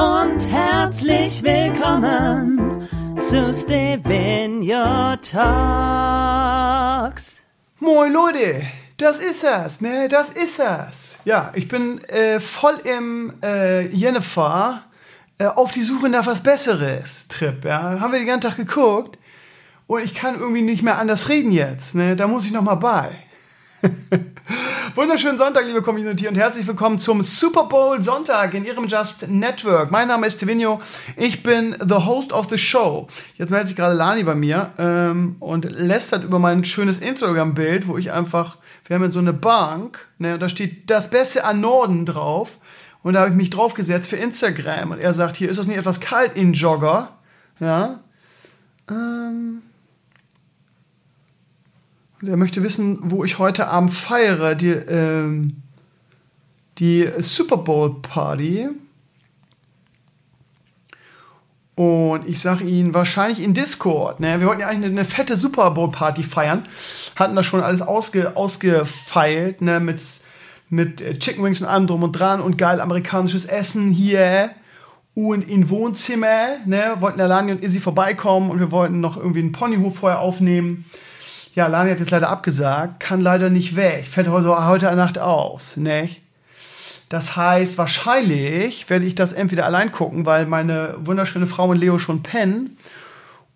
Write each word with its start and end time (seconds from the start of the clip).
Und 0.00 0.40
herzlich 0.48 1.42
willkommen 1.42 2.88
zu 3.20 3.52
Stevenio 3.52 5.14
Talks. 5.16 5.40
Moin 7.80 8.10
Leute, 8.10 8.62
das 8.96 9.18
ist 9.18 9.44
es, 9.44 9.82
ne? 9.82 10.08
Das 10.08 10.30
ist 10.30 10.58
es. 10.58 11.18
Ja, 11.26 11.52
ich 11.54 11.68
bin 11.68 12.02
äh, 12.04 12.40
voll 12.40 12.80
im 12.84 13.34
äh, 13.42 13.88
Jennifer 13.88 14.84
äh, 15.36 15.44
auf 15.44 15.70
die 15.70 15.82
Suche 15.82 16.08
nach 16.08 16.24
was 16.24 16.42
Besseres 16.42 17.28
Trip. 17.28 17.62
Ja, 17.62 18.00
haben 18.00 18.12
wir 18.12 18.20
den 18.20 18.26
ganzen 18.26 18.48
Tag 18.48 18.56
geguckt 18.56 19.18
und 19.86 20.02
ich 20.02 20.14
kann 20.14 20.40
irgendwie 20.40 20.62
nicht 20.62 20.82
mehr 20.82 20.96
anders 20.96 21.28
reden 21.28 21.52
jetzt. 21.52 21.94
Ne, 21.94 22.16
da 22.16 22.26
muss 22.26 22.46
ich 22.46 22.52
noch 22.52 22.62
mal 22.62 22.76
bei. 22.76 23.10
Wunderschönen 24.94 25.38
Sonntag, 25.38 25.64
liebe 25.64 25.82
Community, 25.82 26.28
und 26.28 26.36
herzlich 26.36 26.66
willkommen 26.66 26.98
zum 26.98 27.22
Super 27.22 27.64
Bowl 27.64 28.02
Sonntag 28.02 28.52
in 28.54 28.64
Ihrem 28.64 28.86
Just 28.88 29.28
Network. 29.28 29.90
Mein 29.90 30.08
Name 30.08 30.26
ist 30.26 30.36
Tevinio, 30.36 30.80
ich 31.16 31.42
bin 31.42 31.76
the 31.80 31.94
host 31.94 32.32
of 32.32 32.48
the 32.50 32.58
show. 32.58 33.08
Jetzt 33.38 33.50
meldet 33.50 33.68
sich 33.68 33.76
gerade 33.76 33.94
Lani 33.94 34.22
bei 34.22 34.34
mir 34.34 34.72
ähm, 34.78 35.36
und 35.40 35.64
lästert 35.64 36.24
über 36.24 36.38
mein 36.38 36.64
schönes 36.64 36.98
Instagram-Bild, 36.98 37.86
wo 37.88 37.96
ich 37.96 38.12
einfach, 38.12 38.58
wir 38.84 38.96
haben 38.96 39.04
jetzt 39.04 39.14
so 39.14 39.20
eine 39.20 39.32
Bank, 39.32 40.06
ne, 40.18 40.34
und 40.34 40.42
da 40.42 40.48
steht 40.48 40.90
das 40.90 41.08
Beste 41.08 41.44
an 41.44 41.60
Norden 41.60 42.04
drauf. 42.04 42.58
Und 43.02 43.14
da 43.14 43.20
habe 43.20 43.30
ich 43.30 43.36
mich 43.36 43.48
draufgesetzt 43.48 44.10
für 44.10 44.16
Instagram. 44.16 44.90
Und 44.90 44.98
er 44.98 45.14
sagt, 45.14 45.36
hier 45.36 45.48
ist 45.48 45.56
es 45.56 45.66
nicht 45.66 45.78
etwas 45.78 46.00
kalt 46.00 46.36
in 46.36 46.52
Jogger. 46.52 47.16
Ja. 47.58 48.00
Ähm. 48.90 49.62
Und 52.20 52.28
er 52.28 52.36
möchte 52.36 52.62
wissen, 52.62 52.98
wo 53.02 53.24
ich 53.24 53.38
heute 53.38 53.68
Abend 53.68 53.92
feiere. 53.92 54.54
Die, 54.54 54.70
ähm, 54.70 55.62
die 56.78 57.08
Super 57.18 57.56
Bowl 57.56 58.00
Party. 58.02 58.68
Und 61.74 62.28
ich 62.28 62.40
sage 62.40 62.64
ihn 62.64 62.92
wahrscheinlich 62.92 63.42
in 63.42 63.54
Discord. 63.54 64.20
Ne? 64.20 64.38
Wir 64.40 64.46
wollten 64.46 64.60
ja 64.60 64.68
eigentlich 64.68 64.90
eine, 64.90 65.04
fette 65.04 65.36
Super 65.36 65.70
Bowl 65.70 65.90
Party 65.90 66.22
feiern. 66.22 66.64
Hatten 67.16 67.36
das 67.36 67.46
schon 67.46 67.62
alles 67.62 67.80
ausge, 67.80 68.36
ausgefeilt, 68.36 69.62
ne? 69.62 69.80
Mit 69.80 70.00
mit 70.70 71.00
äh, 71.02 71.18
Chicken 71.18 71.44
Wings 71.44 71.60
und 71.60 71.68
allem 71.68 71.86
drum 71.86 72.02
und 72.02 72.12
dran 72.12 72.40
und 72.40 72.56
geil 72.56 72.80
amerikanisches 72.80 73.44
Essen 73.44 73.90
hier 73.90 74.50
und 75.14 75.46
in 75.48 75.68
Wohnzimmer, 75.68 76.58
ne, 76.64 76.96
wollten 77.00 77.18
der 77.18 77.26
Lani 77.26 77.52
und 77.52 77.62
Izzy 77.62 77.80
vorbeikommen 77.80 78.50
und 78.50 78.60
wir 78.60 78.70
wollten 78.70 79.00
noch 79.00 79.16
irgendwie 79.16 79.40
einen 79.40 79.52
Ponyhof 79.52 79.96
vorher 79.96 80.20
aufnehmen. 80.20 80.86
Ja, 81.54 81.66
Lani 81.66 81.90
hat 81.90 81.98
jetzt 81.98 82.10
leider 82.10 82.28
abgesagt, 82.28 83.00
kann 83.00 83.20
leider 83.20 83.50
nicht 83.50 83.76
weg, 83.76 84.06
fällt 84.06 84.28
heute, 84.28 84.66
heute 84.66 84.94
Nacht 84.94 85.18
aus, 85.18 85.76
ne? 85.76 86.08
Das 87.08 87.34
heißt, 87.36 87.76
wahrscheinlich 87.76 88.88
werde 88.88 89.04
ich 89.04 89.16
das 89.16 89.32
entweder 89.32 89.66
allein 89.66 89.90
gucken, 89.90 90.26
weil 90.26 90.46
meine 90.46 90.94
wunderschöne 91.00 91.48
Frau 91.48 91.68
und 91.70 91.78
Leo 91.78 91.98
schon 91.98 92.22
pennen. 92.22 92.78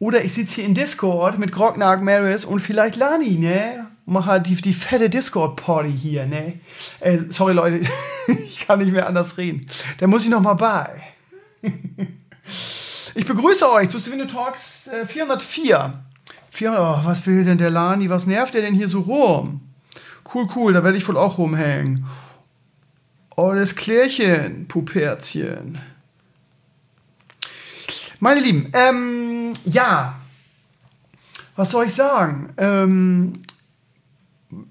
Oder 0.00 0.24
ich 0.24 0.34
sitze 0.34 0.56
hier 0.56 0.64
in 0.64 0.74
Discord 0.74 1.38
mit 1.38 1.52
Grognark 1.52 2.02
Maris 2.02 2.44
und 2.44 2.58
vielleicht 2.58 2.96
Lani, 2.96 3.38
ne? 3.38 3.86
mach 4.06 4.26
halt 4.26 4.46
die, 4.46 4.56
die 4.56 4.72
fette 4.72 5.10
Discord-Party 5.10 5.92
hier, 5.92 6.26
ne? 6.26 6.60
Ey, 7.00 7.24
sorry, 7.30 7.54
Leute, 7.54 7.80
ich 8.44 8.66
kann 8.66 8.78
nicht 8.78 8.92
mehr 8.92 9.06
anders 9.06 9.38
reden. 9.38 9.66
Da 9.98 10.06
muss 10.06 10.24
ich 10.24 10.30
noch 10.30 10.40
mal 10.40 10.54
bei. 10.54 11.02
ich 13.14 13.26
begrüße 13.26 13.70
euch 13.70 13.88
zu 13.88 13.98
Steven 13.98 14.28
Talks 14.28 14.88
äh, 14.88 15.06
404. 15.06 16.03
400, 16.54 16.80
oh, 16.80 17.04
was 17.04 17.26
will 17.26 17.42
denn 17.42 17.58
der 17.58 17.70
Lani? 17.70 18.08
Was 18.08 18.26
nervt 18.26 18.54
der 18.54 18.62
denn 18.62 18.74
hier 18.74 18.86
so 18.86 19.00
rum? 19.00 19.60
Cool, 20.32 20.46
cool, 20.54 20.72
da 20.72 20.84
werde 20.84 20.96
ich 20.96 21.06
wohl 21.08 21.16
auch 21.16 21.36
rumhängen. 21.36 22.06
Oh, 23.36 23.52
das 23.52 23.74
Klärchen, 23.74 24.68
Puperzchen. 24.68 25.78
Meine 28.20 28.40
Lieben, 28.40 28.70
ähm, 28.72 29.52
ja, 29.64 30.14
was 31.56 31.72
soll 31.72 31.86
ich 31.86 31.94
sagen? 31.94 32.52
Ähm, 32.56 33.40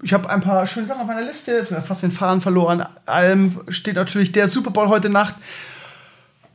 ich 0.02 0.14
habe 0.14 0.30
ein 0.30 0.40
paar 0.40 0.66
schöne 0.66 0.86
Sachen 0.86 1.02
auf 1.02 1.06
meiner 1.06 1.26
Liste, 1.26 1.66
fast 1.66 2.02
den 2.02 2.10
Faden 2.10 2.40
verloren. 2.40 2.86
Allem 3.04 3.60
steht 3.68 3.96
natürlich 3.96 4.32
der 4.32 4.48
Super 4.48 4.70
Bowl 4.70 4.88
heute 4.88 5.10
Nacht 5.10 5.34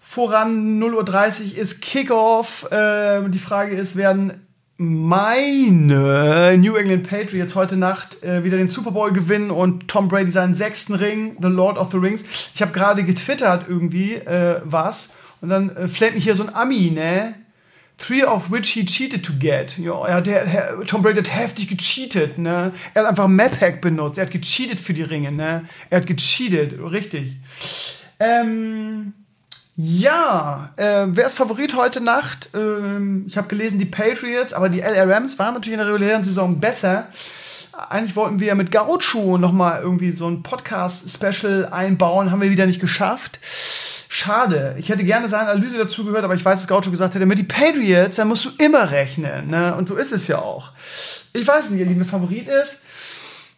voran. 0.01 0.81
0.30 0.81 1.51
Uhr 1.51 1.57
ist 1.59 1.81
Kickoff. 1.81 2.69
Äh, 2.71 3.29
die 3.29 3.37
Frage 3.37 3.75
ist, 3.75 3.95
werden 3.95 4.47
meine 4.81 6.57
New 6.57 6.75
England 6.77 7.05
Patriots 7.05 7.53
heute 7.53 7.75
Nacht 7.75 8.23
äh, 8.23 8.45
wieder 8.45 8.55
den 8.55 8.69
Super 8.69 8.91
Bowl 8.91 9.11
gewinnen 9.11 9.51
und 9.51 9.89
Tom 9.89 10.07
Brady 10.07 10.31
seinen 10.31 10.55
sechsten 10.55 10.93
Ring, 10.93 11.35
The 11.41 11.49
Lord 11.49 11.77
of 11.77 11.91
the 11.91 11.97
Rings. 11.97 12.23
Ich 12.55 12.61
habe 12.61 12.71
gerade 12.71 13.03
getwittert 13.03 13.65
irgendwie 13.67 14.13
äh, 14.13 14.61
was 14.63 15.09
und 15.41 15.49
dann 15.49 15.75
äh, 15.75 15.89
fällt 15.89 16.15
mich 16.15 16.23
hier 16.23 16.33
so 16.33 16.43
ein 16.43 16.55
Ami, 16.55 16.91
ne? 16.91 17.35
three 17.97 18.23
of 18.23 18.49
which 18.49 18.69
he 18.69 18.85
cheated 18.85 19.21
to 19.21 19.33
get. 19.37 19.77
Ja, 19.77 20.07
er 20.07 20.13
hat, 20.15 20.27
der, 20.27 20.79
Tom 20.87 21.01
Brady 21.01 21.17
hat 21.17 21.35
heftig 21.35 21.67
gecheatet, 21.67 22.37
ne? 22.37 22.71
Er 22.93 23.01
hat 23.01 23.09
einfach 23.09 23.27
Map-Hack 23.27 23.81
benutzt. 23.81 24.17
Er 24.17 24.27
hat 24.27 24.31
gecheatet 24.31 24.79
für 24.79 24.93
die 24.93 25.03
Ringe, 25.03 25.33
ne? 25.33 25.65
Er 25.89 25.97
hat 25.97 26.07
gecheatet, 26.07 26.79
richtig. 26.79 27.33
Ähm, 28.17 29.13
ja, 29.81 30.73
äh, 30.75 31.05
wer 31.07 31.25
ist 31.25 31.37
Favorit 31.37 31.73
heute 31.73 32.01
Nacht? 32.01 32.49
Ähm, 32.53 33.23
ich 33.29 33.37
habe 33.37 33.47
gelesen, 33.47 33.79
die 33.79 33.85
Patriots, 33.85 34.51
aber 34.51 34.67
die 34.67 34.81
LA 34.81 35.03
Rams 35.03 35.39
waren 35.39 35.53
natürlich 35.53 35.79
in 35.79 35.85
der 35.85 35.87
regulären 35.87 36.21
Saison 36.21 36.59
besser. 36.59 37.07
Eigentlich 37.71 38.17
wollten 38.17 38.41
wir 38.41 38.55
mit 38.55 38.73
Gaucho 38.73 39.37
noch 39.37 39.53
mal 39.53 39.81
irgendwie 39.81 40.11
so 40.11 40.27
ein 40.27 40.43
Podcast-Special 40.43 41.67
einbauen, 41.71 42.29
haben 42.29 42.41
wir 42.41 42.49
wieder 42.49 42.65
nicht 42.65 42.81
geschafft. 42.81 43.39
Schade. 44.09 44.75
Ich 44.79 44.89
hätte 44.89 45.05
gerne 45.05 45.29
seine 45.29 45.47
Analyse 45.47 45.77
dazu 45.77 46.03
gehört, 46.03 46.25
aber 46.25 46.35
ich 46.35 46.43
weiß, 46.43 46.59
dass 46.59 46.67
Gaucho 46.67 46.91
gesagt 46.91 47.15
hätte, 47.15 47.25
mit 47.25 47.37
die 47.37 47.43
Patriots, 47.43 48.17
da 48.17 48.25
musst 48.25 48.43
du 48.43 48.49
immer 48.57 48.91
rechnen. 48.91 49.49
Ne? 49.49 49.73
Und 49.77 49.87
so 49.87 49.95
ist 49.95 50.11
es 50.11 50.27
ja 50.27 50.39
auch. 50.39 50.73
Ich 51.31 51.47
weiß 51.47 51.69
nicht, 51.69 51.79
ihr 51.79 51.85
liebe 51.85 52.03
Favorit 52.03 52.49
ist. 52.49 52.81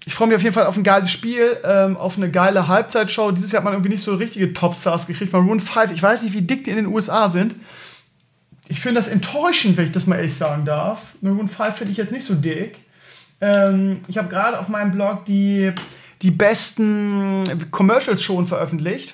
Ich 0.06 0.16
freue 0.16 0.28
mich 0.28 0.38
auf 0.38 0.44
jeden 0.44 0.54
Fall 0.54 0.66
auf 0.66 0.78
ein 0.78 0.84
geiles 0.84 1.12
Spiel, 1.12 1.58
ähm, 1.64 1.96
auf 1.96 2.18
eine 2.18 2.32
geile 2.32 2.68
Halbzeitshow. 2.68 3.32
Dieses 3.32 3.52
Jahr 3.52 3.60
hat 3.60 3.66
man 3.66 3.74
irgendwie 3.74 3.92
nicht 3.92 4.02
so 4.02 4.16
richtige 4.16 4.52
Topstars 4.52 5.06
gekriegt. 5.06 5.32
Maroon 5.32 5.60
5, 5.60 5.92
ich 5.92 6.02
weiß 6.02 6.24
nicht, 6.24 6.34
wie 6.34 6.42
dick 6.42 6.66
die 6.66 6.72
in 6.72 6.78
den 6.78 6.88
USA 6.88 7.30
sind. 7.30 7.56
Ich 8.68 8.80
finde 8.80 9.00
das 9.00 9.10
enttäuschend, 9.10 9.78
wenn 9.78 9.86
ich 9.86 9.92
das 9.92 10.08
mal 10.08 10.16
ehrlich 10.16 10.36
sagen 10.36 10.66
darf. 10.66 11.14
Maroon 11.22 11.48
5 11.48 11.76
finde 11.76 11.92
ich 11.92 11.98
jetzt 11.98 12.12
nicht 12.12 12.26
so 12.26 12.34
dick. 12.34 12.80
Ähm, 13.42 14.02
ich 14.08 14.18
habe 14.18 14.30
gerade 14.30 14.60
auf 14.60 14.70
meinem 14.70 14.92
Blog 14.92 15.26
die, 15.26 15.72
die 16.22 16.32
besten 16.32 17.44
Commercials 17.70 18.24
schon 18.24 18.48
veröffentlicht 18.48 19.14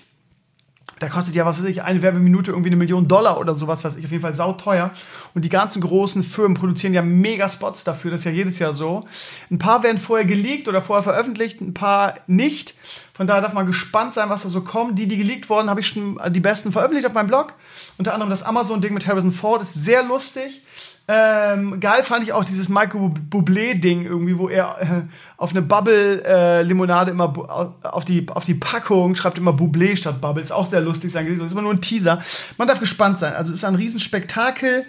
da 0.99 1.09
kostet 1.09 1.35
ja, 1.35 1.45
was 1.45 1.59
weiß 1.59 1.69
ich, 1.69 1.83
eine 1.83 2.01
Werbeminute 2.01 2.51
irgendwie 2.51 2.69
eine 2.69 2.75
Million 2.75 3.07
Dollar 3.07 3.39
oder 3.39 3.53
sowas, 3.55 3.83
was 3.83 3.95
ich 3.97 4.05
auf 4.05 4.11
jeden 4.11 4.21
Fall 4.21 4.33
sauteuer. 4.33 4.91
Und 5.33 5.45
die 5.45 5.49
ganzen 5.49 5.81
großen 5.81 6.23
Firmen 6.23 6.57
produzieren 6.57 6.93
ja 6.93 7.01
mega 7.01 7.47
Spots 7.47 7.83
dafür, 7.83 8.11
das 8.11 8.21
ist 8.21 8.25
ja 8.25 8.31
jedes 8.31 8.59
Jahr 8.59 8.73
so. 8.73 9.05
Ein 9.51 9.59
paar 9.59 9.83
werden 9.83 9.99
vorher 9.99 10.25
geleakt 10.25 10.67
oder 10.67 10.81
vorher 10.81 11.03
veröffentlicht, 11.03 11.61
ein 11.61 11.73
paar 11.73 12.15
nicht. 12.25 12.73
Von 13.13 13.27
daher 13.27 13.41
darf 13.41 13.53
man 13.53 13.65
gespannt 13.65 14.13
sein, 14.13 14.29
was 14.29 14.43
da 14.43 14.49
so 14.49 14.61
kommt. 14.61 14.97
Die, 14.97 15.07
die 15.07 15.17
geleakt 15.17 15.49
wurden, 15.49 15.69
habe 15.69 15.79
ich 15.79 15.87
schon 15.87 16.19
die 16.29 16.39
besten 16.39 16.71
veröffentlicht 16.71 17.05
auf 17.05 17.13
meinem 17.13 17.27
Blog. 17.27 17.53
Unter 17.97 18.13
anderem 18.13 18.29
das 18.29 18.43
Amazon-Ding 18.43 18.93
mit 18.93 19.07
Harrison 19.07 19.31
Ford 19.31 19.61
ist 19.61 19.73
sehr 19.73 20.03
lustig. 20.03 20.61
Ähm, 21.09 21.79
geil 21.79 22.03
fand 22.03 22.25
ich 22.25 22.33
auch 22.33 22.43
dieses 22.43 22.67
Michael 22.67 23.11
Bublé-Ding 23.29 24.03
irgendwie, 24.03 24.37
wo 24.37 24.49
er 24.49 24.77
äh, 24.81 25.01
auf 25.37 25.51
eine 25.51 25.61
Bubble-Limonade 25.61 27.11
äh, 27.11 27.13
immer 27.13 27.71
auf 27.81 28.03
die, 28.03 28.25
auf 28.29 28.43
die 28.43 28.55
Packung 28.55 29.15
schreibt 29.15 29.37
immer 29.37 29.51
Bublé 29.51 29.95
statt 29.95 30.19
Bubble. 30.19 30.43
Ist 30.43 30.51
auch 30.51 30.65
sehr 30.65 30.81
lustig 30.81 31.13
sein 31.13 31.25
gewesen. 31.25 31.45
Ist 31.45 31.53
immer 31.53 31.61
nur 31.61 31.73
ein 31.73 31.81
Teaser. 31.81 32.21
Man 32.57 32.67
darf 32.67 32.81
gespannt 32.81 33.19
sein. 33.19 33.33
Also 33.33 33.53
ist 33.53 33.63
ein 33.63 33.75
Riesenspektakel, 33.75 34.85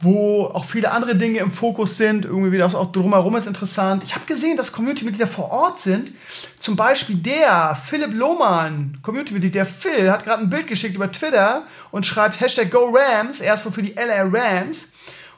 wo 0.00 0.46
auch 0.46 0.64
viele 0.64 0.90
andere 0.90 1.16
Dinge 1.16 1.40
im 1.40 1.50
Fokus 1.50 1.98
sind. 1.98 2.24
Irgendwie 2.24 2.56
das 2.56 2.74
auch 2.74 2.90
drumherum 2.90 3.36
ist 3.36 3.46
interessant. 3.46 4.04
Ich 4.04 4.14
habe 4.14 4.24
gesehen, 4.24 4.56
dass 4.56 4.72
Community-Mitglieder 4.72 5.26
vor 5.26 5.50
Ort 5.50 5.82
sind. 5.82 6.12
Zum 6.58 6.76
Beispiel 6.76 7.16
der 7.16 7.76
Philipp 7.84 8.14
Lohmann, 8.14 8.96
Community-Mitglied, 9.02 9.54
der 9.54 9.66
Phil, 9.66 10.10
hat 10.10 10.24
gerade 10.24 10.42
ein 10.42 10.48
Bild 10.48 10.66
geschickt 10.66 10.96
über 10.96 11.12
Twitter 11.12 11.64
und 11.90 12.06
schreibt 12.06 12.40
Hashtag 12.40 12.70
GoRams. 12.70 13.42
Er 13.42 13.52
ist 13.52 13.66
wohl 13.66 13.72
für 13.72 13.82
die 13.82 13.92
LA 13.92 14.22
Rams. 14.32 14.92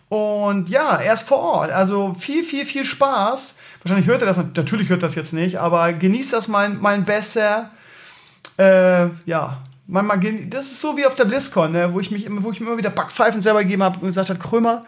Und 0.09 0.69
ja, 0.69 0.97
er 0.97 1.15
ist 1.15 1.23
vor 1.23 1.39
Ort. 1.39 1.71
Also 1.71 2.15
viel, 2.15 2.45
viel, 2.45 2.65
viel 2.65 2.85
Spaß. 2.85 3.57
Wahrscheinlich 3.83 4.07
hört 4.07 4.23
er 4.23 4.27
das, 4.27 4.37
natürlich 4.37 4.89
hört 4.89 5.03
das 5.03 5.15
jetzt 5.15 5.33
nicht, 5.33 5.59
aber 5.59 5.93
genießt 5.93 6.33
das 6.33 6.49
mein, 6.49 6.81
mein 6.81 7.05
Besser. 7.05 7.71
Äh, 8.57 9.09
ja, 9.27 9.59
Manchmal, 9.87 10.19
das 10.49 10.67
ist 10.67 10.81
so 10.81 10.97
wie 10.97 11.05
auf 11.05 11.15
der 11.15 11.27
BlizzCon, 11.27 11.73
ne, 11.73 11.93
wo 11.93 12.01
ich 12.01 12.11
mich 12.11 12.25
immer, 12.25 12.43
wo 12.43 12.51
ich 12.51 12.61
mir 12.61 12.69
immer 12.69 12.79
wieder 12.79 12.91
Backpfeifen 12.91 13.43
selber 13.43 13.63
gegeben 13.63 13.83
habe 13.83 13.99
und 13.99 14.07
gesagt 14.07 14.31
habe, 14.31 14.39
Krömer, 14.39 14.83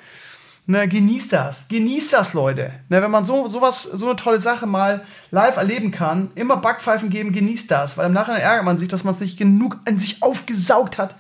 ne, 0.67 0.89
genießt 0.89 1.33
das, 1.35 1.69
genießt 1.69 2.15
das, 2.15 2.33
Leute. 2.33 2.73
Ne, 2.89 3.03
wenn 3.03 3.11
man 3.11 3.27
so 3.27 3.47
sowas, 3.47 3.83
so 3.83 4.07
eine 4.07 4.17
tolle 4.17 4.41
Sache 4.41 4.67
mal 4.67 5.05
live 5.31 5.59
erleben 5.59 5.91
kann, 5.91 6.31
immer 6.35 6.57
Backpfeifen 6.57 7.11
geben, 7.11 7.33
genießt 7.33 7.71
das, 7.71 7.99
weil 7.99 8.07
im 8.07 8.15
Nachhinein 8.15 8.41
ärgert 8.41 8.65
man 8.65 8.79
sich, 8.79 8.89
dass 8.89 9.05
man 9.05 9.15
es 9.15 9.21
nicht 9.21 9.37
genug 9.37 9.77
an 9.87 9.99
sich 9.99 10.23
aufgesaugt 10.23 10.97
hat. 10.97 11.15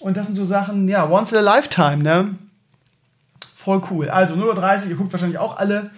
Und 0.00 0.16
das 0.16 0.26
sind 0.26 0.34
so 0.34 0.46
Sachen, 0.46 0.88
ja, 0.88 1.10
once 1.10 1.32
in 1.32 1.38
a 1.38 1.42
lifetime, 1.42 1.98
ne? 1.98 2.36
Voll 3.68 3.82
cool. 3.90 4.08
Also 4.08 4.32
0.30 4.32 4.84
Uhr, 4.84 4.88
ihr 4.88 4.96
guckt 4.96 5.12
wahrscheinlich 5.12 5.38
auch 5.38 5.58
alle, 5.58 5.90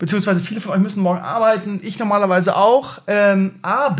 beziehungsweise 0.00 0.40
viele 0.40 0.60
von 0.60 0.72
euch 0.72 0.80
müssen 0.80 1.00
morgen 1.00 1.20
arbeiten, 1.20 1.78
ich 1.80 1.96
normalerweise 2.00 2.56
auch, 2.56 2.98
ähm, 3.06 3.54
aber 3.62 3.94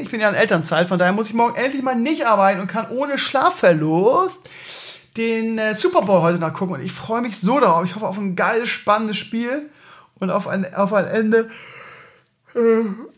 ich 0.00 0.08
bin 0.10 0.18
ja 0.18 0.30
in 0.30 0.34
Elternzeit, 0.34 0.88
von 0.88 0.98
daher 0.98 1.12
muss 1.12 1.28
ich 1.28 1.34
morgen 1.34 1.56
endlich 1.56 1.82
mal 1.82 1.94
nicht 1.94 2.26
arbeiten 2.26 2.62
und 2.62 2.68
kann 2.68 2.88
ohne 2.88 3.18
Schlafverlust 3.18 4.48
den 5.18 5.58
äh, 5.58 5.74
Super 5.74 6.00
Bowl 6.00 6.22
heute 6.22 6.38
nachgucken. 6.38 6.72
Und 6.72 6.80
ich 6.80 6.92
freue 6.92 7.20
mich 7.20 7.36
so 7.36 7.60
darauf. 7.60 7.84
Ich 7.84 7.94
hoffe 7.94 8.08
auf 8.08 8.16
ein 8.16 8.34
geiles, 8.34 8.70
spannendes 8.70 9.18
Spiel 9.18 9.68
und 10.18 10.30
auf 10.30 10.48
ein, 10.48 10.74
auf 10.74 10.94
ein 10.94 11.04
Ende. 11.04 11.50
Äh, 12.54 12.60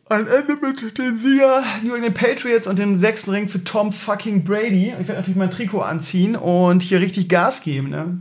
ein 0.08 0.26
Ende 0.26 0.56
mit 0.60 0.98
den 0.98 1.16
Sieger 1.16 1.62
New 1.84 1.94
England 1.94 2.16
Patriots 2.16 2.66
und 2.66 2.80
den 2.80 2.98
sechsten 2.98 3.30
Ring 3.30 3.48
für 3.48 3.62
Tom 3.62 3.92
fucking 3.92 4.42
Brady. 4.42 4.88
Ich 5.00 5.06
werde 5.06 5.14
natürlich 5.14 5.36
mein 5.36 5.52
Trikot 5.52 5.82
anziehen 5.82 6.34
und 6.34 6.82
hier 6.82 7.00
richtig 7.00 7.28
Gas 7.28 7.62
geben. 7.62 7.90
Ne? 7.90 8.18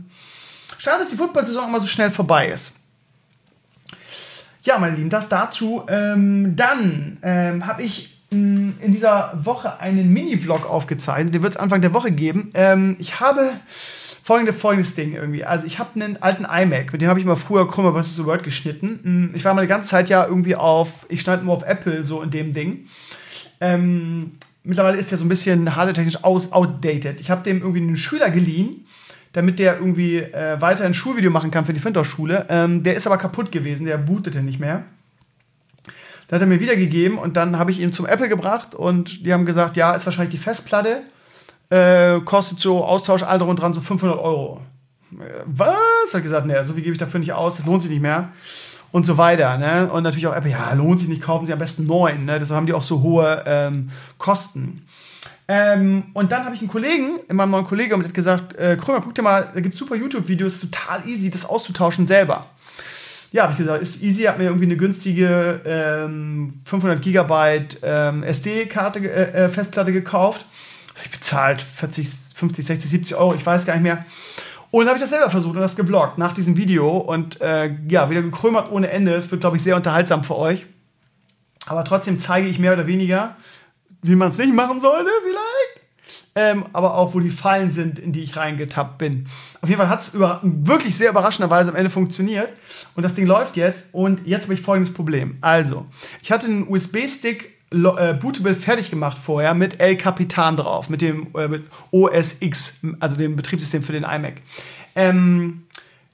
Schade, 0.78 1.00
dass 1.00 1.10
die 1.10 1.16
Football-Saison 1.16 1.68
immer 1.68 1.80
so 1.80 1.86
schnell 1.86 2.10
vorbei 2.10 2.48
ist. 2.48 2.74
Ja, 4.62 4.78
meine 4.78 4.96
Lieben, 4.96 5.10
das 5.10 5.28
dazu. 5.28 5.84
Ähm, 5.88 6.56
dann 6.56 7.18
ähm, 7.22 7.66
habe 7.66 7.82
ich 7.82 8.16
in 8.30 8.92
dieser 8.92 9.32
Woche 9.44 9.80
einen 9.80 10.12
Mini-Vlog 10.12 10.68
aufgezeichnet. 10.68 11.34
Den 11.34 11.42
wird 11.42 11.54
es 11.54 11.58
Anfang 11.58 11.80
der 11.80 11.92
Woche 11.92 12.10
geben. 12.10 12.50
Ähm, 12.54 12.96
ich 12.98 13.20
habe 13.20 13.52
folgende, 14.22 14.52
folgendes 14.52 14.96
Ding 14.96 15.14
irgendwie. 15.14 15.44
Also 15.44 15.66
ich 15.66 15.78
habe 15.78 15.90
einen 15.94 16.20
alten 16.20 16.44
iMac, 16.44 16.92
mit 16.92 17.00
dem 17.00 17.08
habe 17.08 17.20
ich 17.20 17.24
mal 17.24 17.36
früher 17.36 17.68
Krummer 17.68 18.02
vs. 18.02 18.24
Word 18.24 18.42
geschnitten. 18.42 18.98
Hm, 19.02 19.30
ich 19.34 19.44
war 19.44 19.54
mal 19.54 19.62
die 19.62 19.68
ganze 19.68 19.88
Zeit 19.88 20.08
ja 20.08 20.26
irgendwie 20.26 20.56
auf, 20.56 21.06
ich 21.08 21.20
schneide 21.20 21.44
nur 21.44 21.54
auf 21.54 21.62
Apple 21.62 22.04
so 22.04 22.22
in 22.22 22.30
dem 22.30 22.52
Ding. 22.52 22.88
Ähm, 23.60 24.32
mittlerweile 24.64 24.98
ist 24.98 25.12
der 25.12 25.18
so 25.18 25.24
ein 25.24 25.28
bisschen 25.28 25.76
hardware-technisch 25.76 26.24
aus 26.24 26.52
outdated. 26.52 27.20
Ich 27.20 27.30
habe 27.30 27.44
dem 27.44 27.60
irgendwie 27.60 27.80
einen 27.80 27.96
Schüler 27.96 28.30
geliehen, 28.30 28.85
damit 29.32 29.58
der 29.58 29.78
irgendwie 29.78 30.18
äh, 30.18 30.60
weiter 30.60 30.84
ein 30.84 30.94
Schulvideo 30.94 31.30
machen 31.30 31.50
kann 31.50 31.64
für 31.66 31.72
die 31.72 31.80
Findorf-Schule. 31.80 32.46
Ähm, 32.48 32.82
der 32.82 32.94
ist 32.94 33.06
aber 33.06 33.18
kaputt 33.18 33.52
gewesen, 33.52 33.86
der 33.86 33.98
bootete 33.98 34.42
nicht 34.42 34.60
mehr. 34.60 34.84
Dann 36.28 36.36
hat 36.36 36.42
er 36.42 36.48
mir 36.48 36.60
wiedergegeben 36.60 37.18
und 37.18 37.36
dann 37.36 37.58
habe 37.58 37.70
ich 37.70 37.80
ihn 37.80 37.92
zum 37.92 38.06
Apple 38.06 38.28
gebracht 38.28 38.74
und 38.74 39.24
die 39.24 39.32
haben 39.32 39.46
gesagt, 39.46 39.76
ja, 39.76 39.94
ist 39.94 40.06
wahrscheinlich 40.06 40.34
die 40.34 40.42
Festplatte, 40.42 41.02
äh, 41.70 42.20
kostet 42.20 42.58
so 42.58 42.84
Austausch 42.84 43.22
all 43.22 43.38
drum 43.38 43.50
und 43.50 43.60
dran 43.60 43.74
so 43.74 43.80
500 43.80 44.18
Euro. 44.18 44.60
Äh, 45.12 45.42
was? 45.46 46.14
Hat 46.14 46.22
gesagt, 46.22 46.46
ne, 46.46 46.64
so 46.64 46.74
viel 46.74 46.82
gebe 46.82 46.92
ich 46.92 46.98
dafür 46.98 47.20
nicht 47.20 47.32
aus, 47.32 47.56
das 47.56 47.66
lohnt 47.66 47.82
sich 47.82 47.90
nicht 47.90 48.02
mehr. 48.02 48.30
Und 48.92 49.04
so 49.04 49.18
weiter. 49.18 49.58
Ne? 49.58 49.90
Und 49.92 50.04
natürlich 50.04 50.26
auch 50.26 50.34
Apple, 50.34 50.50
ja, 50.50 50.72
lohnt 50.72 51.00
sich 51.00 51.08
nicht, 51.08 51.20
kaufen 51.20 51.44
Sie 51.44 51.52
am 51.52 51.58
besten 51.58 51.86
neun. 51.86 52.24
Ne? 52.24 52.38
Deshalb 52.38 52.56
haben 52.56 52.66
die 52.66 52.72
auch 52.72 52.82
so 52.82 53.02
hohe 53.02 53.42
ähm, 53.46 53.90
Kosten. 54.16 54.86
Ähm, 55.48 56.04
und 56.12 56.32
dann 56.32 56.44
habe 56.44 56.54
ich 56.54 56.60
einen 56.60 56.70
Kollegen, 56.70 57.20
in 57.28 57.36
meinem 57.36 57.50
neuen 57.50 57.64
Kollegen, 57.64 57.94
und 57.94 58.00
der 58.00 58.08
hat 58.08 58.14
gesagt, 58.14 58.54
äh, 58.56 58.76
Krömer, 58.76 59.00
guck 59.00 59.14
dir 59.14 59.22
mal, 59.22 59.50
da 59.54 59.60
gibt 59.60 59.74
es 59.74 59.78
super 59.78 59.94
YouTube-Videos, 59.94 60.60
total 60.60 61.06
easy, 61.06 61.30
das 61.30 61.44
auszutauschen 61.44 62.06
selber 62.06 62.46
ja, 63.36 63.42
habe 63.42 63.52
ich 63.52 63.58
gesagt, 63.58 63.82
ist 63.82 64.02
easy, 64.02 64.22
hat 64.22 64.38
mir 64.38 64.44
irgendwie 64.44 64.64
eine 64.64 64.76
günstige 64.76 65.60
ähm, 65.66 66.54
500 66.64 67.02
Gigabyte 67.02 67.78
ähm, 67.82 68.22
SD-Karte, 68.22 69.00
äh, 69.00 69.44
äh, 69.44 69.48
Festplatte 69.48 69.92
gekauft. 69.92 70.46
Habe 70.94 71.04
ich 71.04 71.10
bezahlt 71.10 71.60
40, 71.60 72.08
50, 72.34 72.64
60, 72.64 72.90
70 72.90 73.16
Euro, 73.16 73.34
ich 73.34 73.44
weiß 73.44 73.66
gar 73.66 73.74
nicht 73.74 73.82
mehr. 73.82 74.06
Und 74.70 74.86
habe 74.86 74.96
ich 74.96 75.02
das 75.02 75.10
selber 75.10 75.28
versucht 75.30 75.54
und 75.54 75.60
das 75.60 75.76
geblockt 75.76 76.18
nach 76.18 76.32
diesem 76.32 76.56
Video 76.56 76.96
und 76.96 77.40
äh, 77.40 77.74
ja, 77.88 78.08
wieder 78.10 78.22
gekrömert 78.22 78.70
ohne 78.72 78.90
Ende. 78.90 79.12
Es 79.12 79.30
wird, 79.30 79.42
glaube 79.42 79.56
ich, 79.56 79.62
sehr 79.62 79.76
unterhaltsam 79.76 80.24
für 80.24 80.36
euch. 80.36 80.66
Aber 81.66 81.84
trotzdem 81.84 82.18
zeige 82.18 82.48
ich 82.48 82.58
mehr 82.58 82.72
oder 82.72 82.86
weniger, 82.86 83.36
wie 84.06 84.16
man 84.16 84.30
es 84.30 84.38
nicht 84.38 84.54
machen 84.54 84.80
sollte, 84.80 85.10
vielleicht 85.22 85.86
ähm, 86.36 86.66
aber 86.74 86.94
auch 86.94 87.14
wo 87.14 87.20
die 87.20 87.30
Fallen 87.30 87.70
sind, 87.70 87.98
in 87.98 88.12
die 88.12 88.22
ich 88.22 88.36
reingetappt 88.36 88.98
bin. 88.98 89.26
Auf 89.62 89.68
jeden 89.68 89.80
Fall 89.80 89.88
hat 89.88 90.02
es 90.02 90.12
wirklich 90.14 90.94
sehr 90.94 91.10
überraschenderweise 91.10 91.70
am 91.70 91.76
Ende 91.76 91.90
funktioniert 91.90 92.52
und 92.94 93.02
das 93.02 93.14
Ding 93.14 93.26
läuft 93.26 93.56
jetzt 93.56 93.88
und 93.92 94.26
jetzt 94.26 94.44
habe 94.44 94.54
ich 94.54 94.60
folgendes 94.60 94.92
Problem. 94.92 95.38
Also, 95.40 95.86
ich 96.22 96.30
hatte 96.30 96.46
einen 96.46 96.68
USB-Stick 96.68 97.56
äh, 97.72 98.14
Bootable 98.14 98.54
fertig 98.54 98.90
gemacht 98.90 99.18
vorher 99.18 99.54
mit 99.54 99.80
El 99.80 99.96
Capitan 99.96 100.56
drauf, 100.56 100.90
mit 100.90 101.00
dem 101.00 101.28
äh, 101.34 101.48
mit 101.48 101.64
OS 101.90 102.36
X, 102.40 102.80
also 103.00 103.16
dem 103.16 103.34
Betriebssystem 103.34 103.82
für 103.82 103.92
den 103.92 104.04
iMac. 104.04 104.34
Ähm, 104.94 105.65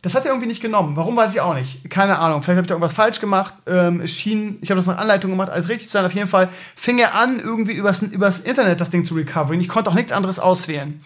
das 0.03 0.17
hat 0.17 0.25
er 0.25 0.33
irgendwie 0.33 0.49
nicht 0.49 0.61
genommen. 0.61 0.97
Warum 0.97 1.17
weiß 1.17 1.33
ich 1.33 1.41
auch 1.41 1.55
nicht. 1.55 1.89
Keine 1.89 2.19
Ahnung. 2.19 2.43
Vielleicht 2.43 2.57
habe 2.57 2.65
ich 2.65 2.69
da 2.69 2.75
irgendwas 2.75 2.93
falsch 2.93 3.21
gemacht. 3.21 3.55
Ähm, 3.67 4.01
es 4.01 4.13
schien, 4.13 4.59
ich 4.61 4.71
habe 4.71 4.77
das 4.77 4.87
nach 4.87 4.99
Anleitung 4.99 5.31
gemacht, 5.31 5.49
alles 5.49 5.69
richtig 5.69 5.89
zu 5.89 5.93
sein. 5.93 6.05
Auf 6.05 6.13
jeden 6.13 6.27
Fall 6.27 6.49
fing 6.75 6.99
er 6.99 7.15
an, 7.15 7.39
irgendwie 7.39 7.73
übers, 7.73 8.03
übers 8.03 8.41
Internet 8.41 8.81
das 8.81 8.91
Ding 8.91 9.05
zu 9.05 9.15
recoveren. 9.15 9.61
Ich 9.61 9.69
konnte 9.69 9.89
auch 9.89 9.95
nichts 9.95 10.11
anderes 10.11 10.41
auswählen. 10.41 11.01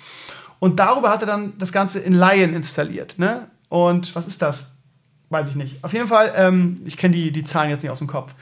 Und 0.61 0.81
darüber 0.81 1.11
hat 1.11 1.21
er 1.21 1.27
dann 1.27 1.59
das 1.59 1.73
Ganze 1.73 1.99
in 1.99 2.15
Lion 2.15 2.55
installiert. 2.55 3.19
Ne? 3.19 3.49
Und 3.69 4.17
was 4.17 4.27
ist 4.27 4.41
das? 4.41 4.71
Weiß 5.29 5.51
ich 5.51 5.57
nicht. 5.57 5.85
Auf 5.85 5.93
jeden 5.93 6.09
Fall, 6.09 6.33
ähm, 6.35 6.81
ich 6.87 6.97
kenne 6.97 7.15
die, 7.15 7.33
die 7.33 7.45
Zahlen 7.45 7.69
jetzt 7.69 7.83
nicht 7.83 7.91
aus 7.91 7.99
dem 7.99 8.07
Kopf. 8.07 8.33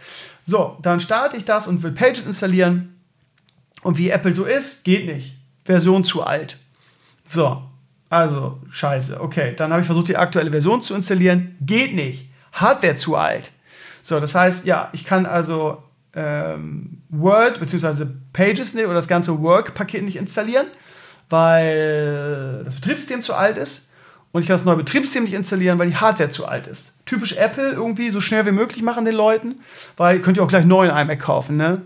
So, 0.45 0.79
dann 0.83 1.01
starte 1.01 1.37
ich 1.37 1.45
das 1.45 1.67
und 1.67 1.83
will 1.83 1.93
Pages 1.93 2.27
installieren. 2.27 2.95
Und 3.83 3.99
wie 3.99 4.11
Apple 4.11 4.35
so 4.35 4.45
ist, 4.45 4.85
geht 4.85 5.07
nicht. 5.07 5.35
Version 5.65 6.05
zu 6.05 6.23
alt. 6.23 6.59
So, 7.29 7.63
also, 8.15 8.59
scheiße. 8.71 9.21
Okay, 9.21 9.55
dann 9.57 9.73
habe 9.73 9.81
ich 9.81 9.87
versucht, 9.87 10.09
die 10.09 10.17
aktuelle 10.17 10.51
Version 10.51 10.81
zu 10.81 10.95
installieren. 10.95 11.57
Geht 11.61 11.95
nicht. 11.95 12.31
Hardware 12.53 12.95
zu 12.95 13.17
alt. 13.17 13.51
So, 14.03 14.21
das 14.21 14.35
heißt, 14.35 14.65
ja, 14.65 14.91
ich 14.93 15.05
kann 15.05 15.27
also 15.27 15.83
ähm, 16.15 17.03
Word 17.09 17.59
bzw. 17.59 18.07
Pages 18.33 18.75
nicht 18.75 18.85
oder 18.85 18.95
das 18.95 19.09
ganze 19.09 19.41
Work-Paket 19.43 20.05
nicht 20.05 20.17
installieren, 20.17 20.67
weil 21.29 22.63
das 22.65 22.75
Betriebssystem 22.77 23.23
zu 23.23 23.35
alt 23.35 23.59
ist. 23.59 23.89
Und 24.31 24.43
ich 24.43 24.49
kann 24.49 24.55
das 24.55 24.65
neue 24.65 24.77
Betriebssystem 24.77 25.25
nicht 25.25 25.35
installieren, 25.35 25.79
weil 25.79 25.89
die 25.89 25.97
Hardware 25.97 26.29
zu 26.29 26.47
alt 26.47 26.67
ist. 26.67 26.95
Typisch 27.07 27.37
Apple 27.37 27.71
irgendwie 27.71 28.11
so 28.11 28.21
schnell 28.21 28.47
wie 28.47 28.53
möglich 28.53 28.83
machen 28.83 29.05
den 29.05 29.15
Leuten, 29.15 29.61
weil 29.97 30.21
könnt 30.21 30.37
ihr 30.37 30.43
auch 30.43 30.49
gleich 30.49 30.65
neuen 30.65 30.91
iMac 30.91 31.21
kaufen, 31.21 31.57
ne? 31.57 31.83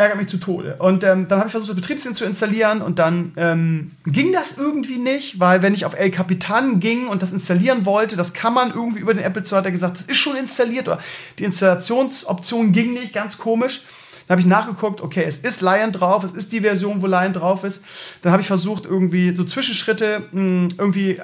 Ärgert 0.00 0.16
mich 0.16 0.28
zu 0.28 0.38
Tode. 0.38 0.76
Und 0.78 1.04
ähm, 1.04 1.28
dann 1.28 1.38
habe 1.38 1.48
ich 1.48 1.52
versucht, 1.52 1.70
das 1.70 1.76
Betriebssystem 1.76 2.14
zu 2.16 2.24
installieren 2.24 2.80
und 2.80 2.98
dann 2.98 3.32
ähm, 3.36 3.92
ging 4.06 4.32
das 4.32 4.56
irgendwie 4.56 4.98
nicht, 4.98 5.38
weil 5.38 5.62
wenn 5.62 5.74
ich 5.74 5.84
auf 5.84 5.98
El 5.98 6.10
Capitan 6.10 6.80
ging 6.80 7.06
und 7.06 7.22
das 7.22 7.32
installieren 7.32 7.84
wollte, 7.84 8.16
das 8.16 8.32
kann 8.32 8.54
man 8.54 8.70
irgendwie 8.70 9.00
über 9.00 9.12
den 9.12 9.22
Apple 9.22 9.44
Store, 9.44 9.58
hat 9.58 9.66
er 9.66 9.72
gesagt, 9.72 9.98
das 9.98 10.04
ist 10.04 10.16
schon 10.16 10.36
installiert 10.36 10.88
oder 10.88 10.98
die 11.38 11.44
Installationsoption 11.44 12.72
ging 12.72 12.94
nicht, 12.94 13.12
ganz 13.12 13.36
komisch. 13.38 13.82
Dann 14.26 14.34
habe 14.36 14.40
ich 14.40 14.46
nachgeguckt, 14.46 15.00
okay, 15.00 15.24
es 15.26 15.38
ist 15.38 15.60
Lion 15.60 15.92
drauf, 15.92 16.24
es 16.24 16.32
ist 16.32 16.52
die 16.52 16.60
Version, 16.60 17.02
wo 17.02 17.06
Lion 17.06 17.32
drauf 17.32 17.64
ist. 17.64 17.84
Dann 18.22 18.32
habe 18.32 18.40
ich 18.40 18.46
versucht, 18.46 18.86
irgendwie 18.86 19.34
so 19.34 19.44
Zwischenschritte, 19.44 20.22
mh, 20.32 20.40
hm, 20.40 20.68
irgendwie 20.78 21.20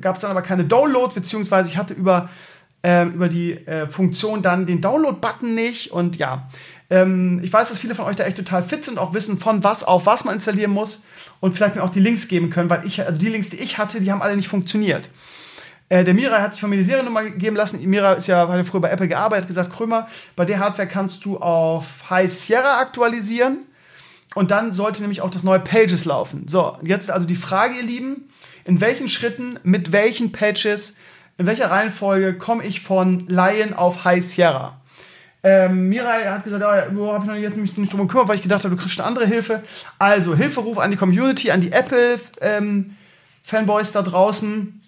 gab 0.00 0.16
es 0.16 0.22
dann 0.22 0.30
aber 0.30 0.42
keine 0.42 0.64
Download, 0.64 1.12
beziehungsweise 1.14 1.68
ich 1.68 1.76
hatte 1.76 1.94
über, 1.94 2.30
äh, 2.82 3.04
über 3.06 3.28
die 3.28 3.52
äh, 3.66 3.86
Funktion 3.86 4.42
dann 4.42 4.64
den 4.64 4.80
Download-Button 4.80 5.54
nicht 5.54 5.92
und 5.92 6.16
ja, 6.16 6.48
ähm, 6.90 7.40
ich 7.42 7.52
weiß, 7.52 7.68
dass 7.68 7.78
viele 7.78 7.94
von 7.94 8.04
euch 8.04 8.16
da 8.16 8.24
echt 8.24 8.36
total 8.36 8.62
fit 8.62 8.84
sind, 8.84 8.98
auch 8.98 9.12
wissen, 9.12 9.38
von 9.38 9.64
was 9.64 9.82
auf 9.82 10.06
was 10.06 10.24
man 10.24 10.34
installieren 10.34 10.70
muss 10.70 11.02
und 11.40 11.52
vielleicht 11.52 11.76
mir 11.76 11.82
auch 11.82 11.90
die 11.90 12.00
Links 12.00 12.28
geben 12.28 12.50
können, 12.50 12.70
weil 12.70 12.86
ich, 12.86 13.04
also 13.04 13.18
die 13.18 13.28
Links, 13.28 13.50
die 13.50 13.56
ich 13.56 13.78
hatte, 13.78 14.00
die 14.00 14.10
haben 14.12 14.22
alle 14.22 14.36
nicht 14.36 14.48
funktioniert. 14.48 15.08
Äh, 15.88 16.04
der 16.04 16.14
Mira 16.14 16.40
hat 16.40 16.54
sich 16.54 16.60
von 16.60 16.70
mir 16.70 16.76
die 16.76 16.84
Seriennummer 16.84 17.30
geben 17.30 17.56
lassen. 17.56 17.80
Mira 17.88 18.14
ist 18.14 18.26
ja, 18.26 18.48
hat 18.48 18.56
ja 18.56 18.64
früher 18.64 18.80
bei 18.80 18.90
Apple 18.90 19.08
gearbeitet, 19.08 19.46
gesagt, 19.46 19.72
Krömer, 19.72 20.08
bei 20.34 20.44
der 20.44 20.58
Hardware 20.58 20.88
kannst 20.88 21.24
du 21.24 21.38
auf 21.38 22.10
High 22.10 22.32
Sierra 22.32 22.80
aktualisieren. 22.80 23.58
Und 24.34 24.50
dann 24.50 24.72
sollte 24.72 25.00
nämlich 25.00 25.22
auch 25.22 25.30
das 25.30 25.44
neue 25.44 25.60
Pages 25.60 26.04
laufen. 26.04 26.46
So, 26.46 26.76
jetzt 26.82 27.10
also 27.10 27.26
die 27.26 27.36
Frage, 27.36 27.76
ihr 27.76 27.82
Lieben, 27.82 28.28
in 28.64 28.80
welchen 28.80 29.08
Schritten, 29.08 29.58
mit 29.62 29.92
welchen 29.92 30.30
Pages, 30.32 30.96
in 31.38 31.46
welcher 31.46 31.70
Reihenfolge 31.70 32.36
komme 32.36 32.64
ich 32.64 32.80
von 32.80 33.26
Lion 33.28 33.72
auf 33.72 34.04
High 34.04 34.22
Sierra? 34.22 34.78
Ähm, 35.48 35.88
Mirai 35.88 36.24
hat 36.24 36.42
gesagt, 36.42 36.64
oh, 36.64 37.12
habe 37.12 37.24
ich 37.24 37.30
noch 37.30 37.36
nicht, 37.36 37.56
mich 37.56 37.76
nicht 37.76 37.92
drum 37.92 38.00
gekümmert, 38.00 38.26
weil 38.26 38.34
ich 38.34 38.42
gedacht 38.42 38.64
habe, 38.64 38.74
du 38.74 38.82
kriegst 38.82 38.98
eine 38.98 39.06
andere 39.06 39.26
Hilfe. 39.26 39.62
Also, 39.96 40.34
Hilferuf 40.34 40.76
an 40.76 40.90
die 40.90 40.96
Community, 40.96 41.52
an 41.52 41.60
die 41.60 41.70
Apple-Fanboys 41.70 43.88
ähm, 43.88 43.92
da 43.92 44.02
draußen. 44.02 44.80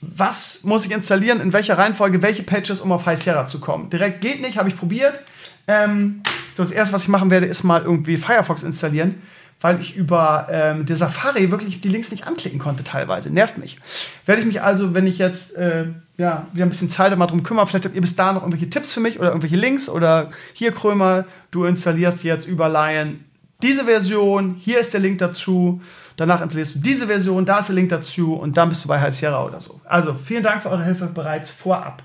Was 0.00 0.64
muss 0.64 0.86
ich 0.86 0.92
installieren, 0.92 1.42
in 1.42 1.52
welcher 1.52 1.76
Reihenfolge, 1.76 2.22
welche 2.22 2.42
Patches, 2.42 2.80
um 2.80 2.90
auf 2.90 3.04
High 3.04 3.22
Sierra 3.22 3.44
zu 3.44 3.60
kommen? 3.60 3.90
Direkt 3.90 4.22
geht 4.22 4.40
nicht, 4.40 4.56
habe 4.56 4.70
ich 4.70 4.78
probiert. 4.78 5.20
Ähm, 5.68 6.22
das 6.56 6.70
erste, 6.70 6.94
was 6.94 7.02
ich 7.02 7.08
machen 7.08 7.30
werde, 7.30 7.44
ist 7.44 7.62
mal 7.62 7.82
irgendwie 7.82 8.16
Firefox 8.16 8.62
installieren 8.62 9.20
weil 9.60 9.80
ich 9.80 9.96
über 9.96 10.48
ähm, 10.50 10.86
der 10.86 10.96
Safari 10.96 11.50
wirklich 11.50 11.80
die 11.80 11.88
Links 11.88 12.10
nicht 12.10 12.26
anklicken 12.26 12.58
konnte 12.58 12.82
teilweise. 12.84 13.30
Nervt 13.30 13.58
mich. 13.58 13.78
Werde 14.26 14.40
ich 14.40 14.46
mich 14.46 14.62
also, 14.62 14.94
wenn 14.94 15.06
ich 15.06 15.18
jetzt 15.18 15.56
äh, 15.56 15.86
ja, 16.16 16.46
wieder 16.52 16.66
ein 16.66 16.70
bisschen 16.70 16.90
Zeit 16.90 17.16
mal 17.16 17.26
drum 17.26 17.42
kümmern, 17.42 17.66
vielleicht 17.66 17.84
habt 17.84 17.94
ihr 17.94 18.00
bis 18.00 18.16
da 18.16 18.32
noch 18.32 18.42
irgendwelche 18.42 18.70
Tipps 18.70 18.92
für 18.92 19.00
mich 19.00 19.18
oder 19.18 19.28
irgendwelche 19.28 19.56
Links 19.56 19.88
oder 19.88 20.30
hier 20.54 20.72
Krömer, 20.72 21.26
du 21.50 21.64
installierst 21.64 22.24
jetzt 22.24 22.46
über 22.46 22.68
Lion 22.68 23.20
diese 23.62 23.84
Version, 23.84 24.54
hier 24.54 24.78
ist 24.78 24.92
der 24.94 25.00
Link 25.00 25.18
dazu. 25.18 25.80
Danach 26.16 26.40
installierst 26.40 26.76
du 26.76 26.78
diese 26.80 27.06
Version, 27.06 27.44
da 27.44 27.60
ist 27.60 27.68
der 27.68 27.74
Link 27.74 27.90
dazu 27.90 28.34
und 28.34 28.56
dann 28.56 28.68
bist 28.68 28.84
du 28.84 28.88
bei 28.88 29.00
High 29.00 29.14
Sierra 29.14 29.44
oder 29.44 29.60
so. 29.60 29.80
Also, 29.84 30.14
vielen 30.14 30.42
Dank 30.42 30.62
für 30.62 30.70
eure 30.70 30.84
Hilfe 30.84 31.06
bereits 31.06 31.50
vorab. 31.50 32.02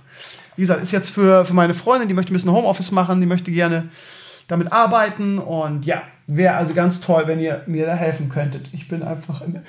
Wie 0.56 0.62
gesagt, 0.62 0.82
ist 0.82 0.92
jetzt 0.92 1.10
für, 1.10 1.46
für 1.46 1.54
meine 1.54 1.74
Freundin, 1.74 2.08
die 2.08 2.14
möchte 2.14 2.32
ein 2.32 2.36
bisschen 2.36 2.52
Homeoffice 2.52 2.92
machen, 2.92 3.20
die 3.20 3.28
möchte 3.28 3.52
gerne 3.52 3.90
damit 4.48 4.72
arbeiten 4.72 5.38
und 5.38 5.86
ja, 5.86 6.02
wäre 6.28 6.56
also 6.56 6.74
ganz 6.74 7.02
toll, 7.02 7.24
wenn 7.28 7.40
ihr 7.40 7.64
mir 7.68 7.86
da 7.86 7.96
helfen 7.96 8.30
könntet. 8.30 8.68
Ich 8.74 8.88
bin 8.88 9.04
einfach 9.04 9.42
in, 9.42 9.62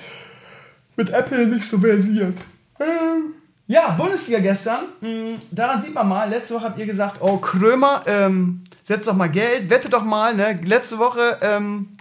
mit 0.95 1.09
Apple 1.09 1.47
nicht 1.47 1.69
so 1.69 1.79
versiert. 1.79 2.37
Ähm, 2.79 3.33
ja, 3.67 3.91
Bundesliga 3.91 4.39
gestern. 4.39 4.85
Mh, 5.01 5.39
daran 5.51 5.81
sieht 5.81 5.93
man 5.93 6.07
mal, 6.07 6.29
letzte 6.29 6.55
Woche 6.55 6.65
habt 6.65 6.79
ihr 6.79 6.85
gesagt, 6.85 7.17
oh 7.19 7.37
Krömer, 7.37 8.03
ähm, 8.07 8.63
setzt 8.83 9.07
doch 9.07 9.15
mal 9.15 9.29
Geld, 9.29 9.69
wette 9.69 9.89
doch 9.89 10.03
mal. 10.03 10.35
Ne? 10.35 10.59
Letzte 10.63 10.99
Woche 10.99 11.37
ähm, 11.41 11.97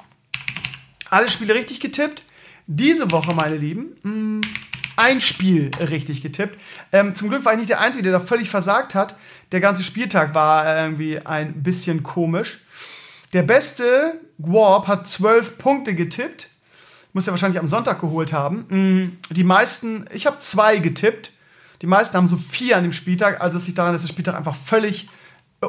alle 1.10 1.28
Spiele 1.28 1.54
richtig 1.54 1.80
getippt. 1.80 2.22
Diese 2.68 3.10
Woche, 3.12 3.34
meine 3.34 3.56
Lieben, 3.56 3.96
mh, 4.02 4.46
ein 4.96 5.20
Spiel 5.20 5.70
richtig 5.78 6.22
getippt. 6.22 6.58
Ähm, 6.92 7.14
zum 7.14 7.28
Glück 7.28 7.44
war 7.44 7.52
ich 7.52 7.58
nicht 7.58 7.70
der 7.70 7.80
Einzige, 7.80 8.04
der 8.04 8.12
da 8.12 8.20
völlig 8.20 8.48
versagt 8.48 8.94
hat. 8.94 9.14
Der 9.52 9.60
ganze 9.60 9.82
Spieltag 9.82 10.34
war 10.34 10.76
irgendwie 10.76 11.20
ein 11.24 11.62
bisschen 11.62 12.02
komisch. 12.02 12.60
Der 13.32 13.42
beste 13.42 14.20
Warp 14.38 14.86
hat 14.86 15.08
zwölf 15.08 15.58
Punkte 15.58 15.94
getippt. 15.94 16.50
Muss 17.12 17.26
er 17.26 17.32
wahrscheinlich 17.32 17.58
am 17.58 17.66
Sonntag 17.66 18.00
geholt 18.00 18.32
haben. 18.32 19.18
Die 19.30 19.44
meisten, 19.44 20.04
ich 20.12 20.26
habe 20.26 20.38
zwei 20.40 20.78
getippt. 20.78 21.32
Die 21.82 21.86
meisten 21.86 22.16
haben 22.16 22.26
so 22.26 22.36
vier 22.36 22.76
an 22.76 22.82
dem 22.82 22.92
Spieltag. 22.92 23.40
Also 23.40 23.56
es 23.56 23.66
liegt 23.66 23.78
daran, 23.78 23.92
dass 23.92 24.02
der 24.02 24.08
Spieltag 24.08 24.34
einfach 24.34 24.54
völlig 24.54 25.08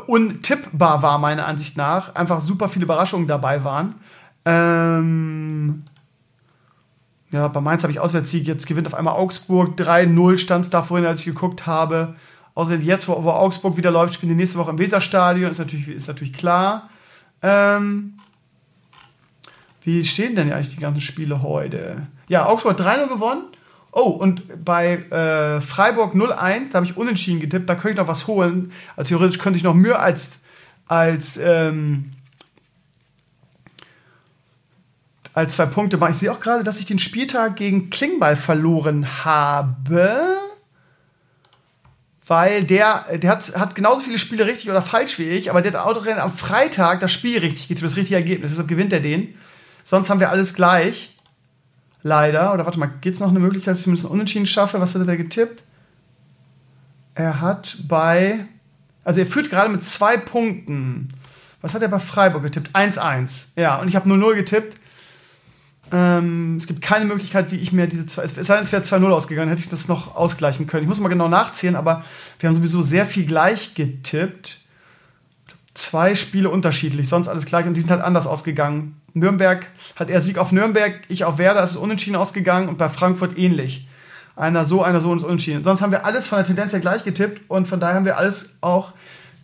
untippbar 0.08 1.02
war, 1.02 1.18
meiner 1.18 1.46
Ansicht 1.46 1.78
nach. 1.78 2.16
Einfach 2.16 2.40
super 2.40 2.70
viele 2.70 2.86
Überraschungen 2.86 3.28
dabei 3.28 3.64
waren. 3.64 3.96
Ähm 4.46 5.84
ja, 7.32 7.48
bei 7.50 7.60
Mainz 7.60 7.84
habe 7.84 7.92
ich 7.92 8.00
Auswärtssieg. 8.00 8.46
Jetzt 8.46 8.68
gewinnt 8.68 8.88
auf 8.88 8.94
einmal 8.94 9.16
Augsburg. 9.16 9.78
3-0 9.78 10.38
stand 10.38 10.66
es 10.66 10.72
da 10.72 10.82
vorhin, 10.82 11.06
als 11.06 11.22
ich 11.22 11.26
geguckt 11.28 11.66
habe. 11.66 12.16
Außerdem 12.56 12.82
jetzt, 12.82 13.08
wo, 13.08 13.24
wo 13.24 13.32
Augsburg 13.32 13.78
wieder 13.78 13.92
läuft, 13.92 14.16
spielen 14.16 14.32
die 14.32 14.36
nächste 14.36 14.58
Woche 14.58 14.72
im 14.72 14.80
Weserstadion. 14.80 15.52
Ist 15.52 15.60
natürlich, 15.60 15.88
ist 15.90 16.08
natürlich 16.08 16.34
klar. 16.34 16.90
Ähm 17.42 18.17
wie 19.88 20.04
stehen 20.04 20.36
denn 20.36 20.52
eigentlich 20.52 20.76
die 20.76 20.82
ganzen 20.82 21.00
Spiele 21.00 21.42
heute? 21.42 22.08
Ja, 22.28 22.46
Augsburg 22.46 22.78
3-0 22.78 23.08
gewonnen. 23.08 23.44
Oh, 23.94 24.10
und 24.10 24.66
bei 24.66 24.98
äh, 24.98 25.62
Freiburg 25.62 26.14
0-1, 26.14 26.72
da 26.72 26.80
habe 26.80 26.86
ich 26.86 26.98
unentschieden 26.98 27.40
getippt, 27.40 27.70
da 27.70 27.76
könnte 27.76 27.92
ich 27.92 27.96
noch 27.96 28.10
was 28.10 28.28
holen. 28.28 28.74
Also 28.98 29.08
theoretisch 29.08 29.40
könnte 29.40 29.56
ich 29.56 29.64
noch 29.64 29.74
mehr 29.74 30.02
als, 30.02 30.40
als, 30.90 31.40
ähm, 31.42 32.12
als 35.34 35.54
zwei 35.54 35.68
Punkte 35.68 35.96
machen. 35.96 36.12
Ich 36.12 36.18
sehe 36.18 36.34
auch 36.34 36.42
gerade, 36.42 36.66
dass 36.66 36.80
ich 36.80 36.86
den 36.86 37.00
Spieltag 37.00 37.56
gegen 37.56 37.90
Klingbeil 37.90 38.36
verloren 38.36 39.24
habe. 39.24 40.38
Weil 42.28 42.66
der, 42.66 43.06
der 43.20 43.32
hat, 43.32 43.58
hat 43.58 43.74
genauso 43.74 44.02
viele 44.02 44.20
Spiele 44.20 44.48
richtig 44.48 44.70
oder 44.70 44.82
falsch 44.82 45.18
wie 45.18 45.30
ich, 45.30 45.50
aber 45.50 45.62
der 45.62 45.72
hat 45.72 45.80
Autorennen 45.80 46.20
am 46.20 46.34
Freitag 46.34 47.00
das 47.00 47.14
Spiel 47.14 47.40
richtig 47.40 47.70
getippt, 47.70 47.90
das 47.90 47.96
richtige 47.96 48.18
Ergebnis. 48.18 48.52
Deshalb 48.52 48.68
gewinnt 48.68 48.92
er 48.92 49.00
den. 49.00 49.34
Sonst 49.88 50.10
haben 50.10 50.20
wir 50.20 50.32
alles 50.32 50.54
gleich. 50.54 51.16
Leider. 52.04 52.54
Oder 52.54 52.66
warte 52.66 52.78
mal, 52.78 52.92
gibt 53.00 53.14
es 53.14 53.22
noch 53.22 53.30
eine 53.30 53.40
Möglichkeit, 53.40 53.72
dass 53.72 53.78
ich 53.78 53.84
zumindest 53.86 54.10
unentschieden 54.10 54.46
schaffe? 54.46 54.82
Was 54.82 54.94
hat 54.94 55.02
er 55.02 55.06
da 55.06 55.16
getippt? 55.16 55.64
Er 57.16 57.40
hat 57.40 57.78
bei. 57.88 58.48
Also 59.06 59.22
er 59.22 59.26
führt 59.26 59.50
gerade 59.50 59.70
mit 59.72 59.86
zwei 59.86 60.18
Punkten. 60.18 61.14
Was 61.62 61.74
hat 61.74 61.84
er 61.84 61.88
bei 61.88 62.00
Freiburg 62.00 62.44
getippt? 62.44 62.76
1-1. 62.76 63.46
Ja, 63.56 63.80
und 63.80 63.88
ich 63.88 63.96
habe 63.96 64.10
0-0 64.10 64.36
getippt. 64.36 64.78
Ähm, 65.94 66.58
es 66.58 66.68
gibt 66.68 66.82
keine 66.82 67.06
Möglichkeit, 67.06 67.54
wie 67.54 67.56
ich 67.56 67.72
mir 67.72 67.88
diese 67.88 68.06
zwei. 68.08 68.24
Es 68.24 68.36
sei 68.36 68.56
denn, 68.56 68.66
es 68.66 68.74
wäre 68.74 68.84
2-0 68.84 69.10
ausgegangen, 69.10 69.48
hätte 69.48 69.62
ich 69.62 69.70
das 69.70 69.88
noch 69.88 70.18
ausgleichen 70.18 70.68
können. 70.68 70.84
Ich 70.84 70.90
muss 70.90 71.00
mal 71.00 71.08
genau 71.08 71.30
nachzählen, 71.30 71.78
aber 71.78 72.04
wir 72.40 72.50
haben 72.50 72.56
sowieso 72.56 72.82
sehr 72.82 73.06
viel 73.06 73.26
gleich 73.26 73.74
getippt. 73.74 74.60
Zwei 75.76 76.14
Spiele 76.14 76.50
unterschiedlich, 76.50 77.08
sonst 77.08 77.30
alles 77.30 77.46
gleich 77.46 77.66
und 77.68 77.76
die 77.76 77.80
sind 77.80 77.92
halt 77.92 78.02
anders 78.02 78.28
ausgegangen. 78.28 79.00
Nürnberg 79.20 79.68
hat 79.96 80.10
er 80.10 80.22
Sieg 80.22 80.38
auf 80.38 80.52
Nürnberg, 80.52 81.02
ich 81.08 81.24
auf 81.24 81.38
Werder, 81.38 81.64
es 81.64 81.72
ist 81.72 81.78
unentschieden 81.78 82.16
ausgegangen 82.16 82.70
und 82.70 82.78
bei 82.78 82.90
Frankfurt 82.90 83.38
ähnlich. 83.38 83.88
Einer 84.36 84.66
so, 84.66 84.84
einer 84.84 85.02
so 85.02 85.12
und 85.12 85.18
ist 85.18 85.24
unentschieden. 85.24 85.64
Sonst 85.64 85.82
haben 85.82 85.92
wir 85.92 86.06
alles 86.06 86.28
von 86.28 86.38
der 86.38 86.46
Tendenz 86.46 86.72
her 86.72 86.80
gleich 86.80 87.04
getippt 87.04 87.42
und 87.50 87.68
von 87.68 87.80
daher 87.80 87.96
haben 87.96 88.06
wir 88.06 88.18
alles 88.18 88.58
auch 88.62 88.94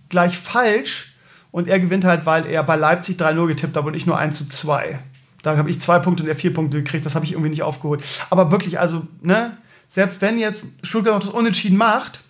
gleich 0.09 0.37
falsch. 0.37 1.13
Und 1.51 1.67
er 1.67 1.79
gewinnt 1.79 2.03
halt, 2.03 2.25
weil 2.25 2.45
er 2.47 2.63
bei 2.63 2.75
Leipzig 2.75 3.15
3-0 3.17 3.47
getippt 3.47 3.75
hat 3.75 3.85
und 3.85 3.93
ich 3.93 4.05
nur 4.05 4.17
1 4.17 4.37
zu 4.37 4.47
2. 4.47 4.99
Da 5.43 5.57
habe 5.57 5.69
ich 5.69 5.79
zwei 5.81 5.99
Punkte 5.99 6.23
und 6.23 6.29
er 6.29 6.35
vier 6.35 6.53
Punkte 6.53 6.77
gekriegt. 6.77 7.05
Das 7.05 7.15
habe 7.15 7.25
ich 7.25 7.33
irgendwie 7.33 7.49
nicht 7.49 7.63
aufgeholt. 7.63 8.03
Aber 8.29 8.49
wirklich, 8.51 8.79
also, 8.79 9.05
ne, 9.21 9.55
selbst 9.87 10.21
wenn 10.21 10.39
jetzt 10.39 10.65
Stuttgart 10.81 11.13
noch 11.13 11.21
das 11.21 11.29
Unentschieden 11.29 11.77
macht, 11.77 12.21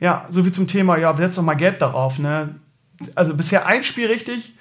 ja, 0.00 0.26
so 0.28 0.44
wie 0.44 0.52
zum 0.52 0.66
Thema, 0.66 0.98
ja, 0.98 1.16
setz 1.16 1.36
doch 1.36 1.42
mal 1.42 1.54
Gelb 1.54 1.78
darauf, 1.78 2.18
ne. 2.18 2.56
Also 3.14 3.34
bisher 3.34 3.66
ein 3.66 3.82
Spiel 3.82 4.06
richtig, 4.06 4.54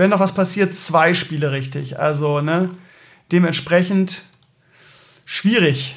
wenn 0.00 0.08
noch 0.08 0.18
was 0.18 0.32
passiert, 0.32 0.74
zwei 0.74 1.12
Spiele 1.12 1.52
richtig. 1.52 1.98
Also, 1.98 2.40
ne, 2.40 2.70
dementsprechend 3.32 4.22
schwierig, 5.26 5.94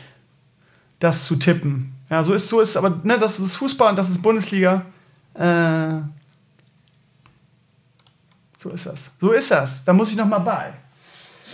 das 1.00 1.24
zu 1.24 1.38
tippen. 1.38 1.96
Ja, 2.10 2.22
so 2.22 2.34
ist 2.34 2.50
so 2.50 2.60
ist, 2.60 2.76
aber 2.76 3.00
ne, 3.04 3.18
das 3.18 3.40
ist 3.40 3.56
Fußball 3.56 3.92
und 3.92 3.96
das 3.96 4.10
ist 4.10 4.22
Bundesliga. 4.22 4.84
Äh, 5.36 6.02
so 8.58 8.72
ist 8.72 8.88
das. 8.88 9.12
So 9.22 9.32
ist 9.32 9.50
das. 9.52 9.86
Da 9.86 9.94
muss 9.94 10.12
ich 10.12 10.18
noch 10.18 10.28
mal 10.28 10.40
bei. 10.40 10.74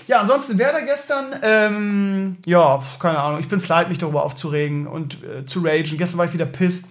Ja, 0.07 0.21
ansonsten 0.21 0.57
Werder 0.57 0.81
gestern, 0.81 1.35
ähm, 1.43 2.37
ja, 2.47 2.81
keine 2.97 3.19
Ahnung, 3.19 3.41
ich 3.41 3.47
bin 3.47 3.59
es 3.59 3.67
leid, 3.67 3.89
mich 3.89 3.99
darüber 3.99 4.23
aufzuregen 4.23 4.87
und 4.87 5.23
äh, 5.23 5.45
zu 5.45 5.59
ragen. 5.59 5.99
Gestern 5.99 6.17
war 6.17 6.25
ich 6.25 6.33
wieder 6.33 6.47
pisst. 6.47 6.85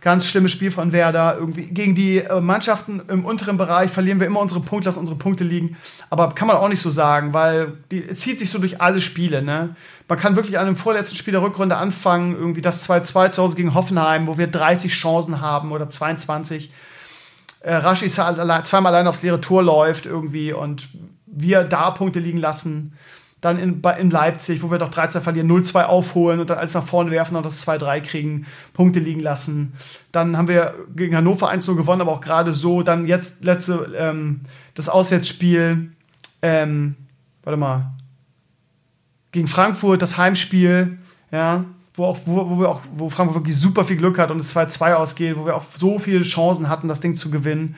Ganz 0.00 0.26
schlimmes 0.26 0.52
Spiel 0.52 0.70
von 0.70 0.92
Werder. 0.92 1.36
Irgendwie 1.38 1.66
gegen 1.66 1.94
die 1.94 2.18
äh, 2.18 2.40
Mannschaften 2.40 3.02
im 3.08 3.24
unteren 3.24 3.58
Bereich 3.58 3.90
verlieren 3.90 4.18
wir 4.18 4.26
immer 4.26 4.40
unsere 4.40 4.60
Punkte, 4.60 4.88
lassen 4.88 4.98
unsere 4.98 5.18
Punkte 5.18 5.44
liegen. 5.44 5.76
Aber 6.08 6.34
kann 6.34 6.48
man 6.48 6.56
auch 6.56 6.68
nicht 6.68 6.80
so 6.80 6.88
sagen, 6.88 7.34
weil 7.34 7.74
die, 7.90 8.04
es 8.04 8.20
zieht 8.20 8.38
sich 8.38 8.48
so 8.48 8.58
durch 8.58 8.80
alle 8.80 9.00
Spiele. 9.00 9.42
Ne? 9.42 9.76
Man 10.08 10.18
kann 10.18 10.36
wirklich 10.36 10.58
an 10.58 10.66
dem 10.66 10.76
vorletzten 10.76 11.16
Spiel 11.16 11.32
der 11.32 11.42
Rückrunde 11.42 11.76
anfangen, 11.76 12.34
irgendwie 12.34 12.62
das 12.62 12.88
2-2 12.88 13.30
zu 13.32 13.42
Hause 13.42 13.56
gegen 13.56 13.74
Hoffenheim, 13.74 14.26
wo 14.26 14.38
wir 14.38 14.46
30 14.46 14.90
Chancen 14.90 15.40
haben 15.40 15.70
oder 15.70 15.90
22. 15.90 16.72
Äh, 17.60 17.74
Rashi 17.74 18.08
zweimal 18.08 18.94
allein 18.94 19.06
aufs 19.06 19.22
leere 19.22 19.40
Tor 19.40 19.62
läuft 19.62 20.06
irgendwie 20.06 20.54
und 20.54 20.88
wir 21.26 21.64
da 21.64 21.90
Punkte 21.90 22.20
liegen 22.20 22.38
lassen 22.38 22.96
dann 23.40 23.58
in, 23.58 23.82
in 23.98 24.10
Leipzig, 24.10 24.62
wo 24.62 24.70
wir 24.70 24.78
doch 24.78 24.90
13 24.90 25.22
verlieren, 25.22 25.50
0-2 25.50 25.84
aufholen 25.84 26.40
und 26.40 26.50
dann 26.50 26.58
alles 26.58 26.74
nach 26.74 26.84
vorne 26.84 27.10
werfen 27.10 27.36
und 27.36 27.46
das 27.46 27.66
2-3 27.66 28.00
kriegen, 28.02 28.46
Punkte 28.74 29.00
liegen 29.00 29.20
lassen. 29.20 29.72
Dann 30.12 30.36
haben 30.36 30.48
wir 30.48 30.74
gegen 30.94 31.16
Hannover 31.16 31.50
1-0 31.50 31.74
gewonnen, 31.74 32.02
aber 32.02 32.12
auch 32.12 32.20
gerade 32.20 32.52
so. 32.52 32.82
Dann 32.82 33.06
jetzt 33.06 33.42
letzte, 33.42 33.94
ähm, 33.96 34.42
das 34.74 34.88
Auswärtsspiel, 34.88 35.90
ähm, 36.42 36.96
warte 37.42 37.56
mal, 37.56 37.92
gegen 39.32 39.48
Frankfurt, 39.48 40.02
das 40.02 40.18
Heimspiel, 40.18 40.98
ja, 41.30 41.64
wo, 41.94 42.04
auch, 42.04 42.18
wo, 42.24 42.50
wo, 42.50 42.60
wir 42.60 42.68
auch, 42.68 42.80
wo 42.94 43.08
Frankfurt 43.08 43.42
wirklich 43.42 43.56
super 43.56 43.84
viel 43.84 43.96
Glück 43.96 44.18
hat 44.18 44.30
und 44.30 44.38
es 44.38 44.54
2-2 44.54 44.94
ausgeht, 44.94 45.36
wo 45.36 45.46
wir 45.46 45.56
auch 45.56 45.64
so 45.78 45.98
viele 45.98 46.22
Chancen 46.22 46.68
hatten, 46.68 46.88
das 46.88 47.00
Ding 47.00 47.14
zu 47.14 47.30
gewinnen. 47.30 47.76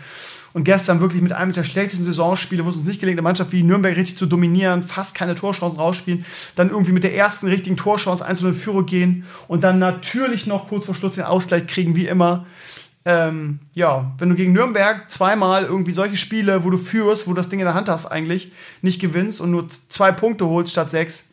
Und 0.54 0.64
gestern 0.64 1.00
wirklich 1.00 1.22
mit 1.22 1.32
einem 1.32 1.52
der 1.52 1.64
schlechtesten 1.64 2.04
Saisonspiele, 2.04 2.64
wo 2.64 2.68
es 2.68 2.76
uns 2.76 2.86
nicht 2.86 3.00
gelingt, 3.00 3.18
eine 3.18 3.22
Mannschaft 3.22 3.52
wie 3.52 3.62
Nürnberg 3.62 3.96
richtig 3.96 4.16
zu 4.16 4.26
dominieren, 4.26 4.82
fast 4.82 5.14
keine 5.14 5.34
Torchancen 5.34 5.78
rausspielen, 5.78 6.24
dann 6.54 6.70
irgendwie 6.70 6.92
mit 6.92 7.04
der 7.04 7.14
ersten 7.14 7.46
richtigen 7.48 7.76
Torchance 7.76 8.24
1 8.24 8.42
0 8.42 8.52
Führung 8.52 8.86
gehen 8.86 9.24
und 9.48 9.64
dann 9.64 9.78
natürlich 9.78 10.46
noch 10.46 10.68
kurz 10.68 10.86
vor 10.86 10.94
Schluss 10.94 11.14
den 11.14 11.24
Ausgleich 11.24 11.66
kriegen, 11.66 11.96
wie 11.96 12.06
immer. 12.06 12.46
Ähm, 13.04 13.58
ja, 13.74 14.12
wenn 14.18 14.28
du 14.28 14.36
gegen 14.36 14.52
Nürnberg 14.52 15.10
zweimal 15.10 15.64
irgendwie 15.64 15.90
solche 15.90 16.16
Spiele, 16.16 16.64
wo 16.64 16.70
du 16.70 16.78
führst, 16.78 17.26
wo 17.26 17.32
du 17.32 17.36
das 17.36 17.48
Ding 17.48 17.58
in 17.58 17.64
der 17.64 17.74
Hand 17.74 17.88
hast, 17.88 18.06
eigentlich 18.06 18.52
nicht 18.80 19.00
gewinnst 19.00 19.40
und 19.40 19.50
nur 19.50 19.68
zwei 19.68 20.12
Punkte 20.12 20.46
holst 20.46 20.72
statt 20.72 20.90
sechs. 20.90 21.24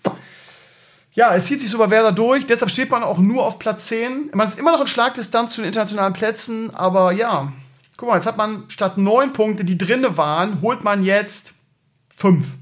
Ja, 1.14 1.36
es 1.36 1.46
zieht 1.46 1.62
sich 1.62 1.70
so 1.70 1.78
bei 1.78 1.90
Werder 1.90 2.12
durch, 2.12 2.48
deshalb 2.48 2.72
steht 2.72 2.90
man 2.90 3.04
auch 3.04 3.20
nur 3.20 3.46
auf 3.46 3.60
Platz 3.60 3.88
10. 3.88 4.30
Man 4.34 4.48
ist 4.48 4.58
immer 4.58 4.72
noch 4.72 4.82
in 4.82 4.88
Schlagdistanz 4.88 5.54
zu 5.54 5.62
den 5.62 5.68
internationalen 5.68 6.14
Plätzen, 6.14 6.74
aber 6.74 7.12
ja, 7.12 7.52
Guck 8.00 8.08
mal, 8.08 8.16
jetzt 8.16 8.28
hat 8.28 8.38
man 8.38 8.64
statt 8.70 8.98
neun 8.98 9.34
Punkte, 9.34 9.66
die 9.66 9.78
drinne 9.78 10.16
waren, 10.16 10.62
holt 10.62 10.86
man 10.86 11.04
jetzt 11.04 11.52
fünf. 12.16 12.54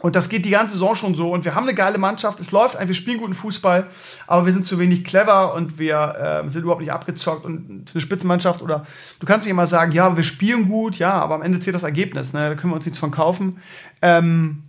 Und 0.00 0.16
das 0.16 0.28
geht 0.28 0.44
die 0.44 0.50
ganze 0.50 0.72
Saison 0.72 0.96
schon 0.96 1.14
so. 1.14 1.30
Und 1.32 1.44
wir 1.44 1.54
haben 1.54 1.62
eine 1.62 1.74
geile 1.74 1.96
Mannschaft. 1.96 2.40
Es 2.40 2.50
läuft 2.50 2.74
einfach, 2.74 2.88
wir 2.88 2.96
spielen 2.96 3.18
guten 3.18 3.34
Fußball, 3.34 3.86
aber 4.26 4.46
wir 4.46 4.52
sind 4.52 4.64
zu 4.64 4.80
wenig 4.80 5.04
clever 5.04 5.54
und 5.54 5.78
wir 5.78 6.42
äh, 6.44 6.50
sind 6.50 6.62
überhaupt 6.62 6.80
nicht 6.80 6.90
abgezockt. 6.90 7.44
Und 7.44 7.88
eine 7.88 8.00
Spitzenmannschaft 8.00 8.62
oder 8.62 8.84
du 9.20 9.26
kannst 9.26 9.46
nicht 9.46 9.52
immer 9.52 9.68
sagen, 9.68 9.92
ja, 9.92 10.16
wir 10.16 10.24
spielen 10.24 10.68
gut, 10.68 10.98
ja, 10.98 11.12
aber 11.12 11.36
am 11.36 11.42
Ende 11.42 11.60
zählt 11.60 11.76
das 11.76 11.84
Ergebnis. 11.84 12.32
Ne? 12.32 12.48
Da 12.48 12.56
können 12.56 12.72
wir 12.72 12.76
uns 12.76 12.86
nichts 12.86 12.98
von 12.98 13.12
kaufen. 13.12 13.60
Ähm, 14.02 14.64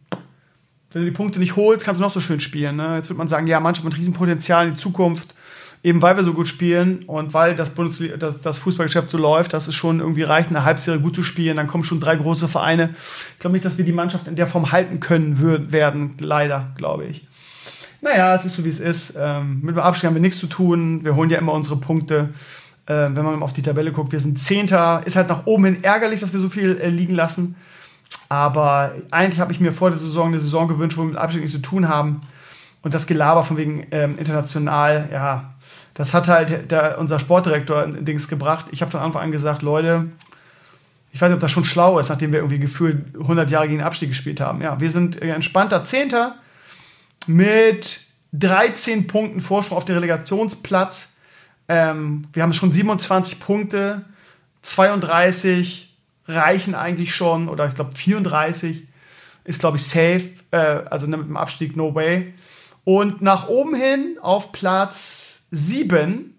wenn 0.91 1.01
du 1.01 1.05
die 1.05 1.17
Punkte 1.17 1.39
nicht 1.39 1.55
holst, 1.55 1.83
kannst 1.83 1.99
du 1.99 2.03
noch 2.05 2.13
so 2.13 2.19
schön 2.19 2.41
spielen. 2.41 2.75
Ne? 2.75 2.97
Jetzt 2.97 3.09
wird 3.09 3.17
man 3.17 3.27
sagen, 3.27 3.47
ja, 3.47 3.59
Mannschaft 3.59 3.85
mit 3.85 3.97
Riesenpotenzial 3.97 4.67
in 4.67 4.73
die 4.75 4.79
Zukunft 4.79 5.33
eben 5.83 6.01
weil 6.01 6.15
wir 6.15 6.23
so 6.23 6.33
gut 6.33 6.47
spielen 6.47 6.99
und 7.07 7.33
weil 7.33 7.55
das, 7.55 7.71
Bundesliga, 7.71 8.17
das, 8.17 8.41
das 8.41 8.57
Fußballgeschäft 8.59 9.09
so 9.09 9.17
läuft, 9.17 9.53
dass 9.53 9.67
es 9.67 9.75
schon 9.75 9.99
irgendwie 9.99 10.23
reicht, 10.23 10.49
eine 10.49 10.63
Halbserie 10.63 10.99
gut 10.99 11.15
zu 11.15 11.23
spielen. 11.23 11.57
Dann 11.57 11.67
kommen 11.67 11.83
schon 11.83 11.99
drei 11.99 12.15
große 12.15 12.47
Vereine. 12.47 12.91
Ich 13.33 13.39
glaube 13.39 13.53
nicht, 13.53 13.65
dass 13.65 13.77
wir 13.77 13.85
die 13.85 13.91
Mannschaft 13.91 14.27
in 14.27 14.35
der 14.35 14.47
Form 14.47 14.71
halten 14.71 14.99
können 14.99 15.39
würden, 15.39 15.71
werden, 15.71 16.15
leider, 16.19 16.71
glaube 16.77 17.05
ich. 17.05 17.25
Naja, 18.01 18.35
es 18.35 18.45
ist 18.45 18.55
so, 18.55 18.65
wie 18.65 18.69
es 18.69 18.79
ist. 18.79 19.15
Ähm, 19.19 19.59
mit 19.61 19.75
dem 19.75 19.79
Abstieg 19.79 20.07
haben 20.07 20.15
wir 20.15 20.21
nichts 20.21 20.39
zu 20.39 20.47
tun. 20.47 21.03
Wir 21.03 21.15
holen 21.15 21.29
ja 21.29 21.37
immer 21.37 21.53
unsere 21.53 21.77
Punkte. 21.77 22.29
Äh, 22.87 23.09
wenn 23.13 23.23
man 23.23 23.43
auf 23.43 23.53
die 23.53 23.61
Tabelle 23.61 23.91
guckt, 23.91 24.11
wir 24.11 24.19
sind 24.19 24.41
Zehnter. 24.41 25.01
Ist 25.05 25.15
halt 25.15 25.29
nach 25.29 25.45
oben 25.45 25.65
hin 25.65 25.83
ärgerlich, 25.83 26.19
dass 26.19 26.33
wir 26.33 26.39
so 26.39 26.49
viel 26.49 26.77
äh, 26.77 26.89
liegen 26.89 27.13
lassen. 27.13 27.55
Aber 28.27 28.93
eigentlich 29.11 29.39
habe 29.39 29.51
ich 29.51 29.59
mir 29.59 29.71
vor 29.71 29.89
der 29.89 29.99
Saison 29.99 30.27
eine 30.27 30.39
Saison 30.39 30.67
gewünscht, 30.67 30.97
wo 30.97 31.01
wir 31.01 31.09
mit 31.09 31.17
Abstieg 31.17 31.41
nichts 31.41 31.55
zu 31.55 31.61
tun 31.61 31.87
haben. 31.87 32.21
Und 32.81 32.93
das 32.93 33.05
Gelaber 33.05 33.43
von 33.43 33.57
wegen 33.57 33.85
ähm, 33.91 34.17
international, 34.17 35.09
ja, 35.11 35.50
das 36.01 36.13
hat 36.13 36.27
halt 36.27 36.71
der, 36.71 36.97
unser 36.97 37.19
Sportdirektor 37.19 37.83
in 37.83 38.03
Dings 38.03 38.27
gebracht. 38.27 38.65
Ich 38.71 38.81
habe 38.81 38.89
von 38.89 39.01
Anfang 39.01 39.21
an 39.21 39.31
gesagt, 39.31 39.61
Leute, 39.61 40.07
ich 41.11 41.21
weiß 41.21 41.29
nicht, 41.29 41.35
ob 41.35 41.41
das 41.41 41.51
schon 41.51 41.63
schlau 41.63 41.99
ist, 41.99 42.09
nachdem 42.09 42.31
wir 42.31 42.39
irgendwie 42.39 42.57
gefühlt 42.57 43.15
100 43.19 43.51
Jahre 43.51 43.67
gegen 43.67 43.77
den 43.77 43.85
Abstieg 43.85 44.09
gespielt 44.09 44.41
haben. 44.41 44.61
Ja, 44.61 44.79
wir 44.79 44.89
sind 44.89 45.21
entspannter 45.21 45.83
Zehnter 45.83 46.37
mit 47.27 47.99
13 48.33 49.05
Punkten 49.05 49.41
Vorsprung 49.41 49.77
auf 49.77 49.85
den 49.85 49.93
Relegationsplatz. 49.93 51.17
Ähm, 51.67 52.27
wir 52.33 52.41
haben 52.41 52.53
schon 52.53 52.71
27 52.71 53.39
Punkte, 53.39 54.03
32 54.63 55.95
reichen 56.27 56.73
eigentlich 56.73 57.13
schon, 57.13 57.47
oder 57.47 57.67
ich 57.67 57.75
glaube 57.75 57.95
34 57.95 58.87
ist, 59.43 59.59
glaube 59.59 59.77
ich, 59.77 59.83
safe, 59.83 60.31
äh, 60.49 60.57
also 60.57 61.05
mit 61.05 61.19
dem 61.19 61.37
Abstieg 61.37 61.75
no 61.75 61.93
way. 61.93 62.33
Und 62.85 63.21
nach 63.21 63.49
oben 63.49 63.75
hin 63.75 64.17
auf 64.19 64.51
Platz 64.51 65.40
7, 65.51 66.31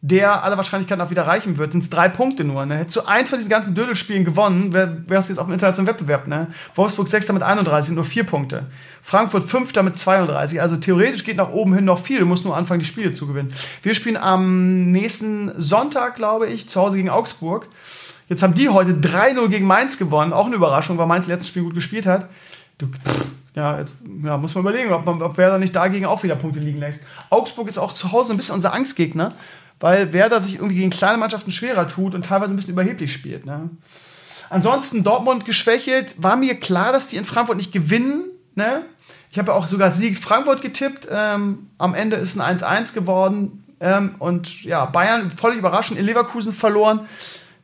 der 0.00 0.44
aller 0.44 0.56
Wahrscheinlichkeit 0.56 0.96
nach 0.96 1.10
wieder 1.10 1.26
reichen 1.26 1.58
wird, 1.58 1.72
sind 1.72 1.82
es 1.82 1.90
drei 1.90 2.08
Punkte 2.08 2.44
nur. 2.44 2.64
Ne? 2.66 2.76
Hättest 2.76 2.96
du 2.96 3.00
eins 3.02 3.30
von 3.30 3.38
diesen 3.38 3.50
ganzen 3.50 3.74
Dödelspielen 3.74 4.24
gewonnen, 4.24 4.72
wärst 4.72 5.28
du 5.28 5.32
jetzt 5.32 5.38
auf 5.38 5.46
dem 5.46 5.54
internationalen 5.54 5.92
Wettbewerb. 5.92 6.28
Ne? 6.28 6.48
Wolfsburg 6.76 7.08
6. 7.08 7.32
mit 7.32 7.42
31, 7.42 7.94
nur 7.94 8.04
vier 8.04 8.22
Punkte. 8.22 8.66
Frankfurt 9.02 9.42
5. 9.42 9.74
mit 9.82 9.98
32. 9.98 10.60
Also 10.62 10.76
theoretisch 10.76 11.24
geht 11.24 11.36
nach 11.36 11.50
oben 11.50 11.74
hin 11.74 11.84
noch 11.84 11.98
viel. 11.98 12.20
Du 12.20 12.26
musst 12.26 12.44
nur 12.44 12.56
anfangen, 12.56 12.78
die 12.80 12.86
Spiele 12.86 13.10
zu 13.10 13.26
gewinnen. 13.26 13.52
Wir 13.82 13.94
spielen 13.94 14.16
am 14.16 14.92
nächsten 14.92 15.50
Sonntag, 15.60 16.14
glaube 16.14 16.46
ich, 16.46 16.68
zu 16.68 16.80
Hause 16.80 16.96
gegen 16.96 17.10
Augsburg. 17.10 17.66
Jetzt 18.28 18.42
haben 18.42 18.54
die 18.54 18.68
heute 18.68 18.92
3-0 18.92 19.48
gegen 19.48 19.66
Mainz 19.66 19.98
gewonnen. 19.98 20.32
Auch 20.32 20.46
eine 20.46 20.54
Überraschung, 20.54 20.96
weil 20.98 21.06
Mainz 21.06 21.26
letztes 21.26 21.48
Spiel 21.48 21.64
gut 21.64 21.74
gespielt 21.74 22.06
hat. 22.06 22.28
Du, 22.76 22.86
ja, 23.58 23.80
jetzt 23.80 23.96
ja, 24.22 24.36
muss 24.36 24.54
man 24.54 24.62
überlegen, 24.62 24.92
ob, 24.92 25.04
man, 25.04 25.20
ob 25.20 25.36
Werder 25.36 25.58
nicht 25.58 25.74
dagegen 25.74 26.06
auch 26.06 26.22
wieder 26.22 26.36
Punkte 26.36 26.60
liegen 26.60 26.78
lässt. 26.78 27.02
Augsburg 27.28 27.66
ist 27.66 27.76
auch 27.76 27.92
zu 27.92 28.12
Hause 28.12 28.32
ein 28.32 28.36
bisschen 28.36 28.54
unser 28.54 28.72
Angstgegner, 28.72 29.30
weil 29.80 30.12
Werder 30.12 30.40
sich 30.40 30.54
irgendwie 30.54 30.76
gegen 30.76 30.90
kleine 30.90 31.18
Mannschaften 31.18 31.50
schwerer 31.50 31.88
tut 31.88 32.14
und 32.14 32.24
teilweise 32.24 32.54
ein 32.54 32.56
bisschen 32.56 32.74
überheblich 32.74 33.12
spielt. 33.12 33.46
Ne? 33.46 33.68
Ansonsten 34.48 35.02
Dortmund 35.02 35.44
geschwächelt. 35.44 36.14
War 36.22 36.36
mir 36.36 36.54
klar, 36.54 36.92
dass 36.92 37.08
die 37.08 37.16
in 37.16 37.24
Frankfurt 37.24 37.56
nicht 37.56 37.72
gewinnen. 37.72 38.26
Ne? 38.54 38.84
Ich 39.32 39.40
habe 39.40 39.50
ja 39.50 39.58
auch 39.58 39.66
sogar 39.66 39.90
Sieg 39.90 40.16
Frankfurt 40.18 40.62
getippt. 40.62 41.08
Ähm, 41.10 41.70
am 41.78 41.94
Ende 41.94 42.14
ist 42.14 42.40
ein 42.40 42.58
1-1 42.58 42.94
geworden. 42.94 43.64
Ähm, 43.80 44.14
und 44.20 44.62
ja, 44.62 44.84
Bayern 44.84 45.32
völlig 45.32 45.58
überraschend 45.58 45.98
in 45.98 46.06
Leverkusen 46.06 46.52
verloren. 46.52 47.08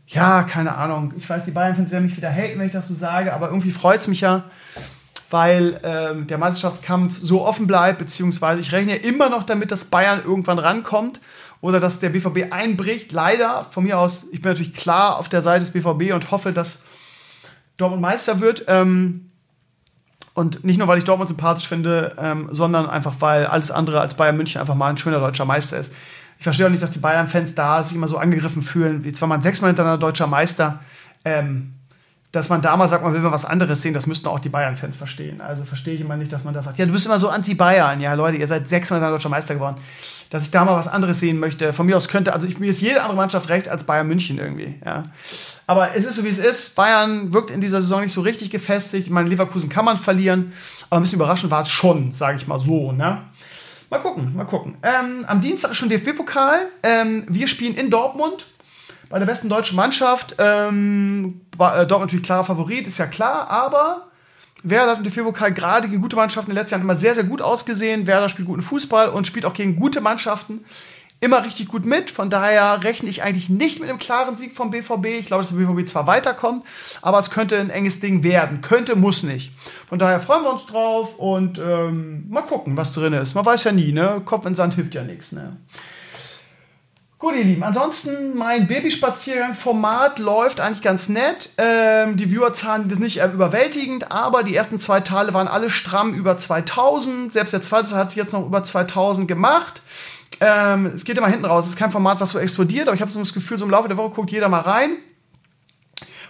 Ja, 0.08 0.42
keine 0.42 0.74
Ahnung. 0.74 1.14
Ich 1.16 1.30
weiß, 1.30 1.44
die 1.44 1.52
Bayern-Fans 1.52 1.92
werden 1.92 2.04
mich 2.04 2.16
wieder 2.16 2.30
haten, 2.30 2.58
wenn 2.58 2.66
ich 2.66 2.72
das 2.72 2.88
so 2.88 2.94
sage, 2.94 3.32
aber 3.32 3.48
irgendwie 3.48 3.70
freut 3.70 4.00
es 4.00 4.08
mich 4.08 4.20
ja, 4.20 4.44
weil 5.34 5.80
ähm, 5.82 6.28
der 6.28 6.38
Meisterschaftskampf 6.38 7.18
so 7.18 7.44
offen 7.44 7.66
bleibt, 7.66 7.98
beziehungsweise 7.98 8.60
ich 8.60 8.70
rechne 8.70 8.94
immer 8.94 9.28
noch 9.28 9.42
damit, 9.42 9.72
dass 9.72 9.84
Bayern 9.84 10.22
irgendwann 10.24 10.60
rankommt 10.60 11.20
oder 11.60 11.80
dass 11.80 11.98
der 11.98 12.10
BVB 12.10 12.52
einbricht. 12.52 13.10
Leider, 13.10 13.66
von 13.72 13.82
mir 13.82 13.98
aus, 13.98 14.26
ich 14.30 14.40
bin 14.40 14.52
natürlich 14.52 14.74
klar 14.74 15.18
auf 15.18 15.28
der 15.28 15.42
Seite 15.42 15.64
des 15.64 15.72
BVB 15.72 16.14
und 16.14 16.30
hoffe, 16.30 16.52
dass 16.52 16.82
Dortmund 17.78 18.00
Meister 18.00 18.38
wird. 18.38 18.66
Ähm, 18.68 19.32
und 20.34 20.62
nicht 20.62 20.78
nur, 20.78 20.86
weil 20.86 20.98
ich 20.98 21.04
Dortmund 21.04 21.26
sympathisch 21.26 21.66
finde, 21.66 22.14
ähm, 22.16 22.48
sondern 22.52 22.88
einfach, 22.88 23.16
weil 23.18 23.46
alles 23.46 23.72
andere 23.72 24.00
als 24.00 24.14
Bayern 24.14 24.36
München 24.36 24.60
einfach 24.60 24.76
mal 24.76 24.90
ein 24.90 24.98
schöner 24.98 25.18
deutscher 25.18 25.46
Meister 25.46 25.78
ist. 25.78 25.94
Ich 26.38 26.44
verstehe 26.44 26.66
auch 26.66 26.70
nicht, 26.70 26.82
dass 26.84 26.92
die 26.92 27.00
Bayern-Fans 27.00 27.56
da 27.56 27.82
sich 27.82 27.96
immer 27.96 28.06
so 28.06 28.18
angegriffen 28.18 28.62
fühlen, 28.62 29.04
wie 29.04 29.12
zwar 29.12 29.26
man 29.26 29.42
sechsmal 29.42 29.70
hintereinander 29.70 29.98
deutscher 30.06 30.28
Meister. 30.28 30.78
Ähm, 31.24 31.73
dass 32.34 32.48
man 32.48 32.60
da 32.60 32.76
mal 32.76 32.88
sagt, 32.88 33.04
man 33.04 33.14
will 33.14 33.20
mal 33.20 33.30
was 33.30 33.44
anderes 33.44 33.80
sehen, 33.80 33.94
das 33.94 34.08
müssten 34.08 34.26
auch 34.26 34.40
die 34.40 34.48
Bayern-Fans 34.48 34.96
verstehen. 34.96 35.40
Also 35.40 35.62
verstehe 35.62 35.94
ich 35.94 36.00
immer 36.00 36.16
nicht, 36.16 36.32
dass 36.32 36.42
man 36.42 36.52
da 36.52 36.64
sagt, 36.64 36.78
ja, 36.78 36.86
du 36.86 36.92
bist 36.92 37.06
immer 37.06 37.20
so 37.20 37.28
anti-Bayern. 37.28 38.00
Ja, 38.00 38.14
Leute, 38.14 38.38
ihr 38.38 38.48
seid 38.48 38.68
sechsmal 38.68 38.98
deutscher 39.00 39.28
Meister 39.28 39.54
geworden. 39.54 39.76
Dass 40.30 40.42
ich 40.42 40.50
da 40.50 40.64
mal 40.64 40.74
was 40.74 40.88
anderes 40.88 41.20
sehen 41.20 41.38
möchte. 41.38 41.72
Von 41.72 41.86
mir 41.86 41.96
aus 41.96 42.08
könnte, 42.08 42.32
also 42.32 42.48
ich, 42.48 42.58
mir 42.58 42.70
ist 42.70 42.80
jede 42.80 43.02
andere 43.02 43.16
Mannschaft 43.16 43.50
recht 43.50 43.68
als 43.68 43.84
Bayern 43.84 44.08
München 44.08 44.38
irgendwie. 44.38 44.74
Ja. 44.84 45.04
Aber 45.68 45.94
es 45.94 46.04
ist 46.04 46.16
so, 46.16 46.24
wie 46.24 46.28
es 46.28 46.38
ist. 46.38 46.74
Bayern 46.74 47.32
wirkt 47.32 47.52
in 47.52 47.60
dieser 47.60 47.80
Saison 47.80 48.00
nicht 48.00 48.12
so 48.12 48.22
richtig 48.22 48.50
gefestigt. 48.50 49.06
Ich 49.06 49.12
meine, 49.12 49.28
Leverkusen 49.28 49.68
kann 49.68 49.84
man 49.84 49.96
verlieren. 49.96 50.52
Aber 50.90 50.98
ein 50.98 51.02
bisschen 51.02 51.20
überraschend 51.20 51.52
war 51.52 51.62
es 51.62 51.68
schon, 51.68 52.10
sage 52.10 52.36
ich 52.36 52.48
mal 52.48 52.58
so. 52.58 52.90
Ne? 52.90 53.18
Mal 53.90 54.00
gucken, 54.00 54.34
mal 54.34 54.44
gucken. 54.44 54.76
Ähm, 54.82 55.24
am 55.28 55.40
Dienstag 55.40 55.70
ist 55.70 55.76
schon 55.76 55.88
DFB-Pokal. 55.88 56.66
Ähm, 56.82 57.24
wir 57.28 57.46
spielen 57.46 57.76
in 57.76 57.90
Dortmund 57.90 58.46
bei 59.08 59.18
der 59.18 59.26
besten 59.26 59.48
deutschen 59.48 59.76
Mannschaft. 59.76 60.36
Ähm, 60.38 61.40
war, 61.56 61.74
äh, 61.74 61.86
Dortmund 61.86 62.10
natürlich 62.10 62.24
klarer 62.26 62.44
Favorit, 62.44 62.86
ist 62.86 62.98
ja 62.98 63.06
klar, 63.06 63.50
aber 63.50 64.08
Werder 64.62 64.92
hat 64.92 64.98
im 64.98 65.04
DFB-Pokal 65.04 65.52
gerade 65.52 65.88
gegen 65.88 66.00
gute 66.00 66.16
Mannschaften 66.16 66.50
in 66.50 66.54
den 66.54 66.62
letzten 66.62 66.74
Jahren 66.76 66.84
immer 66.84 66.96
sehr, 66.96 67.14
sehr 67.14 67.24
gut 67.24 67.42
ausgesehen. 67.42 68.06
Werder 68.06 68.28
spielt 68.28 68.48
guten 68.48 68.62
Fußball 68.62 69.10
und 69.10 69.26
spielt 69.26 69.44
auch 69.44 69.52
gegen 69.52 69.76
gute 69.76 70.00
Mannschaften 70.00 70.64
immer 71.20 71.44
richtig 71.44 71.68
gut 71.68 71.84
mit. 71.84 72.10
Von 72.10 72.30
daher 72.30 72.82
rechne 72.82 73.08
ich 73.08 73.22
eigentlich 73.22 73.48
nicht 73.48 73.80
mit 73.80 73.88
einem 73.88 73.98
klaren 73.98 74.36
Sieg 74.36 74.54
vom 74.54 74.70
BVB. 74.70 75.06
Ich 75.06 75.26
glaube, 75.26 75.42
dass 75.42 75.54
der 75.54 75.64
BVB 75.64 75.88
zwar 75.88 76.06
weiterkommt, 76.06 76.64
aber 77.02 77.18
es 77.18 77.30
könnte 77.30 77.58
ein 77.58 77.70
enges 77.70 78.00
Ding 78.00 78.22
werden. 78.22 78.60
Könnte, 78.60 78.96
muss 78.96 79.22
nicht. 79.22 79.52
Von 79.86 79.98
daher 79.98 80.20
freuen 80.20 80.42
wir 80.42 80.52
uns 80.52 80.66
drauf 80.66 81.18
und 81.18 81.58
ähm, 81.58 82.28
mal 82.28 82.42
gucken, 82.42 82.76
was 82.76 82.92
drin 82.92 83.12
ist. 83.12 83.34
Man 83.34 83.44
weiß 83.44 83.64
ja 83.64 83.72
nie, 83.72 83.92
ne? 83.92 84.22
Kopf 84.24 84.46
in 84.46 84.54
Sand 84.54 84.74
hilft 84.74 84.94
ja 84.94 85.02
nichts, 85.02 85.32
ne? 85.32 85.56
Gut, 87.24 87.36
ihr 87.36 87.44
Lieben, 87.44 87.62
ansonsten 87.62 88.36
mein 88.36 88.66
Babyspaziergang-Format 88.66 90.18
läuft 90.18 90.60
eigentlich 90.60 90.82
ganz 90.82 91.08
nett. 91.08 91.48
Ähm, 91.56 92.18
die 92.18 92.26
Viewerzahlen 92.26 92.86
sind 92.90 93.00
nicht 93.00 93.16
überwältigend, 93.16 94.12
aber 94.12 94.42
die 94.42 94.54
ersten 94.54 94.78
zwei 94.78 95.00
Teile 95.00 95.32
waren 95.32 95.48
alle 95.48 95.70
stramm 95.70 96.12
über 96.12 96.36
2000. 96.36 97.32
Selbst 97.32 97.54
der 97.54 97.62
zweite 97.62 97.96
hat 97.96 98.10
sich 98.10 98.18
jetzt 98.18 98.34
noch 98.34 98.44
über 98.44 98.62
2000 98.62 99.26
gemacht. 99.26 99.80
Ähm, 100.38 100.92
es 100.94 101.06
geht 101.06 101.16
immer 101.16 101.28
hinten 101.28 101.46
raus. 101.46 101.64
Es 101.64 101.70
ist 101.70 101.78
kein 101.78 101.90
Format, 101.90 102.20
was 102.20 102.28
so 102.28 102.38
explodiert, 102.38 102.88
aber 102.88 102.94
ich 102.94 103.00
habe 103.00 103.10
so 103.10 103.20
das 103.20 103.32
Gefühl, 103.32 103.56
so 103.56 103.64
im 103.64 103.70
Laufe 103.70 103.88
der 103.88 103.96
Woche 103.96 104.10
guckt 104.10 104.30
jeder 104.30 104.50
mal 104.50 104.60
rein. 104.60 104.90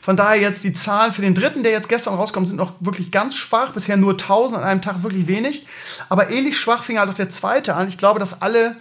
Von 0.00 0.16
daher 0.16 0.40
jetzt 0.40 0.62
die 0.62 0.74
Zahlen 0.74 1.12
für 1.12 1.22
den 1.22 1.34
dritten, 1.34 1.64
der 1.64 1.72
jetzt 1.72 1.88
gestern 1.88 2.14
rauskommt, 2.14 2.46
sind 2.46 2.58
noch 2.58 2.74
wirklich 2.78 3.10
ganz 3.10 3.34
schwach. 3.34 3.72
Bisher 3.72 3.96
nur 3.96 4.12
1000 4.12 4.60
an 4.60 4.68
einem 4.68 4.80
Tag 4.80 4.94
ist 4.94 5.02
wirklich 5.02 5.26
wenig. 5.26 5.66
Aber 6.08 6.30
ähnlich 6.30 6.56
schwach 6.56 6.84
fing 6.84 7.00
halt 7.00 7.10
auch 7.10 7.14
der 7.14 7.30
zweite 7.30 7.74
an. 7.74 7.88
Ich 7.88 7.98
glaube, 7.98 8.20
dass 8.20 8.42
alle 8.42 8.76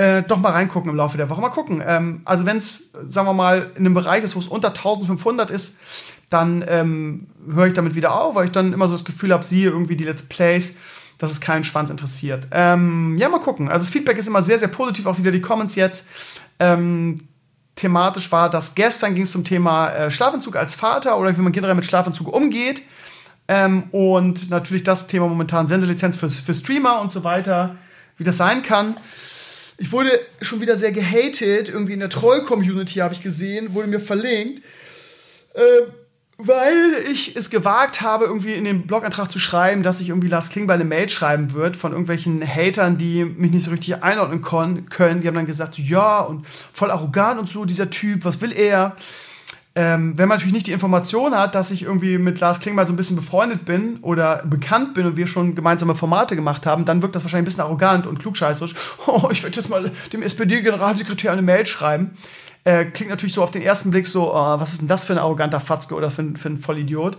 äh, 0.00 0.22
doch 0.22 0.38
mal 0.38 0.52
reingucken 0.52 0.90
im 0.90 0.96
Laufe 0.96 1.18
der 1.18 1.28
Woche. 1.28 1.42
Mal 1.42 1.50
gucken. 1.50 1.82
Ähm, 1.86 2.22
also 2.24 2.46
wenn 2.46 2.56
es, 2.56 2.90
sagen 3.06 3.28
wir 3.28 3.34
mal, 3.34 3.70
in 3.74 3.84
einem 3.84 3.92
Bereich 3.92 4.24
ist, 4.24 4.34
wo 4.34 4.38
es 4.38 4.46
unter 4.46 4.68
1500 4.68 5.50
ist, 5.50 5.76
dann 6.30 6.64
ähm, 6.66 7.26
höre 7.52 7.66
ich 7.66 7.74
damit 7.74 7.94
wieder 7.94 8.18
auf, 8.18 8.34
weil 8.34 8.46
ich 8.46 8.50
dann 8.50 8.72
immer 8.72 8.86
so 8.86 8.92
das 8.92 9.04
Gefühl 9.04 9.30
habe, 9.30 9.44
siehe 9.44 9.68
irgendwie 9.68 9.96
die 9.96 10.04
Let's 10.04 10.22
Plays, 10.22 10.74
dass 11.18 11.32
es 11.32 11.42
keinen 11.42 11.64
Schwanz 11.64 11.90
interessiert. 11.90 12.46
Ähm, 12.50 13.18
ja, 13.18 13.28
mal 13.28 13.40
gucken. 13.40 13.68
Also 13.68 13.84
das 13.84 13.90
Feedback 13.90 14.16
ist 14.16 14.26
immer 14.26 14.42
sehr, 14.42 14.58
sehr 14.58 14.68
positiv, 14.68 15.04
auch 15.04 15.18
wieder 15.18 15.32
die 15.32 15.42
Comments 15.42 15.74
jetzt. 15.74 16.06
Ähm, 16.58 17.18
thematisch 17.76 18.32
war, 18.32 18.48
dass 18.48 18.74
gestern 18.74 19.14
ging 19.14 19.24
es 19.24 19.32
zum 19.32 19.44
Thema 19.44 19.90
äh, 19.90 20.10
Schlafentzug 20.10 20.56
als 20.56 20.74
Vater 20.74 21.18
oder 21.18 21.36
wie 21.36 21.42
man 21.42 21.52
generell 21.52 21.74
mit 21.74 21.84
Schlafentzug 21.84 22.32
umgeht. 22.32 22.80
Ähm, 23.48 23.82
und 23.90 24.48
natürlich 24.48 24.84
das 24.84 25.08
Thema 25.08 25.28
momentan 25.28 25.68
Sendelizenz 25.68 26.16
für, 26.16 26.30
für 26.30 26.54
Streamer 26.54 27.02
und 27.02 27.10
so 27.10 27.22
weiter, 27.22 27.76
wie 28.16 28.24
das 28.24 28.38
sein 28.38 28.62
kann. 28.62 28.96
Ich 29.80 29.92
wurde 29.92 30.10
schon 30.42 30.60
wieder 30.60 30.76
sehr 30.76 30.92
gehatet, 30.92 31.70
irgendwie 31.70 31.94
in 31.94 32.00
der 32.00 32.10
Troll-Community 32.10 32.98
habe 32.98 33.14
ich 33.14 33.22
gesehen, 33.22 33.72
wurde 33.72 33.88
mir 33.88 33.98
verlinkt, 33.98 34.62
äh, 35.54 35.60
weil 36.36 36.74
ich 37.10 37.34
es 37.34 37.48
gewagt 37.48 38.02
habe, 38.02 38.26
irgendwie 38.26 38.52
in 38.52 38.64
den 38.64 38.86
Blogantrag 38.86 39.30
zu 39.30 39.38
schreiben, 39.38 39.82
dass 39.82 40.02
ich 40.02 40.10
irgendwie 40.10 40.28
Lars 40.28 40.50
Klingbeil 40.50 40.74
eine 40.74 40.84
Mail 40.84 41.08
schreiben 41.08 41.54
wird 41.54 41.78
von 41.78 41.92
irgendwelchen 41.92 42.46
Hatern, 42.46 42.98
die 42.98 43.24
mich 43.24 43.52
nicht 43.52 43.64
so 43.64 43.70
richtig 43.70 44.02
einordnen 44.02 44.42
können. 44.42 45.22
Die 45.22 45.26
haben 45.26 45.34
dann 45.34 45.46
gesagt, 45.46 45.78
ja, 45.78 46.20
und 46.20 46.46
voll 46.74 46.90
arrogant 46.90 47.40
und 47.40 47.48
so, 47.48 47.64
dieser 47.64 47.88
Typ, 47.88 48.26
was 48.26 48.42
will 48.42 48.52
er? 48.52 48.96
Ähm, 49.76 50.14
wenn 50.16 50.26
man 50.26 50.36
natürlich 50.36 50.52
nicht 50.52 50.66
die 50.66 50.72
Information 50.72 51.32
hat, 51.32 51.54
dass 51.54 51.70
ich 51.70 51.84
irgendwie 51.84 52.18
mit 52.18 52.40
Lars 52.40 52.58
Klingbeil 52.58 52.86
so 52.86 52.92
ein 52.92 52.96
bisschen 52.96 53.14
befreundet 53.14 53.64
bin 53.64 53.98
oder 54.02 54.44
bekannt 54.44 54.94
bin 54.94 55.06
und 55.06 55.16
wir 55.16 55.28
schon 55.28 55.54
gemeinsame 55.54 55.94
Formate 55.94 56.34
gemacht 56.34 56.66
haben, 56.66 56.84
dann 56.84 57.02
wirkt 57.02 57.14
das 57.14 57.22
wahrscheinlich 57.22 57.42
ein 57.42 57.44
bisschen 57.44 57.62
arrogant 57.62 58.06
und 58.06 58.18
klugscheißerisch. 58.18 58.74
Oh, 59.06 59.28
ich 59.30 59.42
werde 59.42 59.56
jetzt 59.56 59.68
mal 59.68 59.90
dem 60.12 60.22
SPD-Generalsekretär 60.22 61.32
eine 61.32 61.42
Mail 61.42 61.66
schreiben. 61.66 62.10
Äh, 62.64 62.86
klingt 62.86 63.10
natürlich 63.10 63.32
so 63.32 63.42
auf 63.42 63.50
den 63.50 63.62
ersten 63.62 63.90
Blick 63.90 64.06
so, 64.06 64.34
oh, 64.34 64.60
was 64.60 64.72
ist 64.72 64.82
denn 64.82 64.88
das 64.88 65.04
für 65.04 65.14
ein 65.14 65.18
arroganter 65.18 65.60
Fatzke 65.60 65.94
oder 65.94 66.10
für, 66.10 66.24
für 66.36 66.48
ein 66.48 66.58
Vollidiot. 66.58 67.16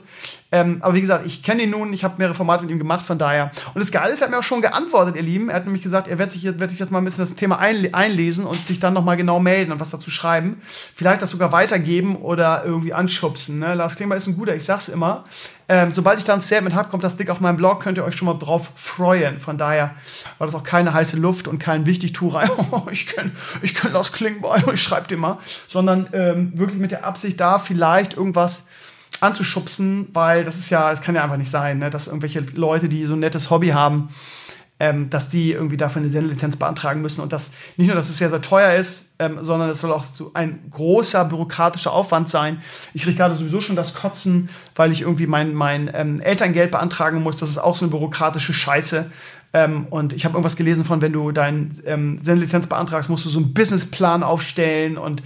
Ähm, 0.51 0.77
aber 0.81 0.95
wie 0.95 1.01
gesagt, 1.01 1.25
ich 1.25 1.43
kenne 1.43 1.63
ihn 1.63 1.69
nun, 1.69 1.93
ich 1.93 2.03
habe 2.03 2.15
mehrere 2.17 2.35
Formate 2.35 2.63
mit 2.63 2.71
ihm 2.71 2.77
gemacht, 2.77 3.05
von 3.05 3.17
daher. 3.17 3.51
Und 3.73 3.79
das 3.81 3.91
Geile 3.91 4.13
ist, 4.13 4.19
er 4.19 4.25
hat 4.25 4.31
mir 4.31 4.39
auch 4.39 4.43
schon 4.43 4.61
geantwortet, 4.61 5.15
ihr 5.15 5.21
Lieben. 5.21 5.49
Er 5.49 5.55
hat 5.55 5.65
nämlich 5.65 5.81
gesagt, 5.81 6.09
er 6.09 6.19
wird 6.19 6.33
sich, 6.33 6.43
wird 6.43 6.69
sich 6.69 6.79
jetzt 6.79 6.91
mal 6.91 6.97
ein 6.97 7.05
bisschen 7.05 7.25
das 7.25 7.35
Thema 7.35 7.59
einlesen 7.59 8.45
und 8.45 8.67
sich 8.67 8.79
dann 8.79 8.93
nochmal 8.93 9.15
genau 9.15 9.39
melden 9.39 9.71
und 9.71 9.79
was 9.79 9.91
dazu 9.91 10.11
schreiben. 10.11 10.61
Vielleicht 10.95 11.21
das 11.21 11.29
sogar 11.29 11.53
weitergeben 11.53 12.17
oder 12.17 12.63
irgendwie 12.65 12.93
anschubsen. 12.93 13.59
Ne? 13.59 13.75
Lars 13.75 13.95
Klingbeil 13.95 14.17
ist 14.17 14.27
ein 14.27 14.35
guter, 14.35 14.53
ich 14.53 14.65
sag's 14.65 14.89
immer. 14.89 15.23
Ähm, 15.69 15.93
sobald 15.93 16.19
ich 16.19 16.25
da 16.25 16.33
ein 16.33 16.41
Statement 16.41 16.75
habe, 16.75 16.89
kommt 16.89 17.05
das 17.05 17.15
Dick 17.15 17.29
auf 17.29 17.39
meinem 17.39 17.55
Blog, 17.55 17.81
könnt 17.81 17.97
ihr 17.97 18.03
euch 18.03 18.15
schon 18.15 18.25
mal 18.25 18.33
drauf 18.33 18.71
freuen. 18.75 19.39
Von 19.39 19.57
daher 19.57 19.95
war 20.37 20.45
das 20.45 20.53
auch 20.53 20.63
keine 20.63 20.93
heiße 20.93 21.15
Luft 21.15 21.47
und 21.47 21.59
kein 21.59 21.85
Wichtigtuerei. 21.85 22.49
ich 22.91 23.07
kenne 23.07 23.31
ich 23.61 23.73
kenn 23.73 23.93
Lars 23.93 24.11
Klingbeil, 24.11 24.65
ich 24.73 24.83
schreibe 24.83 25.07
dir 25.07 25.15
mal. 25.15 25.37
Sondern 25.67 26.09
ähm, 26.11 26.51
wirklich 26.55 26.81
mit 26.81 26.91
der 26.91 27.05
Absicht 27.05 27.39
da 27.39 27.57
vielleicht 27.57 28.17
irgendwas 28.17 28.65
anzuschubsen, 29.21 30.09
weil 30.13 30.43
das 30.43 30.57
ist 30.57 30.69
ja, 30.69 30.91
es 30.91 31.01
kann 31.01 31.15
ja 31.15 31.23
einfach 31.23 31.37
nicht 31.37 31.51
sein, 31.51 31.79
ne, 31.79 31.89
dass 31.89 32.07
irgendwelche 32.07 32.41
Leute, 32.55 32.89
die 32.89 33.05
so 33.05 33.13
ein 33.13 33.19
nettes 33.19 33.49
Hobby 33.49 33.69
haben, 33.69 34.09
ähm, 34.81 35.11
dass 35.11 35.29
die 35.29 35.51
irgendwie 35.51 35.77
dafür 35.77 36.01
eine 36.01 36.09
Sendelizenz 36.09 36.55
beantragen 36.57 37.03
müssen 37.03 37.21
und 37.21 37.31
das 37.31 37.51
nicht 37.77 37.85
nur, 37.85 37.95
dass 37.95 38.09
es 38.09 38.17
sehr, 38.17 38.31
sehr 38.31 38.41
teuer 38.41 38.73
ist, 38.73 39.13
ähm, 39.19 39.37
sondern 39.41 39.69
es 39.69 39.79
soll 39.79 39.91
auch 39.91 40.03
so 40.03 40.31
ein 40.33 40.59
großer 40.71 41.23
bürokratischer 41.25 41.93
Aufwand 41.93 42.29
sein. 42.29 42.63
Ich 42.95 43.03
kriege 43.03 43.15
gerade 43.15 43.35
sowieso 43.35 43.61
schon 43.61 43.75
das 43.75 43.93
Kotzen, 43.93 44.49
weil 44.73 44.91
ich 44.91 45.01
irgendwie 45.01 45.27
mein, 45.27 45.53
mein 45.53 45.91
ähm, 45.93 46.19
Elterngeld 46.19 46.71
beantragen 46.71 47.21
muss. 47.21 47.37
Das 47.37 47.49
ist 47.49 47.59
auch 47.59 47.75
so 47.75 47.85
eine 47.85 47.91
bürokratische 47.91 48.53
Scheiße. 48.53 49.11
Ähm, 49.53 49.85
und 49.91 50.13
ich 50.13 50.25
habe 50.25 50.33
irgendwas 50.33 50.55
gelesen 50.55 50.83
von, 50.83 50.99
wenn 51.01 51.13
du 51.13 51.31
deine 51.31 51.69
ähm, 51.85 52.17
Sendelizenz 52.23 52.65
beantragst, 52.65 53.07
musst 53.07 53.25
du 53.25 53.29
so 53.29 53.37
einen 53.37 53.53
Businessplan 53.53 54.23
aufstellen 54.23 54.97
und 54.97 55.21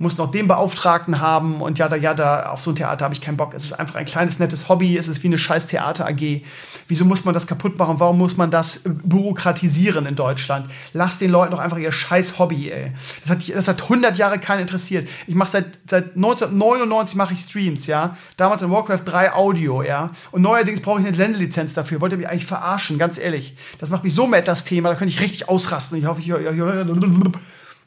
muss 0.00 0.16
noch 0.16 0.30
den 0.30 0.48
Beauftragten 0.48 1.20
haben 1.20 1.60
und 1.60 1.78
ja, 1.78 1.86
da, 1.86 1.94
ja, 1.94 2.14
da, 2.14 2.48
auf 2.48 2.62
so 2.62 2.70
ein 2.70 2.76
Theater 2.76 3.04
habe 3.04 3.12
ich 3.12 3.20
keinen 3.20 3.36
Bock. 3.36 3.52
Es 3.52 3.66
ist 3.66 3.74
einfach 3.74 3.96
ein 3.96 4.06
kleines, 4.06 4.38
nettes 4.38 4.70
Hobby, 4.70 4.96
es 4.96 5.08
ist 5.08 5.22
wie 5.22 5.26
eine 5.26 5.36
scheiß 5.36 5.66
Theater-AG. 5.66 6.40
Wieso 6.88 7.04
muss 7.04 7.26
man 7.26 7.34
das 7.34 7.46
kaputt 7.46 7.78
machen? 7.78 8.00
Warum 8.00 8.16
muss 8.16 8.38
man 8.38 8.50
das 8.50 8.86
äh, 8.86 8.90
bürokratisieren 9.04 10.06
in 10.06 10.16
Deutschland? 10.16 10.70
Lass 10.94 11.18
den 11.18 11.30
Leuten 11.30 11.52
doch 11.52 11.58
einfach 11.58 11.76
ihr 11.76 11.92
scheiß 11.92 12.38
Hobby, 12.38 12.70
ey. 12.70 12.92
Das 13.20 13.30
hat, 13.30 13.54
das 13.54 13.68
hat 13.68 13.82
100 13.82 14.16
Jahre 14.16 14.38
keinen 14.38 14.60
interessiert. 14.60 15.06
Ich 15.26 15.34
mache 15.34 15.50
seit, 15.50 15.66
seit 15.86 16.16
1999 16.16 17.16
mache 17.16 17.34
ich 17.34 17.40
Streams, 17.40 17.86
ja. 17.86 18.16
Damals 18.38 18.62
in 18.62 18.70
Warcraft 18.70 19.02
3 19.04 19.34
Audio, 19.34 19.82
ja. 19.82 20.12
Und 20.30 20.40
neuerdings 20.40 20.80
brauche 20.80 21.00
ich 21.00 21.06
eine 21.06 21.14
Ländelizenz 21.14 21.74
dafür. 21.74 22.00
Wollt 22.00 22.12
ihr 22.12 22.18
mich 22.18 22.28
eigentlich 22.28 22.46
verarschen, 22.46 22.98
ganz 22.98 23.18
ehrlich. 23.18 23.54
Das 23.78 23.90
macht 23.90 24.02
mich 24.02 24.14
so 24.14 24.26
mad, 24.26 24.44
das 24.46 24.64
Thema. 24.64 24.88
Da 24.88 24.94
könnte 24.94 25.12
ich 25.12 25.20
richtig 25.20 25.50
ausrasten. 25.50 25.98
Ich 25.98 26.06
hoffe, 26.06 26.22
ich 26.22 26.28
höre 26.28 26.86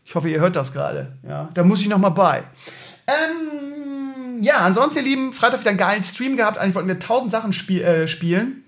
ich 0.06 0.16
hoffe, 0.16 0.30
ihr 0.30 0.39
hört 0.39 0.56
das 0.56 0.74
gerade. 0.74 1.13
Ja, 1.28 1.50
da 1.54 1.63
muss 1.63 1.82
ich 1.82 1.89
noch 1.89 1.98
mal 1.98 2.10
bei. 2.10 2.44
Ähm, 3.08 4.42
ja, 4.44 4.60
ansonsten, 4.60 5.00
ihr 5.00 5.06
Lieben, 5.06 5.34
Freitag 5.34 5.62
wieder 5.62 5.70
einen 5.70 5.80
geilen 5.80 6.04
Stream 6.04 6.38
gehabt. 6.38 6.58
Eigentlich 6.58 6.76
wollten 6.76 6.89
wir 6.89 7.00
tausend 7.00 7.32
Sachen 7.32 7.54
spiel 7.54 7.82
äh, 7.82 8.08
spielen. 8.08 8.63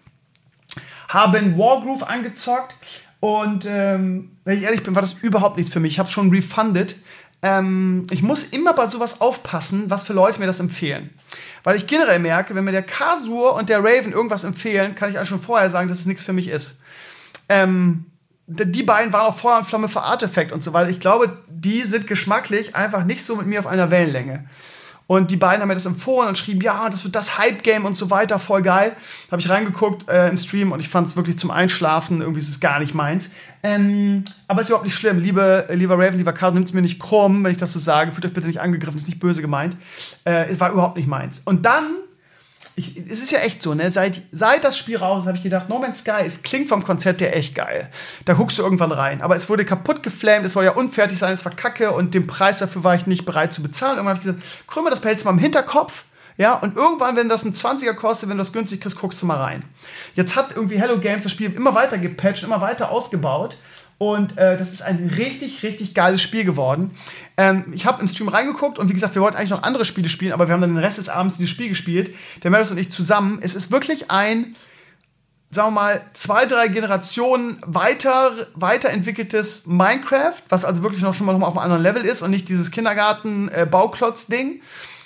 Haben 1.10 1.58
Wargroove 1.58 2.04
angezockt. 2.04 2.76
Und 3.19 3.65
ähm, 3.67 4.32
wenn 4.43 4.58
ich 4.58 4.63
ehrlich 4.63 4.84
bin, 4.84 4.95
war 4.95 5.02
das 5.02 5.13
überhaupt 5.13 5.58
nichts 5.58 5.74
für 5.74 5.80
mich. 5.80 5.93
Ich 5.93 6.00
habe 6.00 6.10
schon 6.10 6.30
refunded. 6.30 6.95
Ähm, 7.41 8.08
ich 8.12 8.24
muss 8.24 8.43
immer 8.43 8.74
bei 8.74 8.88
sowas 8.88 9.21
aufpassen, 9.21 9.89
was 9.89 10.04
für 10.04 10.13
Leute 10.13 10.39
mir 10.39 10.48
das 10.48 10.60
empfehlen. 10.60 11.10
Weil 11.63 11.76
ich 11.76 11.88
generell 11.88 12.19
merke, 12.19 12.56
wenn 12.56 12.63
mir 12.63 12.71
der 12.71 12.84
Kasur 12.84 13.56
und 13.56 13.69
der 13.69 13.80
Raven 13.84 14.12
irgendwas 14.12 14.43
empfehlen, 14.43 14.95
kann 14.95 15.10
ich 15.10 15.17
eigentlich 15.17 15.30
schon 15.30 15.41
vorher 15.41 15.69
sagen, 15.69 15.89
dass 15.89 16.00
es 16.00 16.06
nichts 16.06 16.24
für 16.24 16.34
mich 16.34 16.48
ist. 16.48 16.80
Ähm, 17.50 18.06
die 18.47 18.84
beiden 18.84 19.12
waren 19.12 19.27
auch 19.27 19.36
Feuer 19.36 19.58
und 19.58 19.65
Flamme 19.65 19.88
für 19.88 20.01
Artefakt 20.01 20.51
und 20.51 20.62
so 20.63 20.73
weiter. 20.73 20.89
Ich 20.89 20.99
glaube, 20.99 21.39
die 21.49 21.84
sind 21.84 22.05
geschmacklich 22.08 22.75
einfach 22.75 23.03
nicht 23.03 23.23
so 23.23 23.36
mit 23.36 23.47
mir 23.47 23.60
auf 23.60 23.67
einer 23.67 23.89
Wellenlänge. 23.89 24.45
Und 25.08 25.29
die 25.29 25.36
beiden 25.36 25.62
haben 25.62 25.67
mir 25.67 25.75
das 25.75 25.86
empfohlen 25.86 26.29
und 26.29 26.38
schrieben, 26.38 26.62
ja, 26.62 26.89
das 26.89 27.03
wird 27.03 27.15
das 27.15 27.38
Hype-Game 27.38 27.86
und 27.86 27.93
so 27.93 28.10
weiter, 28.10 28.39
voll 28.39 28.63
geil. 28.63 28.95
Habe 29.29 29.39
ich 29.39 29.49
reingeguckt 29.49 30.10
äh, 30.10 30.29
im 30.29 30.38
Stream 30.38 30.71
und 30.71 30.79
ich 30.79 30.89
fand 30.89 31.08
es 31.08 31.15
wirklich 31.15 31.38
zum 31.38 31.51
Einschlafen, 31.51 32.21
irgendwie 32.21 32.39
ist 32.39 32.49
es 32.49 32.60
gar 32.60 32.79
nicht 32.79 32.95
meins. 32.95 33.29
Ähm, 33.62 34.25
aber 34.47 34.62
ist 34.62 34.69
überhaupt 34.69 34.86
nicht 34.86 34.95
schlimm. 34.95 35.19
Liebe, 35.19 35.67
äh, 35.69 35.75
lieber 35.75 35.95
Raven, 35.95 36.17
lieber 36.17 36.34
Karl, 36.34 36.53
nimmt 36.53 36.67
es 36.67 36.73
mir 36.73 36.81
nicht 36.81 36.99
krumm, 36.99 37.43
wenn 37.43 37.51
ich 37.51 37.58
das 37.58 37.73
so 37.73 37.79
sage. 37.79 38.13
Fühlt 38.13 38.25
euch 38.25 38.34
bitte 38.34 38.47
nicht 38.47 38.62
angegriffen, 38.62 38.97
ist 38.97 39.08
nicht 39.08 39.19
böse 39.19 39.41
gemeint. 39.41 39.77
Äh, 40.23 40.49
es 40.49 40.60
war 40.60 40.71
überhaupt 40.71 40.97
nicht 40.97 41.08
meins. 41.08 41.41
Und 41.45 41.65
dann 41.67 41.95
ich, 42.78 42.98
es 43.10 43.24
ist 43.24 43.32
ja 43.32 43.40
echt 43.40 43.62
so, 43.62 43.74
ne? 43.74 43.90
Seit, 43.90 44.22
seit 44.34 44.66
das 44.66 44.78
Spiel 44.78 44.98
raus 44.98 45.24
ist, 45.24 45.28
habe 45.28 45.38
ich 45.38 45.44
gedacht, 45.44 45.70
No 45.70 45.80
Man's 45.80 46.00
Sky, 46.00 46.24
es 46.26 46.44
klingt 46.44 46.68
vom 46.68 46.84
Konzept 46.84 47.22
her 47.22 47.36
echt 47.36 47.56
geil. 47.56 47.90
Da 48.26 48.34
guckst 48.34 48.58
du 48.58 48.64
irgendwann 48.64 48.92
rein. 48.92 49.22
Aber 49.22 49.38
es 49.38 49.50
wurde 49.50 49.64
kaputt 49.64 50.04
geflammt, 50.04 50.46
es 50.46 50.54
soll 50.54 50.66
ja 50.66 50.72
unfertig 50.72 51.18
sein, 51.18 51.34
es 51.34 51.46
war 51.46 51.54
kacke 51.54 51.92
und 51.92 52.14
den 52.14 52.28
Preis 52.28 52.60
dafür 52.60 52.84
war 52.84 52.96
ich 52.96 53.08
nicht 53.08 53.26
bereit 53.26 53.54
zu 53.54 53.64
bezahlen. 53.64 53.98
Irgendwann 53.98 54.18
habe 54.18 54.30
ich 54.30 54.36
gesagt, 54.38 54.68
Krümmer, 54.68 54.90
das 54.90 55.00
behältst 55.00 55.24
du 55.24 55.30
mal 55.30 55.34
im 55.34 55.40
Hinterkopf. 55.40 56.04
Ja, 56.38 56.56
und 56.56 56.76
irgendwann, 56.76 57.16
wenn 57.16 57.30
das 57.30 57.46
ein 57.46 57.54
20er 57.54 57.94
kostet, 57.94 58.28
wenn 58.28 58.38
du 58.38 58.42
das 58.42 58.52
günstig 58.52 58.82
kriegst, 58.82 59.00
guckst 59.00 59.22
du 59.22 59.26
mal 59.26 59.38
rein. 59.38 59.64
Jetzt 60.16 60.36
hat 60.36 60.52
irgendwie 60.54 60.78
Hello 60.78 61.00
Games 61.00 61.24
das 61.24 61.32
Spiel 61.32 61.54
immer 61.54 61.74
weiter 61.76 61.98
gepatcht, 61.98 62.44
immer 62.44 62.60
weiter 62.60 62.92
ausgebaut. 62.92 63.58
Und 63.97 64.38
äh, 64.38 64.58
das 64.58 64.73
ist 64.73 64.81
ein 64.81 65.10
richtig, 65.15 65.63
richtig 65.63 65.93
geiles 65.93 66.21
Spiel 66.21 66.43
geworden. 66.43 66.91
Ähm, 67.38 67.71
ich 67.73 67.86
habe 67.86 68.01
im 68.01 68.08
Stream 68.08 68.27
reingeguckt 68.27 68.77
und 68.77 68.89
wie 68.89 68.93
gesagt, 68.93 69.15
wir 69.15 69.21
wollten 69.21 69.38
eigentlich 69.38 69.51
noch 69.51 69.63
andere 69.63 69.86
Spiele 69.86 70.10
spielen, 70.10 70.34
aber 70.34 70.47
wir 70.47 70.53
haben 70.53 70.62
dann 70.62 70.75
den 70.75 70.84
Rest 70.84 70.97
des 70.97 71.08
Abends 71.08 71.38
dieses 71.38 71.49
Spiel 71.49 71.69
gespielt. 71.69 72.13
Der 72.43 72.51
Maris 72.51 72.71
und 72.71 72.77
ich 72.77 72.91
zusammen. 72.91 73.39
Es 73.41 73.55
ist 73.55 73.71
wirklich 73.71 74.12
ein, 74.12 74.58
sagen 75.49 75.69
wir 75.69 75.71
mal, 75.71 76.01
zwei, 76.13 76.45
drei 76.45 76.67
Generationen 76.67 77.58
weiter, 77.65 78.47
weiterentwickeltes 78.53 79.65
Minecraft, 79.65 80.41
was 80.49 80.65
also 80.65 80.84
wirklich 80.84 81.01
noch 81.01 81.13
schon 81.13 81.25
mal 81.25 81.36
auf 81.36 81.58
einem 81.58 81.58
anderen 81.60 81.84
Level 81.84 82.03
ist 82.03 82.21
und 82.21 82.31
nicht 82.31 82.49
dieses 82.49 82.71
Kindergarten-Bauklotz-Ding. 82.71 84.55
Äh, 84.55 84.62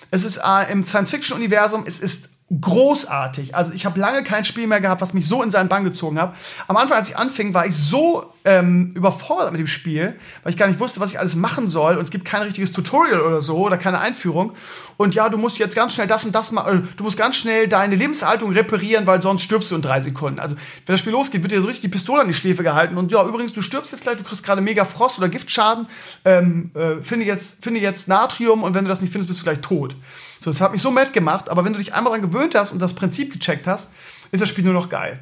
es 0.09 0.25
ist 0.25 0.37
äh, 0.37 0.71
im 0.71 0.83
Science-Fiction-Universum, 0.83 1.83
es 1.85 1.99
ist 1.99 2.31
großartig. 2.49 3.55
Also 3.55 3.73
ich 3.73 3.85
habe 3.85 3.99
lange 3.99 4.23
kein 4.23 4.43
Spiel 4.43 4.65
mehr 4.65 4.81
gehabt, 4.81 5.01
was 5.01 5.13
mich 5.13 5.27
so 5.27 5.43
in 5.43 5.51
seinen 5.51 5.69
Bann 5.69 5.83
gezogen 5.83 6.19
hat. 6.19 6.35
Am 6.67 6.77
Anfang, 6.77 6.97
als 6.97 7.09
ich 7.09 7.17
anfing, 7.17 7.53
war 7.53 7.67
ich 7.67 7.75
so 7.75 8.33
ähm, 8.43 8.91
überfordert 8.95 9.51
mit 9.51 9.59
dem 9.59 9.67
Spiel, 9.67 10.15
weil 10.41 10.51
ich 10.51 10.57
gar 10.57 10.67
nicht 10.67 10.79
wusste, 10.79 10.99
was 10.99 11.11
ich 11.11 11.19
alles 11.19 11.35
machen 11.35 11.67
soll. 11.67 11.95
Und 11.95 12.01
es 12.01 12.09
gibt 12.09 12.25
kein 12.25 12.41
richtiges 12.41 12.71
Tutorial 12.71 13.21
oder 13.21 13.41
so 13.41 13.57
oder 13.57 13.77
keine 13.77 13.99
Einführung. 13.99 14.53
Und 14.97 15.13
ja, 15.13 15.29
du 15.29 15.37
musst 15.37 15.59
jetzt 15.59 15.75
ganz 15.75 15.93
schnell 15.93 16.07
das 16.07 16.25
und 16.25 16.33
das 16.33 16.51
machen. 16.51 16.89
Du 16.97 17.03
musst 17.03 17.17
ganz 17.17 17.35
schnell 17.35 17.67
deine 17.67 17.95
Lebenshaltung 17.95 18.51
reparieren, 18.51 19.05
weil 19.05 19.21
sonst 19.21 19.43
stirbst 19.43 19.69
du 19.69 19.75
in 19.75 19.83
drei 19.83 20.01
Sekunden. 20.01 20.39
Also 20.39 20.55
wenn 20.55 20.93
das 20.93 20.99
Spiel 20.99 21.13
losgeht, 21.13 21.43
wird 21.43 21.51
dir 21.51 21.61
so 21.61 21.67
richtig 21.67 21.83
die 21.83 21.89
Pistole 21.89 22.21
an 22.21 22.27
die 22.27 22.33
Schläfe 22.33 22.63
gehalten. 22.63 22.97
Und 22.97 23.11
ja, 23.11 23.23
übrigens, 23.25 23.53
du 23.53 23.61
stirbst 23.61 23.91
jetzt 23.91 24.01
gleich, 24.01 24.17
du 24.17 24.23
kriegst 24.23 24.43
gerade 24.43 24.61
mega 24.61 24.85
Frost 24.85 25.19
oder 25.19 25.29
Giftschaden. 25.29 25.85
Ähm, 26.25 26.71
äh, 26.73 27.03
finde, 27.03 27.27
jetzt, 27.27 27.63
finde 27.63 27.79
jetzt 27.79 28.07
Natrium 28.07 28.63
und 28.63 28.73
wenn 28.73 28.85
du 28.85 28.89
das 28.89 29.01
nicht 29.01 29.11
findest, 29.11 29.27
bist 29.27 29.41
du 29.41 29.43
gleich 29.43 29.59
tot. 29.59 29.95
So, 30.39 30.49
das 30.49 30.61
hat 30.61 30.71
mich 30.71 30.81
so 30.81 30.89
mad 30.89 31.11
gemacht, 31.11 31.49
aber 31.49 31.65
wenn 31.65 31.73
du 31.73 31.79
dich 31.79 31.93
einmal 31.93 32.11
daran 32.11 32.29
gewöhnt 32.29 32.55
hast 32.55 32.71
und 32.71 32.79
das 32.79 32.93
Prinzip 32.93 33.33
gecheckt 33.33 33.67
hast, 33.67 33.91
ist 34.31 34.41
das 34.41 34.49
Spiel 34.49 34.63
nur 34.63 34.73
noch 34.73 34.89
geil. 34.89 35.19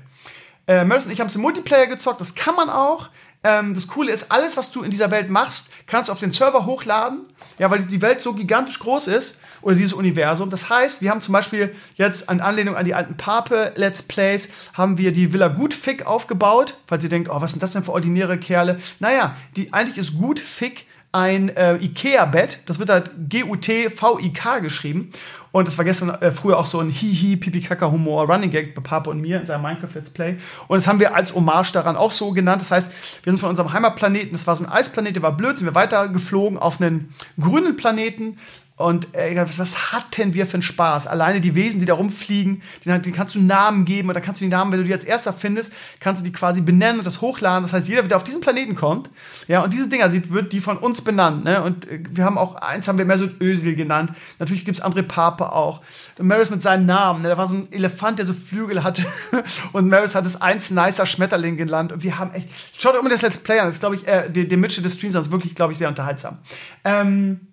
Äh, 0.67 0.84
Meredith 0.84 1.06
und 1.06 1.12
ich 1.13 1.19
haben 1.19 1.27
es 1.27 1.36
im 1.36 1.41
Multiplayer 1.41 1.88
gezockt, 1.88 2.21
das 2.21 2.36
kann 2.36 2.56
man 2.56 2.69
auch. 2.69 3.10
Ähm, 3.43 3.73
das 3.73 3.88
Coole 3.88 4.12
ist, 4.12 4.32
alles, 4.32 4.58
was 4.58 4.71
du 4.71 4.84
in 4.84 4.91
dieser 4.91 5.10
Welt 5.12 5.30
machst, 5.30 5.71
kannst 5.88 6.10
du 6.10 6.13
auf 6.13 6.19
den 6.19 6.32
Server 6.32 6.65
hochladen, 6.65 7.21
ja, 7.58 7.71
weil 7.71 7.80
die 7.80 8.01
Welt 8.01 8.21
so 8.21 8.34
gigantisch 8.34 8.80
groß 8.80 9.08
ist 9.08 9.38
oder 9.62 9.75
dieses 9.75 9.93
Universum. 9.93 10.49
Das 10.49 10.69
heißt, 10.69 11.01
wir 11.01 11.10
haben 11.10 11.21
zum 11.21 11.34
Beispiel 11.34 11.73
jetzt 11.95 12.30
an 12.30 12.41
Anlehnung 12.41 12.75
an 12.75 12.86
die 12.86 12.93
alten 12.93 13.15
Pape 13.15 13.71
Let's 13.75 14.03
Plays, 14.03 14.49
haben 14.73 14.97
wir 14.97 15.13
die 15.13 15.34
Villa 15.34 15.47
Gutfick 15.47 16.06
aufgebaut, 16.06 16.77
falls 16.86 17.03
ihr 17.03 17.10
denkt, 17.10 17.30
oh, 17.30 17.39
was 17.41 17.51
sind 17.51 17.63
das 17.63 17.71
denn 17.71 17.84
für 17.84 17.93
ordinäre 17.93 18.38
Kerle? 18.38 18.80
Naja, 18.99 19.36
die, 19.56 19.71
eigentlich 19.71 19.97
ist 19.97 20.17
Gutfick 20.17 20.86
ein 21.12 21.50
äh, 21.50 21.78
Ikea-Bett. 21.78 22.60
Das 22.65 22.80
wird 22.80 22.89
halt 22.89 23.12
G-U-T-V-I-K 23.17 24.60
geschrieben. 24.60 25.12
Und 25.52 25.67
das 25.67 25.78
war 25.78 25.86
gestern 25.86 26.10
äh, 26.10 26.32
früher 26.32 26.60
auch 26.60 26.65
so 26.65 26.80
ein 26.80 26.89
Hihi, 26.89 27.38
Pipi 27.38 27.62
Kaka 27.62 27.89
Humor 27.89 28.30
Running 28.30 28.52
Gag 28.52 28.76
bei 28.76 28.82
Papa 28.82 29.10
und 29.10 29.22
mir 29.22 29.39
in 29.39 29.46
seinem 29.46 29.63
Minecraft 29.63 29.96
Let's 29.96 30.10
Play. 30.10 30.38
Und 30.67 30.78
das 30.78 30.88
haben 30.88 31.00
wir 31.00 31.15
als 31.15 31.34
Hommage 31.34 31.72
daran 31.72 31.96
auch 31.96 32.12
so 32.12 32.32
genannt. 32.32 32.62
Das 32.62 32.72
heißt, 32.72 32.91
wir 33.24 33.32
sind 33.32 33.39
von 33.39 33.50
unserem 33.50 33.74
Heimatplaneten, 33.74 34.34
das 34.34 34.46
war 34.46 34.56
so 34.56 34.65
ein 34.65 34.70
Eisplanet, 34.70 35.15
der 35.15 35.24
war 35.24 35.36
blöd, 35.36 35.58
sind 35.58 35.65
wir 35.65 35.76
weiter 35.76 36.10
geflogen 36.10 36.60
auf 36.60 36.80
einen 36.80 37.13
grünen 37.39 37.76
Planeten, 37.76 38.38
und 38.78 39.16
ey, 39.16 39.36
was 39.36 39.92
hatten 39.92 40.36
wir 40.36 40.46
für 40.46 40.54
einen 40.54 40.62
Spaß? 40.62 41.08
Alleine 41.08 41.42
die 41.42 41.56
Wesen, 41.56 41.80
die 41.80 41.88
da 41.88 41.96
rumfliegen, 41.96 42.62
denen 42.86 43.12
kannst 43.12 43.34
du 43.34 43.40
Namen 43.40 43.86
geben 43.86 44.08
dann 44.13 44.22
kannst 44.22 44.40
du 44.40 44.46
die 44.46 44.52
Namen, 44.52 44.72
wenn 44.72 44.80
du 44.80 44.86
die 44.86 44.94
als 44.94 45.04
erster 45.04 45.34
findest, 45.34 45.74
kannst 46.00 46.22
du 46.22 46.26
die 46.26 46.32
quasi 46.32 46.62
benennen 46.62 47.00
und 47.00 47.08
das 47.08 47.20
hochladen. 47.20 47.63
Das 47.63 47.74
heißt, 47.74 47.90
jeder, 47.90 48.04
der 48.04 48.18
auf 48.18 48.24
diesen 48.24 48.40
Planeten 48.40 48.76
kommt, 48.76 49.10
ja, 49.48 49.63
und 49.63 49.74
diese 49.74 49.90
Dinger 49.90 50.12
sieht, 50.12 50.32
wird 50.32 50.54
die 50.54 50.62
von 50.62 50.78
uns 50.78 51.02
benannt. 51.02 51.44
Ne? 51.44 51.63
Und 51.63 51.88
äh, 51.88 52.04
wir 52.12 52.24
haben 52.24 52.38
auch, 52.38 52.54
eins 52.54 52.88
haben 52.88 53.00
wir 53.00 53.06
mehr 53.06 53.18
so 53.18 53.28
Ösel 53.42 53.76
genannt. 53.76 54.13
Natürlich 54.38 54.63
gibt's 54.63 54.82
andere 54.82 55.02
Pape 55.02 55.52
auch. 55.52 55.82
Und 56.20 56.28
Maris 56.28 56.52
mit 56.52 56.62
seinen 56.62 56.86
Namen, 56.86 57.24
ne? 57.24 57.30
da 57.30 57.38
war 57.38 57.48
so 57.48 57.56
ein 57.56 57.72
Elefant, 57.72 58.20
der 58.20 58.28
so 58.28 58.34
Flügel 58.34 58.84
hatte. 58.84 59.04
und 59.74 59.88
Maris 59.88 60.13
hat 60.13 60.28
es 60.28 60.40
eins 60.40 60.70
nicer 60.70 61.08
Schmetterling 61.08 61.58
genannt. 61.58 61.92
Und 61.92 62.04
wir 62.04 62.20
haben 62.20 62.32
echt, 62.32 62.50
schaut 62.78 62.94
euch 62.94 63.00
immer 63.00 63.10
das 63.10 63.24
Let's 63.24 63.40
Play 63.40 63.58
an. 63.58 63.66
Das 63.66 63.78
ist, 63.78 63.82
glaube 63.82 63.96
ich, 63.96 64.08
äh, 64.08 64.30
der, 64.30 64.44
der 64.44 64.58
des 64.60 64.94
Streams, 64.94 65.16
das 65.16 65.26
ist 65.26 65.32
wirklich, 65.32 65.56
glaube 65.56 65.72
ich, 65.72 65.80
sehr 65.80 65.90
unterhaltsam. 65.90 66.38
Ähm, 66.86 67.47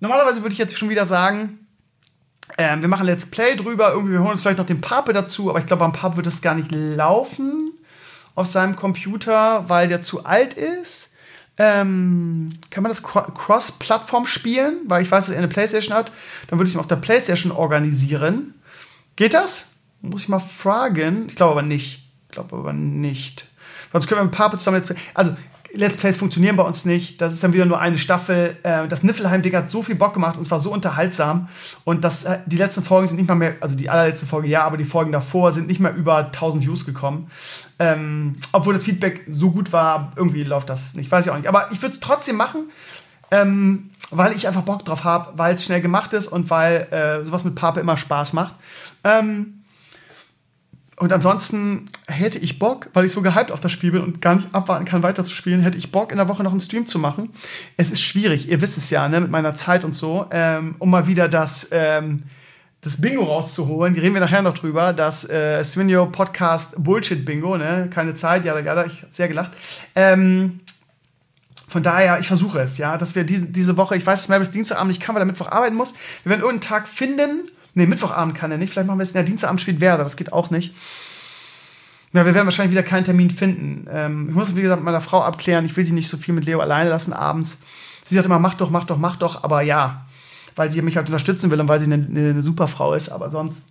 Normalerweise 0.00 0.42
würde 0.42 0.52
ich 0.52 0.58
jetzt 0.58 0.76
schon 0.78 0.90
wieder 0.90 1.06
sagen, 1.06 1.66
äh, 2.56 2.76
wir 2.80 2.88
machen 2.88 3.06
Let's 3.06 3.26
Play 3.26 3.56
drüber, 3.56 3.92
irgendwie, 3.92 4.12
wir 4.12 4.20
holen 4.20 4.32
uns 4.32 4.42
vielleicht 4.42 4.58
noch 4.58 4.66
den 4.66 4.80
Pape 4.80 5.12
dazu, 5.12 5.50
aber 5.50 5.58
ich 5.58 5.66
glaube, 5.66 5.84
am 5.84 5.92
Pape 5.92 6.16
wird 6.16 6.26
das 6.26 6.42
gar 6.42 6.54
nicht 6.54 6.70
laufen 6.70 7.70
auf 8.34 8.46
seinem 8.46 8.76
Computer, 8.76 9.68
weil 9.68 9.88
der 9.88 10.02
zu 10.02 10.24
alt 10.24 10.54
ist. 10.54 11.14
ähm, 11.58 12.50
kann 12.70 12.82
man 12.82 12.90
das 12.90 13.02
Cross-Plattform 13.02 14.26
spielen? 14.26 14.80
Weil 14.84 15.02
ich 15.02 15.10
weiß, 15.10 15.26
dass 15.26 15.34
er 15.34 15.38
eine 15.38 15.48
Playstation 15.48 15.96
hat. 15.96 16.12
Dann 16.48 16.58
würde 16.58 16.68
ich 16.68 16.74
es 16.74 16.78
auf 16.78 16.86
der 16.86 16.96
Playstation 16.96 17.50
organisieren. 17.50 18.54
Geht 19.16 19.32
das? 19.32 19.70
Muss 20.02 20.24
ich 20.24 20.28
mal 20.28 20.38
fragen. 20.38 21.24
Ich 21.28 21.36
glaube 21.36 21.52
aber 21.52 21.62
nicht. 21.62 22.02
Ich 22.28 22.32
glaube 22.32 22.56
aber 22.56 22.74
nicht. 22.74 23.48
Sonst 23.90 24.06
können 24.06 24.20
wir 24.20 24.24
ein 24.24 24.30
paar 24.30 24.50
zusammen 24.52 24.82
jetzt. 24.82 24.94
Also, 25.14 25.34
Let's 25.76 25.96
Plays 25.96 26.16
funktionieren 26.16 26.56
bei 26.56 26.62
uns 26.62 26.84
nicht. 26.84 27.20
Das 27.20 27.32
ist 27.32 27.44
dann 27.44 27.52
wieder 27.52 27.66
nur 27.66 27.78
eine 27.78 27.98
Staffel. 27.98 28.56
Äh, 28.62 28.88
das 28.88 29.02
Niffelheim-Ding 29.02 29.54
hat 29.54 29.70
so 29.70 29.82
viel 29.82 29.94
Bock 29.94 30.14
gemacht 30.14 30.36
und 30.36 30.42
es 30.42 30.50
war 30.50 30.58
so 30.58 30.72
unterhaltsam. 30.72 31.48
Und 31.84 32.04
das, 32.04 32.24
äh, 32.24 32.38
die 32.46 32.56
letzten 32.56 32.82
Folgen 32.82 33.06
sind 33.06 33.16
nicht 33.16 33.28
mal 33.28 33.34
mehr, 33.34 33.56
also 33.60 33.76
die 33.76 33.90
allerletzte 33.90 34.26
Folge 34.26 34.48
ja, 34.48 34.64
aber 34.64 34.76
die 34.76 34.84
Folgen 34.84 35.12
davor 35.12 35.52
sind 35.52 35.66
nicht 35.68 35.80
mehr 35.80 35.94
über 35.94 36.26
1000 36.26 36.64
Views 36.64 36.86
gekommen. 36.86 37.30
Ähm, 37.78 38.36
obwohl 38.52 38.74
das 38.74 38.82
Feedback 38.82 39.24
so 39.28 39.50
gut 39.50 39.72
war, 39.72 40.12
irgendwie 40.16 40.42
läuft 40.42 40.68
das 40.70 40.94
nicht. 40.94 41.10
Weiß 41.10 41.26
ich 41.26 41.30
auch 41.30 41.36
nicht. 41.36 41.48
Aber 41.48 41.68
ich 41.72 41.82
würde 41.82 41.94
es 41.94 42.00
trotzdem 42.00 42.36
machen, 42.36 42.70
ähm, 43.30 43.90
weil 44.10 44.34
ich 44.36 44.48
einfach 44.48 44.62
Bock 44.62 44.84
drauf 44.84 45.04
habe, 45.04 45.36
weil 45.36 45.56
es 45.56 45.64
schnell 45.64 45.80
gemacht 45.80 46.12
ist 46.12 46.28
und 46.28 46.48
weil 46.50 46.88
äh, 46.90 47.24
sowas 47.24 47.44
mit 47.44 47.54
Pape 47.54 47.80
immer 47.80 47.96
Spaß 47.96 48.32
macht. 48.32 48.54
Ähm, 49.04 49.55
und 50.98 51.12
ansonsten 51.12 51.86
hätte 52.06 52.38
ich 52.38 52.58
Bock, 52.58 52.88
weil 52.94 53.04
ich 53.04 53.12
so 53.12 53.20
gehypt 53.20 53.50
auf 53.50 53.60
das 53.60 53.70
Spiel 53.70 53.92
bin 53.92 54.00
und 54.00 54.22
gar 54.22 54.36
nicht 54.36 54.54
abwarten 54.54 54.86
kann, 54.86 55.02
weiter 55.02 55.24
zu 55.24 55.30
spielen, 55.30 55.60
hätte 55.60 55.76
ich 55.76 55.92
Bock, 55.92 56.10
in 56.10 56.16
der 56.16 56.28
Woche 56.28 56.42
noch 56.42 56.52
einen 56.52 56.60
Stream 56.60 56.86
zu 56.86 56.98
machen. 56.98 57.30
Es 57.76 57.90
ist 57.90 58.00
schwierig, 58.00 58.48
ihr 58.48 58.62
wisst 58.62 58.78
es 58.78 58.88
ja, 58.88 59.06
ne, 59.08 59.20
mit 59.20 59.30
meiner 59.30 59.54
Zeit 59.54 59.84
und 59.84 59.94
so, 59.94 60.26
ähm, 60.30 60.76
um 60.78 60.90
mal 60.90 61.06
wieder 61.06 61.28
das, 61.28 61.68
ähm, 61.70 62.22
das 62.80 62.98
Bingo 63.00 63.24
rauszuholen. 63.24 63.92
Die 63.92 64.00
reden 64.00 64.14
wir 64.14 64.20
nachher 64.20 64.42
noch 64.42 64.56
drüber. 64.56 64.92
Das 64.92 65.28
äh, 65.28 65.62
Svinio 65.64 66.06
Podcast 66.06 66.82
Bullshit 66.82 67.24
Bingo, 67.24 67.58
ne? 67.58 67.90
Keine 67.92 68.14
Zeit, 68.14 68.44
ja, 68.44 68.58
ja, 68.58 68.84
ich 68.86 69.02
hab 69.02 69.12
sehr 69.12 69.28
gelacht. 69.28 69.50
Ähm, 69.94 70.60
von 71.68 71.82
daher, 71.82 72.20
ich 72.20 72.28
versuche 72.28 72.60
es, 72.60 72.78
ja, 72.78 72.96
dass 72.96 73.14
wir 73.14 73.24
diese, 73.24 73.46
diese 73.46 73.76
Woche, 73.76 73.96
ich 73.96 74.06
weiß, 74.06 74.20
dass 74.20 74.28
Marys 74.28 74.52
Dienstagabend 74.52 74.92
nicht 74.92 75.02
kann, 75.02 75.14
weil 75.14 75.22
er 75.22 75.26
Mittwoch 75.26 75.50
arbeiten 75.50 75.74
muss. 75.74 75.94
Wir 76.22 76.30
werden 76.30 76.42
irgendeinen 76.42 76.60
Tag 76.60 76.88
finden, 76.88 77.50
Nee, 77.76 77.84
Mittwochabend 77.84 78.34
kann 78.34 78.50
er 78.50 78.56
nicht. 78.56 78.72
Vielleicht 78.72 78.86
machen 78.86 78.98
wir 78.98 79.02
es. 79.02 79.12
Ja, 79.12 79.22
Dienstagabend 79.22 79.60
spielt 79.60 79.80
Werder. 79.80 80.02
Das 80.02 80.16
geht 80.16 80.32
auch 80.32 80.48
nicht. 80.48 80.74
Ja, 82.14 82.24
wir 82.24 82.32
werden 82.32 82.46
wahrscheinlich 82.46 82.72
wieder 82.72 82.82
keinen 82.82 83.04
Termin 83.04 83.30
finden. 83.30 83.86
Ähm, 83.90 84.30
ich 84.30 84.34
muss, 84.34 84.56
wie 84.56 84.62
gesagt, 84.62 84.80
mit 84.80 84.86
meiner 84.86 85.02
Frau 85.02 85.20
abklären. 85.20 85.66
Ich 85.66 85.76
will 85.76 85.84
sie 85.84 85.92
nicht 85.92 86.08
so 86.08 86.16
viel 86.16 86.32
mit 86.32 86.46
Leo 86.46 86.60
alleine 86.60 86.88
lassen 86.88 87.12
abends. 87.12 87.58
Sie 88.02 88.14
sagt 88.14 88.24
immer, 88.24 88.38
mach 88.38 88.54
doch, 88.54 88.70
mach 88.70 88.84
doch, 88.84 88.96
mach 88.96 89.16
doch. 89.16 89.44
Aber 89.44 89.60
ja, 89.60 90.06
weil 90.54 90.72
sie 90.72 90.80
mich 90.80 90.96
halt 90.96 91.08
unterstützen 91.08 91.50
will 91.50 91.60
und 91.60 91.68
weil 91.68 91.78
sie 91.78 91.92
eine, 91.92 91.96
eine 91.96 92.42
super 92.42 92.66
Frau 92.66 92.94
ist. 92.94 93.10
Aber 93.10 93.30
sonst 93.30 93.68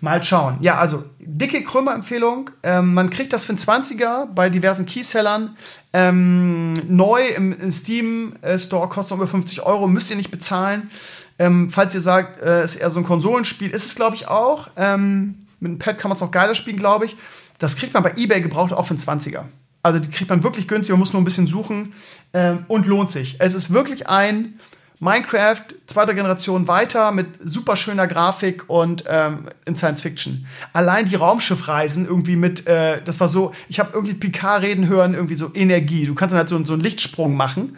mal 0.00 0.22
schauen. 0.22 0.56
Ja, 0.62 0.78
also 0.78 1.04
dicke 1.18 1.62
Krümmer-Empfehlung. 1.62 2.48
Ähm, 2.62 2.94
man 2.94 3.10
kriegt 3.10 3.34
das 3.34 3.44
für 3.44 3.52
einen 3.52 3.58
20er 3.58 4.24
bei 4.34 4.48
diversen 4.48 4.86
Keysellern. 4.86 5.54
Ähm, 5.92 6.72
neu 6.88 7.26
im, 7.36 7.52
im 7.52 7.70
Steam 7.70 8.36
äh, 8.40 8.58
Store 8.58 8.88
kostet 8.88 9.18
über 9.18 9.26
50 9.26 9.60
Euro. 9.66 9.86
Müsst 9.86 10.10
ihr 10.10 10.16
nicht 10.16 10.30
bezahlen. 10.30 10.90
Ähm, 11.38 11.70
falls 11.70 11.94
ihr 11.94 12.00
sagt, 12.00 12.40
äh, 12.40 12.64
ist 12.64 12.76
eher 12.76 12.90
so 12.90 12.98
ein 12.98 13.04
Konsolenspiel, 13.04 13.70
ist 13.70 13.86
es, 13.86 13.94
glaube 13.94 14.16
ich, 14.16 14.28
auch. 14.28 14.68
Ähm, 14.76 15.46
mit 15.60 15.70
einem 15.70 15.78
Pad 15.78 15.98
kann 15.98 16.08
man 16.08 16.16
es 16.16 16.20
noch 16.20 16.30
geiler 16.30 16.54
spielen, 16.54 16.78
glaube 16.78 17.06
ich. 17.06 17.16
Das 17.58 17.76
kriegt 17.76 17.94
man 17.94 18.02
bei 18.02 18.12
eBay 18.16 18.40
gebraucht 18.40 18.72
auch 18.72 18.86
für 18.86 18.94
einen 18.94 19.20
20er. 19.20 19.44
Also 19.82 20.00
die 20.00 20.10
kriegt 20.10 20.30
man 20.30 20.42
wirklich 20.42 20.68
günstig, 20.68 20.92
man 20.92 21.00
muss 21.00 21.12
nur 21.12 21.22
ein 21.22 21.24
bisschen 21.24 21.46
suchen 21.46 21.92
ähm, 22.32 22.64
und 22.68 22.86
lohnt 22.86 23.10
sich. 23.10 23.36
Es 23.38 23.54
ist 23.54 23.72
wirklich 23.72 24.08
ein 24.08 24.58
Minecraft 25.00 25.62
zweiter 25.86 26.14
Generation 26.14 26.66
weiter 26.66 27.12
mit 27.12 27.28
super 27.44 27.76
schöner 27.76 28.08
Grafik 28.08 28.68
und 28.68 29.04
ähm, 29.06 29.48
in 29.64 29.76
Science 29.76 30.00
Fiction. 30.00 30.46
Allein 30.72 31.06
die 31.06 31.14
Raumschiffreisen 31.14 32.06
irgendwie 32.06 32.34
mit, 32.34 32.66
äh, 32.66 33.00
das 33.04 33.20
war 33.20 33.28
so, 33.28 33.52
ich 33.68 33.78
habe 33.78 33.90
irgendwie 33.94 34.14
Picard 34.14 34.62
reden 34.62 34.88
hören, 34.88 35.14
irgendwie 35.14 35.36
so 35.36 35.52
Energie. 35.54 36.04
Du 36.04 36.14
kannst 36.14 36.32
dann 36.32 36.38
halt 36.38 36.48
so, 36.48 36.64
so 36.64 36.72
einen 36.72 36.82
Lichtsprung 36.82 37.36
machen 37.36 37.76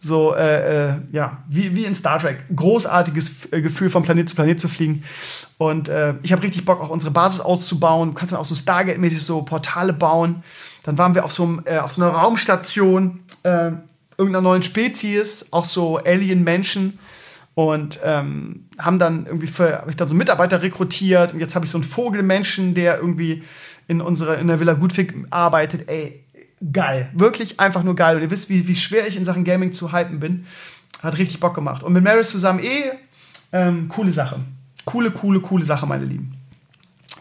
so, 0.00 0.34
äh, 0.34 0.90
äh, 0.90 0.94
ja, 1.12 1.38
wie, 1.48 1.74
wie 1.74 1.84
in 1.84 1.94
Star 1.94 2.18
Trek. 2.18 2.44
Großartiges 2.54 3.52
äh, 3.52 3.60
Gefühl, 3.60 3.90
von 3.90 4.02
Planet 4.02 4.28
zu 4.28 4.36
Planet 4.36 4.60
zu 4.60 4.68
fliegen. 4.68 5.02
Und 5.56 5.88
äh, 5.88 6.14
ich 6.22 6.32
habe 6.32 6.42
richtig 6.42 6.64
Bock, 6.64 6.80
auch 6.80 6.90
unsere 6.90 7.12
Basis 7.12 7.40
auszubauen. 7.40 8.10
Du 8.10 8.14
kannst 8.14 8.32
dann 8.32 8.40
auch 8.40 8.44
so 8.44 8.54
Stargate-mäßig 8.54 9.20
so 9.20 9.42
Portale 9.42 9.92
bauen. 9.92 10.44
Dann 10.84 10.98
waren 10.98 11.14
wir 11.14 11.24
auf 11.24 11.32
so, 11.32 11.58
äh, 11.64 11.78
auf 11.78 11.92
so 11.92 12.02
einer 12.02 12.12
Raumstation 12.12 13.20
äh, 13.42 13.72
irgendeiner 14.16 14.42
neuen 14.42 14.62
Spezies, 14.62 15.46
auch 15.50 15.64
so 15.64 15.98
Alien-Menschen. 15.98 16.98
Und 17.54 17.98
ähm, 18.04 18.68
haben 18.78 19.00
dann 19.00 19.26
irgendwie 19.26 19.48
für, 19.48 19.80
habe 19.80 19.90
ich 19.90 19.96
dann 19.96 20.06
so 20.06 20.14
Mitarbeiter 20.14 20.62
rekrutiert. 20.62 21.34
Und 21.34 21.40
jetzt 21.40 21.56
habe 21.56 21.64
ich 21.64 21.72
so 21.72 21.78
einen 21.78 21.84
Vogelmenschen, 21.84 22.74
der 22.74 22.98
irgendwie 22.98 23.42
in 23.88 24.00
unserer, 24.00 24.38
in 24.38 24.46
der 24.46 24.60
Villa 24.60 24.74
Gutwig 24.74 25.12
arbeitet. 25.30 25.88
Ey, 25.88 26.24
geil. 26.72 27.10
Wirklich 27.14 27.60
einfach 27.60 27.82
nur 27.82 27.94
geil. 27.94 28.16
Und 28.16 28.22
ihr 28.22 28.30
wisst, 28.30 28.48
wie, 28.48 28.66
wie 28.68 28.76
schwer 28.76 29.06
ich 29.06 29.16
in 29.16 29.24
Sachen 29.24 29.44
Gaming 29.44 29.72
zu 29.72 29.92
hypen 29.92 30.20
bin. 30.20 30.46
Hat 31.02 31.18
richtig 31.18 31.40
Bock 31.40 31.54
gemacht. 31.54 31.82
Und 31.82 31.92
mit 31.92 32.02
Maris 32.02 32.30
zusammen 32.30 32.60
eh, 32.60 32.90
ähm, 33.52 33.88
coole 33.88 34.12
Sache. 34.12 34.40
Coole, 34.84 35.10
coole, 35.10 35.40
coole 35.40 35.64
Sache, 35.64 35.86
meine 35.86 36.04
Lieben. 36.04 36.34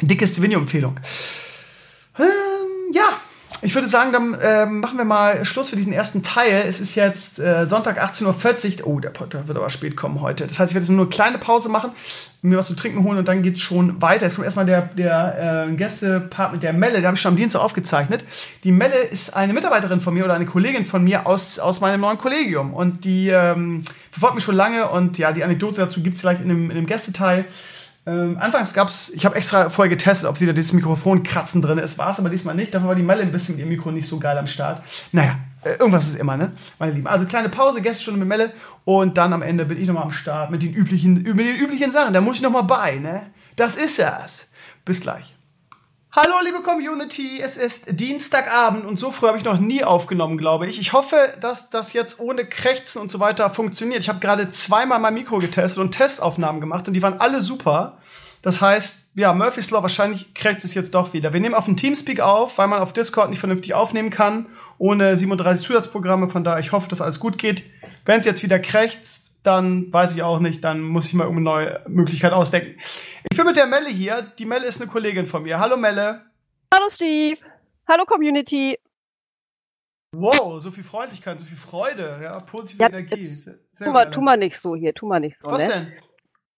Dickeste 0.01 0.41
Video-Empfehlung. 0.41 0.99
Ich 3.63 3.73
würde 3.73 3.87
sagen, 3.87 4.11
dann 4.11 4.37
ähm, 4.39 4.81
machen 4.81 4.99
wir 4.99 5.05
mal 5.05 5.43
Schluss 5.43 5.69
für 5.69 5.75
diesen 5.75 5.91
ersten 5.91 6.21
Teil. 6.21 6.65
Es 6.67 6.79
ist 6.79 6.93
jetzt 6.93 7.39
äh, 7.39 7.65
Sonntag 7.65 7.99
18.40 7.99 8.83
Uhr. 8.83 8.87
Oh, 8.87 8.99
der 8.99 9.09
Podcast 9.09 9.47
wird 9.47 9.57
aber 9.57 9.69
spät 9.71 9.95
kommen 9.95 10.21
heute. 10.21 10.45
Das 10.45 10.59
heißt, 10.59 10.71
ich 10.71 10.75
werde 10.75 10.85
jetzt 10.85 10.91
nur 10.91 11.05
eine 11.05 11.09
kleine 11.09 11.37
Pause 11.39 11.69
machen, 11.69 11.91
mir 12.43 12.57
was 12.57 12.67
zu 12.67 12.75
trinken 12.75 13.03
holen 13.03 13.17
und 13.17 13.27
dann 13.27 13.41
geht's 13.41 13.61
schon 13.61 13.99
weiter. 13.99 14.25
Jetzt 14.25 14.35
kommt 14.35 14.45
erstmal 14.45 14.67
der, 14.67 14.83
der 14.95 15.67
äh, 15.69 15.75
Gästepart 15.75 16.53
mit 16.53 16.61
der 16.61 16.73
Melle, 16.73 16.99
der 16.99 17.07
habe 17.07 17.15
ich 17.15 17.21
schon 17.21 17.31
am 17.31 17.35
Dienstag 17.35 17.61
aufgezeichnet. 17.61 18.23
Die 18.63 18.71
Melle 18.71 18.99
ist 18.99 19.35
eine 19.35 19.53
Mitarbeiterin 19.53 20.01
von 20.01 20.13
mir 20.13 20.25
oder 20.25 20.35
eine 20.35 20.45
Kollegin 20.45 20.85
von 20.85 21.03
mir 21.03 21.25
aus, 21.25 21.57
aus 21.57 21.81
meinem 21.81 22.01
neuen 22.01 22.19
Kollegium. 22.19 22.75
Und 22.75 23.05
die 23.05 23.29
ähm, 23.29 23.83
verfolgt 24.11 24.35
mich 24.35 24.43
schon 24.43 24.55
lange 24.55 24.87
und 24.89 25.17
ja, 25.17 25.31
die 25.31 25.43
Anekdote 25.43 25.81
dazu 25.81 26.03
gibt's 26.03 26.21
vielleicht 26.21 26.41
in 26.41 26.49
dem, 26.49 26.69
in 26.69 26.75
dem 26.75 26.85
Gästeteil. 26.85 27.45
Ähm, 28.07 28.37
anfangs 28.39 28.71
gab 28.71 28.87
es, 28.87 29.09
ich 29.09 29.25
habe 29.25 29.35
extra 29.35 29.69
vorher 29.69 29.89
getestet, 29.89 30.29
ob 30.29 30.39
wieder 30.39 30.53
dieses 30.53 30.71
Mikrofonkratzen 30.71 31.61
drin 31.61 31.77
ist. 31.77 31.97
War 31.97 32.09
es 32.09 32.19
aber 32.19 32.29
diesmal 32.29 32.55
nicht. 32.55 32.73
Dafür 32.73 32.87
war 32.87 32.95
die 32.95 33.03
Melle 33.03 33.21
ein 33.21 33.33
bisschen 33.33 33.55
mit 33.55 33.59
ihrem 33.59 33.69
Mikro 33.69 33.91
nicht 33.91 34.07
so 34.07 34.17
geil 34.17 34.37
am 34.37 34.47
Start. 34.47 34.81
Naja, 35.11 35.35
äh, 35.63 35.71
irgendwas 35.71 36.05
ist 36.05 36.15
immer, 36.15 36.37
ne? 36.37 36.53
Meine 36.79 36.93
Lieben. 36.93 37.05
Also 37.05 37.25
kleine 37.25 37.49
Pause, 37.49 37.81
Gästestunde 37.81 38.19
mit 38.19 38.29
Melle. 38.29 38.53
Und 38.85 39.17
dann 39.17 39.33
am 39.33 39.41
Ende 39.41 39.65
bin 39.65 39.79
ich 39.79 39.87
nochmal 39.87 40.03
am 40.03 40.11
Start 40.11 40.51
mit 40.51 40.63
den 40.63 40.73
üblichen, 40.73 41.15
mit 41.15 41.45
den 41.45 41.57
üblichen 41.57 41.91
Sachen. 41.91 42.13
Da 42.13 42.21
muss 42.21 42.37
ich 42.37 42.41
nochmal 42.41 42.63
bei, 42.63 42.95
ne? 42.95 43.23
Das 43.57 43.75
ist 43.75 43.99
es. 43.99 44.51
Bis 44.85 45.01
gleich. 45.01 45.36
Hallo, 46.19 46.33
liebe 46.43 46.63
Community, 46.63 47.39
es 47.43 47.57
ist 47.57 47.83
Dienstagabend 47.91 48.85
und 48.85 48.97
so 48.97 49.11
früh 49.11 49.27
habe 49.27 49.37
ich 49.37 49.43
noch 49.43 49.59
nie 49.59 49.83
aufgenommen, 49.83 50.39
glaube 50.39 50.65
ich. 50.65 50.79
Ich 50.79 50.91
hoffe, 50.91 51.15
dass 51.41 51.69
das 51.69 51.93
jetzt 51.93 52.19
ohne 52.19 52.43
Krächzen 52.43 52.99
und 52.99 53.11
so 53.11 53.19
weiter 53.19 53.51
funktioniert. 53.51 54.01
Ich 54.01 54.09
habe 54.09 54.17
gerade 54.17 54.49
zweimal 54.49 54.97
mein 54.97 55.13
Mikro 55.13 55.37
getestet 55.37 55.77
und 55.77 55.91
Testaufnahmen 55.91 56.59
gemacht 56.59 56.87
und 56.87 56.95
die 56.95 57.03
waren 57.03 57.19
alle 57.19 57.39
super. 57.39 57.99
Das 58.41 58.61
heißt, 58.61 58.95
ja, 59.13 59.31
Murphy's 59.31 59.69
Law, 59.69 59.83
wahrscheinlich 59.83 60.33
krächzt 60.33 60.65
es 60.65 60.73
jetzt 60.73 60.95
doch 60.95 61.13
wieder. 61.13 61.33
Wir 61.33 61.39
nehmen 61.39 61.53
auf 61.53 61.65
dem 61.65 61.77
Teamspeak 61.77 62.19
auf, 62.19 62.57
weil 62.57 62.67
man 62.67 62.81
auf 62.81 62.93
Discord 62.93 63.29
nicht 63.29 63.39
vernünftig 63.39 63.75
aufnehmen 63.75 64.09
kann, 64.09 64.47
ohne 64.79 65.17
37 65.17 65.67
Zusatzprogramme. 65.67 66.29
Von 66.29 66.43
daher, 66.43 66.59
ich 66.59 66.71
hoffe, 66.71 66.89
dass 66.89 66.99
alles 66.99 67.19
gut 67.19 67.37
geht. 67.37 67.61
Wenn 68.05 68.21
es 68.21 68.25
jetzt 68.25 68.41
wieder 68.41 68.57
krächzt, 68.57 69.36
dann 69.47 69.91
weiß 69.93 70.15
ich 70.15 70.23
auch 70.23 70.39
nicht, 70.39 70.63
dann 70.63 70.81
muss 70.81 71.05
ich 71.05 71.13
mal 71.13 71.23
irgendeine 71.23 71.43
neue 71.55 71.83
Möglichkeit 71.87 72.33
ausdenken. 72.33 72.79
Ich 73.31 73.37
bin 73.37 73.45
mit 73.45 73.55
der 73.55 73.65
Melle 73.65 73.89
hier. 73.89 74.21
Die 74.37 74.45
Melle 74.45 74.65
ist 74.65 74.81
eine 74.81 74.91
Kollegin 74.91 75.25
von 75.25 75.43
mir. 75.43 75.57
Hallo 75.59 75.77
Melle. 75.77 76.25
Hallo 76.73 76.89
Steve. 76.89 77.39
Hallo 77.87 78.05
Community. 78.05 78.77
Wow, 80.13 80.61
so 80.61 80.71
viel 80.71 80.83
Freundlichkeit, 80.83 81.39
so 81.39 81.45
viel 81.45 81.57
Freude, 81.57 82.19
ja, 82.21 82.39
positive 82.39 82.81
ja, 82.81 82.89
Energie. 82.89 83.23
Sehr, 83.23 83.55
tu, 83.77 83.91
mal, 83.91 84.09
tu 84.09 84.21
mal 84.21 84.37
nicht 84.37 84.57
so 84.57 84.75
hier, 84.75 84.93
tu 84.93 85.05
mal 85.05 85.19
nicht 85.19 85.39
so. 85.39 85.51
Was 85.51 85.67
ne? 85.67 85.97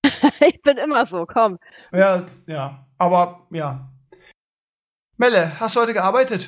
denn? 0.04 0.12
ich 0.47 0.62
bin 0.62 0.78
immer 0.78 1.06
so, 1.06 1.25
komm. 1.25 1.60
Ja, 1.91 2.25
ja, 2.47 2.88
aber 2.97 3.47
ja. 3.52 3.88
Melle, 5.17 5.60
hast 5.60 5.75
du 5.75 5.82
heute 5.82 5.93
gearbeitet? 5.93 6.47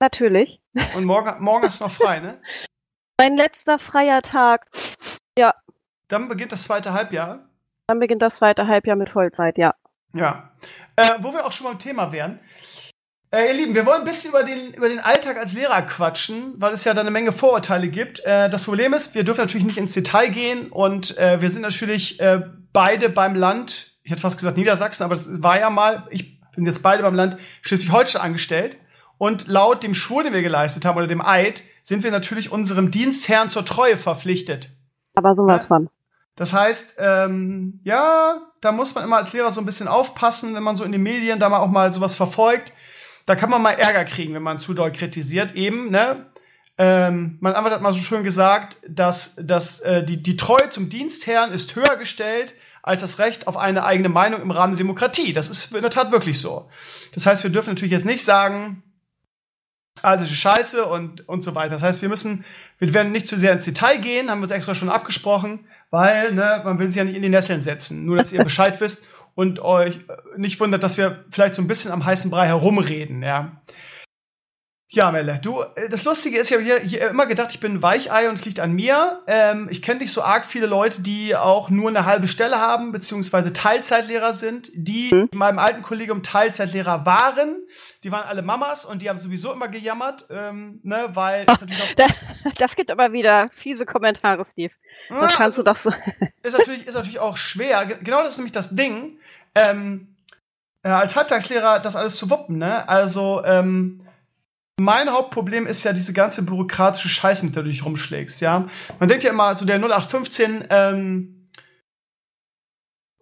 Natürlich. 0.00 0.60
Und 0.94 1.04
morgen, 1.04 1.42
morgen 1.42 1.64
hast 1.64 1.80
du 1.80 1.84
noch 1.84 1.92
frei, 1.92 2.20
ne? 2.20 2.40
Mein 3.20 3.36
letzter 3.36 3.78
freier 3.78 4.22
Tag. 4.22 4.66
Ja. 5.38 5.54
Dann 6.08 6.28
beginnt 6.28 6.52
das 6.52 6.64
zweite 6.64 6.92
Halbjahr. 6.92 7.40
Dann 7.86 7.98
beginnt 7.98 8.22
das 8.22 8.36
zweite 8.36 8.66
Halbjahr 8.66 8.96
mit 8.96 9.10
Vollzeit, 9.10 9.58
ja. 9.58 9.74
Ja. 10.14 10.50
Äh, 10.96 11.04
wo 11.20 11.32
wir 11.32 11.46
auch 11.46 11.52
schon 11.52 11.66
beim 11.66 11.78
Thema 11.78 12.12
wären. 12.12 12.40
Äh, 13.32 13.48
ihr 13.48 13.54
Lieben, 13.54 13.74
wir 13.74 13.86
wollen 13.86 14.00
ein 14.00 14.06
bisschen 14.06 14.30
über 14.30 14.42
den, 14.42 14.74
über 14.74 14.88
den 14.88 14.98
Alltag 14.98 15.36
als 15.36 15.52
Lehrer 15.54 15.82
quatschen, 15.82 16.54
weil 16.56 16.74
es 16.74 16.84
ja 16.84 16.94
da 16.94 17.00
eine 17.00 17.12
Menge 17.12 17.30
Vorurteile 17.30 17.88
gibt. 17.88 18.20
Äh, 18.20 18.50
das 18.50 18.64
Problem 18.64 18.92
ist, 18.92 19.14
wir 19.14 19.22
dürfen 19.22 19.40
natürlich 19.40 19.66
nicht 19.66 19.78
ins 19.78 19.94
Detail 19.94 20.30
gehen 20.30 20.68
und 20.68 21.16
äh, 21.16 21.40
wir 21.40 21.48
sind 21.48 21.62
natürlich 21.62 22.18
äh, 22.20 22.42
beide 22.72 23.08
beim 23.08 23.36
Land, 23.36 23.92
ich 24.02 24.10
hätte 24.10 24.20
fast 24.20 24.36
gesagt 24.36 24.56
Niedersachsen, 24.56 25.04
aber 25.04 25.14
das 25.14 25.42
war 25.42 25.60
ja 25.60 25.70
mal, 25.70 26.08
ich 26.10 26.40
bin 26.56 26.66
jetzt 26.66 26.82
beide 26.82 27.02
beim 27.02 27.14
Land 27.14 27.38
Schleswig-Holstein 27.62 28.22
angestellt. 28.22 28.76
Und 29.16 29.48
laut 29.48 29.82
dem 29.82 29.94
Schwur, 29.94 30.22
den 30.22 30.32
wir 30.32 30.42
geleistet 30.42 30.84
haben, 30.86 30.96
oder 30.96 31.06
dem 31.06 31.20
Eid, 31.20 31.62
sind 31.82 32.02
wir 32.02 32.10
natürlich 32.10 32.50
unserem 32.50 32.90
Dienstherrn 32.90 33.50
zur 33.50 33.66
Treue 33.66 33.98
verpflichtet. 33.98 34.70
Aber 35.14 35.34
sowas 35.34 35.66
von. 35.66 35.88
Das 36.36 36.52
heißt, 36.52 36.96
ähm, 36.98 37.80
ja, 37.84 38.40
da 38.60 38.72
muss 38.72 38.94
man 38.94 39.04
immer 39.04 39.18
als 39.18 39.32
Lehrer 39.32 39.50
so 39.50 39.60
ein 39.60 39.66
bisschen 39.66 39.88
aufpassen, 39.88 40.54
wenn 40.54 40.62
man 40.62 40.76
so 40.76 40.84
in 40.84 40.92
den 40.92 41.02
Medien 41.02 41.38
da 41.38 41.48
mal 41.48 41.58
auch 41.58 41.70
mal 41.70 41.92
sowas 41.92 42.14
verfolgt. 42.14 42.72
Da 43.26 43.36
kann 43.36 43.50
man 43.50 43.60
mal 43.60 43.72
Ärger 43.72 44.04
kriegen, 44.04 44.34
wenn 44.34 44.42
man 44.42 44.58
zu 44.58 44.72
doll 44.72 44.92
kritisiert. 44.92 45.54
Eben, 45.54 45.90
ne? 45.90 46.30
ähm, 46.80 47.36
mein 47.40 47.54
Anwalt 47.54 47.74
hat 47.74 47.82
mal 47.82 47.92
so 47.92 48.00
schön 48.00 48.24
gesagt, 48.24 48.78
dass, 48.88 49.36
dass 49.36 49.80
äh, 49.80 50.02
die, 50.02 50.22
die 50.22 50.38
Treue 50.38 50.70
zum 50.70 50.88
Dienstherrn 50.88 51.52
ist 51.52 51.76
höher 51.76 51.96
gestellt 51.98 52.54
als 52.82 53.02
das 53.02 53.18
Recht 53.18 53.46
auf 53.46 53.58
eine 53.58 53.84
eigene 53.84 54.08
Meinung 54.08 54.40
im 54.40 54.50
Rahmen 54.50 54.72
der 54.72 54.78
Demokratie. 54.78 55.34
Das 55.34 55.50
ist 55.50 55.74
in 55.74 55.82
der 55.82 55.90
Tat 55.90 56.10
wirklich 56.10 56.40
so. 56.40 56.70
Das 57.12 57.26
heißt, 57.26 57.42
wir 57.42 57.50
dürfen 57.50 57.74
natürlich 57.74 57.92
jetzt 57.92 58.06
nicht 58.06 58.24
sagen, 58.24 58.82
alles 60.02 60.30
ist 60.30 60.36
scheiße 60.36 60.86
und, 60.86 61.28
und 61.28 61.42
so 61.42 61.54
weiter. 61.54 61.70
Das 61.70 61.82
heißt, 61.82 62.02
wir 62.02 62.08
müssen, 62.08 62.44
wir 62.78 62.92
werden 62.94 63.12
nicht 63.12 63.26
zu 63.26 63.38
sehr 63.38 63.52
ins 63.52 63.64
Detail 63.64 63.98
gehen, 63.98 64.30
haben 64.30 64.40
wir 64.40 64.44
uns 64.44 64.52
extra 64.52 64.74
schon 64.74 64.88
abgesprochen, 64.88 65.60
weil 65.90 66.32
ne, 66.32 66.62
man 66.64 66.78
will 66.78 66.88
sich 66.90 66.96
ja 66.96 67.04
nicht 67.04 67.16
in 67.16 67.22
die 67.22 67.28
Nesseln 67.28 67.62
setzen. 67.62 68.04
Nur, 68.06 68.16
dass 68.16 68.32
ihr 68.32 68.42
Bescheid 68.44 68.80
wisst 68.80 69.06
und 69.34 69.60
euch 69.60 70.00
nicht 70.36 70.58
wundert, 70.60 70.82
dass 70.82 70.96
wir 70.96 71.24
vielleicht 71.30 71.54
so 71.54 71.62
ein 71.62 71.68
bisschen 71.68 71.92
am 71.92 72.04
heißen 72.04 72.30
Brei 72.30 72.46
herumreden, 72.46 73.22
ja. 73.22 73.60
Ja, 74.92 75.12
Melle, 75.12 75.38
du, 75.40 75.62
äh, 75.76 75.88
das 75.88 76.04
Lustige 76.04 76.36
ist 76.36 76.50
ja, 76.50 76.58
hier, 76.58 76.80
hier 76.80 77.10
immer 77.10 77.26
gedacht, 77.26 77.52
ich 77.52 77.60
bin 77.60 77.74
ein 77.74 77.82
Weichei 77.82 78.28
und 78.28 78.34
es 78.34 78.44
liegt 78.44 78.58
an 78.58 78.72
mir. 78.72 79.22
Ähm, 79.28 79.68
ich 79.70 79.82
kenne 79.82 80.00
nicht 80.00 80.10
so 80.10 80.20
arg 80.20 80.44
viele 80.44 80.66
Leute, 80.66 81.00
die 81.02 81.36
auch 81.36 81.70
nur 81.70 81.90
eine 81.90 82.06
halbe 82.06 82.26
Stelle 82.26 82.56
haben, 82.56 82.90
beziehungsweise 82.90 83.52
Teilzeitlehrer 83.52 84.34
sind, 84.34 84.68
die 84.74 85.14
mhm. 85.14 85.28
in 85.30 85.38
meinem 85.38 85.60
alten 85.60 85.82
Kollegium 85.82 86.24
Teilzeitlehrer 86.24 87.06
waren. 87.06 87.58
Die 88.02 88.10
waren 88.10 88.26
alle 88.26 88.42
Mamas 88.42 88.84
und 88.84 89.00
die 89.00 89.08
haben 89.08 89.18
sowieso 89.18 89.52
immer 89.52 89.68
gejammert, 89.68 90.26
ähm, 90.28 90.80
ne, 90.82 91.08
weil. 91.12 91.44
Ach, 91.46 91.60
das, 91.96 92.08
das 92.58 92.74
gibt 92.74 92.90
aber 92.90 93.12
wieder 93.12 93.48
fiese 93.52 93.86
Kommentare, 93.86 94.44
Steve. 94.44 94.72
Das 95.08 95.16
ja, 95.16 95.20
kannst 95.20 95.40
also, 95.40 95.62
du 95.62 95.70
doch 95.70 95.76
so. 95.76 95.92
ist 96.42 96.58
natürlich, 96.58 96.88
ist 96.88 96.94
natürlich 96.94 97.20
auch 97.20 97.36
schwer. 97.36 97.86
Genau 97.86 98.24
das 98.24 98.32
ist 98.32 98.38
nämlich 98.38 98.52
das 98.52 98.74
Ding. 98.74 99.18
Ähm, 99.54 100.16
äh, 100.82 100.88
als 100.88 101.14
Halbtagslehrer 101.14 101.78
das 101.78 101.94
alles 101.94 102.16
zu 102.16 102.28
wuppen, 102.28 102.58
ne? 102.58 102.88
Also, 102.88 103.44
ähm, 103.44 104.04
mein 104.80 105.12
Hauptproblem 105.12 105.66
ist 105.66 105.84
ja 105.84 105.92
diese 105.92 106.14
ganze 106.14 106.42
bürokratische 106.42 107.10
Scheiße, 107.10 107.44
mit 107.44 107.54
der 107.54 107.64
du 107.64 107.68
dich 107.68 107.84
rumschlägst, 107.84 108.40
ja. 108.40 108.66
Man 108.98 109.08
denkt 109.08 109.24
ja 109.24 109.30
immer, 109.30 109.54
so 109.54 109.66
der 109.66 109.76
0815 109.76 110.64
ähm, 110.70 111.48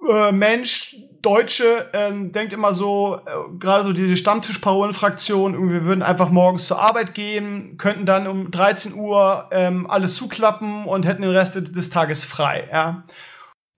äh, 0.09 0.31
Mensch, 0.31 0.97
Deutsche, 1.21 1.91
ähm, 1.93 2.31
denkt 2.31 2.53
immer 2.53 2.73
so, 2.73 3.21
äh, 3.27 3.59
gerade 3.59 3.83
so 3.83 3.93
diese 3.93 4.17
Stammtischparolenfraktion, 4.17 5.71
wir 5.73 5.85
würden 5.85 6.03
einfach 6.03 6.31
morgens 6.31 6.69
zur 6.69 6.81
Arbeit 6.81 7.13
gehen, 7.15 7.77
könnten 7.77 8.07
dann 8.07 8.29
um 8.29 8.53
13 8.53 8.95
Uhr 8.95 9.49
ähm, 9.51 9.91
alles 9.91 10.15
zuklappen 10.15 10.85
und 10.85 11.07
hätten 11.07 11.23
den 11.23 11.33
Rest 11.33 11.57
des 11.57 11.91
Tages 11.91 12.25
frei, 12.25 12.69
ja. 12.71 13.03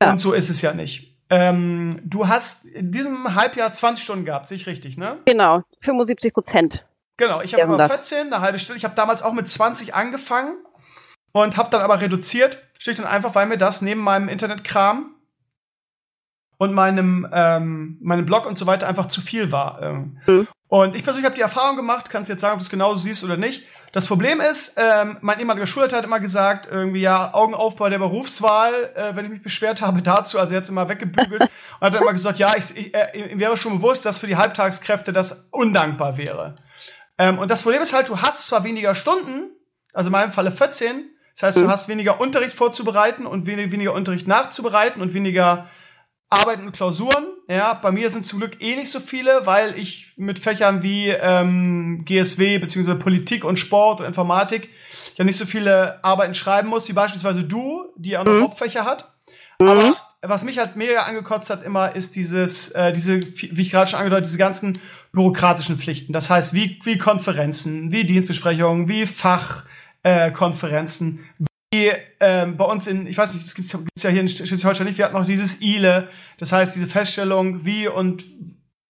ja. 0.02 0.10
Und 0.10 0.18
so 0.18 0.34
ist 0.34 0.50
es 0.50 0.60
ja 0.60 0.74
nicht. 0.74 1.16
Ähm, 1.30 2.00
du 2.04 2.28
hast 2.28 2.66
in 2.66 2.92
diesem 2.92 3.34
Halbjahr 3.34 3.72
20 3.72 4.04
Stunden 4.04 4.24
gehabt, 4.26 4.48
sehe 4.48 4.56
ich 4.56 4.66
richtig, 4.66 4.98
ne? 4.98 5.16
Genau, 5.24 5.62
75 5.80 6.34
Prozent. 6.34 6.84
Genau, 7.20 7.42
ich 7.42 7.52
habe 7.52 7.64
immer 7.64 7.86
14, 7.86 8.32
eine 8.32 8.40
halbe 8.40 8.58
Stunde. 8.58 8.78
Ich 8.78 8.84
habe 8.84 8.94
damals 8.94 9.20
auch 9.22 9.34
mit 9.34 9.46
20 9.46 9.94
angefangen 9.94 10.56
und 11.32 11.58
habe 11.58 11.68
dann 11.68 11.82
aber 11.82 12.00
reduziert, 12.00 12.58
schlicht 12.78 12.98
und 12.98 13.04
einfach, 13.04 13.34
weil 13.34 13.46
mir 13.46 13.58
das 13.58 13.82
neben 13.82 14.00
meinem 14.00 14.30
Internetkram 14.30 15.14
und 16.56 16.72
meinem, 16.72 17.28
ähm, 17.30 17.98
meinem 18.00 18.24
Blog 18.24 18.46
und 18.46 18.56
so 18.56 18.66
weiter 18.66 18.88
einfach 18.88 19.06
zu 19.06 19.20
viel 19.20 19.52
war. 19.52 19.82
Ähm. 19.82 20.18
Mhm. 20.26 20.48
Und 20.68 20.96
ich 20.96 21.04
persönlich 21.04 21.26
habe 21.26 21.36
die 21.36 21.42
Erfahrung 21.42 21.76
gemacht, 21.76 22.08
kannst 22.08 22.30
jetzt 22.30 22.40
sagen, 22.40 22.54
ob 22.54 22.60
du 22.60 22.64
es 22.64 22.70
genauso 22.70 22.96
siehst 22.96 23.22
oder 23.22 23.36
nicht. 23.36 23.66
Das 23.92 24.06
Problem 24.06 24.40
ist, 24.40 24.78
ähm, 24.78 25.18
mein 25.20 25.40
ehemaliger 25.40 25.66
Schulleiter 25.66 25.98
hat 25.98 26.04
immer 26.04 26.20
gesagt, 26.20 26.68
irgendwie 26.70 27.00
ja, 27.02 27.34
Augen 27.34 27.54
auf 27.54 27.76
bei 27.76 27.90
der 27.90 27.98
Berufswahl, 27.98 28.72
äh, 28.94 29.14
wenn 29.14 29.26
ich 29.26 29.30
mich 29.30 29.42
beschwert 29.42 29.82
habe 29.82 30.00
dazu, 30.02 30.38
also 30.38 30.54
jetzt 30.54 30.70
immer 30.70 30.88
weggebügelt 30.88 31.42
und 31.42 31.50
hat 31.80 31.94
dann 31.94 32.00
immer 32.00 32.12
gesagt, 32.12 32.38
ja, 32.38 32.54
ich, 32.56 32.74
ich 32.74 32.94
äh, 32.94 33.38
wäre 33.38 33.58
schon 33.58 33.76
bewusst, 33.76 34.06
dass 34.06 34.16
für 34.16 34.26
die 34.26 34.36
Halbtagskräfte 34.36 35.12
das 35.12 35.48
undankbar 35.50 36.16
wäre. 36.16 36.54
Ähm, 37.20 37.38
und 37.38 37.50
das 37.50 37.60
Problem 37.60 37.82
ist 37.82 37.92
halt, 37.92 38.08
du 38.08 38.22
hast 38.22 38.46
zwar 38.46 38.64
weniger 38.64 38.94
Stunden, 38.94 39.50
also 39.92 40.08
in 40.08 40.12
meinem 40.12 40.32
Falle 40.32 40.50
14, 40.50 41.04
das 41.34 41.42
heißt, 41.42 41.56
du 41.58 41.62
mhm. 41.64 41.68
hast 41.68 41.88
weniger 41.88 42.18
Unterricht 42.18 42.54
vorzubereiten 42.54 43.26
und 43.26 43.44
wenig, 43.44 43.70
weniger 43.72 43.92
Unterricht 43.92 44.26
nachzubereiten 44.26 45.02
und 45.02 45.12
weniger 45.12 45.68
Arbeiten 46.30 46.64
und 46.66 46.72
Klausuren. 46.72 47.26
Ja, 47.46 47.74
bei 47.74 47.92
mir 47.92 48.08
sind 48.08 48.24
zum 48.24 48.38
Glück 48.38 48.60
eh 48.60 48.74
nicht 48.74 48.90
so 48.90 49.00
viele, 49.00 49.44
weil 49.44 49.78
ich 49.78 50.14
mit 50.16 50.38
Fächern 50.38 50.82
wie 50.82 51.08
ähm, 51.08 52.04
GSW 52.06 52.58
beziehungsweise 52.58 52.98
Politik 52.98 53.44
und 53.44 53.58
Sport 53.58 54.00
und 54.00 54.06
Informatik 54.06 54.70
ja 55.16 55.24
nicht 55.24 55.36
so 55.36 55.44
viele 55.44 56.02
Arbeiten 56.02 56.34
schreiben 56.34 56.68
muss, 56.68 56.88
wie 56.88 56.94
beispielsweise 56.94 57.44
du, 57.44 57.92
die 57.96 58.16
auch 58.16 58.24
noch 58.24 58.32
mhm. 58.32 58.44
Hauptfächer 58.44 58.86
hat. 58.86 59.12
Aber 59.58 59.94
was 60.22 60.44
mich 60.44 60.58
halt 60.58 60.76
mega 60.76 61.02
angekotzt 61.02 61.50
hat 61.50 61.64
immer, 61.64 61.94
ist 61.94 62.16
dieses, 62.16 62.70
äh, 62.70 62.92
diese, 62.92 63.20
wie 63.20 63.60
ich 63.60 63.70
gerade 63.70 63.90
schon 63.90 63.98
angedeutet, 63.98 64.26
diese 64.26 64.38
ganzen 64.38 64.78
bürokratischen 65.12 65.76
Pflichten. 65.76 66.12
Das 66.12 66.28
heißt, 66.30 66.54
wie, 66.54 66.78
wie 66.84 66.98
Konferenzen, 66.98 67.90
wie 67.92 68.04
Dienstbesprechungen, 68.04 68.88
wie 68.88 69.06
Fachkonferenzen, 69.06 71.18
äh, 71.18 71.44
wie 71.72 71.92
ähm, 72.20 72.56
bei 72.56 72.64
uns 72.64 72.86
in, 72.86 73.06
ich 73.06 73.16
weiß 73.16 73.34
nicht, 73.34 73.46
das 73.46 73.54
gibt's, 73.54 73.72
gibt's 73.72 74.02
ja 74.02 74.10
hier 74.10 74.20
in 74.20 74.28
Schleswig-Holstein 74.28 74.86
nicht, 74.86 74.98
wir 74.98 75.04
hatten 75.04 75.16
noch 75.16 75.26
dieses 75.26 75.60
ILE, 75.60 76.08
das 76.38 76.52
heißt 76.52 76.74
diese 76.74 76.86
Feststellung, 76.86 77.64
wie 77.64 77.88
und 77.88 78.24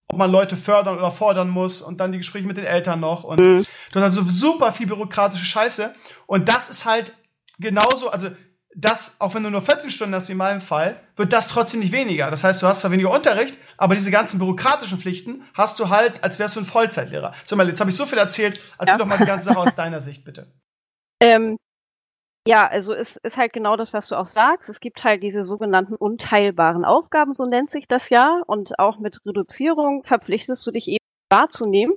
ob 0.09 0.18
man 0.18 0.30
Leute 0.30 0.56
fördern 0.56 0.98
oder 0.98 1.11
fordern 1.11 1.50
muss 1.50 1.83
und 1.83 2.00
dann 2.00 2.12
die 2.12 2.18
Gespräche 2.18 2.46
mit 2.46 2.56
den 2.56 2.64
Eltern 2.64 3.00
noch 3.00 3.24
und 3.24 3.38
mhm. 3.38 3.64
du 3.92 4.00
hast 4.00 4.16
also 4.16 4.22
super 4.22 4.72
viel 4.72 4.87
bürokratische 4.87 5.44
Scheiße 5.44 5.92
und 6.26 6.48
das 6.48 6.70
ist 6.70 6.87
halt 6.87 7.12
genauso, 7.59 8.11
also 8.11 8.30
das, 8.74 9.20
auch 9.20 9.35
wenn 9.35 9.42
du 9.42 9.50
nur 9.50 9.62
14 9.62 9.90
Stunden 9.90 10.14
hast, 10.14 10.28
wie 10.28 10.33
in 10.33 10.38
meinem 10.38 10.61
Fall, 10.61 11.00
wird 11.16 11.33
das 11.33 11.48
trotzdem 11.48 11.80
nicht 11.80 11.92
weniger. 11.92 12.30
Das 12.30 12.44
heißt, 12.44 12.62
du 12.62 12.66
hast 12.66 12.80
zwar 12.80 12.92
weniger 12.92 13.11
Unterricht, 13.11 13.59
aber 13.76 13.94
diese 13.94 14.11
ganzen 14.11 14.38
bürokratischen 14.38 14.98
Pflichten 14.98 15.42
hast 15.54 15.80
du 15.80 15.88
halt, 15.88 16.22
als 16.22 16.38
wärst 16.38 16.56
du 16.56 16.61
ein 16.61 16.66
Vollzeitlehrer. 16.66 17.35
So, 17.42 17.56
mal, 17.56 17.68
jetzt 17.68 17.80
habe 17.80 17.90
ich 17.90 17.96
so 17.96 18.06
viel 18.06 18.18
erzählt. 18.18 18.61
Erzähl 18.78 18.94
ja. 18.94 18.98
doch 18.98 19.06
mal 19.06 19.16
die 19.16 19.24
ganze 19.24 19.46
Sache 19.46 19.59
aus 19.59 19.74
deiner 19.74 20.00
Sicht, 20.00 20.24
bitte. 20.24 20.46
Ähm, 21.22 21.59
ja, 22.46 22.66
also 22.66 22.94
es 22.94 23.18
ist 23.18 23.37
halt 23.37 23.52
genau 23.52 23.76
das, 23.76 23.92
was 23.92 24.09
du 24.09 24.16
auch 24.16 24.24
sagst. 24.24 24.70
Es 24.70 24.80
gibt 24.80 25.04
halt 25.04 25.22
diese 25.22 25.42
sogenannten 25.42 25.94
unteilbaren 25.94 26.87
Aufgaben, 26.87 27.35
so 27.35 27.44
nennt 27.44 27.68
sich 27.68 27.87
das 27.87 28.09
ja. 28.09 28.40
Und 28.46 28.78
auch 28.78 28.98
mit 28.98 29.18
Reduzierung 29.26 30.02
verpflichtest 30.04 30.66
du 30.66 30.70
dich 30.70 30.88
eben 30.88 30.99
wahrzunehmen. 31.31 31.95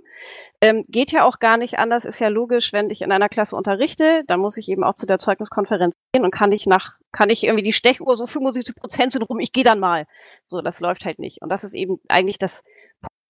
Ähm, 0.61 0.85
geht 0.87 1.11
ja 1.11 1.25
auch 1.25 1.39
gar 1.39 1.57
nicht 1.57 1.77
anders, 1.77 2.05
ist 2.05 2.19
ja 2.19 2.29
logisch, 2.29 2.71
wenn 2.71 2.89
ich 2.89 3.01
in 3.01 3.11
einer 3.11 3.27
Klasse 3.27 3.55
unterrichte, 3.55 4.23
dann 4.27 4.39
muss 4.39 4.57
ich 4.57 4.69
eben 4.69 4.83
auch 4.83 4.95
zu 4.95 5.05
der 5.05 5.19
Zeugniskonferenz 5.19 5.95
gehen 6.13 6.23
und 6.23 6.31
kann 6.31 6.53
ich 6.53 6.65
nach, 6.65 6.95
kann 7.11 7.29
ich 7.29 7.43
irgendwie 7.43 7.63
die 7.63 7.73
Stechuhr 7.73 8.15
so 8.15 8.25
75 8.25 8.75
Prozent 8.75 9.11
sind 9.11 9.23
rum, 9.23 9.39
ich 9.39 9.51
gehe 9.51 9.65
dann 9.65 9.79
mal. 9.79 10.05
So, 10.47 10.61
das 10.61 10.79
läuft 10.79 11.03
halt 11.03 11.19
nicht. 11.19 11.41
Und 11.41 11.49
das 11.49 11.65
ist 11.65 11.73
eben 11.73 11.99
eigentlich 12.07 12.37
das 12.37 12.63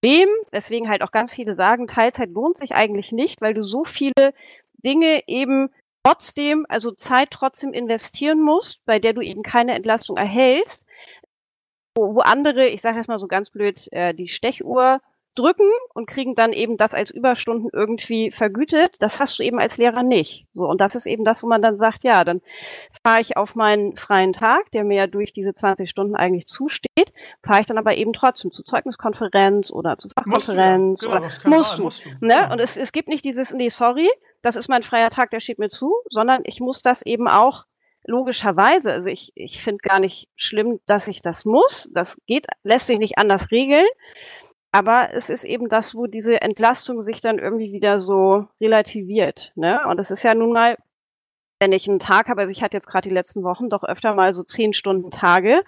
Problem, 0.00 0.28
weswegen 0.52 0.88
halt 0.88 1.02
auch 1.02 1.10
ganz 1.10 1.34
viele 1.34 1.56
sagen, 1.56 1.88
Teilzeit 1.88 2.30
lohnt 2.30 2.58
sich 2.58 2.72
eigentlich 2.72 3.10
nicht, 3.10 3.40
weil 3.40 3.54
du 3.54 3.64
so 3.64 3.84
viele 3.84 4.32
Dinge 4.84 5.22
eben 5.26 5.70
trotzdem, 6.04 6.66
also 6.68 6.90
Zeit 6.92 7.30
trotzdem 7.30 7.72
investieren 7.72 8.40
musst, 8.40 8.84
bei 8.84 8.98
der 8.98 9.12
du 9.12 9.22
eben 9.22 9.42
keine 9.42 9.74
Entlastung 9.74 10.16
erhältst, 10.16 10.86
wo, 11.96 12.14
wo 12.14 12.20
andere, 12.20 12.68
ich 12.68 12.82
sage 12.82 12.98
jetzt 12.98 13.08
mal 13.08 13.18
so 13.18 13.26
ganz 13.26 13.50
blöd, 13.50 13.90
äh, 13.92 14.14
die 14.14 14.28
Stechuhr 14.28 15.00
drücken 15.34 15.68
und 15.94 16.06
kriegen 16.06 16.34
dann 16.34 16.52
eben 16.52 16.76
das 16.76 16.94
als 16.94 17.10
Überstunden 17.10 17.70
irgendwie 17.72 18.30
vergütet. 18.30 18.94
Das 18.98 19.18
hast 19.18 19.38
du 19.38 19.42
eben 19.42 19.58
als 19.58 19.76
Lehrer 19.76 20.02
nicht. 20.02 20.46
So, 20.52 20.66
und 20.66 20.80
das 20.80 20.94
ist 20.94 21.06
eben 21.06 21.24
das, 21.24 21.42
wo 21.42 21.46
man 21.46 21.62
dann 21.62 21.76
sagt, 21.76 22.04
ja, 22.04 22.24
dann 22.24 22.40
fahre 23.04 23.20
ich 23.20 23.36
auf 23.36 23.54
meinen 23.54 23.96
freien 23.96 24.32
Tag, 24.32 24.70
der 24.72 24.84
mir 24.84 24.96
ja 24.96 25.06
durch 25.06 25.32
diese 25.32 25.54
20 25.54 25.88
Stunden 25.90 26.14
eigentlich 26.14 26.46
zusteht, 26.46 27.12
fahre 27.42 27.60
ich 27.60 27.66
dann 27.66 27.78
aber 27.78 27.96
eben 27.96 28.12
trotzdem 28.12 28.52
zur 28.52 28.64
Zeugniskonferenz 28.64 29.70
oder 29.70 29.98
zur 29.98 30.10
Fachkonferenz. 30.12 31.02
Musst 31.02 31.04
du, 31.04 31.08
ja. 31.08 31.14
genau, 31.14 31.18
oder 31.18 31.56
musst, 31.56 31.78
du, 31.78 31.82
musst 31.82 32.04
du. 32.04 32.10
Ne? 32.20 32.34
Ja. 32.34 32.52
Und 32.52 32.60
es, 32.60 32.76
es 32.76 32.92
gibt 32.92 33.08
nicht 33.08 33.24
dieses, 33.24 33.52
nee, 33.52 33.68
sorry, 33.68 34.08
das 34.42 34.56
ist 34.56 34.68
mein 34.68 34.82
freier 34.82 35.10
Tag, 35.10 35.30
der 35.30 35.40
steht 35.40 35.58
mir 35.58 35.70
zu, 35.70 35.94
sondern 36.10 36.42
ich 36.44 36.60
muss 36.60 36.82
das 36.82 37.02
eben 37.02 37.28
auch 37.28 37.64
logischerweise, 38.06 38.92
also 38.92 39.10
ich, 39.10 39.32
ich 39.34 39.62
finde 39.62 39.78
gar 39.78 39.98
nicht 39.98 40.28
schlimm, 40.36 40.80
dass 40.86 41.08
ich 41.08 41.22
das 41.22 41.44
muss. 41.44 41.90
Das 41.92 42.20
geht, 42.26 42.46
lässt 42.62 42.86
sich 42.86 42.98
nicht 42.98 43.18
anders 43.18 43.50
regeln. 43.50 43.86
Aber 44.74 45.14
es 45.14 45.30
ist 45.30 45.44
eben 45.44 45.68
das, 45.68 45.94
wo 45.94 46.08
diese 46.08 46.42
Entlastung 46.42 47.00
sich 47.00 47.20
dann 47.20 47.38
irgendwie 47.38 47.72
wieder 47.72 48.00
so 48.00 48.48
relativiert. 48.60 49.52
Ne? 49.54 49.80
Und 49.86 50.00
es 50.00 50.10
ist 50.10 50.24
ja 50.24 50.34
nun 50.34 50.52
mal, 50.52 50.76
wenn 51.60 51.70
ich 51.70 51.88
einen 51.88 52.00
Tag 52.00 52.28
habe, 52.28 52.40
also 52.40 52.50
ich 52.50 52.60
hatte 52.60 52.76
jetzt 52.76 52.88
gerade 52.88 53.08
die 53.08 53.14
letzten 53.14 53.44
Wochen 53.44 53.70
doch 53.70 53.84
öfter 53.84 54.14
mal 54.14 54.32
so 54.32 54.42
zehn 54.42 54.72
Stunden 54.72 55.12
Tage, 55.12 55.62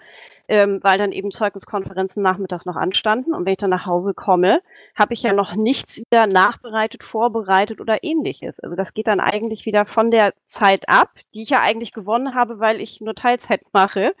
ähm, 0.49 0.81
weil 0.83 0.97
dann 0.97 1.13
eben 1.13 1.31
Zeugniskonferenzen 1.31 2.21
nachmittags 2.21 2.65
noch 2.65 2.75
anstanden. 2.75 3.33
Und 3.33 3.45
wenn 3.45 3.53
ich 3.53 3.59
dann 3.59 3.69
nach 3.69 3.85
Hause 3.85 4.13
komme, 4.13 4.61
habe 4.93 5.13
ich 5.13 5.23
ja 5.23 5.31
noch 5.31 5.55
nichts 5.55 5.99
wieder 5.99 6.27
nachbereitet, 6.27 7.05
vorbereitet 7.05 7.79
oder 7.79 8.03
ähnliches. 8.03 8.59
Also 8.59 8.75
das 8.75 8.93
geht 8.93 9.07
dann 9.07 9.21
eigentlich 9.21 9.65
wieder 9.65 9.85
von 9.85 10.11
der 10.11 10.33
Zeit 10.43 10.89
ab, 10.89 11.11
die 11.33 11.43
ich 11.43 11.51
ja 11.51 11.61
eigentlich 11.61 11.93
gewonnen 11.93 12.35
habe, 12.35 12.59
weil 12.59 12.81
ich 12.81 12.99
nur 12.99 13.15
Teilzeit 13.15 13.61
mache. 13.71 14.13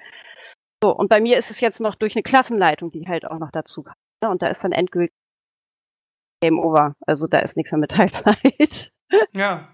So, 0.81 0.95
und 0.95 1.09
bei 1.09 1.19
mir 1.19 1.37
ist 1.37 1.51
es 1.51 1.59
jetzt 1.59 1.81
noch 1.81 1.95
durch 1.95 2.15
eine 2.15 2.23
Klassenleitung, 2.23 2.89
die 2.89 3.05
halt 3.05 3.25
auch 3.25 3.39
noch 3.39 3.51
dazu 3.51 3.83
kam. 3.83 3.95
Ne? 4.23 4.29
Und 4.29 4.41
da 4.41 4.47
ist 4.47 4.63
dann 4.63 4.71
endgültig 4.71 5.13
Game 6.41 6.59
Over. 6.59 6.95
Also 7.05 7.27
da 7.27 7.39
ist 7.39 7.57
nichts 7.57 7.71
mehr 7.71 7.79
mit 7.79 7.91
Teilzeit. 7.97 8.91
Ja. 9.33 9.67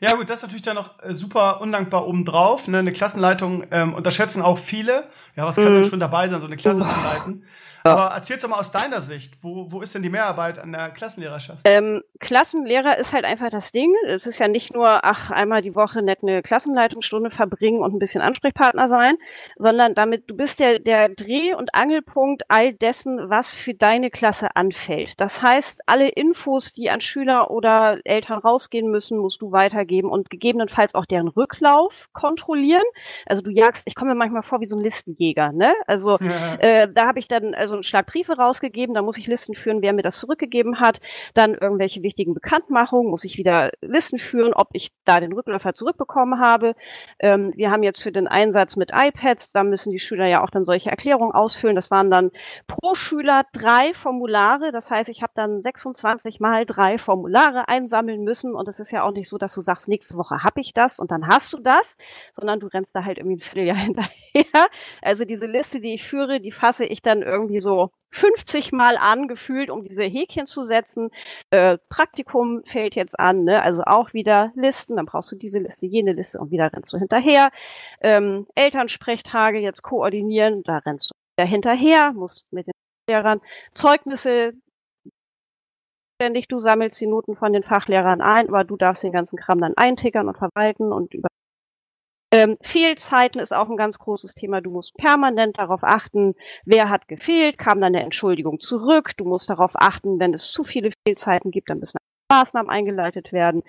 Ja 0.00 0.16
gut, 0.16 0.28
das 0.28 0.38
ist 0.38 0.42
natürlich 0.42 0.62
dann 0.62 0.74
noch 0.74 1.00
äh, 1.02 1.14
super 1.14 1.60
undankbar 1.60 2.08
obendrauf. 2.08 2.66
Ne? 2.66 2.78
Eine 2.78 2.90
Klassenleitung 2.92 3.64
ähm, 3.70 3.94
unterschätzen 3.94 4.42
auch 4.42 4.58
viele. 4.58 5.08
Ja, 5.36 5.46
was 5.46 5.54
kann 5.56 5.66
Mhm. 5.70 5.74
denn 5.74 5.84
schon 5.84 6.00
dabei 6.00 6.26
sein, 6.26 6.40
so 6.40 6.46
eine 6.46 6.56
Klasse 6.56 6.80
Uah. 6.80 6.88
zu 6.88 7.00
leiten? 7.00 7.44
Ja. 7.84 7.92
Aber 7.92 8.14
erzähl's 8.14 8.42
doch 8.42 8.48
mal 8.48 8.58
aus 8.58 8.70
deiner 8.70 9.00
Sicht. 9.00 9.38
Wo, 9.42 9.70
wo 9.70 9.80
ist 9.80 9.94
denn 9.94 10.02
die 10.02 10.10
Mehrarbeit 10.10 10.58
an 10.58 10.72
der 10.72 10.90
Klassenlehrerschaft? 10.90 11.60
Ähm, 11.64 12.02
Klassenlehrer 12.20 12.98
ist 12.98 13.12
halt 13.12 13.24
einfach 13.24 13.50
das 13.50 13.72
Ding. 13.72 13.92
Es 14.06 14.26
ist 14.26 14.38
ja 14.38 14.48
nicht 14.48 14.72
nur, 14.72 15.04
ach, 15.04 15.30
einmal 15.30 15.62
die 15.62 15.74
Woche 15.74 16.02
nett 16.02 16.20
eine 16.22 16.42
Klassenleitungsstunde 16.42 17.30
verbringen 17.30 17.80
und 17.80 17.94
ein 17.94 17.98
bisschen 17.98 18.22
Ansprechpartner 18.22 18.88
sein, 18.88 19.16
sondern 19.56 19.94
damit, 19.94 20.30
du 20.30 20.36
bist 20.36 20.60
der, 20.60 20.78
der 20.78 21.08
Dreh- 21.08 21.54
und 21.54 21.74
Angelpunkt 21.74 22.44
all 22.48 22.72
dessen, 22.72 23.30
was 23.30 23.56
für 23.56 23.74
deine 23.74 24.10
Klasse 24.10 24.54
anfällt. 24.54 25.20
Das 25.20 25.42
heißt, 25.42 25.82
alle 25.86 26.08
Infos, 26.08 26.72
die 26.72 26.90
an 26.90 27.00
Schüler 27.00 27.50
oder 27.50 27.98
Eltern 28.04 28.38
rausgehen 28.38 28.90
müssen, 28.90 29.18
musst 29.18 29.42
du 29.42 29.52
weitergeben 29.52 30.08
und 30.10 30.30
gegebenenfalls 30.30 30.94
auch 30.94 31.06
deren 31.06 31.28
Rücklauf 31.28 32.08
kontrollieren. 32.12 32.84
Also 33.26 33.42
du 33.42 33.50
jagst, 33.50 33.86
ich 33.86 33.94
komme 33.94 34.10
mir 34.12 34.16
manchmal 34.16 34.42
vor 34.42 34.60
wie 34.60 34.66
so 34.66 34.76
ein 34.76 34.82
Listenjäger, 34.82 35.52
ne? 35.52 35.72
Also 35.86 36.16
Ja. 36.20 36.54
äh, 36.56 36.88
da 36.92 37.06
habe 37.06 37.18
ich 37.18 37.28
dann 37.28 37.54
also 37.54 37.71
einen 37.74 37.82
Schlag 37.82 38.06
Briefe 38.06 38.36
rausgegeben, 38.36 38.94
da 38.94 39.02
muss 39.02 39.18
ich 39.18 39.26
Listen 39.26 39.54
führen, 39.54 39.82
wer 39.82 39.92
mir 39.92 40.02
das 40.02 40.18
zurückgegeben 40.18 40.80
hat, 40.80 41.00
dann 41.34 41.54
irgendwelche 41.54 42.02
wichtigen 42.02 42.34
Bekanntmachungen, 42.34 43.10
muss 43.10 43.24
ich 43.24 43.38
wieder 43.38 43.70
Listen 43.80 44.18
führen, 44.18 44.54
ob 44.54 44.68
ich 44.72 44.92
da 45.04 45.20
den 45.20 45.32
Rückläufer 45.32 45.74
zurückbekommen 45.74 46.40
habe. 46.40 46.74
Ähm, 47.18 47.52
wir 47.56 47.70
haben 47.70 47.82
jetzt 47.82 48.02
für 48.02 48.12
den 48.12 48.28
Einsatz 48.28 48.76
mit 48.76 48.90
iPads, 48.94 49.52
da 49.52 49.64
müssen 49.64 49.90
die 49.90 49.98
Schüler 49.98 50.26
ja 50.26 50.42
auch 50.42 50.50
dann 50.50 50.64
solche 50.64 50.90
Erklärungen 50.90 51.32
ausfüllen. 51.32 51.76
Das 51.76 51.90
waren 51.90 52.10
dann 52.10 52.30
pro 52.66 52.94
Schüler 52.94 53.44
drei 53.52 53.94
Formulare, 53.94 54.72
das 54.72 54.90
heißt, 54.90 55.08
ich 55.08 55.22
habe 55.22 55.32
dann 55.34 55.62
26 55.62 56.40
mal 56.40 56.66
drei 56.66 56.98
Formulare 56.98 57.68
einsammeln 57.68 58.22
müssen 58.22 58.54
und 58.54 58.68
es 58.68 58.80
ist 58.80 58.90
ja 58.90 59.02
auch 59.02 59.12
nicht 59.12 59.28
so, 59.28 59.38
dass 59.38 59.54
du 59.54 59.60
sagst, 59.60 59.88
nächste 59.88 60.16
Woche 60.18 60.42
habe 60.42 60.60
ich 60.60 60.74
das 60.74 60.98
und 60.98 61.10
dann 61.10 61.26
hast 61.26 61.52
du 61.52 61.58
das, 61.58 61.96
sondern 62.32 62.60
du 62.60 62.66
rennst 62.66 62.94
da 62.94 63.04
halt 63.04 63.18
irgendwie 63.18 63.36
ein 63.36 63.40
Vierteljahr 63.40 63.76
hinterher. 63.76 64.68
Also 65.00 65.24
diese 65.24 65.46
Liste, 65.46 65.80
die 65.80 65.94
ich 65.94 66.04
führe, 66.04 66.40
die 66.40 66.52
fasse 66.52 66.84
ich 66.84 67.02
dann 67.02 67.22
irgendwie 67.22 67.60
so 67.62 67.90
50 68.10 68.72
Mal 68.72 68.96
an, 68.98 69.28
gefühlt, 69.28 69.70
um 69.70 69.84
diese 69.84 70.04
Häkchen 70.04 70.46
zu 70.46 70.62
setzen. 70.64 71.10
Äh, 71.50 71.78
Praktikum 71.88 72.62
fällt 72.64 72.94
jetzt 72.94 73.18
an, 73.18 73.44
ne? 73.44 73.62
also 73.62 73.82
auch 73.86 74.12
wieder 74.12 74.52
Listen, 74.54 74.96
dann 74.96 75.06
brauchst 75.06 75.32
du 75.32 75.36
diese 75.36 75.58
Liste, 75.58 75.86
jene 75.86 76.12
Liste 76.12 76.38
und 76.38 76.50
wieder 76.50 76.72
rennst 76.72 76.92
du 76.92 76.98
hinterher. 76.98 77.50
Ähm, 78.00 78.46
Elternsprechtage 78.54 79.58
jetzt 79.58 79.82
koordinieren, 79.82 80.62
da 80.64 80.78
rennst 80.78 81.10
du 81.10 81.14
wieder 81.36 81.48
hinterher, 81.48 82.12
musst 82.12 82.52
mit 82.52 82.66
den 82.66 82.74
Lehrern 83.08 83.40
Zeugnisse 83.74 84.52
ständig, 86.20 86.46
du 86.48 86.60
sammelst 86.60 87.00
die 87.00 87.06
Noten 87.08 87.34
von 87.34 87.52
den 87.52 87.64
Fachlehrern 87.64 88.20
ein, 88.20 88.48
aber 88.48 88.64
du 88.64 88.76
darfst 88.76 89.02
den 89.02 89.12
ganzen 89.12 89.36
Kram 89.36 89.60
dann 89.60 89.74
eintickern 89.76 90.28
und 90.28 90.38
verwalten 90.38 90.92
und 90.92 91.14
über 91.14 91.28
ähm, 92.32 92.56
Fehlzeiten 92.62 93.40
ist 93.40 93.54
auch 93.54 93.68
ein 93.68 93.76
ganz 93.76 93.98
großes 93.98 94.34
Thema. 94.34 94.60
Du 94.60 94.70
musst 94.70 94.96
permanent 94.96 95.58
darauf 95.58 95.84
achten, 95.84 96.34
wer 96.64 96.90
hat 96.90 97.06
gefehlt, 97.06 97.58
kam 97.58 97.80
dann 97.80 97.94
eine 97.94 98.02
Entschuldigung 98.02 98.58
zurück. 98.58 99.12
Du 99.16 99.24
musst 99.24 99.50
darauf 99.50 99.72
achten, 99.74 100.18
wenn 100.18 100.34
es 100.34 100.50
zu 100.50 100.64
viele 100.64 100.90
Fehlzeiten 101.06 101.50
gibt, 101.50 101.70
dann 101.70 101.78
müssen 101.78 101.98
Maßnahmen 102.30 102.70
eingeleitet 102.70 103.32
werden. 103.32 103.62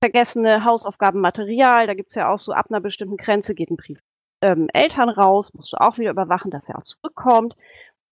Vergessene 0.00 0.64
Hausaufgabenmaterial, 0.64 1.86
da 1.86 1.94
gibt's 1.94 2.14
ja 2.14 2.32
auch 2.32 2.38
so 2.38 2.52
ab 2.52 2.66
einer 2.70 2.80
bestimmten 2.80 3.16
Grenze 3.16 3.54
geht 3.54 3.70
ein 3.70 3.76
Brief 3.76 3.98
ähm, 4.42 4.68
Eltern 4.72 5.08
raus, 5.08 5.52
musst 5.54 5.72
du 5.72 5.80
auch 5.80 5.98
wieder 5.98 6.10
überwachen, 6.10 6.50
dass 6.50 6.68
er 6.68 6.78
auch 6.78 6.84
zurückkommt. 6.84 7.54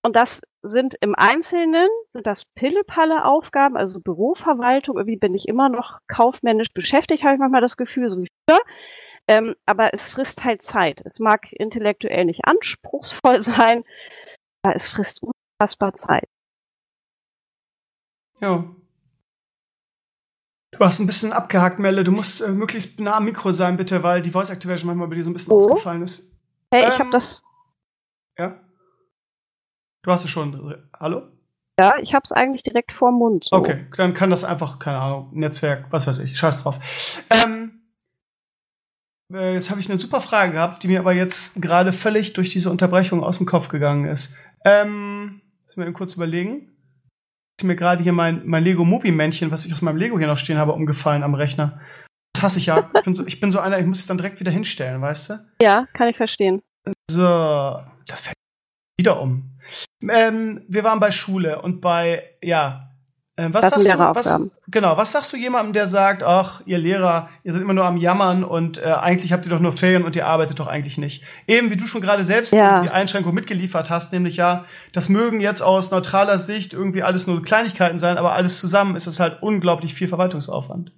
Und 0.03 0.17
das 0.17 0.43
sind 0.63 0.97
im 1.01 1.15
Einzelnen, 1.15 1.89
sind 2.09 2.27
das 2.27 2.45
Pille-Palle 2.45 3.25
Aufgaben, 3.25 3.77
also 3.77 4.01
Büroverwaltung. 4.01 4.97
Irgendwie 4.97 5.17
bin 5.17 5.35
ich 5.35 5.49
immer 5.49 5.71
noch 5.71 5.99
kaufmännisch 6.09 6.73
beschäftigt, 6.75 7.25
habe 7.25 7.35
ich 7.35 7.41
manchmal 7.41 7.63
das 7.63 7.77
Gefühl, 7.77 8.11
so 8.11 8.19
wie 8.21 8.29
früher. 8.49 8.61
Ähm, 9.27 9.55
aber 9.67 9.95
es 9.95 10.13
frisst 10.13 10.45
halt 10.45 10.63
Zeit. 10.63 11.01
Es 11.05 11.19
mag 11.19 11.51
intellektuell 11.53 12.25
nicht 12.27 12.45
anspruchsvoll 12.47 13.41
sein, 13.43 13.85
aber 14.63 14.75
es 14.77 14.89
frisst 14.89 15.23
unfassbar 15.23 15.95
Zeit. 15.95 16.29
Ja. 18.41 18.65
Du 20.73 20.79
hast 20.81 20.99
ein 20.99 21.07
bisschen 21.07 21.33
abgehakt, 21.33 21.79
Melle. 21.79 22.03
Du 22.03 22.11
musst 22.11 22.41
äh, 22.41 22.49
möglichst 22.51 22.99
nah 22.99 23.17
am 23.17 23.25
Mikro 23.27 23.53
sein, 23.53 23.77
bitte, 23.77 24.03
weil 24.03 24.23
die 24.23 24.33
Voice 24.33 24.51
Activation 24.51 24.89
manchmal 24.89 25.09
bei 25.09 25.15
dir 25.15 25.25
so 25.25 25.31
ein 25.31 25.35
bisschen 25.35 25.53
Oh. 25.53 25.59
ausgefallen 25.71 26.03
ist. 26.03 26.31
Hey, 26.73 26.83
ich 26.89 26.95
Ähm, 26.95 26.99
habe 26.99 27.11
das, 27.11 27.45
Ja? 28.37 28.61
Du 30.03 30.11
hast 30.11 30.25
es 30.25 30.31
schon. 30.31 30.85
Hallo? 30.99 31.29
ja, 31.81 31.97
ich 31.99 32.13
habe 32.15 32.23
es 32.25 32.33
eigentlich 32.33 32.63
direkt 32.65 32.93
vorm 32.93 33.15
Mund. 33.15 33.45
So. 33.45 33.57
Okay, 33.57 33.87
dann 33.97 34.15
kann 34.15 34.31
das 34.31 34.45
einfach, 34.45 34.79
keine 34.81 34.99
Ahnung, 34.99 35.31
Netzwerk, 35.33 35.87
was 35.91 36.07
weiß 36.07 36.19
ich, 36.19 36.37
scheiß 36.37 36.63
drauf. 36.63 36.79
Ähm, 37.31 37.54
äh, 39.35 39.55
jetzt 39.55 39.71
habe 39.71 39.81
ich 39.81 39.89
eine 39.89 39.99
super 39.99 40.21
Frage 40.21 40.53
gehabt, 40.53 40.83
die 40.83 40.89
mir 40.89 41.01
aber 41.01 41.13
jetzt 41.13 41.61
gerade 41.61 41.93
völlig 41.93 42.33
durch 42.33 42.51
diese 42.51 42.71
Unterbrechung 42.71 43.23
aus 43.23 43.39
dem 43.39 43.47
Kopf 43.47 43.69
gegangen 43.69 44.07
ist. 44.07 44.35
Ähm, 44.65 45.43
wir 45.77 45.87
eben 45.87 45.95
kurz 45.95 46.15
überlegen. 46.15 46.71
Ist 47.61 47.67
mir 47.67 47.77
gerade 47.77 48.03
hier 48.03 48.13
mein, 48.13 48.43
mein 48.47 48.65
Lego 48.65 48.85
Movie 48.85 49.13
Männchen, 49.13 49.51
was 49.51 49.65
ich 49.67 49.73
aus 49.73 49.83
meinem 49.83 49.97
Lego 49.97 50.19
hier 50.19 50.27
noch 50.27 50.39
stehen 50.39 50.59
habe, 50.59 50.73
umgefallen 50.73 51.23
am 51.23 51.35
Rechner. 51.35 51.81
Das 52.33 52.45
hasse 52.45 52.59
ich 52.59 52.67
ja. 52.67 52.91
Ich 52.95 53.03
bin 53.03 53.15
so, 53.15 53.27
ich 53.27 53.41
bin 53.41 53.51
so 53.51 53.61
einer, 53.61 53.79
ich 53.79 53.87
muss 53.87 54.01
es 54.01 54.07
dann 54.07 54.19
direkt 54.19 54.41
wieder 54.41 54.51
hinstellen, 54.51 55.01
weißt 55.01 55.31
du? 55.31 55.47
Ja, 55.63 55.87
kann 55.93 56.09
ich 56.09 56.17
verstehen. 56.17 56.63
So, 57.11 57.23
das 58.07 58.21
fällt 58.21 58.35
wieder 58.99 59.21
um. 59.21 59.59
Ähm, 60.09 60.65
wir 60.69 60.85
waren 60.85 61.01
bei 61.01 61.11
Schule 61.11 61.63
und 61.63 61.81
bei, 61.81 62.25
ja, 62.43 62.94
äh, 63.37 63.49
was 63.51 63.71
sagst 63.71 63.89
du? 63.89 63.99
Was, 63.99 64.41
genau, 64.69 64.97
was 64.97 65.11
sagst 65.13 65.33
du 65.33 65.37
jemandem, 65.37 65.73
der 65.73 65.89
sagt, 65.89 66.23
ach, 66.23 66.61
ihr 66.67 66.79
Lehrer, 66.79 67.29
ihr 67.43 67.53
seid 67.53 67.63
immer 67.63 67.73
nur 67.73 67.85
am 67.85 67.97
Jammern 67.97 68.45
und 68.45 68.79
äh, 68.79 68.85
eigentlich 68.85 69.33
habt 69.33 69.45
ihr 69.45 69.51
doch 69.51 69.59
nur 69.61 69.73
Ferien 69.73 70.05
und 70.05 70.15
ihr 70.15 70.27
arbeitet 70.27 70.61
doch 70.61 70.69
eigentlich 70.69 70.99
nicht. 70.99 71.25
Eben 71.49 71.71
wie 71.71 71.77
du 71.77 71.87
schon 71.87 72.01
gerade 72.01 72.23
selbst 72.23 72.53
Ja. 72.53 72.81
die 72.83 72.91
Einschränkung 72.91 73.35
mitgeliefert 73.35 73.91
hast, 73.91 74.13
nämlich 74.13 74.37
ja, 74.37 74.65
das 74.93 75.09
mögen 75.09 75.41
jetzt 75.41 75.63
aus 75.63 75.91
neutraler 75.91 76.39
Sicht 76.39 76.73
irgendwie 76.75 77.03
alles 77.03 77.27
nur 77.27 77.43
Kleinigkeiten 77.43 77.99
sein, 77.99 78.19
aber 78.19 78.33
alles 78.35 78.59
zusammen 78.61 78.95
ist 78.95 79.07
es 79.09 79.19
halt 79.19 79.43
unglaublich 79.43 79.95
viel 79.95 80.07
Verwaltungsaufwand. 80.07 80.93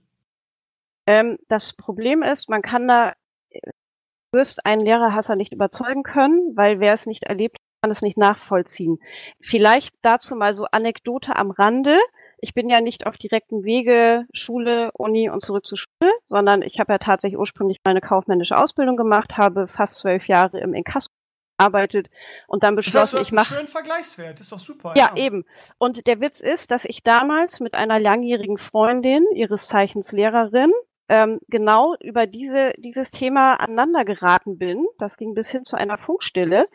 Ähm, 1.06 1.38
das 1.48 1.72
Problem 1.72 2.22
ist, 2.22 2.50
man 2.50 2.62
kann 2.62 2.86
da, 2.86 3.12
du 3.52 3.60
wirst 4.32 4.66
einen 4.66 4.82
Lehrerhasser 4.82 5.36
nicht 5.36 5.52
überzeugen 5.52 6.02
können, 6.02 6.52
weil 6.54 6.80
wer 6.80 6.92
es 6.92 7.06
nicht 7.06 7.22
erlebt, 7.22 7.56
kann 7.82 7.90
es 7.90 8.02
nicht 8.02 8.18
nachvollziehen. 8.18 8.98
Vielleicht 9.40 9.94
dazu 10.02 10.34
mal 10.34 10.54
so 10.54 10.66
Anekdote 10.70 11.36
am 11.36 11.50
Rande. 11.50 11.98
Ich 12.46 12.54
bin 12.54 12.70
ja 12.70 12.80
nicht 12.80 13.08
auf 13.08 13.16
direkten 13.16 13.64
Wege 13.64 14.24
Schule, 14.32 14.92
Uni 14.92 15.28
und 15.28 15.42
zurück 15.42 15.66
zur 15.66 15.78
Schule, 15.78 16.12
sondern 16.26 16.62
ich 16.62 16.78
habe 16.78 16.92
ja 16.92 16.98
tatsächlich 16.98 17.40
ursprünglich 17.40 17.78
meine 17.84 18.00
kaufmännische 18.00 18.56
Ausbildung 18.56 18.96
gemacht, 18.96 19.36
habe 19.36 19.66
fast 19.66 19.98
zwölf 19.98 20.28
Jahre 20.28 20.60
im 20.60 20.72
Inkasso 20.72 21.08
gearbeitet 21.58 22.08
und 22.46 22.62
dann 22.62 22.76
Das 22.76 22.86
heißt, 22.86 22.94
beschlossen, 22.94 23.16
du 23.16 23.20
hast 23.20 23.28
ich 23.28 23.32
mache 23.32 23.54
schönen 23.54 23.66
Vergleichswert, 23.66 24.38
das 24.38 24.46
ist 24.46 24.52
doch 24.52 24.60
super. 24.60 24.92
ja, 24.96 25.10
eben. 25.16 25.44
Und 25.78 26.06
der 26.06 26.20
Witz 26.20 26.40
ist, 26.40 26.70
dass 26.70 26.84
ich 26.84 27.02
damals 27.02 27.58
mit 27.58 27.74
einer 27.74 27.98
langjährigen 27.98 28.58
Freundin, 28.58 29.24
ihres 29.34 29.66
Zeichens 29.66 30.12
Lehrerin, 30.12 30.70
ähm, 31.08 31.40
genau 31.48 31.96
über 32.00 32.28
diese, 32.28 32.74
dieses 32.78 33.10
Thema 33.10 33.54
aneinander 33.54 34.04
geraten 34.04 34.56
bin. 34.56 34.86
Das 34.98 35.16
ging 35.16 35.34
bis 35.34 35.50
hin 35.50 35.64
zu 35.64 35.76
einer 35.76 35.98
Funkstille. 35.98 36.68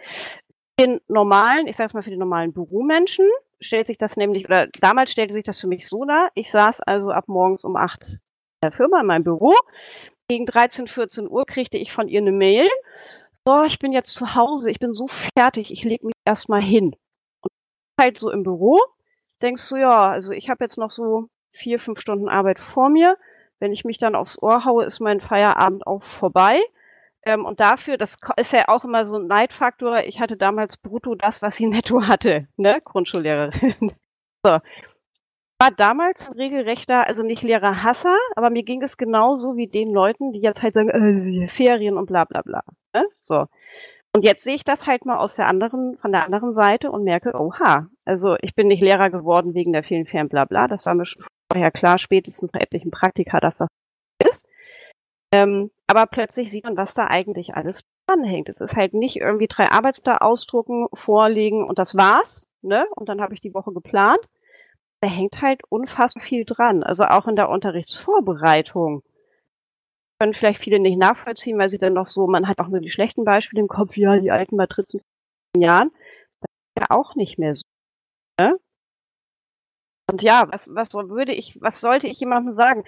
Den 0.80 1.00
normalen, 1.08 1.68
ich 1.68 1.76
sag's 1.76 1.94
mal 1.94 2.04
für 2.04 2.10
den 2.10 2.20
normalen 2.20 2.54
Büromenschen, 2.54 3.30
stellt 3.60 3.88
sich 3.88 3.98
das 3.98 4.18
nämlich, 4.18 4.46
oder 4.46 4.68
damals 4.80 5.12
stellte 5.12 5.34
sich 5.34 5.44
das 5.44 5.60
für 5.60 5.68
mich 5.68 5.88
so 5.88 6.06
dar. 6.06 6.30
Ich 6.34 6.50
saß 6.50 6.82
also 6.82 7.12
ab 7.12 7.26
morgens 7.28 7.64
um 7.64 7.76
acht 7.76 8.04
in 8.04 8.20
der 8.64 8.72
Firma 8.72 9.02
in 9.02 9.08
meinem 9.08 9.24
Büro. 9.24 9.54
Gegen 10.28 10.46
13, 10.46 10.88
14 10.88 11.30
Uhr 11.30 11.46
kriegte 11.46 11.78
ich 11.78 11.92
von 11.92 12.08
ihr 12.08 12.22
eine 12.22 12.32
Mail. 12.32 12.68
So, 13.46 13.64
ich 13.64 13.80
bin 13.80 13.92
jetzt 13.92 14.14
zu 14.14 14.36
Hause, 14.36 14.72
ich 14.72 14.80
bin 14.80 14.94
so 14.94 15.08
fertig, 15.08 15.72
ich 15.72 15.84
leg 15.84 16.04
mich 16.04 16.14
erstmal 16.26 16.62
hin 16.62 16.96
halt 18.02 18.20
so 18.20 18.32
im 18.32 18.44
Büro, 18.44 18.80
denkst 19.42 19.68
du, 19.70 19.76
ja, 19.78 20.10
also 20.10 20.32
ich 20.32 20.50
habe 20.50 20.64
jetzt 20.64 20.78
noch 20.78 20.92
so 20.92 21.30
vier, 21.52 21.80
fünf 21.80 22.00
Stunden 22.00 22.30
Arbeit 22.30 22.60
vor 22.60 22.90
mir. 22.90 23.18
Wenn 23.60 23.74
ich 23.74 23.86
mich 23.86 24.00
dann 24.00 24.16
aufs 24.16 24.42
Ohr 24.42 24.66
haue, 24.66 24.86
ist 24.86 25.00
mein 25.00 25.22
Feierabend 25.22 25.86
auch 25.86 26.02
vorbei. 26.02 26.60
Ähm, 27.24 27.46
und 27.46 27.60
dafür, 27.60 27.98
das 27.98 28.18
ist 28.38 28.54
ja 28.54 28.68
auch 28.68 28.84
immer 28.84 29.06
so 29.06 29.18
ein 29.18 29.28
Neidfaktor. 29.28 30.00
Ich 30.04 30.20
hatte 30.20 30.38
damals 30.38 30.78
brutto 30.78 31.16
das, 31.16 31.42
was 31.42 31.56
sie 31.56 31.68
netto 31.68 32.08
hatte, 32.08 32.48
ne? 32.58 32.82
Grundschullehrerin. 32.84 33.92
so. 34.46 34.58
War 35.60 35.70
damals 35.78 36.28
ein 36.28 36.34
regelrechter, 36.34 37.06
also 37.06 37.22
nicht 37.22 37.44
Lehrerhasser, 37.44 38.18
aber 38.36 38.50
mir 38.50 38.64
ging 38.64 38.82
es 38.82 38.98
genauso 38.98 39.58
wie 39.58 39.68
den 39.68 39.94
Leuten, 39.94 40.34
die 40.34 40.40
jetzt 40.40 40.64
halt 40.64 40.74
sagen, 40.74 40.90
äh, 40.90 41.48
Ferien 41.50 41.98
und 41.98 42.08
bla 42.08 42.26
bla 42.26 42.42
bla. 42.42 42.64
Ne? 42.96 43.06
So. 43.20 43.46
Und 44.16 44.24
jetzt 44.26 44.44
sehe 44.44 44.56
ich 44.56 44.64
das 44.64 44.88
halt 44.88 45.06
mal 45.06 45.18
aus 45.18 45.36
der 45.36 45.48
anderen, 45.48 45.98
von 46.00 46.12
der 46.12 46.26
anderen 46.26 46.54
Seite 46.54 46.92
und 46.92 47.04
merke, 47.04 47.40
oha, 47.40 47.88
also 48.06 48.36
ich 48.42 48.56
bin 48.56 48.68
nicht 48.68 48.82
Lehrer 48.82 49.12
geworden 49.12 49.54
wegen 49.54 49.72
der 49.72 49.84
vielen 49.84 50.08
Ferien, 50.08 50.30
bla 50.30 50.46
bla. 50.46 50.68
Das 50.68 50.88
war 50.88 50.96
mir 50.96 51.06
schon 51.06 51.24
vorher 51.52 51.72
klar, 51.72 52.00
spätestens 52.00 52.54
nach 52.54 52.62
etlichen 52.62 52.92
Praktika, 52.92 53.40
dass 53.40 53.58
das 53.58 53.70
ist. 54.28 54.48
Ähm, 55.34 55.72
aber 55.88 56.06
plötzlich 56.06 56.52
sieht 56.52 56.66
man, 56.66 56.78
was 56.78 56.94
da 56.94 57.08
eigentlich 57.08 57.56
alles 57.56 57.82
dranhängt. 58.08 58.50
Es 58.50 58.62
ist 58.62 58.76
halt 58.76 58.94
nicht 58.94 59.18
irgendwie 59.18 59.48
drei 59.48 59.66
Arbeitsblätter 59.70 60.22
ausdrucken, 60.22 60.88
vorlegen 60.94 61.64
und 61.64 61.80
das 61.80 61.96
war's, 61.96 62.48
ne? 62.62 62.86
Und 62.96 63.10
dann 63.10 63.22
habe 63.22 63.34
ich 63.34 63.42
die 63.42 63.54
Woche 63.54 63.72
geplant. 63.72 64.20
Da 65.02 65.10
hängt 65.10 65.42
halt 65.42 65.62
unfassbar 65.70 66.24
viel 66.24 66.46
dran. 66.46 66.84
Also 66.84 67.06
auch 67.06 67.28
in 67.28 67.36
der 67.36 67.50
Unterrichtsvorbereitung 67.50 69.04
können 70.20 70.34
vielleicht 70.36 70.62
viele 70.62 70.80
nicht 70.80 71.00
nachvollziehen, 71.00 71.58
weil 71.58 71.70
sie 71.70 71.80
dann 71.80 71.94
noch 71.94 72.06
so, 72.06 72.28
man 72.28 72.48
hat 72.48 72.60
auch 72.60 72.68
nur 72.68 72.80
die 72.80 72.92
schlechten 72.92 73.24
Beispiele 73.24 73.62
im 73.62 73.68
Kopf, 73.68 73.98
ja, 73.98 74.20
die 74.20 74.30
alten 74.30 74.56
Matrizen 74.56 75.02
von 75.56 75.62
Jahren. 75.64 75.90
Das 76.42 76.50
ist 76.52 76.90
ja 76.90 76.96
auch 76.96 77.16
nicht 77.16 77.40
mehr 77.40 77.56
so. 77.56 77.64
Ne? 78.40 78.60
Und 80.12 80.22
ja, 80.22 80.46
was, 80.50 80.70
was 80.74 80.94
würde 80.94 81.34
ich, 81.34 81.58
was 81.62 81.80
sollte 81.80 82.08
ich 82.08 82.20
jemandem 82.20 82.52
sagen? 82.52 82.84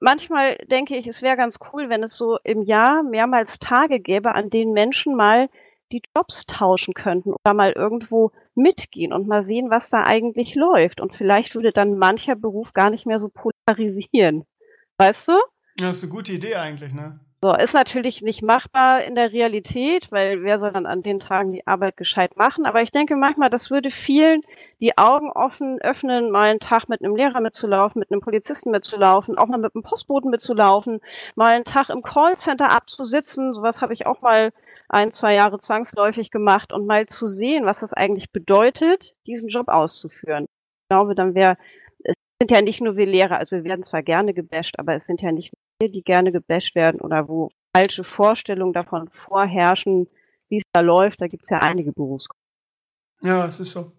Manchmal 0.00 0.56
denke 0.70 0.96
ich, 0.96 1.06
es 1.06 1.22
wäre 1.22 1.36
ganz 1.36 1.58
cool, 1.72 1.88
wenn 1.88 2.02
es 2.02 2.16
so 2.16 2.38
im 2.42 2.62
Jahr 2.62 3.04
mehrmals 3.04 3.60
Tage 3.60 4.00
gäbe, 4.00 4.34
an 4.34 4.50
denen 4.50 4.72
Menschen 4.72 5.14
mal 5.14 5.48
die 5.92 6.02
Jobs 6.16 6.46
tauschen 6.46 6.92
könnten 6.92 7.32
oder 7.32 7.54
mal 7.54 7.70
irgendwo 7.70 8.32
mitgehen 8.56 9.12
und 9.12 9.28
mal 9.28 9.44
sehen, 9.44 9.70
was 9.70 9.88
da 9.90 10.02
eigentlich 10.02 10.56
läuft. 10.56 11.00
Und 11.00 11.14
vielleicht 11.14 11.54
würde 11.54 11.70
dann 11.70 11.96
mancher 11.96 12.34
Beruf 12.34 12.72
gar 12.72 12.90
nicht 12.90 13.06
mehr 13.06 13.20
so 13.20 13.28
polarisieren. 13.28 14.44
Weißt 14.98 15.28
du? 15.28 15.38
Ja, 15.78 15.90
ist 15.90 16.02
eine 16.02 16.12
gute 16.12 16.32
Idee 16.32 16.56
eigentlich, 16.56 16.92
ne? 16.92 17.20
So, 17.44 17.52
ist 17.52 17.74
natürlich 17.74 18.22
nicht 18.22 18.40
machbar 18.40 19.04
in 19.04 19.14
der 19.14 19.30
Realität, 19.30 20.10
weil 20.10 20.42
wer 20.44 20.58
soll 20.58 20.72
dann 20.72 20.86
an 20.86 21.02
den 21.02 21.20
Tagen 21.20 21.52
die 21.52 21.66
Arbeit 21.66 21.98
gescheit 21.98 22.38
machen? 22.38 22.64
Aber 22.64 22.80
ich 22.80 22.90
denke 22.90 23.16
manchmal, 23.16 23.50
das 23.50 23.70
würde 23.70 23.90
vielen 23.90 24.40
die 24.80 24.96
Augen 24.96 25.30
offen 25.30 25.78
öffnen, 25.82 26.30
mal 26.30 26.48
einen 26.48 26.58
Tag 26.58 26.88
mit 26.88 27.04
einem 27.04 27.14
Lehrer 27.14 27.42
mitzulaufen, 27.42 28.00
mit 28.00 28.10
einem 28.10 28.22
Polizisten 28.22 28.70
mitzulaufen, 28.70 29.36
auch 29.36 29.46
mal 29.48 29.58
mit 29.58 29.74
einem 29.74 29.82
Postboten 29.82 30.30
mitzulaufen, 30.30 31.02
mal 31.34 31.48
einen 31.48 31.66
Tag 31.66 31.90
im 31.90 32.00
Callcenter 32.00 32.70
abzusitzen. 32.70 33.52
Sowas 33.52 33.82
habe 33.82 33.92
ich 33.92 34.06
auch 34.06 34.22
mal 34.22 34.50
ein, 34.88 35.12
zwei 35.12 35.34
Jahre 35.34 35.58
zwangsläufig 35.58 36.30
gemacht 36.30 36.72
und 36.72 36.86
mal 36.86 37.04
zu 37.04 37.26
sehen, 37.26 37.66
was 37.66 37.80
das 37.80 37.92
eigentlich 37.92 38.32
bedeutet, 38.32 39.14
diesen 39.26 39.50
Job 39.50 39.68
auszuführen. 39.68 40.46
Ich 40.46 40.88
glaube, 40.88 41.14
dann 41.14 41.34
wäre, 41.34 41.58
es 42.04 42.14
sind 42.40 42.50
ja 42.50 42.62
nicht 42.62 42.80
nur 42.80 42.96
wir 42.96 43.04
Lehrer, 43.04 43.36
also 43.36 43.56
wir 43.56 43.64
werden 43.64 43.82
zwar 43.82 44.02
gerne 44.02 44.32
gebasht, 44.32 44.76
aber 44.78 44.94
es 44.94 45.04
sind 45.04 45.20
ja 45.20 45.30
nicht 45.30 45.52
die 45.82 46.02
gerne 46.02 46.32
gebasht 46.32 46.74
werden 46.74 47.00
oder 47.00 47.28
wo 47.28 47.50
falsche 47.76 48.04
Vorstellungen 48.04 48.72
davon 48.72 49.08
vorherrschen, 49.10 50.08
wie 50.48 50.58
es 50.58 50.62
da 50.72 50.80
läuft. 50.80 51.20
Da 51.20 51.26
gibt 51.26 51.44
es 51.44 51.50
ja 51.50 51.58
einige 51.58 51.92
Berufsgruppen. 51.92 52.42
Ja, 53.22 53.46
es 53.46 53.60
ist 53.60 53.72
so. 53.72 53.92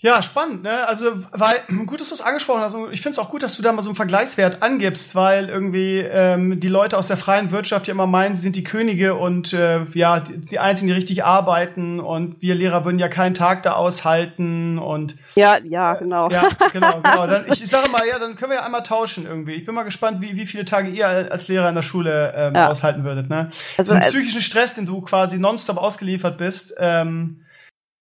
Ja, 0.00 0.22
spannend, 0.22 0.62
ne? 0.62 0.86
Also, 0.86 1.06
weil, 1.32 1.56
gut, 1.84 2.00
dass 2.00 2.10
du 2.10 2.14
es 2.14 2.20
angesprochen 2.20 2.60
hast. 2.60 2.76
Ich 2.92 3.02
finde 3.02 3.14
es 3.14 3.18
auch 3.18 3.30
gut, 3.30 3.42
dass 3.42 3.56
du 3.56 3.62
da 3.62 3.72
mal 3.72 3.82
so 3.82 3.90
einen 3.90 3.96
Vergleichswert 3.96 4.62
angibst, 4.62 5.16
weil 5.16 5.48
irgendwie 5.48 5.98
ähm, 5.98 6.60
die 6.60 6.68
Leute 6.68 6.96
aus 6.96 7.08
der 7.08 7.16
freien 7.16 7.50
Wirtschaft 7.50 7.88
ja 7.88 7.94
immer 7.94 8.06
meinen, 8.06 8.36
sie 8.36 8.42
sind 8.42 8.54
die 8.54 8.62
Könige 8.62 9.16
und 9.16 9.52
äh, 9.52 9.86
ja, 9.94 10.20
die, 10.20 10.38
die 10.38 10.60
Einzigen, 10.60 10.86
die 10.86 10.94
richtig 10.94 11.24
arbeiten 11.24 11.98
und 11.98 12.40
wir 12.40 12.54
Lehrer 12.54 12.84
würden 12.84 13.00
ja 13.00 13.08
keinen 13.08 13.34
Tag 13.34 13.64
da 13.64 13.72
aushalten 13.72 14.78
und 14.78 15.16
Ja, 15.34 15.58
ja, 15.64 15.94
genau. 15.94 16.28
Äh, 16.28 16.34
ja, 16.34 16.48
genau, 16.72 17.00
genau. 17.02 17.26
Dann, 17.26 17.44
ich, 17.50 17.66
sage 17.66 17.90
mal, 17.90 18.06
ja, 18.08 18.20
dann 18.20 18.36
können 18.36 18.52
wir 18.52 18.58
ja 18.58 18.64
einmal 18.64 18.84
tauschen 18.84 19.26
irgendwie. 19.26 19.54
Ich 19.54 19.66
bin 19.66 19.74
mal 19.74 19.82
gespannt, 19.82 20.20
wie, 20.20 20.36
wie 20.36 20.46
viele 20.46 20.64
Tage 20.64 20.90
ihr 20.90 21.08
als 21.08 21.48
Lehrer 21.48 21.68
in 21.70 21.74
der 21.74 21.82
Schule 21.82 22.34
ähm, 22.36 22.54
ja. 22.54 22.68
aushalten 22.68 23.02
würdet, 23.02 23.28
ne? 23.28 23.50
Also, 23.76 23.96
Diesen 23.96 24.12
psychischen 24.12 24.42
Stress, 24.42 24.74
den 24.74 24.86
du 24.86 25.00
quasi 25.00 25.40
nonstop 25.40 25.76
ausgeliefert 25.76 26.38
bist, 26.38 26.76
ähm, 26.78 27.40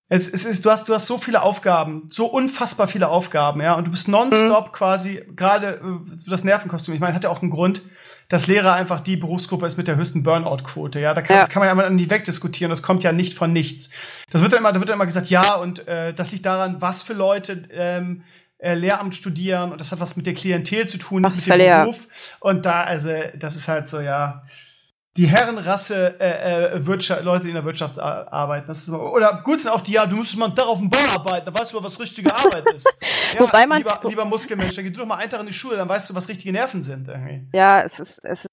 es, 0.09 0.29
es 0.29 0.45
ist, 0.45 0.63
du 0.63 0.71
hast, 0.71 0.87
du 0.87 0.93
hast 0.93 1.07
so 1.07 1.17
viele 1.17 1.41
Aufgaben, 1.41 2.07
so 2.09 2.27
unfassbar 2.27 2.87
viele 2.87 3.09
Aufgaben, 3.09 3.61
ja, 3.61 3.75
und 3.75 3.87
du 3.87 3.91
bist 3.91 4.07
nonstop 4.07 4.67
mhm. 4.67 4.71
quasi, 4.71 5.23
gerade 5.35 5.81
äh, 5.83 6.29
das 6.29 6.43
Nervenkostüm, 6.43 6.93
ich 6.93 7.01
meine, 7.01 7.13
hat 7.13 7.25
ja 7.25 7.29
auch 7.29 7.41
einen 7.41 7.51
Grund, 7.51 7.81
dass 8.29 8.47
Lehrer 8.47 8.73
einfach 8.73 9.01
die 9.01 9.17
Berufsgruppe 9.17 9.65
ist 9.65 9.77
mit 9.77 9.87
der 9.87 9.97
höchsten 9.97 10.23
Burnout-Quote, 10.23 10.99
ja, 10.99 11.13
da 11.13 11.21
kann, 11.21 11.35
ja. 11.35 11.41
das 11.41 11.49
kann 11.49 11.59
man 11.59 11.67
ja 11.67 11.71
immer 11.73 11.89
nicht 11.89 12.09
wegdiskutieren, 12.09 12.69
das 12.69 12.83
kommt 12.83 13.03
ja 13.03 13.11
nicht 13.11 13.33
von 13.33 13.51
nichts. 13.51 13.89
Das 14.31 14.41
wird 14.41 14.53
dann 14.53 14.59
immer, 14.59 14.71
da 14.71 14.79
wird 14.79 14.89
dann 14.89 14.95
immer 14.95 15.05
gesagt, 15.05 15.27
ja, 15.27 15.55
und 15.55 15.85
äh, 15.87 16.13
das 16.13 16.31
liegt 16.31 16.45
daran, 16.45 16.81
was 16.81 17.03
für 17.03 17.13
Leute 17.13 17.63
ähm, 17.71 18.23
äh, 18.59 18.75
Lehramt 18.75 19.13
studieren 19.13 19.71
und 19.73 19.81
das 19.81 19.91
hat 19.91 19.99
was 19.99 20.15
mit 20.15 20.25
der 20.25 20.33
Klientel 20.33 20.87
zu 20.87 20.97
tun, 20.97 21.25
Ach, 21.25 21.35
mit 21.35 21.47
dem 21.47 21.57
Beruf. 21.57 22.07
Und 22.39 22.65
da, 22.65 22.83
also, 22.83 23.09
das 23.35 23.57
ist 23.57 23.67
halt 23.67 23.89
so, 23.89 23.99
ja 23.99 24.43
die 25.17 25.27
Herrenrasse 25.27 26.15
äh, 26.19 26.75
äh, 26.75 26.85
Wirtschaft, 26.85 27.23
Leute, 27.23 27.43
die 27.43 27.49
in 27.49 27.55
der 27.55 27.65
Wirtschaft 27.65 27.99
arbeiten. 27.99 28.67
Das 28.67 28.79
ist 28.79 28.87
immer, 28.87 29.01
oder 29.11 29.41
gut 29.43 29.59
sind 29.59 29.71
auch 29.71 29.81
die, 29.81 29.93
ja, 29.93 30.05
du 30.05 30.17
musst 30.17 30.37
mal 30.37 30.49
da 30.49 30.63
auf 30.63 30.77
dem 30.77 30.89
Bau 30.89 30.99
arbeiten, 31.13 31.51
da 31.51 31.59
weißt 31.59 31.73
du, 31.73 31.83
was 31.83 31.99
richtige 31.99 32.33
Arbeit 32.33 32.65
ist. 32.75 32.85
ja, 33.33 33.39
Wobei 33.39 33.65
man 33.65 33.79
lieber, 33.79 33.99
lieber 34.03 34.25
Muskelmensch, 34.25 34.75
dann 34.75 34.85
geh 34.85 34.91
du 34.91 34.99
doch 34.99 35.07
mal 35.07 35.15
einen 35.15 35.29
Tag 35.29 35.39
in 35.41 35.47
die 35.47 35.53
Schule, 35.53 35.77
dann 35.77 35.89
weißt 35.89 36.09
du, 36.09 36.15
was 36.15 36.27
richtige 36.29 36.53
Nerven 36.53 36.83
sind. 36.83 37.07
Irgendwie. 37.07 37.47
Ja, 37.53 37.81
es 37.81 37.99
ist, 37.99 38.19
es 38.23 38.41
ist 38.41 38.47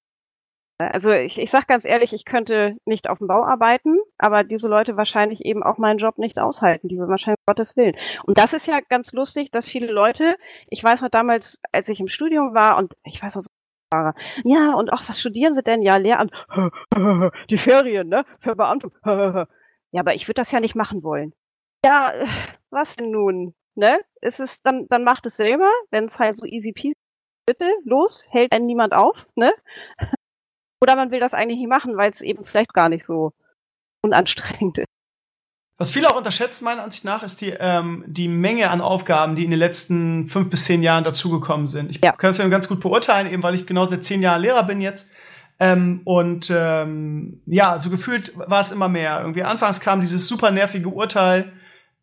also 0.77 1.11
ich, 1.11 1.39
ich 1.39 1.51
sag 1.51 1.67
ganz 1.67 1.85
ehrlich, 1.85 2.11
ich 2.11 2.25
könnte 2.25 2.75
nicht 2.85 3.09
auf 3.09 3.19
dem 3.19 3.27
Bau 3.27 3.45
arbeiten, 3.45 3.97
aber 4.17 4.43
diese 4.43 4.67
Leute 4.67 4.97
wahrscheinlich 4.97 5.45
eben 5.45 5.63
auch 5.63 5.77
meinen 5.77 5.99
Job 5.99 6.17
nicht 6.17 6.37
aushalten, 6.37 6.89
die 6.89 6.97
wahrscheinlich 6.97 7.39
Gottes 7.45 7.77
Willen. 7.77 7.95
Und 8.25 8.37
das 8.37 8.51
ist 8.51 8.67
ja 8.67 8.81
ganz 8.89 9.13
lustig, 9.13 9.51
dass 9.51 9.69
viele 9.69 9.89
Leute, 9.89 10.35
ich 10.67 10.83
weiß 10.83 11.01
noch 11.01 11.09
damals, 11.09 11.61
als 11.71 11.87
ich 11.87 12.01
im 12.01 12.09
Studium 12.09 12.53
war 12.53 12.77
und 12.77 12.93
ich 13.05 13.23
weiß 13.23 13.35
noch 13.35 13.43
Fahrer. 13.93 14.15
Ja, 14.43 14.73
und 14.73 14.91
auch, 14.91 15.07
was 15.07 15.19
studieren 15.19 15.53
Sie 15.53 15.63
denn? 15.63 15.81
Ja, 15.81 15.97
Lehramt. 15.97 16.31
Die 17.49 17.57
Ferien, 17.57 18.09
ne? 18.09 18.25
Für 18.39 18.55
Beamte. 18.55 18.91
Ja, 19.91 20.01
aber 20.01 20.13
ich 20.13 20.27
würde 20.27 20.41
das 20.41 20.51
ja 20.51 20.59
nicht 20.59 20.75
machen 20.75 21.03
wollen. 21.03 21.31
Ja, 21.85 22.11
was 22.69 22.97
denn 22.97 23.11
nun? 23.11 23.55
Ne? 23.75 24.01
Ist 24.19 24.41
es, 24.41 24.61
dann, 24.61 24.87
dann 24.89 25.05
macht 25.05 25.25
es 25.25 25.37
selber, 25.37 25.71
wenn 25.89 26.03
es 26.03 26.19
halt 26.19 26.35
so 26.35 26.45
easy 26.45 26.73
peasy 26.73 26.95
bitte, 27.45 27.71
los, 27.85 28.27
hält 28.29 28.51
einen 28.51 28.65
niemand 28.65 28.93
auf, 28.93 29.27
ne? 29.35 29.53
Oder 30.81 30.95
man 30.95 31.11
will 31.11 31.19
das 31.19 31.33
eigentlich 31.33 31.59
nicht 31.59 31.69
machen, 31.69 31.95
weil 31.95 32.11
es 32.11 32.21
eben 32.21 32.45
vielleicht 32.45 32.73
gar 32.73 32.89
nicht 32.89 33.05
so 33.05 33.31
unanstrengend 34.03 34.79
ist. 34.79 34.84
Was 35.77 35.91
viele 35.91 36.09
auch 36.09 36.17
unterschätzen, 36.17 36.63
meiner 36.63 36.83
Ansicht 36.83 37.03
nach, 37.03 37.21
ist 37.21 37.41
die, 37.41 37.53
ähm, 37.59 38.05
die 38.07 38.29
Menge 38.29 38.69
an 38.69 38.79
Aufgaben, 38.79 39.35
die 39.35 39.43
in 39.43 39.49
den 39.49 39.59
letzten 39.59 40.25
fünf 40.25 40.49
bis 40.49 40.65
zehn 40.65 40.81
Jahren 40.81 41.03
dazugekommen 41.03 41.67
sind. 41.67 41.89
Ich 41.89 41.99
ja. 42.03 42.13
kann 42.13 42.29
das 42.29 42.37
ja 42.37 42.47
ganz 42.47 42.69
gut 42.69 42.79
beurteilen, 42.79 43.31
eben 43.31 43.43
weil 43.43 43.55
ich 43.55 43.67
genau 43.67 43.85
seit 43.85 44.05
zehn 44.05 44.21
Jahren 44.21 44.41
Lehrer 44.41 44.63
bin 44.63 44.79
jetzt. 44.79 45.09
Ähm, 45.59 46.01
und 46.05 46.51
ähm, 46.53 47.41
ja, 47.45 47.79
so 47.79 47.89
gefühlt 47.89 48.33
war 48.37 48.61
es 48.61 48.71
immer 48.71 48.87
mehr. 48.87 49.19
Irgendwie 49.19 49.43
anfangs 49.43 49.81
kam 49.81 49.99
dieses 49.99 50.27
super 50.27 50.51
nervige 50.51 50.87
Urteil, 50.87 51.51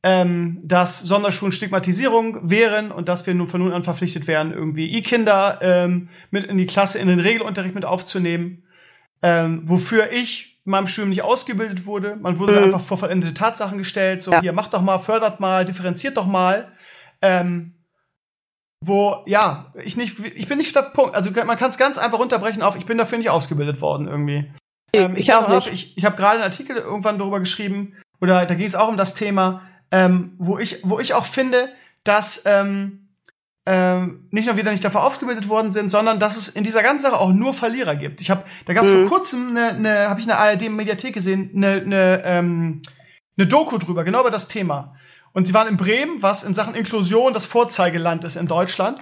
ähm, 0.03 0.61
dass 0.65 1.01
Sonderschulen 1.01 1.53
Stigmatisierung 1.53 2.51
wären 2.51 2.91
und 2.91 3.09
dass 3.09 3.27
wir 3.27 3.35
nun 3.35 3.49
von 3.49 3.63
nun 3.63 3.73
an 3.73 3.85
verpflichtet 3.85 4.27
wären, 4.27 4.53
irgendwie 4.53 4.93
E-Kinder 4.99 5.59
ähm, 5.63 6.09
mit 6.31 6.45
in 6.45 6.59
die 6.59 6.67
Klasse, 6.67 6.99
in 6.99 7.09
den 7.09 7.21
Regelunterricht 7.21 7.75
mit 7.75 7.85
aufzunehmen. 7.85 8.65
Ähm, 9.23 9.63
wofür 9.65 10.11
ich 10.13 10.52
meinem 10.65 10.89
Studium 10.89 11.11
nicht 11.11 11.23
ausgebildet 11.23 11.87
wurde. 11.87 12.17
Man 12.17 12.39
wurde 12.39 12.53
mhm. 12.53 12.65
einfach 12.65 12.81
vor 12.81 12.97
vollendete 12.97 13.35
Tatsachen 13.35 13.79
gestellt, 13.79 14.23
so 14.23 14.33
ja. 14.33 14.41
hier, 14.41 14.53
macht 14.53 14.75
doch 14.75 14.83
mal, 14.83 14.99
fördert 14.99 15.41
mal, 15.41 15.65
differenziert 15.65 16.17
doch 16.17 16.27
mal. 16.27 16.73
Ähm, 17.21 17.75
wo, 18.85 19.23
ja, 19.27 19.73
ich 19.83 19.97
nicht, 19.97 20.19
ich 20.19 20.49
bin 20.49 20.59
nicht 20.59 20.77
auf 20.77 20.93
Punkt, 20.93 21.15
also 21.15 21.31
man 21.31 21.57
kann 21.57 21.71
es 21.71 21.79
ganz 21.79 21.99
einfach 21.99 22.19
runterbrechen 22.19 22.63
auf, 22.63 22.77
ich 22.77 22.87
bin 22.87 22.99
dafür 22.99 23.19
nicht 23.19 23.31
ausgebildet 23.31 23.81
worden 23.81 24.09
irgendwie. 24.09 24.51
Ähm, 24.93 25.13
ich, 25.15 25.29
ich 25.29 25.35
auch 25.35 25.49
nicht. 25.49 25.73
Ich, 25.73 25.97
ich 25.97 26.05
habe 26.05 26.17
gerade 26.17 26.35
einen 26.35 26.45
Artikel 26.45 26.77
irgendwann 26.77 27.19
darüber 27.19 27.39
geschrieben, 27.39 27.97
oder 28.21 28.45
da 28.47 28.55
ging 28.55 28.67
es 28.67 28.75
auch 28.75 28.89
um 28.89 28.97
das 28.97 29.15
Thema, 29.15 29.63
ähm, 29.91 30.35
wo 30.39 30.59
ich, 30.59 30.81
wo 30.83 30.99
ich 30.99 31.15
auch 31.15 31.27
finde, 31.27 31.69
dass 32.05 32.43
ähm, 32.45 33.02
ähm, 33.65 34.27
nicht 34.31 34.47
nur 34.47 34.57
wieder 34.57 34.73
nicht 34.73 34.85
dafür 34.85 35.05
ausgebildet 35.05 35.49
worden 35.49 35.71
sind, 35.71 35.91
sondern 35.91 36.19
dass 36.19 36.37
es 36.37 36.49
in 36.49 36.65
dieser 36.65 36.83
ganzen 36.83 37.03
Sache 37.03 37.21
auch 37.21 37.33
nur 37.33 37.55
Verlierer 37.55 37.95
gibt. 37.95 38.21
Ich 38.21 38.31
habe, 38.31 38.45
da 38.67 38.75
gab 38.75 38.85
es 38.85 38.91
mhm. 38.91 39.07
vor 39.07 39.19
kurzem 39.19 39.51
eine, 39.51 39.69
eine 39.69 40.09
habe 40.09 40.21
ich 40.21 40.27
eine 40.27 40.39
ARD-Mediathek 40.39 41.15
gesehen, 41.15 41.51
eine, 41.55 41.81
eine, 41.81 42.23
ähm, 42.25 42.83
eine 43.37 43.47
Doku 43.47 43.79
drüber, 43.79 44.03
genau 44.03 44.21
über 44.21 44.33
das 44.33 44.49
Thema. 44.49 44.97
Und 45.33 45.47
sie 45.47 45.55
waren 45.55 45.69
in 45.69 45.77
Bremen, 45.77 46.23
was 46.23 46.43
in 46.43 46.55
Sachen 46.55 46.75
Inklusion 46.75 47.33
das 47.33 47.47
Vorzeigeland 47.47 48.25
ist 48.25 48.37
in 48.37 48.49
Deutschland, 48.49 49.01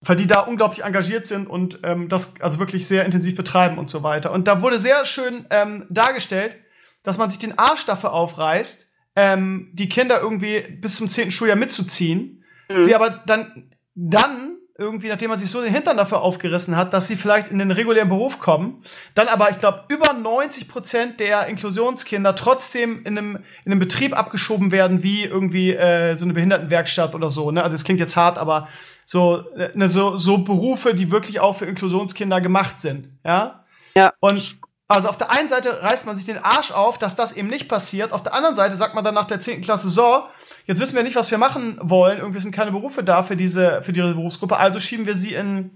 weil 0.00 0.16
die 0.16 0.26
da 0.26 0.40
unglaublich 0.40 0.84
engagiert 0.84 1.26
sind 1.26 1.48
und 1.48 1.80
ähm, 1.82 2.08
das 2.08 2.40
also 2.40 2.58
wirklich 2.58 2.86
sehr 2.86 3.04
intensiv 3.04 3.36
betreiben 3.36 3.76
und 3.76 3.88
so 3.88 4.02
weiter. 4.02 4.32
Und 4.32 4.48
da 4.48 4.62
wurde 4.62 4.78
sehr 4.78 5.04
schön 5.04 5.44
ähm, 5.50 5.86
dargestellt, 5.90 6.56
dass 7.02 7.18
man 7.18 7.28
sich 7.28 7.38
den 7.38 7.58
Arsch 7.58 7.84
dafür 7.84 8.12
aufreißt, 8.14 8.86
ähm, 9.14 9.70
die 9.74 9.88
Kinder 9.90 10.20
irgendwie 10.20 10.60
bis 10.60 10.96
zum 10.96 11.08
zehnten 11.08 11.30
Schuljahr 11.30 11.56
mitzuziehen 11.56 12.42
Mhm. 12.68 12.82
Sie 12.82 12.94
aber 12.94 13.10
dann, 13.26 13.70
dann 13.94 14.56
irgendwie, 14.78 15.08
nachdem 15.08 15.30
man 15.30 15.38
sich 15.38 15.48
so 15.48 15.62
den 15.62 15.72
Hintern 15.72 15.96
dafür 15.96 16.20
aufgerissen 16.20 16.76
hat, 16.76 16.92
dass 16.92 17.08
sie 17.08 17.16
vielleicht 17.16 17.48
in 17.48 17.58
den 17.58 17.70
regulären 17.70 18.08
Beruf 18.08 18.38
kommen, 18.38 18.84
dann 19.14 19.28
aber, 19.28 19.50
ich 19.50 19.58
glaube, 19.58 19.84
über 19.88 20.12
90 20.12 20.68
Prozent 20.68 21.20
der 21.20 21.46
Inklusionskinder 21.46 22.34
trotzdem 22.34 23.04
in 23.04 23.16
einem, 23.16 23.36
in 23.64 23.72
einem 23.72 23.78
Betrieb 23.78 24.16
abgeschoben 24.16 24.72
werden, 24.72 25.02
wie 25.02 25.24
irgendwie 25.24 25.72
äh, 25.72 26.16
so 26.16 26.24
eine 26.24 26.34
Behindertenwerkstatt 26.34 27.14
oder 27.14 27.30
so. 27.30 27.50
Ne? 27.50 27.62
Also 27.62 27.74
es 27.74 27.84
klingt 27.84 28.00
jetzt 28.00 28.16
hart, 28.16 28.36
aber 28.36 28.68
so, 29.04 29.48
äh, 29.56 29.70
ne, 29.74 29.88
so, 29.88 30.16
so 30.16 30.38
Berufe, 30.38 30.94
die 30.94 31.10
wirklich 31.10 31.40
auch 31.40 31.54
für 31.54 31.64
Inklusionskinder 31.64 32.40
gemacht 32.42 32.80
sind. 32.80 33.08
Ja. 33.24 33.64
Ja. 33.96 34.12
Und 34.20 34.58
also 34.88 35.08
auf 35.08 35.18
der 35.18 35.32
einen 35.32 35.48
Seite 35.48 35.82
reißt 35.82 36.06
man 36.06 36.16
sich 36.16 36.26
den 36.26 36.38
Arsch 36.38 36.70
auf, 36.70 36.98
dass 36.98 37.16
das 37.16 37.32
eben 37.32 37.48
nicht 37.48 37.68
passiert. 37.68 38.12
Auf 38.12 38.22
der 38.22 38.34
anderen 38.34 38.54
Seite 38.54 38.76
sagt 38.76 38.94
man 38.94 39.04
dann 39.04 39.14
nach 39.14 39.24
der 39.24 39.40
10. 39.40 39.62
Klasse, 39.62 39.88
so, 39.88 40.22
jetzt 40.66 40.80
wissen 40.80 40.94
wir 40.94 41.02
nicht, 41.02 41.16
was 41.16 41.30
wir 41.30 41.38
machen 41.38 41.78
wollen. 41.82 42.18
Irgendwie 42.18 42.38
sind 42.38 42.52
keine 42.52 42.70
Berufe 42.70 43.02
da 43.02 43.24
für 43.24 43.36
diese, 43.36 43.82
für 43.82 43.92
diese 43.92 44.14
Berufsgruppe. 44.14 44.56
Also 44.56 44.78
schieben 44.78 45.06
wir 45.06 45.16
sie 45.16 45.34
in, 45.34 45.72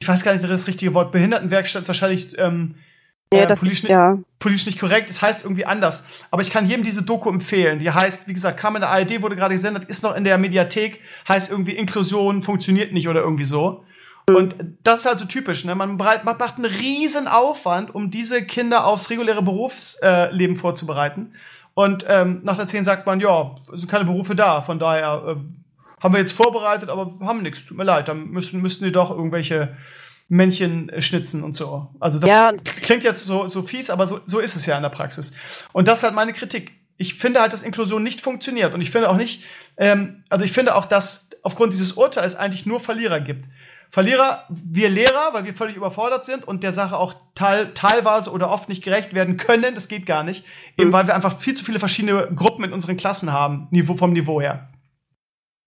ich 0.00 0.08
weiß 0.08 0.22
gar 0.22 0.32
nicht, 0.32 0.48
das 0.48 0.66
richtige 0.66 0.94
Wort, 0.94 1.12
Behindertenwerkstatt 1.12 1.82
ist 1.82 1.88
wahrscheinlich 1.88 2.38
ähm, 2.38 2.76
ja, 3.34 3.42
äh, 3.42 3.54
politisch, 3.54 3.84
ist, 3.84 3.90
ja. 3.90 4.18
politisch 4.38 4.64
nicht 4.64 4.80
korrekt. 4.80 5.10
Das 5.10 5.20
heißt 5.20 5.44
irgendwie 5.44 5.66
anders. 5.66 6.06
Aber 6.30 6.40
ich 6.40 6.50
kann 6.50 6.66
jedem 6.66 6.82
diese 6.82 7.02
Doku 7.02 7.28
empfehlen. 7.28 7.78
Die 7.78 7.90
heißt, 7.90 8.26
wie 8.26 8.32
gesagt, 8.32 8.58
kam 8.58 8.74
in 8.74 8.80
der 8.80 8.90
ARD, 8.90 9.20
wurde 9.20 9.36
gerade 9.36 9.54
gesendet, 9.54 9.84
ist 9.84 10.02
noch 10.02 10.16
in 10.16 10.24
der 10.24 10.38
Mediathek, 10.38 11.00
heißt 11.28 11.50
irgendwie 11.50 11.72
Inklusion 11.72 12.40
funktioniert 12.40 12.92
nicht 12.92 13.08
oder 13.08 13.20
irgendwie 13.20 13.44
so. 13.44 13.84
Und 14.36 14.56
das 14.82 15.00
ist 15.00 15.06
halt 15.06 15.18
so 15.18 15.24
typisch, 15.24 15.64
ne? 15.64 15.74
Man, 15.74 15.96
macht 15.96 16.56
einen 16.56 16.64
riesen 16.64 17.28
Aufwand, 17.28 17.94
um 17.94 18.10
diese 18.10 18.42
Kinder 18.44 18.84
aufs 18.84 19.10
reguläre 19.10 19.42
Berufsleben 19.42 20.56
vorzubereiten. 20.56 21.32
Und 21.74 22.04
ähm, 22.08 22.40
nach 22.42 22.56
der 22.56 22.66
10 22.66 22.84
sagt 22.84 23.06
man, 23.06 23.20
ja, 23.20 23.54
es 23.72 23.80
sind 23.80 23.90
keine 23.90 24.04
Berufe 24.04 24.34
da, 24.34 24.60
von 24.60 24.78
daher 24.78 25.36
äh, 25.36 26.02
haben 26.02 26.14
wir 26.14 26.20
jetzt 26.20 26.32
vorbereitet, 26.32 26.88
aber 26.88 27.12
haben 27.20 27.42
nichts, 27.42 27.64
tut 27.64 27.76
mir 27.76 27.84
leid, 27.84 28.08
dann 28.08 28.28
müssen, 28.30 28.60
müssten 28.60 28.84
die 28.84 28.92
doch 28.92 29.10
irgendwelche 29.10 29.76
Männchen 30.28 30.90
schnitzen 30.98 31.42
und 31.42 31.54
so. 31.54 31.88
Also 31.98 32.18
das 32.18 32.30
Ja. 32.30 32.52
klingt 32.82 33.02
jetzt 33.02 33.24
so, 33.26 33.48
so 33.48 33.62
fies, 33.62 33.90
aber 33.90 34.06
so, 34.06 34.20
so 34.26 34.38
ist 34.38 34.56
es 34.56 34.66
ja 34.66 34.76
in 34.76 34.82
der 34.82 34.90
Praxis. 34.90 35.32
Und 35.72 35.88
das 35.88 35.98
ist 35.98 36.04
halt 36.04 36.14
meine 36.14 36.32
Kritik. 36.32 36.72
Ich 36.96 37.14
finde 37.14 37.40
halt, 37.40 37.52
dass 37.52 37.62
Inklusion 37.62 38.02
nicht 38.02 38.20
funktioniert. 38.20 38.74
Und 38.74 38.80
ich 38.80 38.90
finde 38.90 39.10
auch 39.10 39.16
nicht, 39.16 39.42
ähm, 39.76 40.22
also 40.28 40.44
ich 40.44 40.52
finde 40.52 40.76
auch, 40.76 40.86
dass 40.86 41.30
aufgrund 41.42 41.72
dieses 41.72 41.92
Urteils 41.92 42.36
eigentlich 42.36 42.66
nur 42.66 42.78
Verlierer 42.78 43.20
gibt. 43.20 43.46
Verlierer, 43.92 44.46
wir 44.48 44.88
Lehrer, 44.88 45.30
weil 45.32 45.44
wir 45.44 45.52
völlig 45.52 45.76
überfordert 45.76 46.24
sind 46.24 46.46
und 46.46 46.62
der 46.62 46.72
Sache 46.72 46.96
auch 46.96 47.14
teil, 47.34 47.72
teilweise 47.74 48.30
oder 48.30 48.50
oft 48.50 48.68
nicht 48.68 48.84
gerecht 48.84 49.14
werden 49.14 49.36
können, 49.36 49.74
das 49.74 49.88
geht 49.88 50.06
gar 50.06 50.22
nicht. 50.22 50.44
Eben 50.78 50.92
weil 50.92 51.08
wir 51.08 51.14
einfach 51.14 51.36
viel 51.36 51.54
zu 51.54 51.64
viele 51.64 51.80
verschiedene 51.80 52.28
Gruppen 52.34 52.64
in 52.64 52.72
unseren 52.72 52.96
Klassen 52.96 53.32
haben, 53.32 53.66
Niveau, 53.70 53.96
vom 53.96 54.12
Niveau 54.12 54.40
her. 54.40 54.68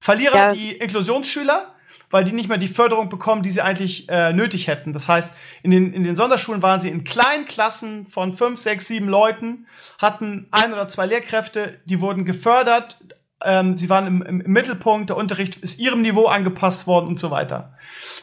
Verlierer 0.01 0.37
Ja. 0.37 0.53
die 0.53 0.71
Inklusionsschüler, 0.71 1.75
weil 2.11 2.23
die 2.23 2.31
nicht 2.31 2.47
mehr 2.47 2.57
die 2.57 2.69
Förderung 2.69 3.09
bekommen, 3.09 3.43
die 3.43 3.51
sie 3.51 3.61
eigentlich 3.61 4.07
äh, 4.07 4.31
nötig 4.31 4.67
hätten. 4.67 4.93
Das 4.93 5.09
heißt, 5.09 5.33
in 5.61 5.71
den, 5.71 5.93
in 5.93 6.03
den 6.03 6.15
Sonderschulen 6.15 6.61
waren 6.61 6.79
sie 6.79 6.89
in 6.89 7.03
kleinen 7.03 7.45
Klassen 7.45 8.05
von 8.05 8.33
fünf, 8.33 8.59
sechs, 8.59 8.87
sieben 8.87 9.09
Leuten, 9.09 9.67
hatten 9.97 10.47
ein 10.51 10.71
oder 10.71 10.87
zwei 10.87 11.07
Lehrkräfte, 11.07 11.81
die 11.85 11.99
wurden 11.99 12.23
gefördert, 12.23 12.99
ähm, 13.43 13.75
sie 13.75 13.89
waren 13.89 14.07
im, 14.07 14.21
im, 14.21 14.51
Mittelpunkt, 14.51 15.09
der 15.09 15.17
Unterricht 15.17 15.57
ist 15.57 15.79
ihrem 15.79 16.01
Niveau 16.01 16.25
angepasst 16.25 16.87
worden 16.87 17.07
und 17.07 17.17
so 17.17 17.31
weiter. 17.31 17.73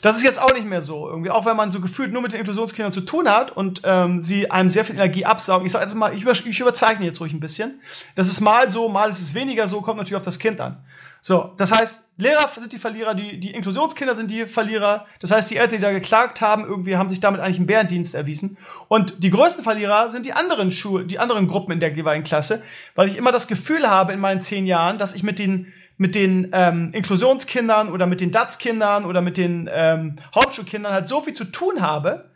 Das 0.03 0.17
ist 0.17 0.23
jetzt 0.23 0.41
auch 0.41 0.53
nicht 0.53 0.67
mehr 0.67 0.83
so. 0.83 1.09
Irgendwie, 1.09 1.31
auch 1.31 1.47
wenn 1.47 1.57
man 1.57 1.71
so 1.71 1.81
gefühlt 1.81 2.13
nur 2.13 2.23
mit 2.23 2.33
den 2.33 2.41
Inklusionskindern 2.41 2.93
zu 2.93 3.03
tun 3.03 3.29
hat 3.29 3.51
und 3.57 3.83
ähm, 3.85 4.23
sie 4.23 4.51
einem 4.51 4.71
sehr 4.71 4.85
viel 4.85 4.97
Energie 4.97 5.25
absaugen. 5.25 5.67
Ich 5.67 5.73
sag 5.73 5.83
jetzt 5.83 5.95
mal, 5.95 6.15
ich, 6.15 6.23
über, 6.23 6.33
ich 6.33 6.61
überzeichne 6.61 7.05
jetzt 7.05 7.21
ruhig 7.21 7.33
ein 7.33 7.41
bisschen. 7.41 7.81
Das 8.15 8.29
ist 8.29 8.41
mal 8.41 8.71
so, 8.71 8.89
mal 8.89 9.11
ist 9.11 9.21
es 9.21 9.35
weniger 9.35 9.69
so, 9.69 9.81
kommt 9.81 9.99
natürlich 9.99 10.17
auf 10.17 10.23
das 10.23 10.39
Kind 10.39 10.61
an. 10.61 10.79
So, 11.21 11.53
das 11.57 11.73
heißt, 11.73 12.05
Lehrer 12.17 12.49
sind 12.49 12.73
die 12.73 12.79
Verlierer, 12.79 13.15
die, 13.15 13.41
die 13.41 13.51
Inklusionskinder 13.53 14.15
sind 14.15 14.31
die 14.31 14.47
Verlierer. 14.47 15.07
Das 15.21 15.31
heißt, 15.31 15.51
die 15.51 15.57
Eltern, 15.57 15.79
die 15.79 15.83
da 15.83 15.93
geklagt 15.93 16.41
haben, 16.41 16.65
irgendwie 16.67 16.97
haben 16.97 17.09
sich 17.09 17.21
damit 17.21 17.41
eigentlich 17.41 17.57
einen 17.57 17.67
Bärendienst 17.67 18.15
erwiesen. 18.15 18.59
Und 18.89 19.25
die 19.25 19.31
größten 19.31 19.65
Verlierer 19.65 20.11
sind 20.11 20.27
die 20.27 20.35
anderen 20.35 20.71
Schulen, 20.71 21.09
die 21.09 21.19
anderen 21.19 21.47
Gruppen 21.47 21.73
in 21.73 21.81
der 21.81 21.93
jeweiligen 21.93 22.25
Klasse, 22.25 22.63
weil 22.95 23.09
ich 23.09 23.17
immer 23.17 23.33
das 23.33 23.49
Gefühl 23.49 23.89
habe 23.89 24.13
in 24.13 24.21
meinen 24.21 24.41
zehn 24.41 24.67
Jahren, 24.67 24.99
dass 24.99 25.15
ich 25.15 25.23
mit 25.23 25.39
den 25.39 25.73
mit 25.97 26.15
den 26.15 26.49
ähm, 26.55 26.93
Inklusionskindern 26.95 27.93
oder 27.93 28.07
mit 28.07 28.23
den 28.23 28.31
DATS-Kindern 28.31 29.05
oder 29.05 29.21
mit 29.21 29.37
den 29.37 29.69
ähm, 29.71 30.17
Hauptschulkindern 30.35 30.95
halt 30.95 31.07
so 31.07 31.21
viel 31.21 31.35
zu 31.35 31.45
tun 31.45 31.83
habe, 31.83 32.30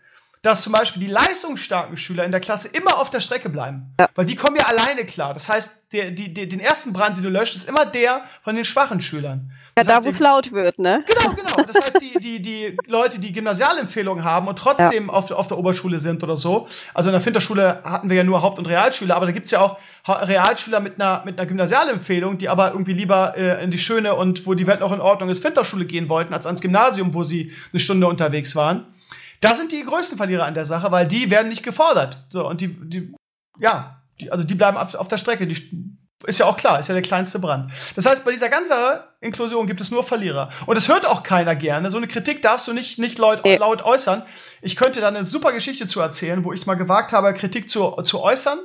dass 0.45 0.63
zum 0.63 0.75
Beispiel 0.75 1.03
die 1.03 1.11
leistungsstarken 1.11 1.97
Schüler 1.97 2.25
in 2.25 2.31
der 2.31 2.41
Klasse 2.41 2.69
immer 2.69 2.99
auf 2.99 3.09
der 3.09 3.21
Strecke 3.21 3.49
bleiben. 3.49 3.95
Ja. 3.99 4.11
Weil 4.15 4.27
die 4.27 4.37
kommen 4.37 4.57
ja 4.57 4.67
alleine 4.67 5.07
klar. 5.07 5.33
Das 5.33 5.49
heißt, 5.49 5.85
der, 5.95 6.11
die, 6.11 6.35
die, 6.35 6.47
den 6.47 6.61
ersten 6.61 6.93
Brand, 6.93 7.17
den 7.17 7.25
du 7.25 7.31
löscht, 7.31 7.57
ist 7.57 7.67
immer 7.67 7.87
der 7.87 8.25
von 8.43 8.55
den 8.55 8.65
schwachen 8.65 9.01
Schülern. 9.01 9.51
Ja, 9.75 9.83
Das 9.83 9.87
da 9.87 10.05
wo 10.05 10.09
es 10.09 10.19
laut 10.21 10.53
wird, 10.53 10.79
ne? 10.79 11.03
Genau, 11.07 11.35
genau. 11.35 11.67
Das 11.67 11.77
heißt, 11.77 11.99
die, 11.99 12.21
die, 12.21 12.43
die 12.43 12.77
Leute, 12.87 13.21
die 13.21 13.33
Gymnasialempfehlungen 13.33 14.23
haben 14.23 14.47
und 14.47 14.59
trotzdem 14.59 15.09
auf, 15.09 15.31
auf 15.31 15.49
der 15.49 15.57
Oberschule 15.57 15.99
sind 15.99 16.23
oder 16.23 16.37
so. 16.37 16.69
Also 16.93 17.09
in 17.09 17.15
der 17.15 17.23
Finterschule 17.23 17.81
hatten 17.83 18.11
wir 18.11 18.17
ja 18.19 18.25
nur 18.25 18.43
Haupt- 18.43 18.59
und 18.59 18.69
Realschüler, 18.69 19.17
aber 19.17 19.25
da 19.25 19.33
gibt's 19.33 19.51
ja 19.51 19.61
auch 19.61 19.79
Realschüler 20.07 20.81
mit 20.81 21.01
einer, 21.01 21.23
mit 21.25 21.39
einer 21.39 21.47
Gymnasialempfehlung, 21.47 22.37
die 22.37 22.51
aber 22.51 22.73
irgendwie 22.73 22.93
lieber 22.93 23.35
äh, 23.39 23.65
in 23.65 23.71
die 23.71 23.79
schöne 23.79 24.15
und 24.15 24.47
wo 24.47 24.53
die 24.53 24.67
Welt 24.67 24.81
noch 24.81 24.93
in 24.93 25.01
Ordnung 25.01 25.31
ist, 25.31 25.41
Finterschule 25.41 25.87
gehen 25.87 26.11
wollten, 26.11 26.35
als 26.35 26.45
ans 26.45 26.61
Gymnasium, 26.61 27.15
wo 27.15 27.23
sie 27.23 27.51
eine 27.73 27.81
Stunde 27.81 28.07
unterwegs 28.07 28.55
waren. 28.55 28.85
Da 29.41 29.55
sind 29.55 29.73
die 29.73 29.83
größten 29.85 30.17
Verlierer 30.17 30.45
an 30.45 30.55
der 30.55 30.65
Sache, 30.65 30.91
weil 30.91 31.07
die 31.07 31.31
werden 31.31 31.49
nicht 31.49 31.63
gefordert. 31.63 32.25
So, 32.29 32.47
und 32.49 32.61
die, 32.61 32.69
die 32.89 33.15
ja, 33.59 34.03
die, 34.21 34.31
also 34.31 34.45
die 34.45 34.55
bleiben 34.55 34.77
auf, 34.77 34.95
auf 34.95 35.09
der 35.09 35.19
Strecke. 35.19 35.47
Die, 35.47 35.99
ist 36.27 36.39
ja 36.39 36.47
auch 36.47 36.57
klar, 36.57 36.81
ist 36.81 36.89
ja 36.89 36.95
der 36.95 37.03
kleinste 37.03 37.39
Brand. 37.39 37.71
Das 37.97 38.07
heißt, 38.07 38.25
bei 38.25 38.31
dieser 38.31 38.49
ganzen 38.49 38.75
Inklusion 39.21 39.67
gibt 39.67 39.81
es 39.81 39.91
nur 39.91 40.05
Verlierer. 40.05 40.51
Und 40.67 40.77
es 40.77 40.89
hört 40.89 41.07
auch 41.07 41.23
keiner 41.23 41.55
gerne. 41.55 41.91
So 41.91 41.99
eine 41.99 42.09
Kritik 42.09 42.41
darfst 42.41 42.67
du 42.67 42.73
nicht, 42.73 42.99
nicht 42.99 43.19
laut, 43.19 43.45
laut 43.45 43.83
äußern. 43.83 44.23
Ich 44.63 44.77
könnte 44.77 45.01
da 45.01 45.09
eine 45.09 45.25
super 45.25 45.53
Geschichte 45.53 45.87
zu 45.87 46.01
erzählen, 46.01 46.45
wo 46.45 46.53
ich 46.53 46.61
es 46.61 46.67
mal 46.67 46.77
gewagt 46.77 47.13
habe, 47.13 47.35
Kritik 47.35 47.69
zu, 47.69 47.91
zu 48.05 48.23
äußern. 48.23 48.59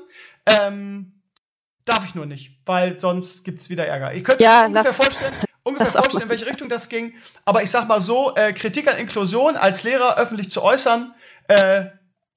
Ähm, 0.45 1.21
darf 1.83 2.05
ich 2.05 2.15
nur 2.15 2.25
nicht, 2.25 2.61
weil 2.65 2.99
sonst 2.99 3.43
gibt's 3.43 3.69
wieder 3.69 3.85
Ärger. 3.85 4.13
Ich 4.13 4.23
könnte 4.23 4.43
Ja, 4.43 4.61
mir 4.61 4.67
ungefähr 4.67 4.93
vorstellen, 4.93 5.33
ungefähr 5.79 6.01
vorstellen, 6.01 6.23
in 6.23 6.29
welche 6.29 6.45
Richtung 6.45 6.69
das 6.69 6.89
ging. 6.89 7.13
Aber 7.45 7.63
ich 7.63 7.71
sag 7.71 7.87
mal 7.87 8.01
so, 8.01 8.33
äh, 8.35 8.53
Kritik 8.53 8.87
an 8.87 8.97
Inklusion 8.97 9.55
als 9.55 9.83
Lehrer 9.83 10.17
öffentlich 10.17 10.51
zu 10.51 10.61
äußern, 10.61 11.13
äh, 11.47 11.85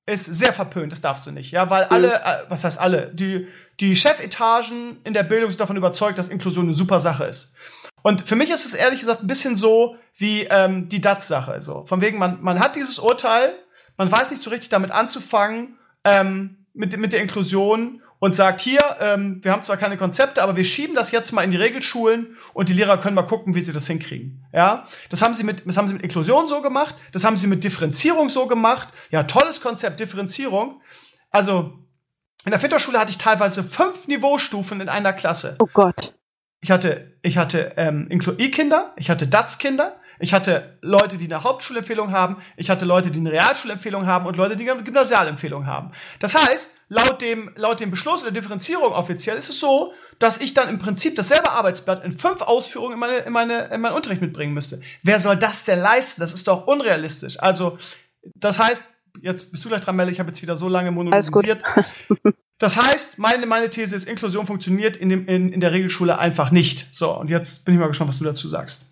ist 0.07 0.27
sehr 0.27 0.53
verpönt, 0.53 0.91
das 0.91 1.01
darfst 1.01 1.27
du 1.27 1.31
nicht, 1.31 1.53
ja, 1.53 1.71
weil 1.71 1.85
alle, 1.85 2.15
äh, 2.15 2.45
was 2.49 2.65
heißt 2.65 2.81
alle, 2.81 3.13
die, 3.15 3.47
die 3.79 3.95
Chefetagen 3.95 5.01
in 5.05 5.15
der 5.15 5.23
Bildung 5.23 5.51
sind 5.51 5.61
davon 5.61 5.77
überzeugt, 5.77 6.19
dass 6.19 6.29
Inklusion 6.29 6.67
eine 6.67 6.75
super 6.75 6.99
Sache 6.99 7.25
ist. 7.25 7.55
Und 8.03 8.23
für 8.23 8.35
mich 8.35 8.51
ist 8.51 8.67
es 8.67 8.75
ehrlich 8.75 9.01
gesagt 9.01 9.23
ein 9.23 9.29
bisschen 9.29 9.57
so 9.57 9.97
wie 10.17 10.43
ähm, 10.45 10.89
die 10.89 11.01
DATS-Sache. 11.01 11.63
So. 11.63 11.85
Von 11.85 12.01
wegen, 12.01 12.19
man, 12.19 12.43
man 12.43 12.59
hat 12.59 12.75
dieses 12.75 12.99
Urteil, 12.99 13.55
man 13.97 14.11
weiß 14.11 14.31
nicht 14.31 14.43
so 14.43 14.51
richtig 14.51 14.71
damit 14.71 14.91
anzufangen, 14.91 15.79
ähm, 16.05 16.67
mit, 16.75 16.97
mit 16.97 17.13
der 17.13 17.23
Inklusion 17.23 18.03
und 18.23 18.37
sagt, 18.37 18.61
hier, 18.61 18.79
ähm, 19.01 19.41
wir 19.43 19.51
haben 19.51 19.65
zwar 19.65 19.77
keine 19.77 19.97
Konzepte, 19.97 20.45
aber 20.45 20.55
wir 20.55 20.63
schieben 20.63 20.95
das 20.95 21.11
jetzt 21.11 21.33
mal 21.33 21.43
in 21.43 21.51
die 21.51 21.57
Regelschulen 21.57 22.37
und 22.55 22.69
die 22.69 22.73
Lehrer 22.73 22.97
können 22.97 23.17
mal 23.17 23.23
gucken, 23.23 23.57
wie 23.57 23.61
sie 23.61 23.73
das 23.73 23.89
hinkriegen. 23.89 24.47
Ja, 24.53 24.87
das 25.11 25.23
haben 25.23 25.35
sie 25.35 25.43
mit, 25.43 25.67
das 25.67 25.77
haben 25.77 25.89
sie 25.89 25.95
mit 25.95 26.05
Inklusion 26.05 26.47
so 26.47 26.63
gemacht, 26.63 26.95
das 27.11 27.25
haben 27.25 27.37
sie 27.37 27.49
mit 27.49 27.65
Differenzierung 27.65 28.29
so 28.29 28.47
gemacht. 28.47 28.91
Ja, 29.11 29.25
tolles 29.25 29.61
Konzept, 29.61 29.99
Differenzierung. 29.99 30.81
Also, 31.33 31.81
in 32.45 32.53
der 32.53 32.61
Finterschule 32.61 33.01
hatte 33.01 33.11
ich 33.11 33.19
teilweise 33.19 33.65
fünf 33.65 34.07
Niveaustufen 34.07 34.81
in 34.81 34.89
einer 34.89 35.15
Klasse. 35.15 35.57
Oh 35.59 35.69
Gott. 35.73 36.15
Ich 36.61 36.71
hatte, 36.71 37.17
ich 37.23 37.39
hatte 37.39 37.73
ähm, 37.77 38.07
Inklu-I-Kinder, 38.09 38.93
ich 38.95 39.11
hatte 39.11 39.27
DATS-Kinder, 39.27 39.97
ich 40.23 40.33
hatte 40.33 40.79
Leute, 40.83 41.19
die 41.19 41.25
eine 41.25 41.43
Hauptschulempfehlung 41.43 42.13
haben, 42.13 42.37
ich 42.57 42.71
hatte 42.71 42.87
Leute, 42.87 43.11
die 43.11 43.19
eine 43.19 43.33
Realschulempfehlung 43.33 44.07
haben 44.07 44.27
und 44.27 44.37
Leute, 44.37 44.57
die 44.57 44.71
eine 44.71 44.85
Gymnasialempfehlung 44.85 45.67
haben. 45.67 45.91
Das 46.21 46.37
heißt, 46.37 46.71
laut 46.89 47.21
dem, 47.21 47.51
laut 47.57 47.81
dem 47.81 47.91
Beschluss 47.91 48.23
oder 48.23 48.31
Differenzierung 48.31 48.93
offiziell 48.93 49.37
ist 49.37 49.51
es 49.51 49.59
so, 49.59 49.93
dass 50.21 50.41
ich 50.41 50.55
dann 50.55 50.69
im 50.69 50.79
Prinzip 50.79 51.17
dasselbe 51.17 51.51
Arbeitsblatt 51.51 52.05
in 52.05 52.13
fünf 52.13 52.41
Ausführungen 52.41 52.93
in, 52.93 53.01
meine, 53.01 53.17
in, 53.19 53.33
meine, 53.33 53.65
in 53.75 53.81
meinen 53.81 53.95
Unterricht 53.95 54.23
mitbringen 54.23 54.55
müsste. 54.55 54.81
Wer 55.03 55.19
soll 55.19 55.37
das 55.37 55.65
denn 55.65 55.81
leisten? 55.81 56.21
Das 56.21 56.33
ist 56.33 56.47
doch 56.47 56.69
unrealistisch. 56.69 57.41
Also, 57.41 57.79
das 58.37 58.61
heißt, 58.61 58.85
jetzt 59.23 59.51
bist 59.51 59.65
du 59.65 59.71
gleich 59.71 59.81
dran, 59.81 59.97
Melle, 59.97 60.13
ich 60.13 60.21
habe 60.21 60.29
jetzt 60.29 60.41
wieder 60.41 60.57
so 60.57 60.69
lange 60.69 60.93
monologisiert. 60.93 61.65
Das 62.61 62.77
heißt, 62.77 63.19
meine, 63.19 63.45
meine 63.47 63.71
These 63.71 63.97
ist, 63.97 64.09
Inklusion 64.09 64.47
funktioniert 64.47 64.97
in, 64.97 65.09
dem, 65.09 65.27
in, 65.27 65.53
in 65.53 65.59
der 65.59 65.73
Regelschule 65.73 66.17
einfach 66.17 66.53
nicht. 66.53 66.95
So, 66.95 67.11
und 67.19 67.29
jetzt 67.29 67.65
bin 67.65 67.75
ich 67.75 67.81
mal 67.81 67.89
gespannt, 67.89 68.11
was 68.11 68.19
du 68.19 68.25
dazu 68.25 68.47
sagst. 68.47 68.87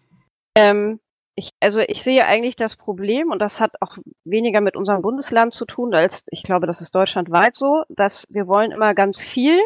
Ähm, 0.56 0.98
ich, 1.40 1.52
also 1.60 1.80
ich 1.80 2.02
sehe 2.02 2.26
eigentlich 2.26 2.54
das 2.54 2.76
Problem, 2.76 3.30
und 3.30 3.40
das 3.40 3.60
hat 3.60 3.72
auch 3.80 3.96
weniger 4.24 4.60
mit 4.60 4.76
unserem 4.76 5.02
Bundesland 5.02 5.54
zu 5.54 5.64
tun, 5.64 5.94
als 5.94 6.22
ich 6.30 6.42
glaube, 6.42 6.66
das 6.66 6.80
ist 6.80 6.94
deutschlandweit 6.94 7.56
so, 7.56 7.82
dass 7.88 8.26
wir 8.28 8.46
wollen 8.46 8.70
immer 8.70 8.94
ganz 8.94 9.22
viel 9.22 9.58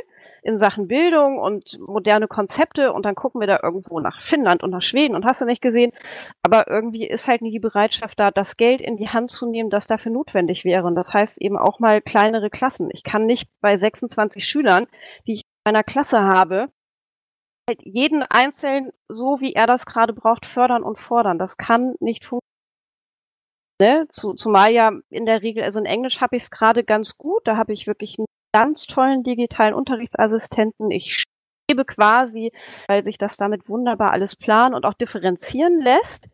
in 0.42 0.58
Sachen 0.58 0.88
Bildung 0.88 1.38
und 1.38 1.78
moderne 1.80 2.28
Konzepte 2.28 2.92
und 2.92 3.04
dann 3.04 3.14
gucken 3.14 3.40
wir 3.40 3.48
da 3.48 3.60
irgendwo 3.62 3.98
nach 3.98 4.20
Finnland 4.20 4.62
und 4.62 4.70
nach 4.70 4.82
Schweden 4.82 5.14
und 5.16 5.24
hast 5.24 5.40
du 5.40 5.46
nicht 5.46 5.62
gesehen. 5.62 5.92
Aber 6.42 6.68
irgendwie 6.68 7.06
ist 7.08 7.26
halt 7.28 7.42
nie 7.42 7.50
die 7.50 7.58
Bereitschaft 7.58 8.20
da, 8.20 8.30
das 8.30 8.56
Geld 8.56 8.80
in 8.80 8.96
die 8.96 9.08
Hand 9.08 9.30
zu 9.30 9.50
nehmen, 9.50 9.70
das 9.70 9.86
dafür 9.86 10.12
notwendig 10.12 10.64
wäre. 10.64 10.86
Und 10.86 10.94
das 10.94 11.12
heißt 11.12 11.40
eben 11.40 11.56
auch 11.56 11.80
mal 11.80 12.02
kleinere 12.02 12.50
Klassen. 12.50 12.90
Ich 12.92 13.02
kann 13.02 13.26
nicht 13.26 13.48
bei 13.60 13.76
26 13.76 14.46
Schülern, 14.46 14.86
die 15.26 15.32
ich 15.32 15.40
in 15.40 15.72
meiner 15.72 15.82
Klasse 15.82 16.22
habe, 16.22 16.68
halt 17.68 17.80
jeden 17.82 18.22
Einzelnen 18.22 18.92
so, 19.08 19.40
wie 19.40 19.54
er 19.54 19.66
das 19.66 19.86
gerade 19.86 20.12
braucht, 20.12 20.46
fördern 20.46 20.82
und 20.82 20.98
fordern. 20.98 21.38
Das 21.38 21.56
kann 21.56 21.94
nicht 22.00 22.24
funktionieren. 22.24 22.40
Ne? 23.80 24.06
Zu, 24.08 24.34
zumal 24.34 24.70
ja 24.72 24.92
in 25.10 25.26
der 25.26 25.42
Regel, 25.42 25.64
also 25.64 25.80
in 25.80 25.86
Englisch 25.86 26.20
habe 26.20 26.36
ich 26.36 26.44
es 26.44 26.50
gerade 26.50 26.84
ganz 26.84 27.18
gut, 27.18 27.42
da 27.46 27.56
habe 27.56 27.72
ich 27.72 27.86
wirklich 27.86 28.18
einen 28.18 28.26
ganz 28.54 28.86
tollen 28.86 29.24
digitalen 29.24 29.74
Unterrichtsassistenten. 29.74 30.90
Ich 30.92 31.24
schreibe 31.68 31.84
quasi, 31.84 32.52
weil 32.86 33.02
sich 33.02 33.18
das 33.18 33.36
damit 33.36 33.68
wunderbar 33.68 34.12
alles 34.12 34.36
planen 34.36 34.74
und 34.74 34.84
auch 34.86 34.94
differenzieren 34.94 35.80
lässt. 35.80 36.28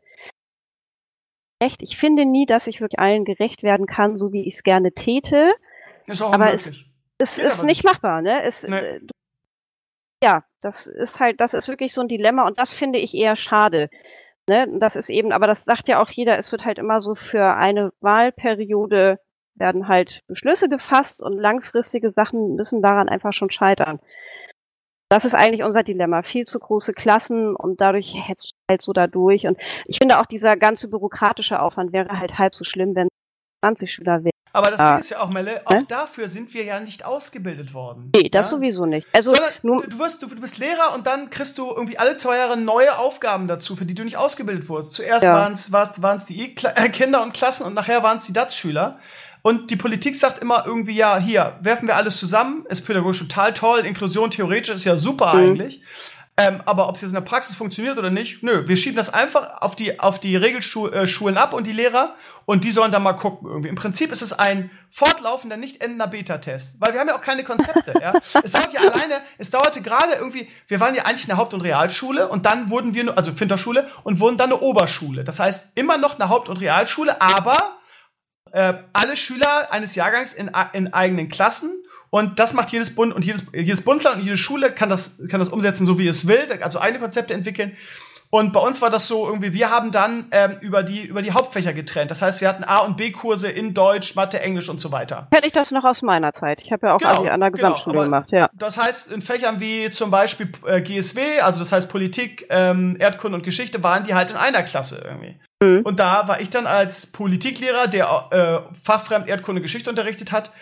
Echt, 1.62 1.82
ich 1.82 1.96
finde 1.96 2.24
nie, 2.26 2.46
dass 2.46 2.66
ich 2.66 2.80
wirklich 2.80 2.98
allen 2.98 3.24
gerecht 3.24 3.62
werden 3.62 3.86
kann, 3.86 4.16
so 4.16 4.32
wie 4.32 4.46
ich 4.46 4.56
es 4.56 4.62
gerne 4.62 4.92
täte. 4.92 5.52
Ist 6.06 6.20
auch 6.22 6.32
Aber 6.32 6.52
es- 6.52 6.66
unmöglich. 6.66 6.90
Es 7.22 7.36
Geht 7.36 7.44
ist 7.46 7.58
aber 7.58 7.66
nicht 7.66 7.84
nicht. 7.84 7.92
machbar, 7.92 8.22
ne? 8.22 8.42
Es, 8.44 8.62
Nee. 8.62 8.76
äh, 8.78 9.00
du- 9.00 9.08
ja, 10.22 10.44
das 10.60 10.86
ist 10.86 11.20
halt, 11.20 11.40
das 11.40 11.54
ist 11.54 11.68
wirklich 11.68 11.94
so 11.94 12.02
ein 12.02 12.08
Dilemma 12.08 12.46
und 12.46 12.58
das 12.58 12.72
finde 12.72 12.98
ich 12.98 13.14
eher 13.14 13.36
schade. 13.36 13.88
Ne? 14.48 14.66
Das 14.78 14.96
ist 14.96 15.10
eben, 15.10 15.32
aber 15.32 15.46
das 15.46 15.64
sagt 15.64 15.88
ja 15.88 16.00
auch 16.02 16.10
jeder, 16.10 16.38
es 16.38 16.52
wird 16.52 16.64
halt 16.64 16.78
immer 16.78 17.00
so 17.00 17.14
für 17.14 17.54
eine 17.54 17.92
Wahlperiode 18.00 19.18
werden 19.54 19.88
halt 19.88 20.22
Beschlüsse 20.26 20.68
gefasst 20.68 21.22
und 21.22 21.38
langfristige 21.38 22.10
Sachen 22.10 22.54
müssen 22.56 22.82
daran 22.82 23.08
einfach 23.08 23.32
schon 23.32 23.50
scheitern. 23.50 24.00
Das 25.10 25.24
ist 25.24 25.34
eigentlich 25.34 25.64
unser 25.64 25.82
Dilemma. 25.82 26.22
Viel 26.22 26.46
zu 26.46 26.60
große 26.60 26.92
Klassen 26.94 27.56
und 27.56 27.80
dadurch 27.80 28.14
hetzt 28.16 28.52
halt 28.70 28.80
so 28.80 28.92
da 28.92 29.06
durch. 29.06 29.46
Und 29.46 29.58
ich 29.86 29.98
finde 29.98 30.20
auch 30.20 30.26
dieser 30.26 30.56
ganze 30.56 30.88
bürokratische 30.88 31.60
Aufwand 31.60 31.92
wäre 31.92 32.18
halt 32.18 32.38
halb 32.38 32.54
so 32.54 32.64
schlimm, 32.64 32.94
wenn 32.94 33.08
20 33.64 33.92
Schüler 33.92 34.24
wären. 34.24 34.39
Aber 34.52 34.70
das 34.70 34.78
Ding 34.78 34.98
ist 34.98 35.10
ja 35.10 35.20
auch, 35.20 35.30
Melle, 35.30 35.62
auch 35.64 35.82
dafür 35.86 36.26
sind 36.28 36.52
wir 36.54 36.64
ja 36.64 36.80
nicht 36.80 37.04
ausgebildet 37.04 37.72
worden. 37.72 38.10
Nee, 38.14 38.28
das 38.28 38.50
ja? 38.50 38.56
sowieso 38.56 38.84
nicht. 38.84 39.06
Also 39.12 39.32
Sondern 39.34 39.52
du, 39.88 39.98
wirst, 39.98 40.22
du, 40.22 40.26
du 40.26 40.40
bist 40.40 40.58
Lehrer 40.58 40.92
und 40.94 41.06
dann 41.06 41.30
kriegst 41.30 41.56
du 41.58 41.70
irgendwie 41.70 41.98
alle 41.98 42.16
zwei 42.16 42.36
Jahre 42.36 42.56
neue 42.56 42.98
Aufgaben 42.98 43.46
dazu, 43.46 43.76
für 43.76 43.84
die 43.86 43.94
du 43.94 44.02
nicht 44.02 44.16
ausgebildet 44.16 44.68
wurdest. 44.68 44.94
Zuerst 44.94 45.24
Ja. 45.24 45.34
waren 45.70 46.16
es 46.16 46.24
die 46.24 46.40
E-Kla- 46.40 46.76
äh, 46.76 46.88
Kinder 46.88 47.22
und 47.22 47.32
Klassen 47.32 47.64
und 47.64 47.74
nachher 47.74 48.02
waren 48.02 48.16
es 48.16 48.24
die 48.24 48.32
DATS-Schüler. 48.32 48.98
Und 49.42 49.70
die 49.70 49.76
Politik 49.76 50.16
sagt 50.16 50.40
immer 50.40 50.64
irgendwie, 50.66 50.92
ja, 50.96 51.16
hier, 51.18 51.56
werfen 51.62 51.86
wir 51.88 51.96
alles 51.96 52.18
zusammen, 52.18 52.66
ist 52.68 52.82
pädagogisch 52.86 53.20
total 53.20 53.54
toll, 53.54 53.80
Inklusion 53.86 54.30
theoretisch 54.30 54.74
ist 54.74 54.84
ja 54.84 54.96
super 54.98 55.32
Mhm. 55.34 55.40
eigentlich. 55.40 55.80
Ähm, 56.40 56.62
aber 56.64 56.88
ob 56.88 56.94
es 56.94 57.02
jetzt 57.02 57.10
in 57.10 57.14
der 57.14 57.20
Praxis 57.20 57.54
funktioniert 57.54 57.98
oder 57.98 58.10
nicht, 58.10 58.42
nö, 58.42 58.66
wir 58.66 58.76
schieben 58.76 58.96
das 58.96 59.12
einfach 59.12 59.60
auf 59.60 59.76
die, 59.76 60.00
auf 60.00 60.18
die 60.18 60.36
Regelschulen 60.36 61.36
äh, 61.36 61.38
ab 61.38 61.52
und 61.52 61.66
die 61.66 61.72
Lehrer 61.72 62.14
und 62.46 62.64
die 62.64 62.72
sollen 62.72 62.92
da 62.92 62.98
mal 62.98 63.12
gucken 63.12 63.48
irgendwie. 63.48 63.68
Im 63.68 63.74
Prinzip 63.74 64.10
ist 64.10 64.22
es 64.22 64.32
ein 64.32 64.70
fortlaufender, 64.90 65.56
nicht 65.56 65.82
endender 65.82 66.06
Beta-Test, 66.06 66.80
weil 66.80 66.92
wir 66.92 67.00
haben 67.00 67.08
ja 67.08 67.16
auch 67.16 67.22
keine 67.22 67.44
Konzepte, 67.44 67.94
ja. 68.00 68.12
Es 68.42 68.52
dauert 68.52 68.72
ja 68.72 68.80
alleine, 68.80 69.20
es 69.38 69.50
dauerte 69.50 69.82
gerade 69.82 70.14
irgendwie, 70.14 70.48
wir 70.68 70.80
waren 70.80 70.94
ja 70.94 71.04
eigentlich 71.04 71.28
eine 71.28 71.38
Haupt- 71.38 71.54
und 71.54 71.60
Realschule 71.60 72.28
und 72.28 72.46
dann 72.46 72.70
wurden 72.70 72.94
wir, 72.94 73.16
also 73.16 73.32
Finterschule 73.32 73.88
und 74.02 74.20
wurden 74.20 74.38
dann 74.38 74.52
eine 74.52 74.60
Oberschule. 74.60 75.24
Das 75.24 75.38
heißt, 75.38 75.72
immer 75.74 75.98
noch 75.98 76.18
eine 76.18 76.28
Haupt- 76.28 76.48
und 76.48 76.60
Realschule, 76.60 77.20
aber 77.20 77.78
äh, 78.52 78.74
alle 78.92 79.16
Schüler 79.16 79.72
eines 79.72 79.94
Jahrgangs 79.94 80.34
in, 80.34 80.50
in 80.72 80.92
eigenen 80.92 81.28
Klassen. 81.28 81.72
Und 82.10 82.38
das 82.40 82.54
macht 82.54 82.70
jedes 82.72 82.94
Bund 82.94 83.14
und 83.14 83.24
jedes, 83.24 83.44
jedes 83.54 83.82
Bundesland 83.82 84.16
und 84.18 84.24
jede 84.24 84.36
Schule 84.36 84.72
kann 84.72 84.88
das, 84.90 85.12
kann 85.28 85.38
das 85.40 85.48
umsetzen, 85.48 85.86
so 85.86 85.98
wie 85.98 86.08
es 86.08 86.26
will, 86.26 86.58
also 86.60 86.80
eigene 86.80 87.00
Konzepte 87.00 87.34
entwickeln. 87.34 87.76
Und 88.32 88.52
bei 88.52 88.60
uns 88.60 88.80
war 88.80 88.90
das 88.90 89.08
so 89.08 89.26
irgendwie, 89.26 89.54
wir 89.54 89.70
haben 89.70 89.90
dann 89.90 90.26
ähm, 90.30 90.56
über, 90.60 90.84
die, 90.84 91.02
über 91.04 91.20
die 91.20 91.32
Hauptfächer 91.32 91.72
getrennt. 91.72 92.12
Das 92.12 92.22
heißt, 92.22 92.40
wir 92.40 92.48
hatten 92.48 92.62
A- 92.62 92.82
und 92.84 92.96
B-Kurse 92.96 93.50
in 93.50 93.74
Deutsch, 93.74 94.14
Mathe, 94.14 94.40
Englisch 94.40 94.68
und 94.68 94.80
so 94.80 94.92
weiter. 94.92 95.26
kenne 95.32 95.48
ich 95.48 95.52
das 95.52 95.72
noch 95.72 95.82
aus 95.84 96.02
meiner 96.02 96.32
Zeit. 96.32 96.60
Ich 96.62 96.70
habe 96.70 96.86
ja 96.86 96.94
auch 96.94 96.98
Genau, 96.98 97.10
Abi 97.10 97.28
an 97.28 97.40
der 97.40 97.50
genau, 97.50 97.56
Gesamtschule 97.56 97.96
aber- 97.96 98.04
gemacht, 98.04 98.28
ja. 98.30 98.48
Das 98.52 98.76
heißt, 98.78 99.10
in 99.10 99.20
Fächern 99.20 99.58
wie 99.58 99.90
zum 99.90 100.12
Beispiel 100.12 100.48
äh, 100.64 100.80
GSW, 100.80 101.40
also 101.40 101.58
das 101.58 101.72
heißt 101.72 101.90
Politik, 101.90 102.46
ähm, 102.50 102.96
Erdkunde 103.00 103.36
und 103.36 103.42
Geschichte, 103.42 103.82
waren 103.82 104.04
die 104.04 104.14
halt 104.14 104.30
in 104.30 104.36
einer 104.36 104.62
Klasse 104.62 105.02
irgendwie. 105.04 105.34
Mhm. 105.60 105.80
Und 105.82 105.98
da 105.98 106.28
war 106.28 106.40
ich 106.40 106.50
dann 106.50 106.68
als 106.68 107.08
Politiklehrer, 107.08 107.88
der 107.88 108.28
äh, 108.70 108.74
fachfremd 108.76 109.26
Erdkunde 109.28 109.60
Geschichte 109.60 109.90
unterrichtet 109.90 110.30
hat, 110.30 110.52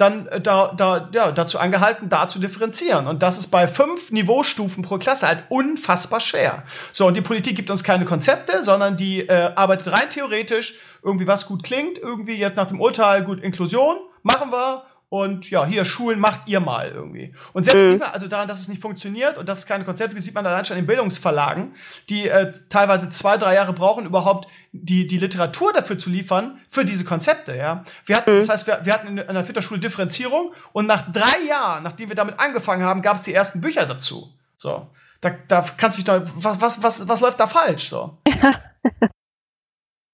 dann 0.00 0.26
äh, 0.28 0.40
da, 0.40 0.72
da, 0.76 1.08
ja, 1.12 1.32
dazu 1.32 1.58
angehalten, 1.58 2.08
da 2.08 2.28
zu 2.28 2.38
differenzieren. 2.38 3.06
Und 3.06 3.22
das 3.22 3.38
ist 3.38 3.48
bei 3.48 3.68
fünf 3.68 4.10
Niveaustufen 4.10 4.82
pro 4.82 4.98
Klasse 4.98 5.26
halt 5.26 5.44
unfassbar 5.48 6.20
schwer. 6.20 6.64
So, 6.92 7.06
und 7.06 7.16
die 7.16 7.20
Politik 7.20 7.56
gibt 7.56 7.70
uns 7.70 7.84
keine 7.84 8.04
Konzepte, 8.04 8.62
sondern 8.62 8.96
die 8.96 9.20
äh, 9.20 9.52
arbeitet 9.54 9.92
rein 9.92 10.10
theoretisch, 10.10 10.74
irgendwie 11.02 11.26
was 11.26 11.46
gut 11.46 11.62
klingt, 11.62 11.98
irgendwie 11.98 12.36
jetzt 12.36 12.56
nach 12.56 12.66
dem 12.66 12.80
Urteil 12.80 13.24
gut 13.24 13.40
Inklusion, 13.40 13.96
machen 14.22 14.50
wir. 14.50 14.84
Und 15.10 15.50
ja, 15.50 15.66
hier 15.66 15.84
Schulen 15.84 16.20
macht 16.20 16.42
ihr 16.46 16.60
mal 16.60 16.88
irgendwie. 16.88 17.34
Und 17.52 17.64
selbst 17.64 17.82
Mhm. 17.82 18.02
also 18.12 18.28
daran, 18.28 18.46
dass 18.46 18.60
es 18.60 18.68
nicht 18.68 18.80
funktioniert 18.80 19.38
und 19.38 19.48
dass 19.48 19.58
es 19.58 19.66
keine 19.66 19.84
Konzepte 19.84 20.14
gibt, 20.14 20.24
sieht 20.24 20.36
man 20.36 20.46
allein 20.46 20.64
schon 20.64 20.76
in 20.76 20.84
den 20.84 20.86
Bildungsverlagen, 20.86 21.74
die 22.08 22.28
äh, 22.28 22.52
teilweise 22.68 23.10
zwei, 23.10 23.36
drei 23.36 23.54
Jahre 23.56 23.72
brauchen, 23.72 24.06
überhaupt 24.06 24.46
die, 24.72 25.06
die 25.06 25.18
Literatur 25.18 25.72
dafür 25.72 25.98
zu 25.98 26.10
liefern, 26.10 26.60
für 26.68 26.84
diese 26.84 27.04
Konzepte, 27.04 27.56
ja. 27.56 27.84
Wir 28.06 28.16
hatten, 28.16 28.36
das 28.36 28.48
heißt, 28.48 28.66
wir, 28.66 28.80
wir 28.84 28.92
hatten 28.92 29.18
in, 29.18 29.34
der 29.34 29.44
Filterschule 29.44 29.80
Differenzierung 29.80 30.52
und 30.72 30.86
nach 30.86 31.12
drei 31.12 31.40
Jahren, 31.48 31.82
nachdem 31.82 32.08
wir 32.08 32.16
damit 32.16 32.38
angefangen 32.38 32.84
haben, 32.84 33.02
gab 33.02 33.16
es 33.16 33.22
die 33.22 33.34
ersten 33.34 33.60
Bücher 33.60 33.86
dazu. 33.86 34.32
So. 34.56 34.88
Da, 35.20 35.30
da 35.48 35.64
kannst 35.76 35.98
du 35.98 36.02
dich 36.02 36.04
doch, 36.06 36.22
was, 36.36 36.60
was, 36.60 36.82
was, 36.82 37.08
was 37.08 37.20
läuft 37.20 37.40
da 37.40 37.46
falsch, 37.48 37.88
so? 37.88 38.18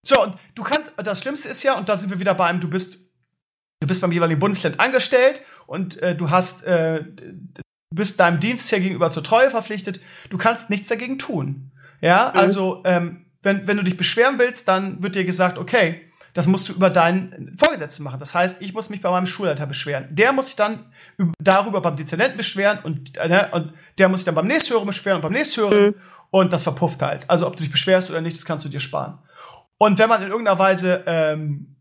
So, 0.06 0.22
und 0.22 0.36
du 0.54 0.62
kannst, 0.62 0.92
das 0.96 1.20
Schlimmste 1.20 1.48
ist 1.48 1.64
ja, 1.64 1.76
und 1.76 1.88
da 1.88 1.96
sind 1.96 2.10
wir 2.10 2.20
wieder 2.20 2.34
bei 2.34 2.46
einem, 2.46 2.60
du 2.60 2.68
bist, 2.70 3.10
du 3.80 3.88
bist 3.88 4.00
beim 4.00 4.12
jeweiligen 4.12 4.38
Bundesland 4.38 4.78
angestellt 4.78 5.42
und 5.66 6.00
äh, 6.00 6.14
du 6.14 6.30
hast, 6.30 6.62
äh, 6.62 7.02
du 7.02 7.62
bist 7.92 8.20
deinem 8.20 8.38
Dienstherr 8.38 8.78
gegenüber 8.78 9.10
zur 9.10 9.24
Treue 9.24 9.50
verpflichtet. 9.50 10.00
Du 10.30 10.38
kannst 10.38 10.70
nichts 10.70 10.86
dagegen 10.86 11.18
tun. 11.18 11.72
Ja, 12.00 12.30
Mhm. 12.32 12.38
also, 12.38 12.82
ähm, 12.84 13.25
wenn, 13.46 13.66
wenn 13.66 13.78
du 13.78 13.82
dich 13.84 13.96
beschweren 13.96 14.38
willst, 14.38 14.68
dann 14.68 15.02
wird 15.02 15.14
dir 15.14 15.24
gesagt, 15.24 15.56
okay, 15.56 16.02
das 16.34 16.46
musst 16.46 16.68
du 16.68 16.74
über 16.74 16.90
deinen 16.90 17.56
Vorgesetzten 17.56 18.02
machen. 18.02 18.20
Das 18.20 18.34
heißt, 18.34 18.60
ich 18.60 18.74
muss 18.74 18.90
mich 18.90 19.00
bei 19.00 19.10
meinem 19.10 19.26
Schulleiter 19.26 19.66
beschweren. 19.66 20.08
Der 20.10 20.32
muss 20.34 20.46
sich 20.48 20.56
dann 20.56 20.92
üb- 21.18 21.32
darüber 21.42 21.80
beim 21.80 21.96
Dezernenten 21.96 22.36
beschweren 22.36 22.80
und, 22.84 23.16
äh, 23.16 23.28
ne, 23.28 23.48
und 23.52 23.72
der 23.96 24.10
muss 24.10 24.20
sich 24.20 24.26
dann 24.26 24.34
beim 24.34 24.46
Nächsthörer 24.46 24.84
beschweren 24.84 25.16
und 25.16 25.22
beim 25.22 25.32
Nächsthörer 25.32 25.80
Mhm. 25.80 25.94
und 26.30 26.52
das 26.52 26.62
verpufft 26.62 27.00
halt. 27.00 27.24
Also, 27.30 27.46
ob 27.46 27.56
du 27.56 27.62
dich 27.62 27.72
beschwerst 27.72 28.10
oder 28.10 28.20
nicht, 28.20 28.36
das 28.36 28.44
kannst 28.44 28.66
du 28.66 28.68
dir 28.68 28.80
sparen. 28.80 29.18
Und 29.78 29.98
wenn 29.98 30.10
man 30.10 30.22
in 30.22 30.28
irgendeiner 30.28 30.58
Weise, 30.58 31.04
ähm, 31.06 31.76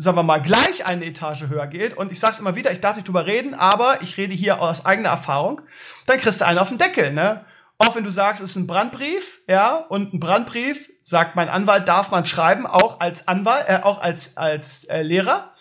sagen 0.00 0.16
wir 0.16 0.22
mal, 0.22 0.40
gleich 0.40 0.86
eine 0.86 1.04
Etage 1.04 1.48
höher 1.48 1.66
geht, 1.66 1.96
und 1.96 2.12
ich 2.12 2.20
sag's 2.20 2.38
immer 2.38 2.54
wieder, 2.54 2.70
ich 2.72 2.80
darf 2.80 2.94
nicht 2.96 3.08
drüber 3.08 3.26
reden, 3.26 3.54
aber 3.54 4.02
ich 4.02 4.16
rede 4.16 4.34
hier 4.34 4.60
aus 4.62 4.86
eigener 4.86 5.08
Erfahrung, 5.10 5.62
dann 6.06 6.18
kriegst 6.18 6.40
du 6.40 6.46
einen 6.46 6.58
auf 6.60 6.68
den 6.68 6.78
Deckel, 6.78 7.12
ne? 7.12 7.44
Auch 7.82 7.96
wenn 7.96 8.04
du 8.04 8.10
sagst, 8.10 8.42
es 8.42 8.50
ist 8.50 8.56
ein 8.56 8.66
Brandbrief, 8.66 9.40
ja, 9.48 9.76
und 9.76 10.12
ein 10.12 10.20
Brandbrief, 10.20 10.90
sagt 11.02 11.34
mein 11.34 11.48
Anwalt, 11.48 11.88
darf 11.88 12.10
man 12.10 12.26
schreiben, 12.26 12.66
auch 12.66 13.00
als 13.00 13.26
Anwalt, 13.26 13.64
äh, 13.68 13.80
auch 13.82 14.02
als, 14.02 14.36
als 14.36 14.84
äh, 14.84 15.00
Lehrer. 15.02 15.52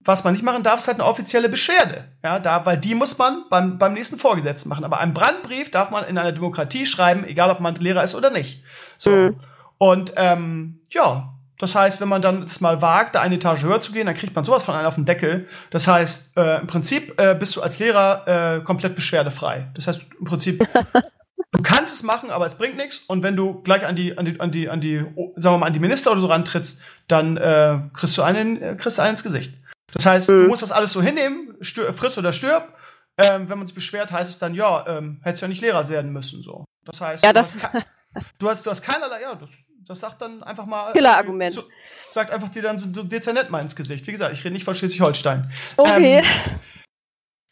Was 0.00 0.24
man 0.24 0.32
nicht 0.32 0.42
machen 0.42 0.64
darf, 0.64 0.80
ist 0.80 0.88
halt 0.88 0.98
eine 0.98 1.08
offizielle 1.08 1.48
Beschwerde. 1.48 2.04
Ja, 2.24 2.40
da, 2.40 2.66
weil 2.66 2.76
die 2.76 2.94
muss 2.94 3.18
man 3.18 3.44
beim, 3.50 3.78
beim 3.78 3.92
nächsten 3.92 4.18
Vorgesetzten 4.18 4.68
machen. 4.68 4.84
Aber 4.84 4.98
einen 4.98 5.14
Brandbrief 5.14 5.70
darf 5.70 5.90
man 5.90 6.04
in 6.04 6.18
einer 6.18 6.32
Demokratie 6.32 6.86
schreiben, 6.86 7.24
egal 7.24 7.50
ob 7.50 7.60
man 7.60 7.76
Lehrer 7.76 8.02
ist 8.02 8.16
oder 8.16 8.30
nicht. 8.30 8.62
So. 8.96 9.10
Mhm. 9.10 9.40
Und 9.78 10.14
ähm, 10.16 10.80
ja, 10.90 11.34
das 11.58 11.74
heißt, 11.74 12.00
wenn 12.00 12.08
man 12.08 12.22
dann 12.22 12.42
es 12.42 12.60
mal 12.60 12.82
wagt, 12.82 13.14
da 13.14 13.20
eine 13.20 13.36
Etage 13.36 13.62
höher 13.62 13.80
zu 13.80 13.92
gehen, 13.92 14.06
dann 14.06 14.14
kriegt 14.16 14.34
man 14.34 14.44
sowas 14.44 14.64
von 14.64 14.74
einem 14.74 14.86
auf 14.86 14.96
den 14.96 15.04
Deckel. 15.04 15.46
Das 15.70 15.86
heißt, 15.86 16.36
äh, 16.36 16.60
im 16.60 16.66
Prinzip 16.66 17.20
äh, 17.20 17.36
bist 17.38 17.54
du 17.54 17.62
als 17.62 17.78
Lehrer 17.78 18.56
äh, 18.56 18.60
komplett 18.64 18.96
beschwerdefrei. 18.96 19.68
Das 19.74 19.86
heißt, 19.86 20.00
im 20.18 20.24
Prinzip, 20.24 20.66
du 21.52 21.62
kannst 21.62 21.92
es 21.92 22.02
machen, 22.02 22.30
aber 22.30 22.46
es 22.46 22.56
bringt 22.56 22.76
nichts. 22.76 22.98
Und 23.06 23.22
wenn 23.22 23.36
du 23.36 23.62
gleich 23.62 23.84
an 23.86 23.96
die, 23.96 24.16
an 24.18 24.24
die, 24.24 24.40
an 24.40 24.50
die, 24.50 24.68
an 24.68 24.80
die, 24.80 24.98
sagen 25.36 25.54
wir 25.54 25.58
mal, 25.58 25.66
an 25.66 25.72
die 25.72 25.80
Minister 25.80 26.12
oder 26.12 26.20
so 26.20 26.26
rantrittst, 26.26 26.82
dann 27.08 27.36
äh, 27.36 27.78
kriegst 27.94 28.16
du 28.18 28.22
einen, 28.22 28.60
äh, 28.62 28.76
kriegst 28.76 28.98
du 28.98 29.02
einen 29.02 29.12
ins 29.12 29.22
Gesicht. 29.22 29.54
Das 29.92 30.04
heißt, 30.04 30.28
du 30.28 30.32
Mhm. 30.32 30.46
musst 30.48 30.62
das 30.62 30.72
alles 30.72 30.92
so 30.92 31.00
hinnehmen, 31.02 31.56
stör, 31.60 31.92
friss 31.92 32.18
oder 32.18 32.32
stirb. 32.32 32.74
Ähm, 33.16 33.48
wenn 33.48 33.58
man 33.58 33.66
sich 33.66 33.74
beschwert, 33.74 34.12
heißt 34.12 34.30
es 34.30 34.38
dann, 34.38 34.54
ja, 34.54 34.84
ähm, 34.86 35.20
hättest 35.24 35.42
ja 35.42 35.48
nicht 35.48 35.60
Lehrer 35.60 35.88
werden 35.88 36.12
müssen, 36.12 36.40
so. 36.42 36.64
Das 36.84 37.00
heißt, 37.00 37.24
Ja, 37.24 37.32
du, 37.32 37.40
das 37.40 37.54
hast, 37.64 37.72
ke- 37.72 37.84
du 38.38 38.48
hast, 38.48 38.64
du 38.66 38.70
hast 38.70 38.82
keinerlei, 38.82 39.22
ja, 39.22 39.34
das, 39.34 39.50
das 39.88 40.00
sagt 40.00 40.22
dann 40.22 40.42
einfach 40.44 40.66
mal. 40.66 40.92
Killerargument. 40.92 41.52
So, 41.52 41.64
sagt 42.12 42.30
einfach 42.30 42.48
dir 42.50 42.62
dann 42.62 42.78
so, 42.78 42.86
so 42.94 43.02
dezernent 43.02 43.50
mal 43.50 43.60
ins 43.60 43.74
Gesicht. 43.74 44.06
Wie 44.06 44.12
gesagt, 44.12 44.34
ich 44.34 44.44
rede 44.44 44.52
nicht 44.52 44.64
von 44.64 44.74
Schleswig-Holstein. 44.76 45.50
Okay. 45.78 46.18
Ähm, 46.18 46.24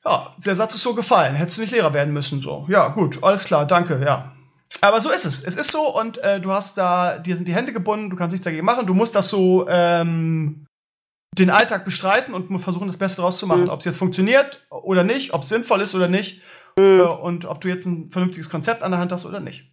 ja, 0.07 0.35
der 0.45 0.55
Satz 0.55 0.75
ist 0.75 0.83
so 0.83 0.95
gefallen. 0.95 1.35
Hättest 1.35 1.57
du 1.57 1.63
nicht 1.63 1.73
Lehrer 1.73 1.93
werden 1.93 2.15
müssen, 2.15 2.41
so. 2.41 2.67
Ja, 2.69 2.89
gut, 2.89 3.23
alles 3.23 3.45
klar, 3.45 3.67
danke, 3.67 4.01
ja. 4.05 4.33
Aber 4.81 5.01
so 5.01 5.11
ist 5.11 5.25
es. 5.25 5.43
Es 5.45 5.57
ist 5.57 5.71
so 5.71 5.99
und 5.99 6.19
äh, 6.19 6.41
du 6.41 6.53
hast 6.53 6.79
da, 6.79 7.19
dir 7.19 7.37
sind 7.37 7.49
die 7.49 7.55
Hände 7.55 7.73
gebunden, 7.73 8.11
du 8.11 8.17
kannst 8.17 8.33
nichts 8.33 8.45
dagegen 8.45 8.65
machen. 8.65 8.87
Du 8.87 8.95
musst 8.95 9.15
das 9.15 9.29
so 9.29 9.67
ähm, 9.69 10.67
den 11.37 11.51
Alltag 11.51 11.85
bestreiten 11.85 12.35
und 12.35 12.51
musst 12.51 12.65
versuchen, 12.65 12.87
das 12.87 12.99
Beste 12.99 13.21
draus 13.21 13.39
zu 13.39 13.47
machen. 13.47 13.63
Mhm. 13.63 13.71
Ob 13.71 13.81
es 13.81 13.87
jetzt 13.87 13.99
funktioniert 13.99 14.65
oder 14.71 15.03
nicht, 15.03 15.35
ob 15.35 15.43
es 15.43 15.49
sinnvoll 15.49 15.81
ist 15.81 15.95
oder 15.95 16.09
nicht 16.09 16.43
Mhm. 16.79 17.01
äh, 17.01 17.03
und 17.05 17.47
ob 17.47 17.61
du 17.61 17.69
jetzt 17.69 17.87
ein 17.87 18.11
vernünftiges 18.11 18.51
Konzept 18.51 18.83
an 18.83 18.91
der 18.91 19.01
Hand 19.01 19.13
hast 19.13 19.25
oder 19.27 19.41
nicht. 19.41 19.73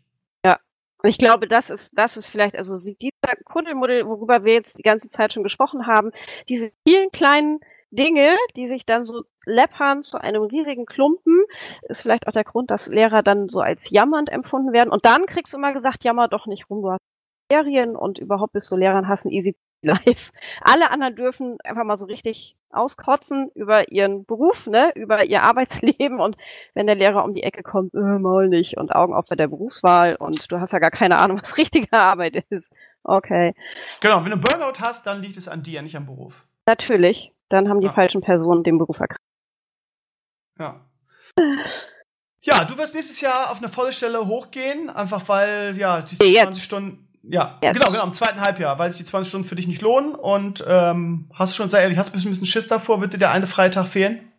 Und 1.03 1.09
ich 1.09 1.17
glaube, 1.17 1.49
das 1.49 1.69
ist, 1.69 1.91
das 1.97 2.15
ist 2.15 2.27
vielleicht, 2.27 2.55
also 2.55 2.77
so 2.77 2.89
dieser 2.93 3.35
Kuddelmuddel, 3.43 4.07
worüber 4.07 4.45
wir 4.45 4.53
jetzt 4.53 4.77
die 4.77 4.83
ganze 4.83 5.09
Zeit 5.09 5.33
schon 5.33 5.43
gesprochen 5.43 5.85
haben, 5.85 6.11
diese 6.47 6.71
vielen 6.87 7.11
kleinen 7.11 7.59
Dinge, 7.93 8.35
die 8.55 8.65
sich 8.65 8.85
dann 8.85 9.05
so 9.05 9.23
läppern 9.45 10.01
zu 10.01 10.19
einem 10.19 10.43
riesigen 10.43 10.85
Klumpen, 10.85 11.43
ist 11.83 12.01
vielleicht 12.01 12.27
auch 12.27 12.31
der 12.31 12.43
Grund, 12.43 12.71
dass 12.71 12.87
Lehrer 12.87 13.21
dann 13.21 13.49
so 13.49 13.61
als 13.61 13.89
jammernd 13.91 14.29
empfunden 14.29 14.73
werden. 14.73 14.89
Und 14.89 15.05
dann 15.05 15.27
kriegst 15.27 15.53
du 15.53 15.57
immer 15.57 15.73
gesagt, 15.73 16.03
jammer 16.03 16.27
doch 16.27 16.47
nicht 16.47 16.69
rum, 16.69 16.81
du 16.81 16.91
hast 16.91 17.01
Ferien 17.51 17.95
und 17.95 18.17
überhaupt 18.17 18.53
bist 18.53 18.71
du 18.71 18.75
Lehrer 18.75 18.97
und 18.97 19.07
hast 19.07 19.25
ein 19.25 19.31
easy 19.31 19.55
life. 19.83 20.31
Alle 20.61 20.89
anderen 20.91 21.15
dürfen 21.15 21.57
einfach 21.63 21.83
mal 21.83 21.97
so 21.97 22.05
richtig 22.05 22.55
auskotzen 22.71 23.51
über 23.53 23.91
ihren 23.91 24.25
Beruf, 24.25 24.65
ne, 24.65 24.91
über 24.95 25.25
ihr 25.25 25.43
Arbeitsleben 25.43 26.21
und 26.21 26.37
wenn 26.73 26.87
der 26.87 26.95
Lehrer 26.95 27.23
um 27.25 27.33
die 27.33 27.43
Ecke 27.43 27.63
kommt, 27.63 27.93
äh, 27.93 27.99
mal 27.99 28.47
nicht 28.47 28.77
und 28.77 28.95
Augen 28.95 29.13
auf 29.13 29.25
bei 29.25 29.35
der 29.35 29.49
Berufswahl 29.49 30.15
und 30.15 30.51
du 30.51 30.59
hast 30.61 30.71
ja 30.71 30.79
gar 30.79 30.89
keine 30.89 31.17
Ahnung, 31.17 31.39
was 31.41 31.57
richtige 31.57 31.91
Arbeit 31.91 32.45
ist. 32.49 32.73
Okay. 33.03 33.53
Genau, 33.99 34.23
wenn 34.23 34.31
du 34.31 34.37
Burnout 34.37 34.79
hast, 34.79 35.05
dann 35.05 35.21
liegt 35.21 35.35
es 35.35 35.49
an 35.49 35.61
dir, 35.61 35.81
nicht 35.81 35.97
am 35.97 36.05
Beruf. 36.05 36.47
Natürlich. 36.65 37.32
Dann 37.53 37.69
haben 37.69 37.81
die 37.81 37.87
Ja. 37.87 37.93
falschen 37.93 38.21
Personen 38.21 38.63
den 38.63 38.79
Beruf 38.79 38.99
ergriffen. 38.99 39.21
Ja. 40.59 40.81
Ja, 42.41 42.65
du 42.65 42.77
wirst 42.79 42.95
nächstes 42.95 43.21
Jahr 43.21 43.51
auf 43.51 43.59
eine 43.59 43.69
volle 43.69 43.93
Stelle 43.93 44.25
hochgehen, 44.25 44.89
einfach 44.89 45.29
weil, 45.29 45.77
ja, 45.77 46.01
die 46.01 46.17
Nee, 46.19 46.29
jetzt. 46.33 46.41
20 46.45 46.63
Stunden, 46.63 47.07
ja, 47.21 47.59
Jetzt. 47.63 47.75
genau, 47.79 47.91
genau, 47.91 48.03
im 48.05 48.13
zweiten 48.13 48.41
Halbjahr, 48.41 48.79
weil 48.79 48.91
sich 48.91 49.01
die 49.05 49.09
20 49.09 49.29
Stunden 49.29 49.47
für 49.47 49.53
dich 49.55 49.67
nicht 49.67 49.83
lohnen 49.83 50.15
und 50.15 50.65
ähm, 50.67 51.29
hast 51.33 51.53
du 51.53 51.55
schon, 51.57 51.69
sei 51.69 51.83
ehrlich, 51.83 51.97
hast 51.99 52.11
du 52.13 52.17
ein 52.17 52.23
bisschen 52.23 52.45
Schiss 52.47 52.67
davor, 52.67 53.01
wird 53.01 53.13
dir 53.13 53.19
der 53.19 53.31
eine 53.31 53.45
Freitag 53.47 53.85
fehlen? 53.85 54.31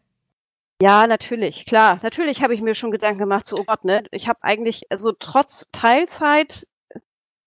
Ja, 0.83 1.07
natürlich, 1.07 1.67
klar. 1.67 2.01
Natürlich 2.03 2.43
habe 2.43 2.53
ich 2.53 2.61
mir 2.61 2.75
schon 2.75 2.91
Gedanken 2.91 3.21
gemacht, 3.21 3.47
so, 3.47 3.57
oh 3.59 3.65
Gott, 3.65 3.85
ne? 3.85 4.03
Ich 4.11 4.29
habe 4.29 4.43
eigentlich, 4.43 4.83
also 4.91 5.13
trotz 5.13 5.69
Teilzeit, 5.71 6.67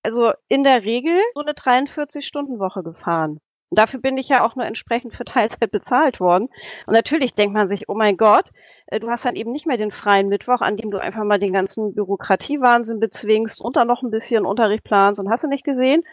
also 0.01 0.31
in 0.47 0.63
der 0.63 0.83
Regel 0.83 1.19
so 1.35 1.41
eine 1.41 1.51
43-Stunden-Woche 1.51 2.83
gefahren. 2.83 3.41
Und 3.69 3.79
dafür 3.79 3.99
bin 3.99 4.17
ich 4.17 4.29
ja 4.29 4.45
auch 4.45 4.55
nur 4.55 4.65
entsprechend 4.65 5.13
für 5.13 5.25
Teilzeit 5.25 5.71
bezahlt 5.71 6.19
worden. 6.19 6.49
Und 6.85 6.93
natürlich 6.93 7.35
denkt 7.35 7.53
man 7.53 7.67
sich, 7.67 7.89
oh 7.89 7.95
mein 7.95 8.15
Gott, 8.15 8.45
äh, 8.87 8.99
du 8.99 9.09
hast 9.09 9.25
dann 9.25 9.35
eben 9.35 9.51
nicht 9.51 9.67
mehr 9.67 9.77
den 9.77 9.91
freien 9.91 10.29
Mittwoch, 10.29 10.61
an 10.61 10.77
dem 10.77 10.91
du 10.91 10.99
einfach 10.99 11.23
mal 11.23 11.39
den 11.39 11.53
ganzen 11.53 11.93
Bürokratiewahnsinn 11.93 12.99
bezwingst 12.99 13.61
und 13.61 13.75
dann 13.75 13.87
noch 13.87 14.03
ein 14.03 14.11
bisschen 14.11 14.45
Unterricht 14.45 14.83
planst 14.83 15.19
und 15.19 15.29
hast 15.29 15.43
du 15.43 15.47
nicht 15.47 15.65
gesehen. 15.65 16.03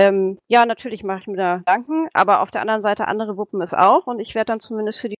Ähm, 0.00 0.38
ja, 0.46 0.64
natürlich 0.64 1.02
mache 1.02 1.20
ich 1.20 1.26
mir 1.26 1.36
da 1.36 1.56
Gedanken, 1.56 2.08
aber 2.12 2.40
auf 2.40 2.52
der 2.52 2.60
anderen 2.60 2.82
Seite 2.82 3.08
andere 3.08 3.36
wuppen 3.36 3.60
es 3.60 3.74
auch 3.74 4.06
und 4.06 4.20
ich 4.20 4.36
werde 4.36 4.52
dann 4.52 4.60
zumindest 4.60 5.00
für 5.00 5.08
die 5.08 5.18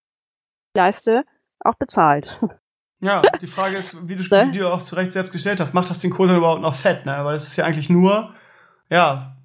Leiste 0.77 1.25
auch 1.61 1.75
bezahlt. 1.75 2.29
Ja, 3.01 3.23
die 3.41 3.47
Frage 3.47 3.77
ist, 3.77 4.09
wie 4.09 4.17
du 4.17 4.35
ne? 4.35 4.51
dir 4.51 4.73
auch 4.73 4.83
zu 4.83 4.97
Recht 4.97 5.13
selbst 5.13 5.33
gestellt 5.33 5.61
hast, 5.61 5.73
macht 5.73 5.89
das 5.89 6.01
den 6.01 6.11
Kohl 6.11 6.27
dann 6.27 6.37
überhaupt 6.37 6.63
noch 6.63 6.75
fett, 6.75 7.07
ne? 7.07 7.21
Weil 7.23 7.37
es 7.37 7.47
ist 7.47 7.55
ja 7.55 7.65
eigentlich 7.65 7.89
nur, 7.89 8.35
ja, 8.91 9.37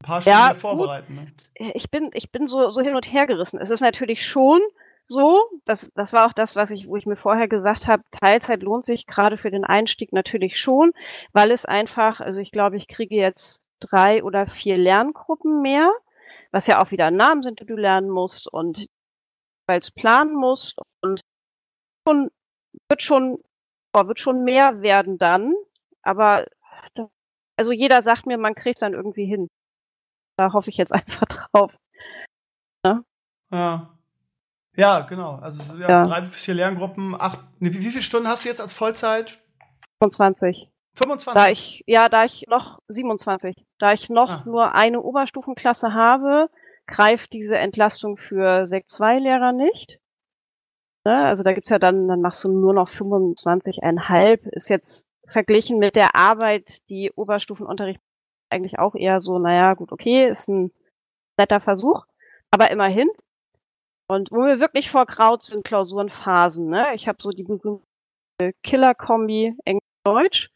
ein 0.00 0.06
paar 0.06 0.20
Stunden 0.20 0.38
ja, 0.38 0.54
vorbereiten. 0.54 1.14
Ne? 1.14 1.72
Ich 1.74 1.90
bin, 1.90 2.10
ich 2.14 2.30
bin 2.30 2.46
so, 2.46 2.70
so 2.70 2.82
hin 2.82 2.94
und 2.94 3.10
her 3.12 3.26
gerissen. 3.26 3.58
Es 3.60 3.70
ist 3.70 3.80
natürlich 3.80 4.26
schon 4.26 4.60
so, 5.04 5.42
das, 5.64 5.90
das 5.94 6.12
war 6.12 6.26
auch 6.26 6.34
das, 6.34 6.54
was 6.54 6.70
ich, 6.70 6.86
wo 6.86 6.96
ich 6.96 7.06
mir 7.06 7.16
vorher 7.16 7.48
gesagt 7.48 7.86
habe, 7.86 8.02
Teilzeit 8.10 8.62
lohnt 8.62 8.84
sich 8.84 9.06
gerade 9.06 9.38
für 9.38 9.50
den 9.50 9.64
Einstieg 9.64 10.12
natürlich 10.12 10.58
schon, 10.58 10.92
weil 11.32 11.50
es 11.50 11.64
einfach, 11.64 12.20
also 12.20 12.40
ich 12.40 12.52
glaube, 12.52 12.76
ich 12.76 12.88
kriege 12.88 13.14
jetzt 13.14 13.62
drei 13.80 14.22
oder 14.22 14.46
vier 14.46 14.76
Lerngruppen 14.76 15.62
mehr, 15.62 15.90
was 16.50 16.66
ja 16.66 16.82
auch 16.82 16.90
wieder 16.90 17.10
Namen 17.10 17.42
sind, 17.42 17.60
die 17.60 17.66
du 17.66 17.74
lernen 17.74 18.10
musst 18.10 18.52
und 18.52 18.86
jeweils 19.66 19.90
planen 19.90 20.34
musst 20.34 20.78
und 21.02 21.22
schon, 22.06 22.30
wird 22.90 23.02
schon, 23.02 23.38
oh, 23.94 24.06
wird 24.06 24.18
schon 24.18 24.44
mehr 24.44 24.82
werden 24.82 25.16
dann, 25.16 25.54
aber 26.02 26.46
also 27.56 27.72
jeder 27.72 28.02
sagt 28.02 28.26
mir, 28.26 28.38
man 28.38 28.54
kriegt 28.54 28.76
es 28.76 28.80
dann 28.80 28.94
irgendwie 28.94 29.24
hin. 29.24 29.48
Da 30.38 30.52
hoffe 30.52 30.70
ich 30.70 30.76
jetzt 30.76 30.92
einfach 30.94 31.26
drauf. 31.26 31.76
Ja. 32.84 33.02
Ja, 33.50 33.90
ja 34.74 35.00
genau. 35.00 35.36
Also 35.36 35.74
ja, 35.74 35.88
ja. 35.88 36.04
drei 36.04 36.22
bis 36.22 36.40
vier 36.40 36.54
Lerngruppen, 36.54 37.20
acht. 37.20 37.40
Nee, 37.58 37.74
wie, 37.74 37.80
wie 37.80 37.90
viele 37.90 38.02
Stunden 38.02 38.28
hast 38.28 38.44
du 38.44 38.48
jetzt 38.48 38.60
als 38.60 38.72
Vollzeit? 38.72 39.38
25. 40.00 40.70
25? 40.94 41.34
Da 41.34 41.50
ich, 41.50 41.84
ja, 41.86 42.08
da 42.08 42.24
ich 42.24 42.46
noch 42.48 42.78
27, 42.88 43.66
da 43.78 43.92
ich 43.92 44.08
noch 44.08 44.30
ah. 44.30 44.42
nur 44.46 44.74
eine 44.74 45.02
Oberstufenklasse 45.02 45.92
habe, 45.92 46.48
greift 46.86 47.32
diese 47.32 47.58
Entlastung 47.58 48.16
für 48.16 48.66
Sekt 48.66 48.90
2 48.90 49.18
Lehrer 49.18 49.52
nicht. 49.52 49.98
Ne? 51.04 51.26
Also 51.26 51.42
da 51.42 51.52
gibt's 51.52 51.70
ja 51.70 51.78
dann, 51.78 52.06
dann 52.06 52.20
machst 52.20 52.44
du 52.44 52.48
nur 52.48 52.74
noch 52.74 52.88
25,5. 52.88 54.48
Ist 54.50 54.68
jetzt 54.68 55.06
verglichen 55.26 55.78
mit 55.78 55.96
der 55.96 56.14
Arbeit, 56.14 56.80
die 56.88 57.12
Oberstufenunterricht 57.14 58.00
eigentlich 58.50 58.78
auch 58.78 58.94
eher 58.94 59.20
so, 59.20 59.38
naja, 59.38 59.74
gut, 59.74 59.92
okay, 59.92 60.28
ist 60.28 60.48
ein 60.48 60.70
netter 61.38 61.60
Versuch, 61.60 62.04
aber 62.50 62.70
immerhin. 62.70 63.08
Und 64.08 64.30
wo 64.30 64.46
wir 64.46 64.60
wirklich 64.60 64.90
vor 64.90 65.06
Kraut 65.06 65.42
sind 65.42 65.64
Klausurenphasen. 65.64 66.68
Ne? 66.68 66.94
Ich 66.94 67.08
habe 67.08 67.18
so 67.20 67.30
die 67.30 67.42
berühmte 67.42 67.82
Killer-Kombi 68.62 69.54
Englisch-Deutsch. 69.64 70.50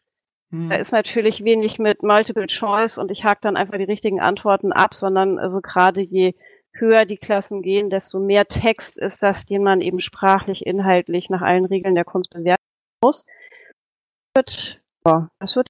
Hm. 0.51 0.71
Da 0.71 0.77
ist 0.77 0.93
natürlich 0.93 1.45
wenig 1.45 1.79
mit 1.79 2.03
Multiple 2.03 2.47
Choice 2.47 2.97
und 2.97 3.11
ich 3.11 3.25
hake 3.25 3.41
dann 3.43 3.57
einfach 3.57 3.77
die 3.77 3.85
richtigen 3.85 4.21
Antworten 4.21 4.73
ab, 4.73 4.95
sondern 4.95 5.39
also 5.39 5.61
gerade 5.61 6.01
je 6.01 6.35
höher 6.75 7.05
die 7.05 7.19
Klassen 7.19 7.63
gehen, 7.63 7.91
desto 7.91 8.19
mehr 8.19 8.47
Text 8.47 8.99
ist 8.99 9.23
das, 9.23 9.45
den 9.45 9.63
man 9.63 9.83
eben 9.83 10.01
sprachlich, 10.01 10.65
inhaltlich 10.65 11.29
nach 11.29 11.43
allen 11.43 11.67
Regeln 11.67 11.95
der 11.95 12.05
Kunst 12.05 12.31
bewerten 12.31 12.63
muss. 13.05 13.27
Das 14.35 14.45
wird, 14.47 14.83
oh, 15.05 15.25
das 15.39 15.57
wird 15.57 15.67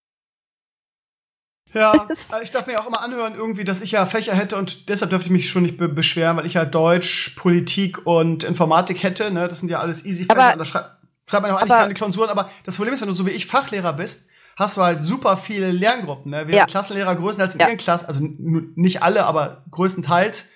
ja, 1.74 2.08
ich 2.42 2.50
darf 2.50 2.66
mir 2.66 2.80
auch 2.80 2.86
immer 2.86 3.02
anhören, 3.02 3.34
irgendwie, 3.34 3.64
dass 3.64 3.80
ich 3.80 3.92
ja 3.92 4.06
Fächer 4.06 4.34
hätte 4.34 4.56
und 4.56 4.88
deshalb 4.88 5.10
dürfte 5.10 5.26
ich 5.26 5.32
mich 5.32 5.48
schon 5.48 5.62
nicht 5.62 5.78
be 5.78 5.88
beschweren, 5.88 6.36
weil 6.36 6.46
ich 6.46 6.54
ja 6.54 6.64
Deutsch, 6.64 7.34
Politik 7.36 8.06
und 8.06 8.44
Informatik 8.44 9.02
hätte. 9.02 9.30
Ne? 9.30 9.48
Das 9.48 9.60
sind 9.60 9.70
ja 9.70 9.80
alles 9.80 10.04
easy 10.04 10.24
Fächer. 10.24 10.56
da 10.56 10.64
schreibt, 10.64 10.90
schreibt 11.26 11.42
man 11.42 11.52
auch 11.52 11.56
eigentlich 11.56 11.70
keine 11.70 11.94
Klausuren. 11.94 12.30
Aber 12.30 12.50
das 12.64 12.76
Problem 12.76 12.94
ist, 12.94 13.00
wenn 13.00 13.08
du 13.08 13.14
so 13.14 13.26
wie 13.26 13.30
ich 13.30 13.46
Fachlehrer 13.46 13.92
bist, 13.94 14.26
hast 14.56 14.76
du 14.76 14.82
halt 14.82 15.02
super 15.02 15.36
viele 15.36 15.70
Lerngruppen. 15.70 16.30
Ne? 16.30 16.46
Wir 16.48 16.56
ja. 16.56 16.66
Klassenlehrer 16.66 17.16
größtenteils 17.16 17.54
in 17.54 17.60
ja. 17.60 17.68
ihren 17.68 17.78
Klassen, 17.78 18.06
also 18.06 18.20
nicht 18.22 19.02
alle, 19.02 19.24
aber 19.24 19.64
größtenteils 19.70 20.50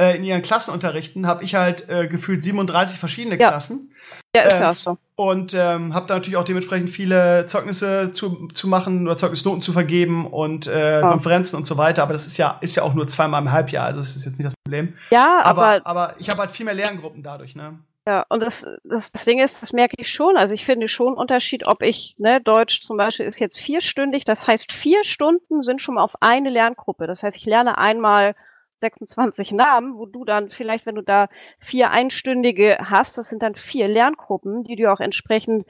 äh, 0.00 0.16
in 0.16 0.24
ihren 0.24 0.40
Klassen 0.40 0.72
unterrichten, 0.72 1.26
habe 1.26 1.44
ich 1.44 1.54
halt 1.54 1.88
äh, 1.90 2.08
gefühlt 2.08 2.42
37 2.42 2.98
verschiedene 2.98 3.38
ja. 3.38 3.48
Klassen. 3.48 3.92
Ja, 4.34 4.42
ist 4.42 4.58
ja 4.58 4.70
ähm, 4.70 4.74
so. 4.74 4.98
Und 5.14 5.52
ähm, 5.54 5.92
habe 5.92 6.06
da 6.06 6.14
natürlich 6.14 6.38
auch 6.38 6.44
dementsprechend 6.44 6.88
viele 6.88 7.44
Zeugnisse 7.44 8.10
zu, 8.10 8.48
zu 8.48 8.66
machen 8.66 9.06
oder 9.06 9.18
Zeugnisnoten 9.18 9.60
zu 9.60 9.72
vergeben 9.72 10.26
und 10.26 10.66
äh, 10.66 11.00
ja. 11.00 11.08
Konferenzen 11.08 11.56
und 11.56 11.66
so 11.66 11.76
weiter. 11.76 12.02
Aber 12.02 12.14
das 12.14 12.26
ist 12.26 12.38
ja, 12.38 12.56
ist 12.62 12.76
ja 12.76 12.82
auch 12.82 12.94
nur 12.94 13.06
zweimal 13.08 13.42
im 13.42 13.52
Halbjahr, 13.52 13.84
also 13.84 14.00
das 14.00 14.16
ist 14.16 14.24
jetzt 14.24 14.38
nicht 14.38 14.46
das 14.46 14.54
Problem. 14.64 14.94
Ja, 15.10 15.42
aber, 15.44 15.66
aber, 15.66 15.86
aber 15.86 16.14
ich 16.18 16.30
habe 16.30 16.40
halt 16.40 16.50
viel 16.50 16.64
mehr 16.64 16.74
Lerngruppen 16.74 17.22
dadurch, 17.22 17.54
ne? 17.54 17.78
Ja, 18.06 18.24
und 18.30 18.40
das, 18.40 18.66
das, 18.82 19.12
das 19.12 19.24
Ding 19.26 19.40
ist, 19.40 19.62
das 19.62 19.74
merke 19.74 19.96
ich 19.98 20.10
schon. 20.10 20.38
Also 20.38 20.54
ich 20.54 20.64
finde 20.64 20.88
schon 20.88 21.08
einen 21.08 21.16
Unterschied, 21.16 21.66
ob 21.66 21.82
ich, 21.82 22.14
ne, 22.16 22.40
Deutsch 22.40 22.80
zum 22.80 22.96
Beispiel 22.96 23.26
ist 23.26 23.38
jetzt 23.38 23.60
vierstündig, 23.60 24.24
das 24.24 24.46
heißt, 24.46 24.72
vier 24.72 25.04
Stunden 25.04 25.62
sind 25.62 25.82
schon 25.82 25.96
mal 25.96 26.02
auf 26.02 26.14
eine 26.20 26.48
Lerngruppe. 26.48 27.06
Das 27.06 27.22
heißt, 27.22 27.36
ich 27.36 27.44
lerne 27.44 27.76
einmal 27.76 28.34
26 28.80 29.52
Namen, 29.52 29.96
wo 29.96 30.06
du 30.06 30.24
dann 30.24 30.50
vielleicht, 30.50 30.86
wenn 30.86 30.94
du 30.94 31.02
da 31.02 31.28
vier 31.58 31.90
einstündige 31.90 32.78
hast, 32.82 33.18
das 33.18 33.28
sind 33.28 33.42
dann 33.42 33.54
vier 33.54 33.88
Lerngruppen, 33.88 34.64
die 34.64 34.76
du 34.76 34.90
auch 34.92 35.00
entsprechend, 35.00 35.66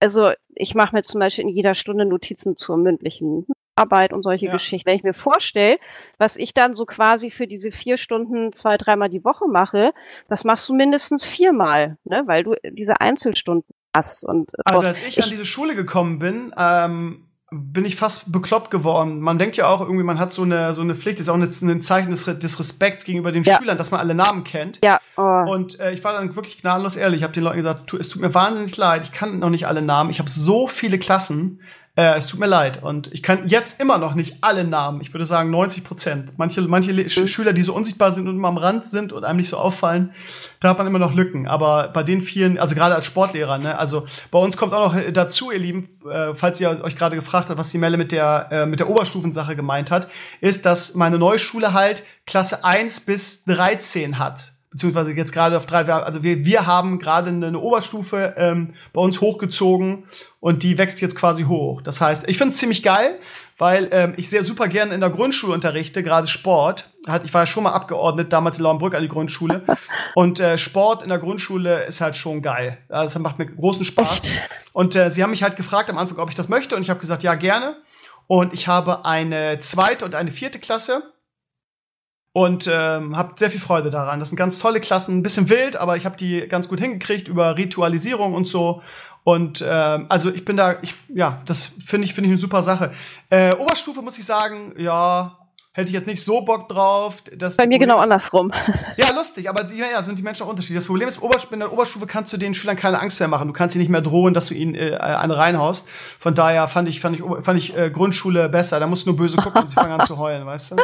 also 0.00 0.30
ich 0.54 0.74
mache 0.74 0.94
mir 0.94 1.02
zum 1.02 1.20
Beispiel 1.20 1.44
in 1.44 1.50
jeder 1.50 1.74
Stunde 1.74 2.04
Notizen 2.04 2.56
zur 2.56 2.76
mündlichen 2.76 3.46
Arbeit 3.74 4.12
und 4.12 4.22
solche 4.22 4.46
ja. 4.46 4.52
Geschichten. 4.52 4.86
Wenn 4.86 4.96
ich 4.96 5.02
mir 5.02 5.14
vorstelle, 5.14 5.78
was 6.18 6.36
ich 6.36 6.54
dann 6.54 6.74
so 6.74 6.84
quasi 6.86 7.30
für 7.30 7.46
diese 7.46 7.70
vier 7.70 7.96
Stunden 7.96 8.52
zwei, 8.52 8.76
dreimal 8.76 9.08
die 9.08 9.24
Woche 9.24 9.48
mache, 9.48 9.92
das 10.28 10.44
machst 10.44 10.68
du 10.68 10.74
mindestens 10.74 11.24
viermal, 11.24 11.96
ne? 12.04 12.22
weil 12.26 12.44
du 12.44 12.54
diese 12.70 13.00
Einzelstunden 13.00 13.74
hast. 13.96 14.24
Und 14.24 14.52
also 14.64 14.80
als 14.80 15.00
ich, 15.00 15.18
ich 15.18 15.24
an 15.24 15.30
diese 15.30 15.46
Schule 15.46 15.74
gekommen 15.74 16.18
bin, 16.18 16.54
ähm, 16.56 17.26
bin 17.52 17.84
ich 17.84 17.96
fast 17.96 18.32
bekloppt 18.32 18.70
geworden. 18.70 19.20
Man 19.20 19.38
denkt 19.38 19.56
ja 19.58 19.68
auch 19.68 19.80
irgendwie, 19.82 20.02
man 20.02 20.18
hat 20.18 20.32
so 20.32 20.42
eine, 20.42 20.72
so 20.72 20.80
eine 20.80 20.94
Pflicht, 20.94 21.18
das 21.18 21.26
ist 21.26 21.28
auch 21.28 21.34
ein 21.34 21.82
Zeichen 21.82 22.10
des, 22.10 22.24
des 22.24 22.58
Respekts 22.58 23.04
gegenüber 23.04 23.30
den 23.30 23.42
ja. 23.42 23.58
Schülern, 23.58 23.76
dass 23.76 23.90
man 23.90 24.00
alle 24.00 24.14
Namen 24.14 24.42
kennt. 24.42 24.80
Ja. 24.82 24.98
Oh. 25.16 25.52
Und 25.52 25.78
äh, 25.78 25.92
ich 25.92 26.02
war 26.02 26.14
dann 26.14 26.34
wirklich 26.34 26.58
gnadenlos 26.58 26.96
ehrlich. 26.96 27.18
Ich 27.18 27.24
habe 27.24 27.34
den 27.34 27.44
Leuten 27.44 27.58
gesagt, 27.58 27.86
tu, 27.86 27.98
es 27.98 28.08
tut 28.08 28.22
mir 28.22 28.32
wahnsinnig 28.32 28.76
leid, 28.76 29.04
ich 29.04 29.12
kann 29.12 29.38
noch 29.38 29.50
nicht 29.50 29.66
alle 29.66 29.82
Namen. 29.82 30.10
Ich 30.10 30.18
habe 30.18 30.30
so 30.30 30.66
viele 30.66 30.98
Klassen. 30.98 31.60
Äh, 31.94 32.16
es 32.16 32.26
tut 32.26 32.40
mir 32.40 32.46
leid. 32.46 32.82
Und 32.82 33.12
ich 33.12 33.22
kann 33.22 33.48
jetzt 33.48 33.78
immer 33.78 33.98
noch 33.98 34.14
nicht 34.14 34.38
alle 34.40 34.64
Namen. 34.64 35.02
Ich 35.02 35.12
würde 35.12 35.26
sagen 35.26 35.50
90 35.50 35.84
Prozent. 35.84 36.32
Manche, 36.38 36.62
manche 36.62 36.92
mhm. 36.92 37.26
Schüler, 37.26 37.52
die 37.52 37.60
so 37.60 37.74
unsichtbar 37.74 38.12
sind 38.12 38.28
und 38.28 38.36
immer 38.36 38.48
am 38.48 38.56
Rand 38.56 38.86
sind 38.86 39.12
und 39.12 39.24
einem 39.24 39.36
nicht 39.36 39.50
so 39.50 39.58
auffallen, 39.58 40.12
da 40.60 40.70
hat 40.70 40.78
man 40.78 40.86
immer 40.86 40.98
noch 40.98 41.14
Lücken. 41.14 41.46
Aber 41.46 41.88
bei 41.88 42.02
den 42.02 42.22
vielen, 42.22 42.58
also 42.58 42.74
gerade 42.74 42.94
als 42.94 43.04
Sportlehrer, 43.04 43.58
ne, 43.58 43.78
also 43.78 44.06
bei 44.30 44.38
uns 44.38 44.56
kommt 44.56 44.72
auch 44.72 44.94
noch 44.94 45.12
dazu, 45.12 45.50
ihr 45.50 45.58
Lieben, 45.58 45.86
äh, 46.10 46.34
falls 46.34 46.60
ihr 46.62 46.82
euch 46.82 46.96
gerade 46.96 47.16
gefragt 47.16 47.50
habt, 47.50 47.58
was 47.58 47.70
die 47.70 47.78
Melle 47.78 47.98
mit 47.98 48.10
der, 48.10 48.48
äh, 48.50 48.66
mit 48.66 48.80
der 48.80 48.88
Oberstufensache 48.88 49.54
gemeint 49.54 49.90
hat, 49.90 50.08
ist, 50.40 50.64
dass 50.64 50.94
meine 50.94 51.18
neue 51.18 51.38
Schule 51.38 51.74
halt 51.74 52.04
Klasse 52.26 52.64
1 52.64 53.00
bis 53.00 53.44
13 53.44 54.18
hat 54.18 54.54
beziehungsweise 54.72 55.12
jetzt 55.12 55.32
gerade 55.32 55.56
auf 55.56 55.66
drei, 55.66 55.84
also 55.84 56.22
wir, 56.22 56.44
wir 56.44 56.66
haben 56.66 56.98
gerade 56.98 57.30
eine 57.30 57.58
Oberstufe 57.58 58.34
ähm, 58.36 58.74
bei 58.92 59.00
uns 59.00 59.20
hochgezogen 59.20 60.04
und 60.40 60.62
die 60.62 60.78
wächst 60.78 61.00
jetzt 61.00 61.14
quasi 61.14 61.44
hoch. 61.44 61.82
Das 61.82 62.00
heißt, 62.00 62.28
ich 62.28 62.38
finde 62.38 62.52
es 62.52 62.58
ziemlich 62.58 62.82
geil, 62.82 63.18
weil 63.58 63.88
ähm, 63.92 64.14
ich 64.16 64.28
sehr 64.28 64.44
super 64.44 64.66
gerne 64.66 64.94
in 64.94 65.00
der 65.00 65.10
Grundschule 65.10 65.52
unterrichte, 65.52 66.02
gerade 66.02 66.26
Sport. 66.26 66.90
Ich 67.22 67.32
war 67.32 67.42
ja 67.42 67.46
schon 67.46 67.64
mal 67.64 67.72
abgeordnet, 67.72 68.32
damals 68.32 68.58
in 68.58 68.64
Lauenbrück 68.64 68.94
an 68.94 69.02
die 69.02 69.08
Grundschule. 69.08 69.62
Und 70.14 70.40
äh, 70.40 70.58
Sport 70.58 71.02
in 71.02 71.10
der 71.10 71.18
Grundschule 71.18 71.84
ist 71.84 72.00
halt 72.00 72.16
schon 72.16 72.42
geil. 72.42 72.78
Also 72.88 73.14
das 73.14 73.22
macht 73.22 73.38
mir 73.38 73.46
großen 73.46 73.84
Spaß. 73.84 74.22
Und 74.72 74.96
äh, 74.96 75.10
sie 75.10 75.22
haben 75.22 75.30
mich 75.30 75.42
halt 75.42 75.56
gefragt 75.56 75.90
am 75.90 75.98
Anfang, 75.98 76.18
ob 76.18 76.28
ich 76.28 76.34
das 76.34 76.48
möchte. 76.48 76.74
Und 76.74 76.82
ich 76.82 76.90
habe 76.90 76.98
gesagt, 76.98 77.22
ja, 77.22 77.34
gerne. 77.34 77.76
Und 78.26 78.52
ich 78.52 78.68
habe 78.68 79.04
eine 79.04 79.58
zweite 79.58 80.04
und 80.04 80.14
eine 80.14 80.30
vierte 80.30 80.58
Klasse 80.58 81.11
und 82.32 82.68
ähm, 82.70 83.16
habe 83.16 83.34
sehr 83.36 83.50
viel 83.50 83.60
Freude 83.60 83.90
daran. 83.90 84.18
Das 84.18 84.30
sind 84.30 84.36
ganz 84.36 84.58
tolle 84.58 84.80
Klassen, 84.80 85.18
ein 85.18 85.22
bisschen 85.22 85.48
wild, 85.50 85.76
aber 85.76 85.96
ich 85.96 86.06
habe 86.06 86.16
die 86.16 86.46
ganz 86.48 86.68
gut 86.68 86.80
hingekriegt 86.80 87.28
über 87.28 87.56
Ritualisierung 87.56 88.34
und 88.34 88.46
so. 88.46 88.82
Und 89.24 89.64
ähm, 89.66 90.06
also 90.08 90.30
ich 90.30 90.44
bin 90.44 90.56
da, 90.56 90.76
ich, 90.82 90.94
ja, 91.08 91.40
das 91.46 91.64
finde 91.64 92.06
ich 92.06 92.14
finde 92.14 92.28
ich 92.28 92.32
eine 92.32 92.40
super 92.40 92.62
Sache. 92.62 92.92
Äh, 93.30 93.54
Oberstufe 93.54 94.02
muss 94.02 94.18
ich 94.18 94.24
sagen, 94.24 94.74
ja, 94.78 95.38
hätte 95.72 95.88
ich 95.88 95.94
jetzt 95.94 96.06
nicht 96.06 96.22
so 96.22 96.42
Bock 96.42 96.68
drauf. 96.68 97.22
Das 97.36 97.56
Bei 97.56 97.66
mir 97.66 97.78
genau 97.78 97.96
ist, 97.96 98.04
andersrum. 98.04 98.52
Ja, 98.96 99.10
lustig, 99.14 99.48
aber 99.48 99.64
die, 99.64 99.78
ja, 99.78 100.02
sind 100.02 100.18
die 100.18 100.22
Menschen 100.22 100.44
auch 100.44 100.50
unterschiedlich. 100.50 100.78
Das 100.78 100.86
Problem 100.86 101.08
ist, 101.08 101.18
in 101.50 101.60
der 101.60 101.72
Oberstufe 101.72 102.06
kannst 102.06 102.32
du 102.32 102.36
den 102.36 102.52
Schülern 102.52 102.76
keine 102.76 103.00
Angst 103.00 103.20
mehr 103.20 103.28
machen. 103.28 103.48
Du 103.48 103.54
kannst 103.54 103.72
sie 103.72 103.78
nicht 103.78 103.88
mehr 103.88 104.02
drohen, 104.02 104.34
dass 104.34 104.48
du 104.48 104.54
ihnen 104.54 104.74
äh, 104.74 104.96
eine 104.96 105.36
reinhaust. 105.36 105.88
Von 106.18 106.34
daher 106.34 106.68
fand 106.68 106.88
ich, 106.88 107.00
fand 107.00 107.16
ich, 107.16 107.22
fand 107.40 107.58
ich 107.58 107.76
äh, 107.76 107.90
Grundschule 107.90 108.50
besser. 108.50 108.80
Da 108.80 108.86
musst 108.86 109.06
du 109.06 109.10
nur 109.10 109.16
böse 109.16 109.38
gucken 109.38 109.62
und 109.62 109.68
sie 109.68 109.74
fangen 109.74 109.98
an 109.98 110.06
zu 110.06 110.18
heulen, 110.18 110.44
weißt 110.44 110.72
du? 110.72 110.76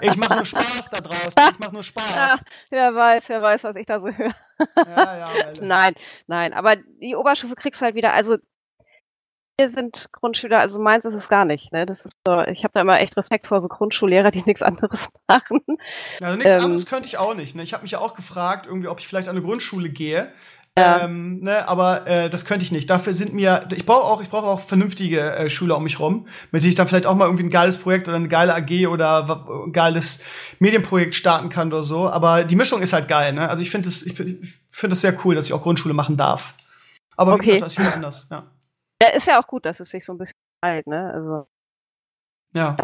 Ich 0.00 0.16
mache 0.16 0.34
nur 0.34 0.44
Spaß 0.44 0.90
da 0.90 1.00
draußen. 1.00 1.32
Ich 1.52 1.58
mache 1.58 1.72
nur 1.72 1.82
Spaß. 1.82 2.16
Ja, 2.16 2.36
wer 2.70 2.94
weiß, 2.94 3.28
wer 3.28 3.42
weiß, 3.42 3.64
was 3.64 3.76
ich 3.76 3.86
da 3.86 4.00
so 4.00 4.08
höre. 4.08 4.34
Ja, 4.76 5.18
ja, 5.18 5.28
Melle. 5.34 5.52
Nein, 5.66 5.94
nein, 6.26 6.52
aber 6.52 6.76
die 6.76 7.16
Oberstufe 7.16 7.54
kriegst 7.54 7.80
du 7.80 7.86
halt 7.86 7.94
wieder, 7.94 8.12
also 8.12 8.36
wir 9.58 9.70
sind 9.70 10.08
Grundschüler, 10.12 10.58
also 10.58 10.80
meins 10.80 11.04
ist 11.04 11.14
es 11.14 11.28
gar 11.28 11.44
nicht. 11.44 11.72
Ne? 11.72 11.86
Das 11.86 12.04
ist 12.04 12.14
so, 12.26 12.40
ich 12.42 12.64
habe 12.64 12.72
da 12.74 12.80
immer 12.80 13.00
echt 13.00 13.16
Respekt 13.16 13.46
vor 13.46 13.60
so 13.60 13.68
Grundschullehrer, 13.68 14.30
die 14.30 14.42
nichts 14.46 14.62
anderes 14.62 15.08
machen. 15.28 15.60
Also 16.20 16.36
nichts 16.36 16.52
Ähm. 16.52 16.62
anderes 16.62 16.86
könnte 16.86 17.06
ich 17.08 17.18
auch 17.18 17.34
nicht. 17.34 17.54
Ne? 17.54 17.62
Ich 17.62 17.72
habe 17.72 17.82
mich 17.82 17.92
ja 17.92 18.00
auch 18.00 18.14
gefragt, 18.14 18.66
irgendwie, 18.66 18.88
ob 18.88 18.98
ich 19.00 19.06
vielleicht 19.06 19.28
an 19.28 19.36
eine 19.36 19.44
Grundschule 19.44 19.88
gehe. 19.90 20.32
Ja. 20.76 21.04
Ähm, 21.04 21.38
ne, 21.38 21.68
aber 21.68 22.04
äh, 22.08 22.28
das 22.28 22.46
könnte 22.46 22.64
ich 22.64 22.72
nicht. 22.72 22.90
Dafür 22.90 23.12
sind 23.14 23.32
mir, 23.32 23.68
ich 23.72 23.86
brauche 23.86 24.02
auch, 24.02 24.20
ich 24.20 24.28
brauche 24.28 24.46
auch 24.46 24.58
vernünftige 24.58 25.20
äh, 25.20 25.48
Schüler 25.48 25.76
um 25.76 25.84
mich 25.84 26.00
rum, 26.00 26.26
mit 26.50 26.64
denen 26.64 26.70
ich 26.70 26.74
dann 26.74 26.88
vielleicht 26.88 27.06
auch 27.06 27.14
mal 27.14 27.26
irgendwie 27.26 27.44
ein 27.44 27.50
geiles 27.50 27.78
Projekt 27.78 28.08
oder 28.08 28.16
eine 28.16 28.26
geile 28.26 28.52
AG 28.56 28.88
oder 28.88 29.46
ein 29.66 29.72
geiles 29.72 30.24
Medienprojekt 30.58 31.14
starten 31.14 31.48
kann 31.48 31.68
oder 31.68 31.84
so. 31.84 32.08
Aber 32.10 32.42
die 32.42 32.56
Mischung 32.56 32.82
ist 32.82 32.92
halt 32.92 33.06
geil. 33.06 33.34
Ne? 33.34 33.48
Also 33.48 33.62
ich 33.62 33.70
finde 33.70 33.88
es, 33.88 34.04
ich, 34.04 34.18
ich 34.18 34.52
finde 34.68 34.94
es 34.94 35.00
sehr 35.00 35.16
cool, 35.24 35.36
dass 35.36 35.46
ich 35.46 35.52
auch 35.52 35.62
Grundschule 35.62 35.94
machen 35.94 36.16
darf. 36.16 36.54
Aber 37.16 37.30
wie 37.30 37.34
Okay. 37.36 37.44
gesagt, 37.44 37.62
das 37.62 37.72
ist 37.74 37.78
wieder 37.78 37.94
anders. 37.94 38.26
Ja. 38.32 38.42
Ja, 39.08 39.14
ist 39.14 39.26
ja 39.26 39.38
auch 39.40 39.46
gut, 39.46 39.64
dass 39.66 39.80
es 39.80 39.90
sich 39.90 40.04
so 40.04 40.12
ein 40.12 40.18
bisschen 40.18 40.36
teilt, 40.62 40.86
ne? 40.86 41.10
Also, 41.12 41.46
Ja. 42.56 42.76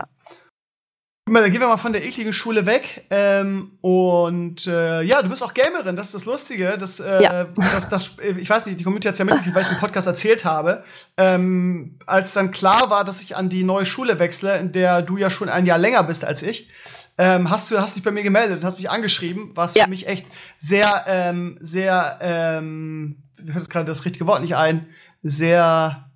Guck 1.26 1.34
mal, 1.34 1.42
dann 1.42 1.52
gehen 1.52 1.60
wir 1.60 1.68
mal 1.68 1.76
von 1.76 1.92
der 1.92 2.04
ekligen 2.04 2.32
Schule 2.32 2.66
weg. 2.66 3.06
Ähm, 3.10 3.78
und 3.82 4.66
äh, 4.66 5.02
ja, 5.02 5.22
du 5.22 5.28
bist 5.28 5.44
auch 5.44 5.54
Gamerin, 5.54 5.94
das 5.94 6.06
ist 6.06 6.14
das 6.14 6.24
Lustige. 6.24 6.76
Das, 6.76 6.98
äh, 6.98 7.22
Ja. 7.22 7.44
das, 7.44 7.88
das, 7.88 8.16
ich 8.18 8.48
weiß 8.50 8.66
nicht, 8.66 8.80
die 8.80 8.84
Community 8.84 9.06
hat 9.08 9.18
ja 9.18 9.24
mitgekriegt, 9.24 9.54
weil 9.54 9.62
ich 9.62 9.68
es 9.68 9.72
im 9.74 9.78
Podcast 9.78 10.06
erzählt 10.08 10.44
habe. 10.44 10.82
Ähm, 11.16 11.98
als 12.06 12.32
dann 12.32 12.50
klar 12.50 12.90
war, 12.90 13.04
dass 13.04 13.22
ich 13.22 13.36
an 13.36 13.48
die 13.48 13.62
neue 13.62 13.84
Schule 13.84 14.18
wechsle, 14.18 14.58
in 14.58 14.72
der 14.72 15.02
du 15.02 15.18
ja 15.18 15.30
schon 15.30 15.48
ein 15.48 15.66
Jahr 15.66 15.78
länger 15.78 16.02
bist 16.02 16.24
als 16.24 16.42
ich, 16.42 16.68
ähm, 17.16 17.48
hast 17.50 17.70
du 17.70 17.78
hast 17.78 17.94
dich 17.96 18.02
bei 18.02 18.10
mir 18.10 18.22
gemeldet 18.24 18.58
und 18.58 18.64
hast 18.64 18.78
mich 18.78 18.90
angeschrieben, 18.90 19.52
was 19.54 19.74
Ja. 19.74 19.84
für 19.84 19.90
mich 19.90 20.08
echt 20.08 20.26
sehr, 20.58 21.04
ähm, 21.06 21.58
sehr, 21.60 22.18
ähm, 22.22 23.22
mir 23.38 23.52
fällt 23.52 23.64
jetzt 23.64 23.70
gerade 23.70 23.84
das 23.86 24.04
richtige 24.04 24.26
Wort 24.26 24.40
nicht 24.40 24.56
ein, 24.56 24.88
sehr 25.22 26.09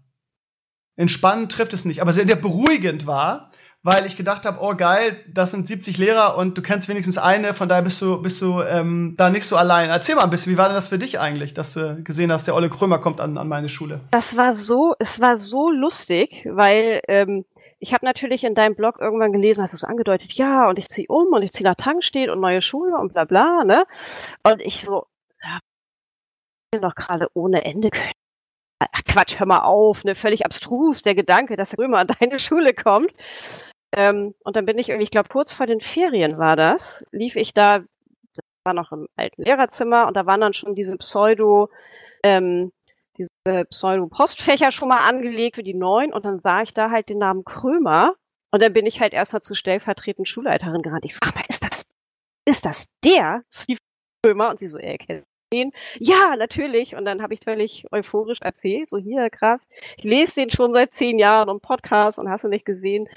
entspannend 0.97 1.53
trifft 1.53 1.73
es 1.73 1.85
nicht, 1.85 2.01
aber 2.01 2.13
sehr, 2.13 2.25
beruhigend 2.25 3.07
war, 3.07 3.51
weil 3.83 4.07
ich 4.07 4.17
gedacht 4.17 4.47
habe, 4.47 4.59
oh 4.63 4.75
geil, 4.75 5.21
das 5.29 5.51
sind 5.51 5.69
70 5.69 5.99
Lehrer 5.99 6.39
und 6.39 6.57
du 6.57 6.63
kennst 6.63 6.89
wenigstens 6.89 7.19
eine, 7.19 7.53
von 7.53 7.69
daher 7.69 7.83
bist 7.83 8.01
du, 8.01 8.23
bist 8.23 8.41
du 8.41 8.63
ähm, 8.63 9.15
da 9.17 9.29
nicht 9.29 9.45
so 9.45 9.57
allein. 9.57 9.91
Erzähl 9.91 10.15
mal 10.15 10.25
ein 10.25 10.31
bisschen, 10.31 10.53
wie 10.53 10.57
war 10.57 10.69
denn 10.69 10.75
das 10.75 10.89
für 10.89 10.99
dich 10.99 11.21
eigentlich, 11.21 11.53
dass 11.53 11.75
du 11.75 12.03
gesehen 12.03 12.33
hast, 12.33 12.47
der 12.47 12.55
Olle 12.55 12.71
Krömer 12.71 12.99
kommt 12.99 13.21
an, 13.21 13.37
an 13.37 13.47
meine 13.47 13.69
Schule? 13.69 14.01
das 14.11 14.37
war 14.37 14.55
so, 14.55 14.95
es 14.99 15.21
war 15.21 15.37
so 15.37 15.71
lustig, 15.71 16.49
weil 16.51 17.03
ähm, 17.09 17.45
ich 17.79 17.93
habe 17.93 18.07
natürlich 18.07 18.45
in 18.45 18.55
deinem 18.55 18.75
Blog 18.75 18.99
irgendwann 18.99 19.33
gelesen, 19.33 19.63
hast 19.63 19.75
du 19.75 19.77
so 19.77 19.87
angedeutet, 19.87 20.33
ja, 20.33 20.67
und 20.71 20.79
ich 20.79 20.89
ziehe 20.89 21.07
um 21.09 21.35
und 21.35 21.43
ich 21.43 21.53
ziehe 21.53 21.69
nach 21.69 21.77
Tankstedt 21.77 22.31
und 22.31 22.41
neue 22.41 22.63
Schule 22.63 22.97
und 22.97 23.13
bla 23.13 23.25
bla, 23.27 23.65
ne? 23.65 23.85
Und 24.43 24.63
ich 24.63 24.81
so, 24.81 25.07
ja, 25.43 25.59
doch 26.81 26.95
gerade 26.95 27.29
ohne 27.35 27.65
Ende 27.65 27.91
können. 27.91 28.24
Ach 28.79 29.05
Quatsch, 29.07 29.39
hör 29.39 29.47
mal 29.47 29.61
auf, 29.61 30.05
ne? 30.05 30.15
Völlig 30.15 30.45
abstrus, 30.45 31.03
der 31.03 31.15
Gedanke, 31.15 31.57
dass 31.57 31.79
Römer 31.79 31.99
an 31.99 32.09
deine 32.21 32.39
Schule 32.39 32.75
kommt. 32.75 33.13
Ähm, 33.93 34.35
und 34.45 34.57
dann 34.57 34.67
bin 34.67 34.79
ich 34.79 34.89
irgendwie, 34.89 35.05
ich 35.05 35.11
glaube, 35.11 35.29
kurz 35.29 35.53
vor 35.53 35.67
den 35.67 35.81
Ferien 35.81 36.39
war 36.39 36.57
das, 36.57 37.05
lief 37.13 37.37
ich 37.37 37.55
da, 37.55 37.79
das 37.79 38.45
war 38.65 38.75
noch 38.75 38.91
im 38.91 39.07
alten 39.17 39.43
Lehrerzimmer 39.43 40.09
und 40.09 40.17
da 40.17 40.27
waren 40.27 40.41
dann 40.41 40.53
schon 40.53 40.75
diese 40.75 40.97
Pseudo, 40.97 41.71
ähm, 42.25 42.73
diese 43.17 43.65
Pseudo-Postfächer 43.67 44.73
schon 44.73 44.89
mal 44.89 45.09
angelegt 45.09 45.55
für 45.55 45.63
die 45.63 45.75
neuen 45.75 46.13
und 46.13 46.25
dann 46.25 46.41
sah 46.41 46.63
ich 46.63 46.75
da 46.75 46.91
halt 46.91 47.09
den 47.09 47.19
Namen 47.19 47.45
Krömer 47.45 48.15
und 48.51 48.63
dann 48.63 48.73
bin 48.73 48.87
ich 48.87 49.01
halt 49.01 49.13
erstmal 49.13 49.43
zur 49.43 49.57
stellvertretenden 49.57 50.27
Schulleiterin 50.27 50.83
gerannt. 50.83 51.05
Ich 51.05 51.15
sag 51.15 51.33
mal, 51.37 51.45
ist 51.49 51.63
das, 51.63 51.85
ist 52.45 52.67
das 52.67 52.87
der 53.05 53.45
Steve 53.49 53.79
Krömer? 54.25 54.51
Und 54.51 54.59
sie 54.59 54.67
so, 54.67 54.79
er 54.79 54.99
kennt 54.99 55.25
den. 55.55 55.73
Ja, 55.99 56.37
natürlich. 56.37 56.97
Und 56.97 57.05
dann 57.05 57.23
habe 57.23 57.35
ich 57.35 57.41
völlig 57.41 57.87
euphorisch 57.93 58.41
erzählt, 58.41 58.89
so 58.89 58.99
hier, 58.99 59.31
krass. 59.31 59.69
Ich 59.97 60.05
lese 60.05 60.41
den 60.41 60.51
schon 60.51 60.73
seit 60.75 60.95
zehn 60.95 61.19
Jahren 61.19 61.49
und 61.49 61.63
Podcast 61.63 62.19
und 62.19 62.29
hast 62.29 62.45
du 62.45 62.49
nicht 62.49 62.65
gesehen. 62.65 63.09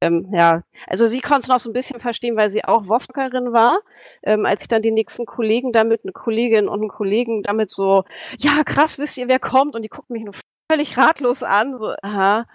Ähm, 0.00 0.28
ja, 0.32 0.62
also 0.86 1.08
sie 1.08 1.20
konnte 1.20 1.40
es 1.40 1.48
noch 1.48 1.58
so 1.58 1.70
ein 1.70 1.72
bisschen 1.72 2.00
verstehen, 2.00 2.36
weil 2.36 2.50
sie 2.50 2.64
auch 2.64 2.86
Wofkerin 2.86 3.52
war. 3.52 3.80
Ähm, 4.22 4.46
als 4.46 4.62
ich 4.62 4.68
dann 4.68 4.82
die 4.82 4.92
nächsten 4.92 5.26
Kollegen 5.26 5.72
damit, 5.72 6.02
eine 6.04 6.12
Kollegin 6.12 6.68
und 6.68 6.80
einen 6.80 6.88
Kollegen 6.88 7.42
damit 7.42 7.70
so, 7.70 8.04
ja, 8.38 8.62
krass, 8.64 8.98
wisst 8.98 9.18
ihr, 9.18 9.28
wer 9.28 9.40
kommt? 9.40 9.74
Und 9.74 9.82
die 9.82 9.88
gucken 9.88 10.14
mich 10.14 10.24
nur 10.24 10.34
völlig 10.70 10.96
ratlos 10.96 11.42
an. 11.42 11.78
So, 11.78 11.94
aha, 12.02 12.46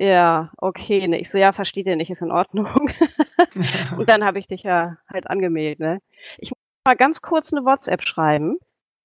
ja, 0.00 0.50
okay, 0.58 1.06
ne. 1.08 1.20
Ich 1.20 1.30
so, 1.30 1.38
ja, 1.38 1.52
versteht 1.52 1.86
ihr 1.86 1.96
nicht, 1.96 2.10
ist 2.10 2.22
in 2.22 2.32
Ordnung. 2.32 2.68
und 3.96 4.08
dann 4.08 4.24
habe 4.24 4.38
ich 4.38 4.46
dich 4.46 4.62
ja 4.62 4.96
halt 5.08 5.28
angemeldet, 5.28 5.80
ne? 5.80 6.00
Ich 6.38 6.52
mal 6.86 6.96
ganz 6.96 7.20
kurz 7.22 7.52
eine 7.52 7.64
WhatsApp 7.64 8.02
schreiben. 8.02 8.58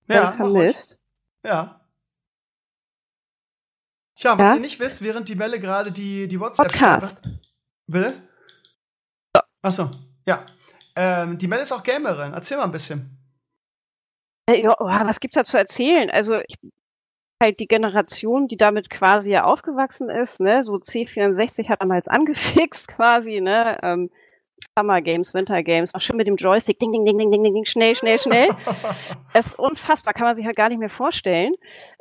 ja, 0.07 0.31
vermisst. 0.33 0.99
ja. 1.43 1.79
Tja, 4.15 4.37
was 4.37 4.45
Ja? 4.47 4.55
ihr 4.55 4.61
nicht 4.61 4.79
wisst, 4.79 5.01
während 5.03 5.27
die 5.29 5.35
Melle 5.35 5.59
gerade 5.59 5.91
die, 5.91 6.27
die 6.27 6.39
WhatsApp 6.39 6.67
Podcast. 6.67 7.25
schreibt- 7.25 7.39
Bitte? 7.87 8.13
Achso, 9.61 9.89
ja. 10.25 10.45
Ähm, 10.95 11.37
die 11.37 11.47
Melle 11.47 11.63
ist 11.63 11.71
auch 11.71 11.83
Gamerin. 11.83 12.33
Erzähl 12.33 12.57
mal 12.57 12.65
ein 12.65 12.71
bisschen. 12.71 13.17
Äh, 14.49 14.61
Ja, 14.61 14.75
oh, 14.79 14.85
was 14.85 15.19
gibt's 15.19 15.35
da 15.35 15.43
zu 15.43 15.57
erzählen? 15.57 16.09
Also 16.09 16.39
ich 16.47 16.55
halt 17.41 17.59
die 17.59 17.67
Generation, 17.67 18.47
die 18.47 18.55
damit 18.55 18.89
quasi 18.89 19.31
ja 19.31 19.43
aufgewachsen 19.43 20.09
ist, 20.09 20.39
ne, 20.39 20.63
so 20.63 20.75
C64 20.75 21.67
hat 21.67 21.81
damals 21.81 22.07
angefixt 22.07 22.87
quasi, 22.95 23.41
ne, 23.41 23.79
ähm, 23.83 24.09
Summer 24.77 25.01
Games, 25.01 25.33
Winter 25.33 25.63
Games, 25.63 25.93
auch 25.93 26.01
schön 26.01 26.17
mit 26.17 26.27
dem 26.27 26.35
Joystick, 26.35 26.79
ding, 26.79 26.91
ding, 26.91 27.05
ding, 27.05 27.17
ding, 27.17 27.31
ding, 27.31 27.43
ding, 27.43 27.65
schnell, 27.65 27.95
schnell, 27.95 28.19
schnell. 28.19 28.49
Das 29.33 29.47
ist 29.47 29.59
unfassbar, 29.59 30.13
kann 30.13 30.25
man 30.27 30.35
sich 30.35 30.45
halt 30.45 30.55
gar 30.55 30.69
nicht 30.69 30.77
mehr 30.77 30.89
vorstellen. 30.89 31.53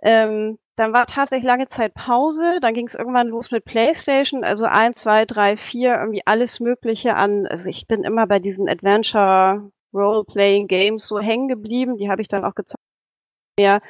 Ähm, 0.03 0.59
dann 0.77 0.93
war 0.93 1.07
tatsächlich 1.07 1.47
lange 1.47 1.67
Zeit 1.67 1.95
Pause, 1.95 2.59
dann 2.61 2.75
ging 2.75 2.87
es 2.87 2.95
irgendwann 2.95 3.29
los 3.29 3.51
mit 3.51 3.65
Playstation, 3.65 4.45
also 4.45 4.67
eins, 4.67 5.01
zwei, 5.01 5.25
drei, 5.25 5.57
vier, 5.57 5.95
irgendwie 5.95 6.23
alles 6.27 6.61
Mögliche 6.61 7.15
an, 7.15 7.47
also 7.47 7.71
ich 7.71 7.87
bin 7.87 8.05
immer 8.05 8.27
bei 8.27 8.39
diesen 8.39 8.69
Adventure 8.69 9.71
Role-Playing 9.95 10.69
Games 10.69 11.07
so 11.07 11.21
hängen 11.21 11.49
geblieben, 11.49 11.97
die 11.97 12.11
habe 12.11 12.23
ich 12.23 12.29
dann 12.29 12.45
auch 12.45 12.55
gezeigt. 12.55 12.83
Ja, 13.63 13.81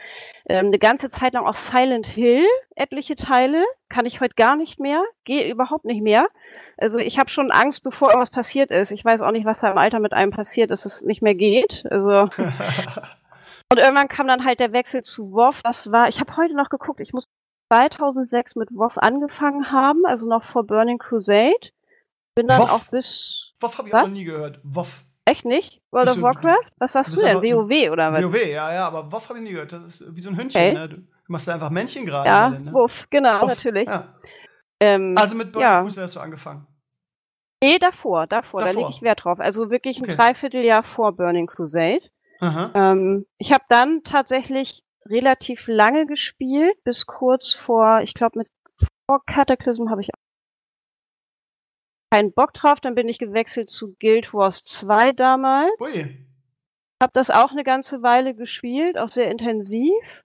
ähm, 0.46 0.66
eine 0.66 0.78
ganze 0.78 1.08
Zeit 1.08 1.32
lang 1.32 1.46
auch 1.46 1.54
Silent 1.54 2.06
Hill, 2.06 2.46
etliche 2.76 3.16
Teile, 3.16 3.64
kann 3.88 4.06
ich 4.06 4.20
heute 4.20 4.34
gar 4.34 4.56
nicht 4.56 4.78
mehr, 4.78 5.02
gehe 5.24 5.50
überhaupt 5.50 5.84
nicht 5.84 6.02
mehr. 6.02 6.28
Also 6.76 6.98
ich 6.98 7.18
habe 7.18 7.30
schon 7.30 7.50
Angst, 7.50 7.82
bevor 7.82 8.08
irgendwas 8.10 8.30
passiert 8.30 8.70
ist. 8.70 8.90
Ich 8.90 9.04
weiß 9.04 9.22
auch 9.22 9.30
nicht, 9.30 9.46
was 9.46 9.60
da 9.60 9.70
im 9.70 9.78
Alter 9.78 10.00
mit 10.00 10.12
einem 10.12 10.30
passiert, 10.30 10.70
dass 10.70 10.84
es 10.84 11.02
nicht 11.02 11.22
mehr 11.22 11.34
geht. 11.34 11.84
Also 11.90 12.28
und 13.72 13.78
irgendwann 13.78 14.08
kam 14.08 14.26
dann 14.26 14.44
halt 14.44 14.60
der 14.60 14.72
Wechsel 14.72 15.02
zu 15.02 15.32
WoW. 15.32 15.62
Das 15.62 15.90
war, 15.90 16.08
ich 16.08 16.20
habe 16.20 16.36
heute 16.36 16.54
noch 16.54 16.68
geguckt, 16.68 17.00
ich 17.00 17.12
muss 17.12 17.28
2006 17.72 18.56
mit 18.56 18.68
WoW 18.72 18.98
angefangen 18.98 19.72
haben, 19.72 20.04
also 20.04 20.28
noch 20.28 20.44
vor 20.44 20.64
Burning 20.66 20.98
Crusade. 20.98 21.70
Bin 22.34 22.46
dann 22.46 22.60
WoW? 22.60 22.72
auch 22.72 22.84
bis, 22.90 23.54
Woff 23.60 23.78
habe 23.78 23.88
ich 23.88 23.94
auch 23.94 24.02
noch 24.02 24.10
nie 24.10 24.24
gehört. 24.24 24.60
Woff. 24.62 25.04
Echt 25.24 25.44
nicht? 25.44 25.80
World 25.90 26.08
of 26.10 26.20
Warcraft? 26.22 26.70
Was 26.78 26.92
sagst 26.92 27.16
du 27.16 27.20
denn? 27.20 27.36
WoW 27.42 27.90
oder 27.92 28.12
was? 28.12 28.22
WoW, 28.24 28.34
ja, 28.46 28.72
ja, 28.72 28.86
aber 28.86 29.10
Woff 29.12 29.28
habe 29.28 29.38
ich 29.38 29.44
nie 29.44 29.52
gehört. 29.52 29.72
Das 29.72 29.82
ist 30.00 30.16
wie 30.16 30.20
so 30.20 30.30
ein 30.30 30.36
Hündchen, 30.38 30.60
Okay. 30.60 30.72
ne? 30.74 30.88
Du 30.88 30.96
machst 31.28 31.46
da 31.48 31.54
einfach 31.54 31.70
Männchen 31.70 32.04
gerade. 32.04 32.28
Ja, 32.28 32.50
ne? 32.50 32.72
Wuff, 32.72 33.06
genau, 33.10 33.42
Woff, 33.42 33.48
natürlich. 33.50 33.86
Ja. 33.88 34.12
Ähm, 34.80 35.14
Also 35.18 35.36
mit 35.36 35.52
Burning 35.52 35.70
ja. 35.70 36.02
Hast 36.02 36.16
du 36.16 36.20
angefangen. 36.20 36.66
nee, 37.62 37.78
davor, 37.78 38.26
davor, 38.26 38.60
da 38.60 38.66
Davor. 38.66 38.82
lege 38.82 38.94
ich 38.96 39.02
Wert 39.02 39.24
drauf. 39.24 39.38
Also 39.38 39.70
wirklich 39.70 39.98
ein 39.98 40.04
Okay. 40.04 40.16
Dreivierteljahr 40.16 40.82
vor 40.82 41.12
Burning 41.12 41.46
Crusade. 41.46 42.02
Ähm, 42.40 43.24
ich 43.38 43.52
habe 43.52 43.62
dann 43.68 44.02
tatsächlich 44.02 44.82
relativ 45.06 45.68
lange 45.68 46.06
gespielt, 46.06 46.74
bis 46.82 47.06
kurz 47.06 47.52
vor, 47.54 48.00
ich 48.02 48.14
glaube 48.14 48.40
mit 48.40 48.48
vor 49.06 49.24
Cataclysm 49.24 49.90
habe 49.90 50.00
ich 50.00 50.08
auch 50.12 50.18
keinen 52.12 52.32
Bock 52.32 52.52
drauf. 52.52 52.80
Dann 52.80 52.94
bin 52.94 53.08
ich 53.08 53.18
gewechselt 53.18 53.70
zu 53.70 53.94
Guild 53.98 54.34
Wars 54.34 54.64
2 54.64 55.12
damals. 55.12 55.72
Ui. 55.80 56.16
Habe 57.02 57.12
das 57.14 57.30
auch 57.30 57.50
eine 57.50 57.64
ganze 57.64 58.02
Weile 58.02 58.34
gespielt, 58.34 58.98
auch 58.98 59.08
sehr 59.08 59.30
intensiv. 59.30 60.22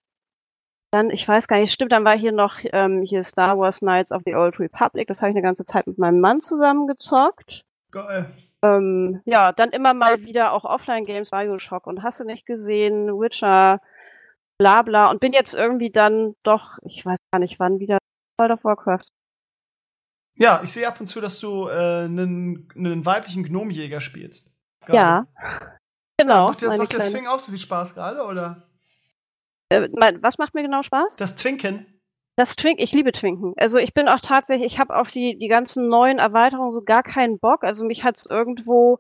Dann, 0.92 1.10
ich 1.10 1.28
weiß 1.28 1.48
gar 1.48 1.60
nicht, 1.60 1.74
stimmt, 1.74 1.92
dann 1.92 2.06
war 2.06 2.18
hier 2.18 2.32
noch 2.32 2.60
ähm, 2.64 3.02
hier 3.02 3.24
Star 3.24 3.58
Wars 3.58 3.80
Knights 3.80 4.12
of 4.12 4.22
the 4.26 4.36
Old 4.36 4.60
Republic. 4.60 5.08
Das 5.08 5.22
habe 5.22 5.32
ich 5.32 5.36
eine 5.36 5.44
ganze 5.44 5.66
Zeit 5.66 5.88
mit 5.88 5.98
meinem 5.98 6.20
Mann 6.20 6.40
zusammen 6.40 6.88
gezockt. 6.88 7.64
Geil. 7.92 8.32
Ähm, 8.64 9.22
ja, 9.26 9.52
dann 9.52 9.72
immer 9.72 9.94
mal 9.94 10.24
wieder 10.24 10.52
auch 10.52 10.66
Offline-Games, 10.66 11.32
Bioshock 11.32 11.88
und 11.88 12.04
hast 12.04 12.20
du 12.20 12.26
nicht 12.26 12.46
gesehen, 12.46 13.08
Witcher, 13.20 13.82
bla 14.58 14.82
bla. 14.82 15.10
Und 15.10 15.20
bin 15.20 15.34
jetzt 15.34 15.54
irgendwie 15.54 15.90
dann 15.90 16.36
doch, 16.44 16.78
ich 16.84 17.06
weiß 17.06 17.18
gar 17.32 17.40
nicht 17.40 17.60
wann, 17.60 17.80
wieder 17.80 17.98
World 18.40 18.54
of 18.54 18.64
Warcraft. 18.64 19.08
Ja, 20.38 20.62
ich 20.64 20.72
sehe 20.72 20.88
ab 20.88 21.00
und 21.00 21.08
zu, 21.08 21.20
dass 21.20 21.40
du 21.40 21.68
äh, 21.68 22.06
einen, 22.06 22.70
einen 22.76 23.06
weiblichen 23.06 23.44
Gnomjäger 23.44 24.02
spielst. 24.02 24.52
Geil. 24.86 24.96
Ja, 24.96 25.28
genau. 26.18 26.48
Macht 26.50 26.62
meine 26.62 26.78
macht 26.78 26.90
kleine- 26.90 27.06
Swing 27.06 27.28
auch 27.28 27.40
so 27.40 27.52
viel 27.52 27.60
Spaß 27.60 27.94
gerade, 27.94 28.24
oder? 28.24 28.64
äh, 29.70 29.88
mein, 29.94 30.22
was 30.22 30.38
macht 30.38 30.54
mir 30.54 30.62
genau 30.64 30.84
Spaß? 30.84 31.16
Das 31.18 31.36
Twinken? 31.36 31.86
Das 32.38 32.56
Twink, 32.56 32.80
ich 32.80 32.92
liebe 32.92 33.12
Twinken. 33.12 33.54
Also 33.58 33.80
ich 33.80 33.96
bin 33.96 34.08
auch 34.08 34.20
tatsächlich, 34.20 34.74
ich 34.74 34.80
habe 34.80 34.96
auf 34.96 35.10
die, 35.10 35.40
die 35.40 35.48
ganzen 35.48 35.88
neuen 35.90 36.20
Erweiterungen 36.20 36.72
so 36.72 36.84
gar 36.84 37.02
keinen 37.02 37.40
Bock. 37.40 37.64
Also 37.64 37.84
mich 37.84 38.04
hat's 38.04 38.28
irgendwo, 38.28 39.00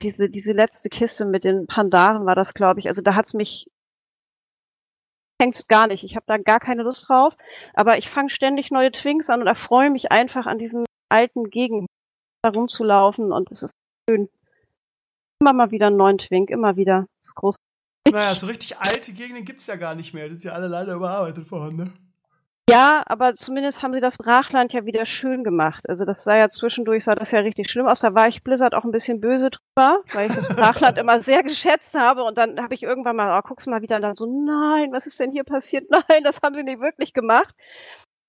diese, 0.00 0.28
diese 0.28 0.52
letzte 0.52 0.88
Kiste 0.88 1.24
mit 1.24 1.42
den 1.42 1.66
Pandaren 1.66 2.26
war 2.26 2.36
das, 2.36 2.54
glaube 2.54 2.78
ich. 2.78 2.86
Also 2.86 3.02
da 3.02 3.16
hat's 3.16 3.34
mich 3.34 3.72
hängt's 5.40 5.68
gar 5.68 5.86
nicht. 5.86 6.04
Ich 6.04 6.16
habe 6.16 6.24
da 6.26 6.38
gar 6.38 6.60
keine 6.60 6.82
Lust 6.82 7.08
drauf. 7.08 7.34
Aber 7.74 7.98
ich 7.98 8.08
fange 8.08 8.30
ständig 8.30 8.70
neue 8.70 8.92
Twinks 8.92 9.30
an 9.30 9.40
und 9.40 9.46
erfreue 9.46 9.90
mich 9.90 10.12
einfach 10.12 10.46
an 10.46 10.58
diesen 10.58 10.84
alten 11.10 11.50
Gegenden 11.50 11.86
herumzulaufen 12.44 13.32
und 13.32 13.50
es 13.50 13.62
ist 13.62 13.74
schön. 14.08 14.28
Immer 15.40 15.52
mal 15.52 15.70
wieder 15.70 15.88
einen 15.88 15.96
neuen 15.96 16.18
Twink, 16.18 16.50
immer 16.50 16.76
wieder. 16.76 17.06
Das 17.20 17.32
ist. 17.42 17.58
Naja, 18.10 18.34
so 18.34 18.46
richtig 18.46 18.78
alte 18.78 19.12
Gegenden 19.12 19.44
gibt's 19.44 19.66
ja 19.66 19.76
gar 19.76 19.94
nicht 19.94 20.14
mehr. 20.14 20.28
Das 20.28 20.38
ist 20.38 20.44
ja 20.44 20.52
alle 20.52 20.68
leider 20.68 20.94
überarbeitet 20.94 21.50
worden, 21.50 21.76
ne? 21.76 21.92
Ja, 22.68 23.02
aber 23.06 23.34
zumindest 23.34 23.82
haben 23.82 23.92
sie 23.92 24.00
das 24.00 24.16
Brachland 24.16 24.72
ja 24.72 24.86
wieder 24.86 25.04
schön 25.04 25.44
gemacht. 25.44 25.84
Also 25.86 26.06
das 26.06 26.24
sah 26.24 26.36
ja 26.36 26.48
zwischendurch, 26.48 27.04
sah 27.04 27.14
das 27.14 27.30
ja 27.30 27.40
richtig 27.40 27.70
schlimm 27.70 27.86
aus. 27.86 28.00
Da 28.00 28.14
war 28.14 28.26
ich 28.26 28.42
Blizzard 28.42 28.74
auch 28.74 28.84
ein 28.84 28.90
bisschen 28.90 29.20
böse 29.20 29.50
drüber, 29.50 30.02
weil 30.14 30.30
ich 30.30 30.34
das 30.34 30.48
Brachland 30.48 30.96
immer 30.98 31.20
sehr 31.20 31.42
geschätzt 31.42 31.94
habe. 31.94 32.24
Und 32.24 32.38
dann 32.38 32.58
habe 32.62 32.72
ich 32.72 32.82
irgendwann 32.82 33.16
mal, 33.16 33.38
oh, 33.38 33.42
guck's 33.46 33.66
mal 33.66 33.82
wieder, 33.82 33.96
und 33.96 34.02
dann 34.02 34.14
so, 34.14 34.24
nein, 34.24 34.92
was 34.92 35.06
ist 35.06 35.20
denn 35.20 35.30
hier 35.30 35.44
passiert? 35.44 35.90
Nein, 36.08 36.24
das 36.24 36.40
haben 36.42 36.54
sie 36.54 36.62
nicht 36.62 36.80
wirklich 36.80 37.12
gemacht. 37.12 37.54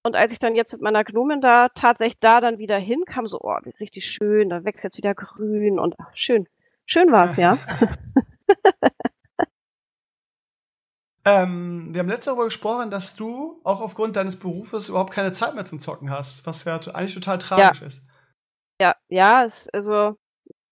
Und 0.03 0.17
als 0.17 0.33
ich 0.33 0.39
dann 0.39 0.53
jetzt 0.53 0.73
mit 0.73 0.81
meiner 0.81 1.05
Gnomen 1.05 1.39
da 1.39 1.69
tatsächlich 1.69 2.19
da 2.19 2.41
dann 2.41 2.57
wieder 2.57 2.77
hinkam, 2.77 3.27
so, 3.27 3.39
oh, 3.41 3.57
richtig 3.79 4.05
schön, 4.05 4.49
da 4.49 4.65
wächst 4.65 4.83
jetzt 4.83 4.97
wieder 4.97 5.15
grün 5.15 5.79
und 5.79 5.95
ach, 5.97 6.11
schön. 6.13 6.47
Schön 6.86 7.11
war's, 7.11 7.38
ja. 7.38 7.57
Ähm, 11.28 11.88
wir 11.91 11.99
haben 11.99 12.09
letztes 12.09 12.28
Mal 12.28 12.34
darüber 12.34 12.45
gesprochen, 12.45 12.91
dass 12.91 13.15
du 13.15 13.59
auch 13.63 13.82
aufgrund 13.82 14.15
deines 14.15 14.38
Berufes 14.38 14.89
überhaupt 14.89 15.11
keine 15.11 15.32
Zeit 15.32 15.55
mehr 15.55 15.65
zum 15.65 15.80
Zocken 15.80 16.11
hast, 16.11 16.45
was 16.45 16.63
ja 16.65 16.80
eigentlich 16.93 17.15
total 17.15 17.39
tragisch 17.39 17.82
ja. 17.82 17.88
ist. 17.88 18.03
Ja, 18.80 18.95
ja, 19.09 19.45
es, 19.45 19.67
also, 19.69 20.17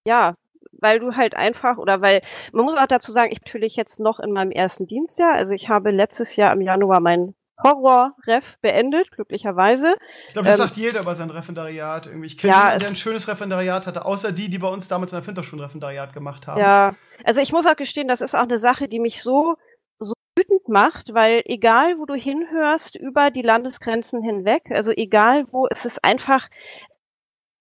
ja, 0.06 0.36
weil 0.72 0.99
du 0.99 1.16
halt 1.16 1.36
einfach, 1.36 1.78
oder 1.78 2.01
weil, 2.01 2.22
man 2.51 2.66
muss 2.66 2.78
auch 2.78 2.88
dazu 2.88 3.12
sagen, 3.12 3.32
ich 3.32 3.39
bin 3.39 3.47
natürlich 3.47 3.76
jetzt 3.76 3.99
noch 3.99 4.20
in 4.20 4.32
meinem 4.32 4.51
ersten 4.51 4.86
Dienstjahr, 4.86 5.34
also 5.34 5.54
ich 5.54 5.70
habe 5.70 5.89
letztes 5.89 6.36
Jahr 6.36 6.54
im 6.54 6.62
Januar 6.62 6.99
mein 6.99 7.34
Horror-Ref 7.64 8.58
beendet, 8.62 9.12
glücklicherweise. 9.12 9.95
Ich 10.28 10.34
glaube, 10.34 10.49
das 10.49 10.60
ähm, 10.60 10.66
sagt 10.66 10.78
jeder 10.78 11.01
über 11.01 11.16
sein 11.16 11.30
Referendariat 11.30 12.08
irgendwie. 12.08 12.28
Ich 12.28 12.38
kenne 12.38 12.51
Ja, 12.51 12.60
niemanden, 12.60 12.80
der 12.80 12.89
ein 12.89 12.95
schönes 12.95 13.28
Referendariat 13.28 13.88
hatte, 13.88 14.06
außer 14.06 14.32
die, 14.32 14.49
die 14.49 14.58
bei 14.58 14.68
uns 14.68 14.88
damals 14.88 15.14
in 15.14 15.18
der 15.18 15.24
Finter 15.24 15.43
schon 15.43 15.60
ein 15.60 15.64
Referendariat 15.64 16.14
gemacht 16.14 16.47
haben. 16.47 16.60
Ja, 16.60 16.95
also 17.24 17.41
ich 17.41 17.54
muss 17.54 17.66
auch 17.66 17.76
gestehen, 17.76 18.08
das 18.08 18.22
ist 18.22 18.36
auch 18.36 18.41
eine 18.41 18.58
Sache, 18.58 18.88
die 18.88 18.99
mich 18.99 19.22
so, 19.22 19.56
so 20.00 20.14
wütend 20.38 20.68
macht, 20.68 21.14
weil 21.14 21.41
egal, 21.46 22.00
wo 22.00 22.06
du 22.06 22.16
hinhörst, 22.16 22.96
über 22.96 23.32
die 23.32 23.41
Landesgrenzen 23.41 24.22
hinweg, 24.24 24.72
also 24.72 24.91
egal 24.91 25.46
wo, 25.52 25.68
es 25.68 25.86
ist 25.86 26.04
einfach, 26.04 26.50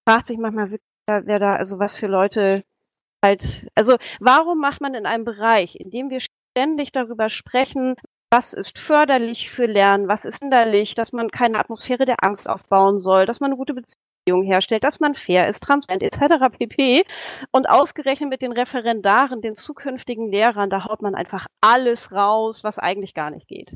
fragt 0.08 0.26
sich 0.26 0.38
manchmal 0.38 0.70
wirklich, 0.70 0.88
wer 1.06 1.38
da, 1.38 1.56
also 1.56 1.78
was 1.78 1.98
für 1.98 2.06
Leute 2.06 2.64
halt, 3.24 3.68
also 3.74 3.96
warum 4.20 4.58
macht 4.58 4.80
man 4.80 4.94
in 4.94 5.06
einem 5.06 5.24
Bereich, 5.24 5.76
in 5.76 5.90
dem 5.90 6.10
wir 6.10 6.20
ständig 6.20 6.92
darüber 6.92 7.28
sprechen, 7.28 7.96
was 8.30 8.54
ist 8.54 8.78
förderlich 8.78 9.50
für 9.50 9.66
Lernen, 9.66 10.08
was 10.08 10.24
ist 10.24 10.38
hinderlich, 10.38 10.94
dass 10.94 11.12
man 11.12 11.30
keine 11.30 11.58
Atmosphäre 11.58 12.06
der 12.06 12.24
Angst 12.24 12.48
aufbauen 12.48 12.98
soll, 12.98 13.26
dass 13.26 13.40
man 13.40 13.50
eine 13.50 13.58
gute 13.58 13.74
Beziehung 13.74 14.00
herstellt, 14.26 14.84
dass 14.84 15.00
man 15.00 15.14
fair 15.14 15.48
ist, 15.48 15.62
transparent 15.62 16.02
etc. 16.02 16.48
pp. 16.56 17.04
Und 17.50 17.68
ausgerechnet 17.68 18.30
mit 18.30 18.42
den 18.42 18.52
Referendaren, 18.52 19.40
den 19.42 19.54
zukünftigen 19.54 20.30
Lehrern, 20.30 20.70
da 20.70 20.84
haut 20.84 21.02
man 21.02 21.14
einfach 21.14 21.46
alles 21.60 22.12
raus, 22.12 22.64
was 22.64 22.78
eigentlich 22.78 23.14
gar 23.14 23.30
nicht 23.30 23.48
geht. 23.48 23.72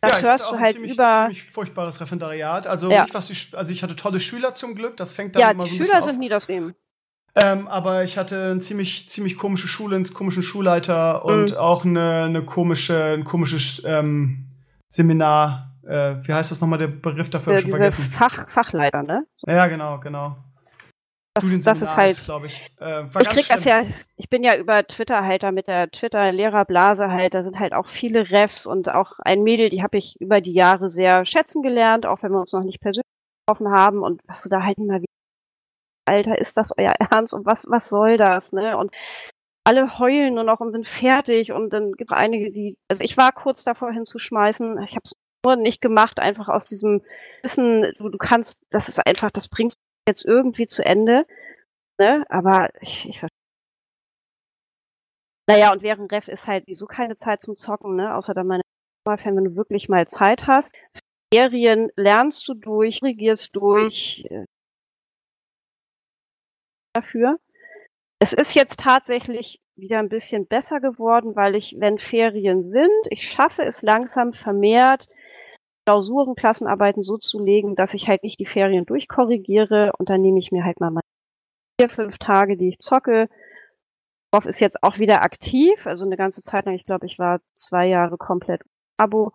Da 0.00 0.08
ja, 0.08 0.14
ich 0.14 0.14
hatte 0.16 0.26
hörst 0.28 0.46
auch 0.46 0.50
du 0.52 0.56
ein 0.56 0.62
halt 0.64 0.74
ziemlich, 0.74 0.92
über. 0.92 1.20
ziemlich 1.22 1.42
furchtbares 1.44 2.00
Referendariat. 2.00 2.66
Also 2.66 2.90
Ja. 2.90 3.02
nicht 3.02 3.14
was 3.14 3.26
die, 3.26 3.34
Sch- 3.34 3.54
also 3.54 3.72
ich 3.72 3.82
hatte 3.82 3.96
tolle 3.96 4.20
Schüler 4.20 4.54
zum 4.54 4.74
Glück, 4.74 4.96
das 4.96 5.12
fängt 5.12 5.34
dann 5.36 5.42
Ja, 5.42 5.50
immer 5.50 5.64
die 5.64 5.70
so 5.70 5.76
ein 5.82 5.84
Schüler 5.84 6.02
sind 6.02 6.18
nie 6.18 6.28
das 6.28 6.48
Wem. 6.48 6.74
Ähm, 7.34 7.68
aber 7.68 8.04
ich 8.04 8.16
hatte 8.16 8.50
eine 8.52 8.60
ziemlich, 8.60 9.10
ziemlich 9.10 9.36
komische 9.36 9.68
Schule, 9.68 9.96
einen 9.96 10.06
komischen 10.06 10.42
Schulleiter 10.42 11.24
und 11.26 11.52
Mhm. 11.52 11.58
auch 11.58 11.84
eine, 11.84 12.24
eine 12.24 12.42
komische, 12.42 13.12
ein 13.14 13.24
komisches 13.24 13.82
ähm, 13.84 14.46
Seminar. 14.88 15.75
Äh, 15.86 16.26
wie 16.26 16.32
heißt 16.32 16.50
das 16.50 16.60
nochmal, 16.60 16.78
der 16.78 16.88
Begriff 16.88 17.30
dafür? 17.30 17.54
hab 17.54 17.58
Äh, 17.58 17.62
schon 17.62 17.70
vergessen. 17.70 18.02
Fach, 18.04 18.48
Fachleiter, 18.48 19.02
ne? 19.02 19.26
Ja, 19.46 19.66
genau, 19.68 19.98
genau. 20.00 20.36
Das, 21.34 21.60
das 21.60 21.82
ist 21.82 21.96
halt. 21.96 22.16
glaube 22.24 22.46
ich. 22.46 22.62
Äh, 22.80 23.04
ich 23.04 23.28
krieg 23.28 23.48
das 23.48 23.64
ja, 23.64 23.84
ich 24.16 24.30
bin 24.30 24.42
ja 24.42 24.56
über 24.56 24.86
Twitter 24.86 25.22
halt 25.22 25.42
da 25.42 25.52
mit 25.52 25.68
der 25.68 25.90
Twitter-Lehrerblase 25.90 27.10
halt, 27.10 27.34
da 27.34 27.42
sind 27.42 27.58
halt 27.58 27.74
auch 27.74 27.88
viele 27.88 28.30
Refs 28.30 28.66
und 28.66 28.88
auch 28.88 29.18
ein 29.18 29.42
Mädel, 29.42 29.68
die 29.68 29.82
habe 29.82 29.98
ich 29.98 30.16
über 30.18 30.40
die 30.40 30.54
Jahre 30.54 30.88
sehr 30.88 31.26
schätzen 31.26 31.62
gelernt, 31.62 32.06
auch 32.06 32.22
wenn 32.22 32.32
wir 32.32 32.40
uns 32.40 32.52
noch 32.52 32.64
nicht 32.64 32.80
persönlich 32.80 33.04
getroffen 33.46 33.70
haben 33.70 34.02
und 34.02 34.22
was 34.26 34.42
du 34.42 34.48
da 34.48 34.62
halt 34.62 34.78
immer 34.78 35.00
wieder, 35.00 35.12
Alter, 36.08 36.38
ist 36.38 36.56
das 36.56 36.72
euer 36.78 36.94
Ernst 37.10 37.34
und 37.34 37.44
was, 37.44 37.66
was 37.68 37.90
soll 37.90 38.16
das, 38.16 38.52
ne? 38.52 38.78
Und 38.78 38.90
alle 39.64 39.98
heulen 39.98 40.34
nur 40.34 40.44
noch 40.44 40.60
und 40.60 40.72
sind 40.72 40.86
fertig 40.86 41.52
und 41.52 41.70
dann 41.70 41.92
gibt 41.92 42.12
es 42.12 42.16
einige, 42.16 42.50
die, 42.50 42.78
also 42.88 43.02
ich 43.02 43.16
war 43.18 43.32
kurz 43.32 43.62
davor 43.62 43.92
hinzuschmeißen, 43.92 44.82
ich 44.84 44.92
habe 44.92 45.02
es 45.04 45.12
nicht 45.54 45.80
gemacht, 45.80 46.18
einfach 46.18 46.48
aus 46.48 46.68
diesem 46.68 47.02
Wissen, 47.42 47.82
du, 47.98 48.08
du 48.08 48.18
kannst, 48.18 48.58
das 48.70 48.88
ist 48.88 49.06
einfach, 49.06 49.30
das 49.30 49.48
bringst 49.48 49.76
du 49.78 50.10
jetzt 50.10 50.24
irgendwie 50.24 50.66
zu 50.66 50.84
Ende, 50.84 51.24
ne? 52.00 52.24
Aber 52.28 52.70
ich, 52.80 53.08
ich 53.08 53.20
ver- 53.20 53.28
naja, 55.48 55.72
und 55.72 55.82
während 55.82 56.12
Ref 56.12 56.26
ist 56.26 56.48
halt 56.48 56.64
wieso 56.66 56.86
keine 56.86 57.14
Zeit 57.14 57.42
zum 57.42 57.56
Zocken, 57.56 57.94
ne? 57.94 58.16
Außer 58.16 58.34
dann 58.34 58.48
meine 58.48 58.62
Fan, 59.06 59.36
wenn 59.36 59.44
du 59.44 59.56
wirklich 59.56 59.88
mal 59.88 60.08
Zeit 60.08 60.48
hast. 60.48 60.74
Ferien 61.32 61.90
lernst 61.96 62.48
du 62.48 62.54
durch, 62.54 63.02
regierst 63.02 63.54
durch 63.54 64.26
äh, 64.30 64.44
dafür. 66.94 67.38
Es 68.18 68.32
ist 68.32 68.54
jetzt 68.54 68.80
tatsächlich 68.80 69.60
wieder 69.76 69.98
ein 69.98 70.08
bisschen 70.08 70.46
besser 70.46 70.80
geworden, 70.80 71.36
weil 71.36 71.54
ich, 71.54 71.76
wenn 71.78 71.98
Ferien 71.98 72.62
sind, 72.62 72.90
ich 73.10 73.28
schaffe 73.28 73.62
es 73.62 73.82
langsam 73.82 74.32
vermehrt, 74.32 75.06
Klausuren, 75.86 76.34
Klassenarbeiten 76.34 77.02
so 77.02 77.16
zu 77.16 77.42
legen, 77.42 77.76
dass 77.76 77.94
ich 77.94 78.08
halt 78.08 78.24
nicht 78.24 78.40
die 78.40 78.46
Ferien 78.46 78.86
durchkorrigiere 78.86 79.92
und 79.98 80.10
dann 80.10 80.20
nehme 80.20 80.38
ich 80.38 80.50
mir 80.50 80.64
halt 80.64 80.80
mal 80.80 80.90
meine 80.90 81.02
vier, 81.80 81.88
fünf 81.88 82.18
Tage, 82.18 82.56
die 82.56 82.70
ich 82.70 82.78
zocke. 82.80 83.28
Dorf 84.32 84.46
ist 84.46 84.60
jetzt 84.60 84.82
auch 84.82 84.98
wieder 84.98 85.22
aktiv, 85.22 85.86
also 85.86 86.04
eine 86.04 86.16
ganze 86.16 86.42
Zeit 86.42 86.66
lang, 86.66 86.74
ich 86.74 86.86
glaube, 86.86 87.06
ich 87.06 87.18
war 87.18 87.40
zwei 87.54 87.86
Jahre 87.86 88.18
komplett 88.18 88.62
Abo. 88.98 89.32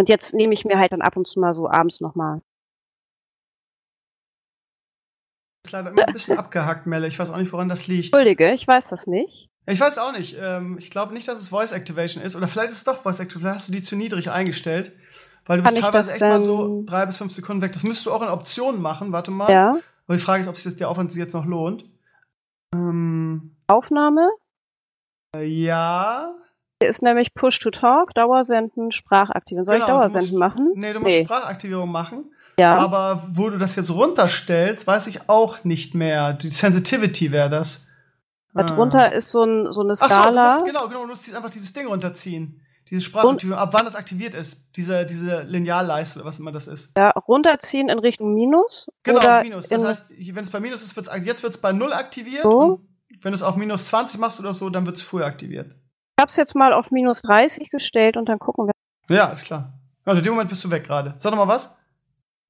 Und 0.00 0.08
jetzt 0.08 0.34
nehme 0.34 0.54
ich 0.54 0.64
mir 0.64 0.78
halt 0.78 0.92
dann 0.92 1.02
ab 1.02 1.16
und 1.16 1.26
zu 1.26 1.38
mal 1.38 1.52
so 1.52 1.68
abends 1.68 2.00
nochmal. 2.00 2.40
ist 5.66 5.72
leider 5.72 5.90
immer 5.90 6.06
ein 6.06 6.12
bisschen 6.12 6.38
abgehackt, 6.38 6.86
Melle. 6.86 7.06
Ich 7.06 7.18
weiß 7.18 7.30
auch 7.30 7.36
nicht, 7.36 7.52
woran 7.52 7.68
das 7.68 7.86
liegt. 7.86 8.12
Entschuldige, 8.12 8.52
ich 8.52 8.66
weiß 8.66 8.88
das 8.88 9.06
nicht. 9.06 9.48
Ich 9.66 9.80
weiß 9.80 9.98
auch 9.98 10.12
nicht. 10.12 10.36
Ähm, 10.38 10.76
ich 10.78 10.90
glaube 10.90 11.14
nicht, 11.14 11.26
dass 11.26 11.38
es 11.38 11.48
Voice 11.48 11.72
Activation 11.72 12.22
ist. 12.22 12.36
Oder 12.36 12.48
vielleicht 12.48 12.70
ist 12.70 12.78
es 12.78 12.84
doch 12.84 12.96
Voice 12.96 13.20
Activation. 13.20 13.40
Vielleicht 13.40 13.58
hast 13.60 13.68
du 13.68 13.72
die 13.72 13.82
zu 13.82 13.96
niedrig 13.96 14.30
eingestellt. 14.30 14.92
Weil 15.46 15.58
du 15.58 15.62
Kann 15.64 15.74
bist 15.74 15.76
ich 15.78 15.84
teilweise 15.84 16.06
das, 16.08 16.12
echt 16.14 16.20
mal 16.22 16.40
so 16.40 16.66
ähm, 16.80 16.86
drei 16.86 17.06
bis 17.06 17.18
fünf 17.18 17.32
Sekunden 17.32 17.62
weg. 17.62 17.72
Das 17.72 17.82
müsstest 17.84 18.06
du 18.06 18.12
auch 18.12 18.22
in 18.22 18.28
Optionen 18.28 18.80
machen. 18.80 19.12
Warte 19.12 19.30
mal. 19.30 19.50
Ja. 19.50 19.76
Aber 20.06 20.16
die 20.16 20.22
Frage 20.22 20.40
ist, 20.42 20.48
ob 20.48 20.56
sich 20.56 20.64
das 20.64 20.76
der 20.76 20.88
Aufwand 20.88 21.12
sich 21.12 21.20
jetzt 21.20 21.34
noch 21.34 21.44
lohnt. 21.46 21.84
Ähm, 22.74 23.54
Aufnahme. 23.66 24.30
äh, 25.36 25.44
ja. 25.44 26.32
Hier 26.82 26.88
ist 26.90 27.02
nämlich 27.02 27.34
Push 27.34 27.60
to 27.60 27.70
Talk, 27.70 28.14
Dauersenden, 28.14 28.92
Sprachaktivieren. 28.92 29.64
Soll 29.64 29.76
ich 29.76 29.80
Genau, 29.84 29.96
du 29.96 30.00
Dauersenden 30.08 30.30
musst- 30.30 30.38
machen? 30.38 30.72
Nee, 30.74 30.92
du 30.92 31.00
musst 31.00 31.10
Nee. 31.10 31.24
Sprachaktivierung 31.24 31.90
machen. 31.90 32.24
Ja. 32.58 32.76
Aber 32.76 33.26
wo 33.30 33.48
du 33.50 33.58
das 33.58 33.74
jetzt 33.76 33.90
runterstellst, 33.90 34.86
weiß 34.86 35.06
ich 35.08 35.28
auch 35.28 35.64
nicht 35.64 35.94
mehr. 35.94 36.32
Die 36.34 36.50
Sensitivity 36.50 37.32
wäre 37.32 37.50
das. 37.50 37.86
Darunter 38.54 39.06
Ah. 39.10 39.14
ist 39.14 39.30
so, 39.32 39.42
ein, 39.42 39.72
so 39.72 39.80
eine 39.82 39.92
Ach 39.92 39.96
so, 39.96 40.06
du 40.06 40.12
Skala. 40.14 40.44
musst, 40.44 40.64
genau, 40.66 40.86
genau, 40.88 41.00
du 41.02 41.08
musst 41.08 41.34
einfach 41.34 41.50
dieses 41.50 41.72
Ding 41.72 41.88
runterziehen. 41.88 42.60
Diese 42.94 43.06
Sprachaktivierung, 43.06 43.60
ab 43.60 43.70
wann 43.72 43.84
das 43.84 43.96
aktiviert 43.96 44.34
ist. 44.34 44.68
Diese, 44.76 45.04
diese 45.04 45.42
Linealleiste 45.42 46.20
oder 46.20 46.28
was 46.28 46.38
immer 46.38 46.52
das 46.52 46.68
ist. 46.68 46.96
ja, 46.96 47.10
runterziehen 47.10 47.88
in 47.88 47.98
Richtung 47.98 48.34
Minus. 48.34 48.88
Genau, 49.02 49.42
Minus. 49.42 49.68
Das 49.68 49.82
heißt, 49.82 50.14
wenn 50.16 50.44
es 50.44 50.50
bei 50.50 50.60
Minus 50.60 50.80
ist, 50.80 50.94
wird's, 50.94 51.10
jetzt 51.24 51.42
wird 51.42 51.56
es 51.56 51.60
bei 51.60 51.72
0 51.72 51.92
aktiviert. 51.92 52.44
So. 52.44 52.82
Wenn 53.20 53.32
du 53.32 53.34
es 53.34 53.42
auf 53.42 53.56
minus 53.56 53.86
20 53.86 54.20
machst 54.20 54.38
oder 54.38 54.54
so, 54.54 54.70
dann 54.70 54.86
wird 54.86 54.96
es 54.96 55.02
früher 55.02 55.26
aktiviert. 55.26 55.72
ich 55.72 56.22
hab's 56.22 56.36
jetzt 56.36 56.54
mal 56.54 56.72
auf 56.72 56.92
minus 56.92 57.20
30 57.22 57.68
gestellt 57.68 58.16
und 58.16 58.28
dann 58.28 58.38
gucken 58.38 58.68
wir. 58.68 59.16
Ja, 59.16 59.26
ist 59.26 59.44
klar. 59.44 59.72
Also 60.04 60.18
in 60.18 60.24
dem 60.24 60.34
Moment 60.34 60.50
bist 60.50 60.62
du 60.62 60.70
weg 60.70 60.84
gerade. 60.84 61.14
Sag 61.18 61.32
doch 61.32 61.38
mal 61.38 61.48
was. 61.48 61.76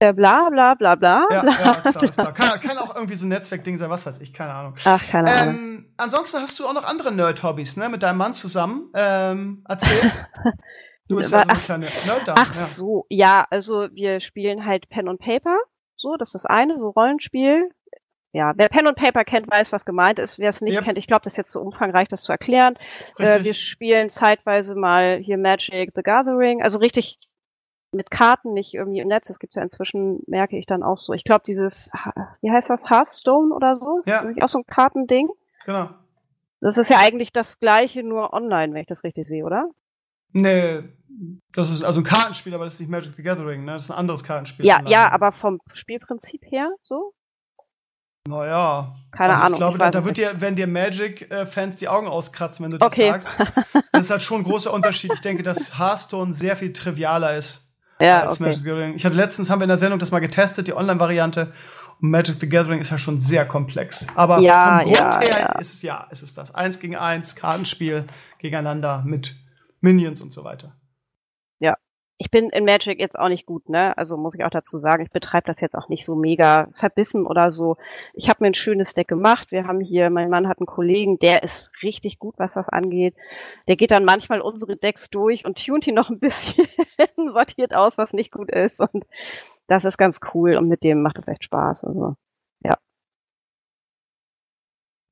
Äh, 0.00 0.12
bla 0.12 0.48
bla 0.50 0.74
bla 0.74 0.94
bla. 0.96 1.26
Ja, 1.30 1.42
bla. 1.42 1.52
ja 1.52 1.72
ist 1.72 1.82
klar, 1.82 2.04
ist 2.04 2.14
klar. 2.14 2.32
Kann, 2.32 2.60
kann 2.60 2.78
auch 2.78 2.94
irgendwie 2.94 3.14
so 3.14 3.26
ein 3.26 3.30
Netzwerkding 3.30 3.76
sein, 3.76 3.90
was 3.90 4.04
weiß 4.06 4.20
ich, 4.20 4.32
keine 4.32 4.52
Ahnung. 4.52 4.74
Ach, 4.84 5.02
keine 5.08 5.30
Ahnung. 5.30 5.54
Ähm, 5.54 5.94
ansonsten 5.96 6.38
hast 6.38 6.58
du 6.58 6.66
auch 6.66 6.74
noch 6.74 6.84
andere 6.84 7.12
Nerd-Hobbys, 7.12 7.76
ne? 7.76 7.88
Mit 7.88 8.02
deinem 8.02 8.18
Mann 8.18 8.34
zusammen. 8.34 8.90
Ähm, 8.94 9.64
erzähl. 9.68 10.12
Du 11.06 11.16
bist 11.16 11.32
ja 11.32 11.40
so 11.40 11.48
eine 11.48 11.58
Ach, 11.58 11.64
kleine 11.64 11.84
Nerd-Dame. 12.06 12.40
Ach 12.40 12.54
ja. 12.54 12.62
so, 12.62 13.04
ja, 13.10 13.46
also 13.50 13.88
wir 13.92 14.20
spielen 14.20 14.64
halt 14.64 14.88
Pen 14.88 15.06
und 15.08 15.20
Paper. 15.20 15.58
So, 15.98 16.16
das 16.16 16.28
ist 16.28 16.44
das 16.44 16.46
eine, 16.46 16.78
so 16.78 16.88
Rollenspiel. 16.88 17.68
Ja, 18.32 18.52
wer 18.56 18.68
Pen 18.68 18.86
und 18.86 18.96
Paper 18.96 19.24
kennt, 19.24 19.48
weiß, 19.48 19.70
was 19.70 19.84
gemeint 19.84 20.18
ist. 20.18 20.38
Wer 20.38 20.48
es 20.48 20.60
nicht 20.60 20.74
Yep. 20.76 20.84
kennt, 20.84 20.98
ich 20.98 21.06
glaube, 21.06 21.20
das 21.22 21.34
ist 21.34 21.36
jetzt 21.36 21.52
so 21.52 21.60
umfangreich, 21.60 22.08
das 22.08 22.22
zu 22.22 22.32
erklären. 22.32 22.76
Äh, 23.18 23.44
wir 23.44 23.54
spielen 23.54 24.08
zeitweise 24.10 24.74
mal 24.74 25.18
hier 25.18 25.38
Magic 25.38 25.92
the 25.94 26.02
Gathering, 26.02 26.62
also 26.62 26.78
richtig 26.78 27.18
mit 27.94 28.10
Karten 28.10 28.52
nicht 28.52 28.74
irgendwie 28.74 29.00
im 29.00 29.08
Netz. 29.08 29.28
Das 29.28 29.38
gibt's 29.38 29.56
ja 29.56 29.62
inzwischen, 29.62 30.22
merke 30.26 30.56
ich 30.58 30.66
dann 30.66 30.82
auch 30.82 30.98
so. 30.98 31.12
Ich 31.12 31.24
glaube, 31.24 31.44
dieses, 31.46 31.90
wie 32.40 32.50
heißt 32.50 32.70
das, 32.70 32.90
Hearthstone 32.90 33.54
oder 33.54 33.76
so? 33.76 33.98
Ist 33.98 34.06
Ja. 34.08 34.24
auch 34.42 34.48
so 34.48 34.58
ein 34.58 34.66
Kartending. 34.66 35.28
Genau. 35.64 35.90
Das 36.60 36.78
ist 36.78 36.90
ja 36.90 36.98
eigentlich 36.98 37.32
das 37.32 37.60
gleiche, 37.60 38.02
nur 38.02 38.32
online, 38.32 38.72
wenn 38.72 38.80
ich 38.80 38.86
das 38.86 39.04
richtig 39.04 39.26
sehe, 39.26 39.44
oder? 39.44 39.68
Nee, 40.32 40.82
das 41.52 41.70
ist 41.70 41.84
also 41.84 42.00
ein 42.00 42.04
Kartenspiel, 42.04 42.54
aber 42.54 42.64
das 42.64 42.74
ist 42.74 42.80
nicht 42.80 42.88
Magic 42.88 43.14
the 43.14 43.22
Gathering, 43.22 43.64
ne? 43.64 43.72
Das 43.74 43.84
ist 43.84 43.90
ein 43.90 43.96
anderes 43.96 44.24
Kartenspiel. 44.24 44.66
Ja, 44.66 44.80
ja, 44.86 45.12
aber 45.12 45.30
vom 45.32 45.60
Spielprinzip 45.72 46.42
her 46.50 46.70
so? 46.82 47.12
Naja. 48.26 48.96
Keine 49.12 49.34
also 49.34 49.42
Ahnung. 49.42 49.52
Ich 49.52 49.58
glaube, 49.58 49.76
ich 49.76 49.78
da, 49.80 49.90
da 49.90 49.98
es 49.98 50.04
wird 50.06 50.16
dir, 50.16 50.40
werden 50.40 50.56
dir 50.56 50.66
Magic-Fans 50.66 51.76
die 51.76 51.88
Augen 51.88 52.08
auskratzen, 52.08 52.64
wenn 52.64 52.70
du 52.70 52.78
das 52.78 52.92
Okay. 52.92 53.10
sagst. 53.10 53.28
Das 53.92 54.06
ist 54.06 54.10
halt 54.10 54.22
schon 54.22 54.40
ein 54.40 54.44
großer 54.44 54.72
Unterschied. 54.72 55.12
Ich 55.12 55.20
denke, 55.20 55.42
dass 55.42 55.78
Hearthstone 55.78 56.32
sehr 56.32 56.56
viel 56.56 56.72
trivialer 56.72 57.36
ist 57.36 57.63
ja, 58.06 58.22
als 58.22 58.34
okay. 58.34 58.44
Magic 58.44 58.58
the 58.58 58.64
Gathering. 58.64 58.94
Ich 58.94 59.04
hatte 59.04 59.16
letztens, 59.16 59.50
haben 59.50 59.60
wir 59.60 59.64
in 59.64 59.68
der 59.68 59.78
Sendung 59.78 59.98
das 59.98 60.12
mal 60.12 60.20
getestet, 60.20 60.66
die 60.68 60.74
Online-Variante. 60.74 61.52
Und 62.00 62.10
Magic 62.10 62.36
the 62.40 62.48
Gathering 62.48 62.80
ist 62.80 62.90
ja 62.90 62.98
schon 62.98 63.18
sehr 63.18 63.46
komplex. 63.46 64.06
Aber 64.14 64.40
Ja, 64.40 64.80
vom 64.82 64.92
Grund 64.92 64.98
ja, 64.98 65.20
her 65.20 65.38
ja. 65.38 65.58
ist 65.58 65.74
es 65.74 65.82
ja, 65.82 66.06
ist 66.10 66.22
es 66.22 66.34
das. 66.34 66.54
Eins 66.54 66.80
gegen 66.80 66.96
eins, 66.96 67.36
Kartenspiel 67.36 68.06
gegeneinander 68.38 69.02
mit 69.06 69.36
Minions 69.80 70.20
und 70.20 70.32
so 70.32 70.44
weiter. 70.44 70.72
Ich 72.24 72.30
bin 72.30 72.48
in 72.50 72.64
Magic 72.64 72.98
jetzt 72.98 73.18
auch 73.18 73.28
nicht 73.28 73.44
gut, 73.44 73.68
ne? 73.68 73.96
Also 73.98 74.16
muss 74.16 74.34
ich 74.34 74.44
auch 74.44 74.50
dazu 74.50 74.78
sagen, 74.78 75.04
ich 75.04 75.10
betreibe 75.10 75.46
das 75.46 75.60
jetzt 75.60 75.76
auch 75.76 75.88
nicht 75.88 76.04
so 76.04 76.14
mega 76.16 76.68
verbissen 76.72 77.26
oder 77.26 77.50
so. 77.50 77.76
Ich 78.14 78.28
habe 78.30 78.42
mir 78.42 78.48
ein 78.48 78.54
schönes 78.54 78.94
Deck 78.94 79.08
gemacht. 79.08 79.50
Wir 79.50 79.66
haben 79.66 79.80
hier, 79.80 80.10
mein 80.10 80.30
Mann 80.30 80.48
hat 80.48 80.58
einen 80.58 80.66
Kollegen, 80.66 81.18
der 81.18 81.42
ist 81.42 81.70
richtig 81.82 82.18
gut, 82.18 82.34
was 82.38 82.54
das 82.54 82.68
angeht. 82.68 83.14
Der 83.68 83.76
geht 83.76 83.90
dann 83.90 84.04
manchmal 84.04 84.40
unsere 84.40 84.76
Decks 84.76 85.10
durch 85.10 85.44
und 85.44 85.64
tunt 85.64 85.86
die 85.86 85.92
noch 85.92 86.08
ein 86.08 86.18
bisschen, 86.18 86.66
sortiert 87.28 87.74
aus, 87.74 87.98
was 87.98 88.12
nicht 88.12 88.32
gut 88.32 88.50
ist. 88.50 88.80
Und 88.80 89.04
das 89.66 89.84
ist 89.84 89.98
ganz 89.98 90.20
cool 90.34 90.56
und 90.56 90.68
mit 90.68 90.82
dem 90.82 91.02
macht 91.02 91.18
es 91.18 91.28
echt 91.28 91.44
Spaß. 91.44 91.84
Also. 91.84 92.16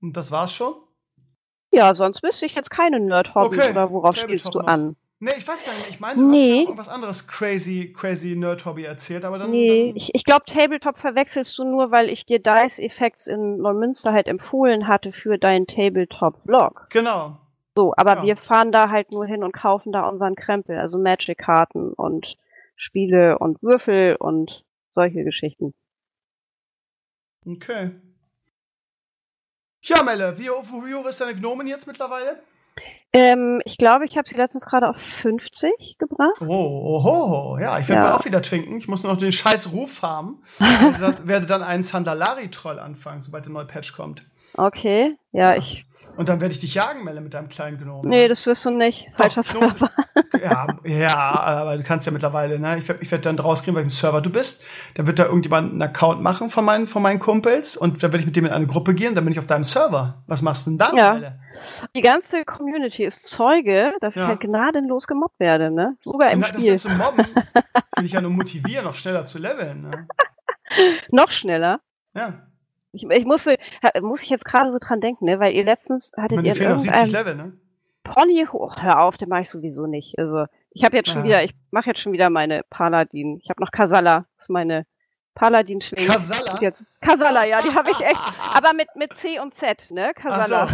Und 0.02 0.16
das 0.16 0.32
war's 0.32 0.52
schon? 0.52 0.74
Ja, 1.72 1.94
sonst 1.94 2.22
wüsste 2.22 2.44
ich 2.44 2.54
jetzt 2.54 2.70
keine 2.70 3.00
Nerd-Hobbys 3.00 3.58
Okay, 3.58 3.70
oder 3.70 3.90
worauf 3.92 4.16
Tabletop 4.16 4.28
spielst 4.28 4.54
du 4.54 4.58
noch. 4.58 4.66
an? 4.66 4.96
Nee, 5.24 5.34
ich 5.38 5.46
weiß 5.46 5.64
gar 5.64 5.72
nicht. 5.74 5.88
Ich 5.88 6.00
meine, 6.00 6.20
du 6.20 6.26
hast 6.26 6.32
Nee. 6.32 6.48
ja 6.48 6.54
noch 6.56 6.62
irgendwas 6.64 6.88
anderes 6.88 7.28
crazy, 7.28 7.92
crazy 7.96 8.34
Nerd-Hobby 8.34 8.82
erzählt, 8.82 9.24
aber 9.24 9.38
dann. 9.38 9.52
Nee, 9.52 9.86
dann 9.88 9.96
ich, 9.96 10.12
ich 10.16 10.24
glaube, 10.24 10.46
Tabletop 10.46 10.98
verwechselst 10.98 11.56
du 11.58 11.64
nur, 11.64 11.92
weil 11.92 12.08
ich 12.10 12.26
dir 12.26 12.40
Dice 12.40 12.80
Effects 12.80 13.28
in 13.28 13.58
Neumünster 13.58 14.12
halt 14.12 14.26
empfohlen 14.26 14.88
hatte 14.88 15.12
für 15.12 15.38
deinen 15.38 15.68
Tabletop-Blog. 15.68 16.88
genau. 16.90 17.38
So, 17.76 17.94
aber 17.96 18.16
Ja. 18.16 18.22
wir 18.24 18.36
fahren 18.36 18.72
da 18.72 18.90
halt 18.90 19.12
nur 19.12 19.24
hin 19.24 19.44
und 19.44 19.52
kaufen 19.52 19.92
da 19.92 20.08
unseren 20.08 20.34
Krempel, 20.34 20.76
also 20.76 20.98
Magic-Karten 20.98 21.92
und 21.92 22.36
Spiele 22.74 23.38
und 23.38 23.62
Würfel 23.62 24.16
und 24.16 24.64
solche 24.90 25.22
Geschichten. 25.22 25.72
Okay. 27.46 27.92
Ja, 29.82 30.02
Melle, 30.02 30.36
wie, 30.38 30.48
wie 30.48 30.94
hoch 30.96 31.06
ist 31.06 31.20
deine 31.20 31.34
Gnomen 31.36 31.68
jetzt 31.68 31.86
mittlerweile? 31.86 32.42
Ähm, 33.14 33.60
ich 33.66 33.76
glaube, 33.76 34.06
ich 34.06 34.16
habe 34.16 34.26
sie 34.28 34.36
letztens 34.36 34.64
gerade 34.64 34.88
auf 34.88 34.96
50 34.96 35.96
gebracht. 35.98 36.40
Oh, 36.40 36.46
oh, 37.04 37.52
oh, 37.54 37.58
ja, 37.58 37.78
ich 37.78 37.88
werde 37.88 38.06
Ja. 38.06 38.16
auch 38.16 38.24
wieder 38.24 38.40
twinken. 38.40 38.76
Ich 38.78 38.88
muss 38.88 39.02
nur 39.02 39.12
noch 39.12 39.18
den 39.18 39.32
scheiß 39.32 39.72
Ruf 39.72 40.00
haben. 40.02 40.42
dann- 40.58 41.26
werde 41.26 41.44
dann 41.46 41.62
einen 41.62 41.84
Sandalari-Troll 41.84 42.78
anfangen, 42.78 43.20
sobald 43.20 43.44
der 43.44 43.52
neue 43.52 43.66
Patch 43.66 43.92
kommt. 43.94 44.24
Okay, 44.54 45.16
ja, 45.32 45.56
ich. 45.56 45.84
Und 46.16 46.28
dann 46.28 46.40
werde 46.40 46.52
ich 46.52 46.60
dich 46.60 46.74
jagen, 46.74 47.04
Melle, 47.04 47.20
mit 47.22 47.32
deinem 47.32 47.48
kleinen 47.48 47.78
Gnomen. 47.78 48.08
Nee, 48.10 48.28
das 48.28 48.44
wirst 48.46 48.64
du 48.66 48.70
nicht. 48.70 49.08
Falscher 49.16 49.42
Server. 49.42 49.90
ja, 50.42 50.66
ja, 50.84 51.16
aber 51.40 51.76
du 51.78 51.82
kannst 51.82 52.06
ja 52.06 52.12
mittlerweile, 52.12 52.58
ne? 52.58 52.76
Ich 52.78 52.86
werde 52.86 53.02
ich 53.02 53.10
werd 53.10 53.24
dann 53.24 53.38
rauskriegen, 53.38 53.76
welchem 53.76 53.90
Server 53.90 54.20
du 54.20 54.28
bist. 54.30 54.64
Dann 54.94 55.06
wird 55.06 55.18
da 55.18 55.24
irgendjemand 55.24 55.72
einen 55.72 55.82
Account 55.82 56.20
machen 56.22 56.50
von 56.50 56.64
meinen, 56.66 56.86
von 56.86 57.02
meinen 57.02 57.18
Kumpels 57.18 57.76
und 57.78 58.02
dann 58.02 58.12
werde 58.12 58.18
ich 58.18 58.26
mit 58.26 58.36
dem 58.36 58.44
in 58.44 58.52
eine 58.52 58.66
Gruppe 58.66 58.92
gehen, 58.94 59.14
dann 59.14 59.24
bin 59.24 59.32
ich 59.32 59.38
auf 59.38 59.46
deinem 59.46 59.64
Server. 59.64 60.22
Was 60.26 60.42
machst 60.42 60.66
du 60.66 60.70
denn 60.72 60.78
dann, 60.78 60.96
Ja. 60.96 61.12
Melle? 61.14 61.38
Die 61.96 62.02
ganze 62.02 62.44
Community 62.44 63.04
ist 63.04 63.28
Zeuge, 63.30 63.92
dass 64.00 64.14
Ja. 64.14 64.22
ich 64.24 64.28
halt 64.28 64.40
gnadenlos 64.40 65.06
gemobbt 65.06 65.40
werde, 65.40 65.70
ne? 65.70 65.94
Sogar 65.98 66.30
im 66.30 66.40
Na, 66.40 66.48
das 66.48 66.56
Spiel. 66.56 66.72
jetzt 66.72 66.82
zu 66.82 66.90
mobben, 66.90 67.26
will 67.96 68.04
ich 68.04 68.12
ja 68.12 68.20
nur 68.20 68.30
motivieren, 68.32 68.84
noch 68.84 68.94
schneller 68.94 69.24
zu 69.24 69.38
leveln, 69.38 69.82
ne? 69.82 70.06
Noch 71.10 71.30
schneller. 71.30 71.80
Ja. 72.14 72.34
Ich, 72.92 73.04
ich 73.08 73.24
musste, 73.24 73.56
muss 74.00 74.22
ich 74.22 74.28
jetzt 74.30 74.44
gerade 74.44 74.70
so 74.70 74.78
dran 74.80 75.00
denken, 75.00 75.24
ne? 75.24 75.40
Weil 75.40 75.54
ihr 75.54 75.64
letztens 75.64 76.12
hattet 76.16 76.36
meine, 76.36 76.48
ihr 76.48 76.54
fehlen 76.54 76.72
noch 76.72 76.78
70 76.78 77.00
irgendeinem 77.00 77.26
Level, 77.26 77.34
ne? 77.46 77.52
Pony 78.04 78.46
hoch. 78.50 78.76
Hör 78.82 79.00
auf, 79.00 79.16
den 79.16 79.28
mache 79.28 79.42
ich 79.42 79.50
sowieso 79.50 79.86
nicht. 79.86 80.18
Also 80.18 80.44
ich 80.70 80.84
habe 80.84 80.96
jetzt 80.96 81.08
schon 81.08 81.22
Ah. 81.22 81.24
wieder, 81.24 81.42
ich 81.44 81.54
mache 81.70 81.88
jetzt 81.90 82.00
schon 82.00 82.12
wieder 82.12 82.28
meine 82.30 82.62
Paladin. 82.68 83.38
Ich 83.42 83.48
habe 83.48 83.62
noch 83.62 83.70
Kasala, 83.70 84.26
das 84.34 84.44
ist 84.44 84.50
meine 84.50 84.86
Paladin 85.34 85.80
schwingen. 85.80 86.08
Kasala? 86.08 86.58
Jetzt. 86.60 86.82
Kasala, 87.00 87.46
ja, 87.46 87.60
die 87.60 87.70
habe 87.72 87.90
ich 87.90 88.00
echt. 88.00 88.20
Aber 88.54 88.72
mit 88.74 88.88
mit 88.96 89.14
C 89.14 89.38
und 89.40 89.54
Z, 89.54 89.90
ne? 89.90 90.12
Kasala. 90.14 90.68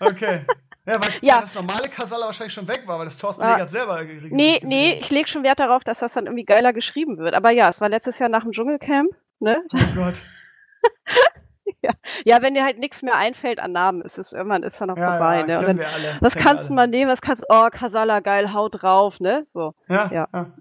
so. 0.00 0.06
Okay. 0.06 0.42
Ja, 0.86 0.94
weil 0.94 1.10
Ja. 1.22 1.40
das 1.40 1.54
normale 1.54 1.88
Kasala 1.88 2.26
wahrscheinlich 2.26 2.52
schon 2.54 2.68
weg 2.68 2.82
war, 2.86 2.98
weil 2.98 3.06
das 3.06 3.18
Thorsten 3.18 3.42
Ah. 3.42 3.54
Legert 3.54 3.70
selber 3.70 4.04
ge- 4.04 4.28
Nee, 4.30 4.60
nee, 4.62 4.98
ich 5.00 5.10
leg 5.10 5.28
schon 5.28 5.42
Wert 5.42 5.58
darauf, 5.58 5.82
dass 5.82 5.98
das 5.98 6.12
dann 6.12 6.26
irgendwie 6.26 6.44
geiler 6.44 6.72
geschrieben 6.72 7.18
wird. 7.18 7.34
Aber 7.34 7.50
ja, 7.50 7.68
es 7.68 7.80
war 7.80 7.88
letztes 7.88 8.18
Jahr 8.20 8.28
nach 8.28 8.42
dem 8.44 8.52
Dschungelcamp, 8.52 9.10
ne? 9.40 9.62
Oh 9.72 9.94
Gott. 9.96 10.22
Ja, 12.24 12.42
wenn 12.42 12.54
dir 12.54 12.64
halt 12.64 12.78
nichts 12.78 13.02
mehr 13.02 13.14
einfällt 13.14 13.60
an 13.60 13.72
Namen, 13.72 14.02
ist 14.02 14.18
es 14.18 14.32
irgendwann 14.32 14.62
ist 14.62 14.80
dann 14.80 14.88
noch 14.88 14.96
Ja, 14.96 15.10
vorbei, 15.12 15.40
ja, 15.40 15.46
ne? 15.46 15.54
Dann, 15.66 15.78
wir 15.78 15.88
alle. 15.88 16.16
was 16.20 16.34
kannst 16.34 16.68
du 16.68 16.74
mal 16.74 16.86
nehmen, 16.88 17.10
was 17.10 17.20
kannst 17.20 17.44
oh, 17.48 17.68
Kasala, 17.70 18.20
geil, 18.20 18.52
hau 18.52 18.68
drauf, 18.68 19.20
ne? 19.20 19.44
So. 19.46 19.74
alle. 19.88 20.10
Ja, 20.12 20.28
Ja. 20.32 20.52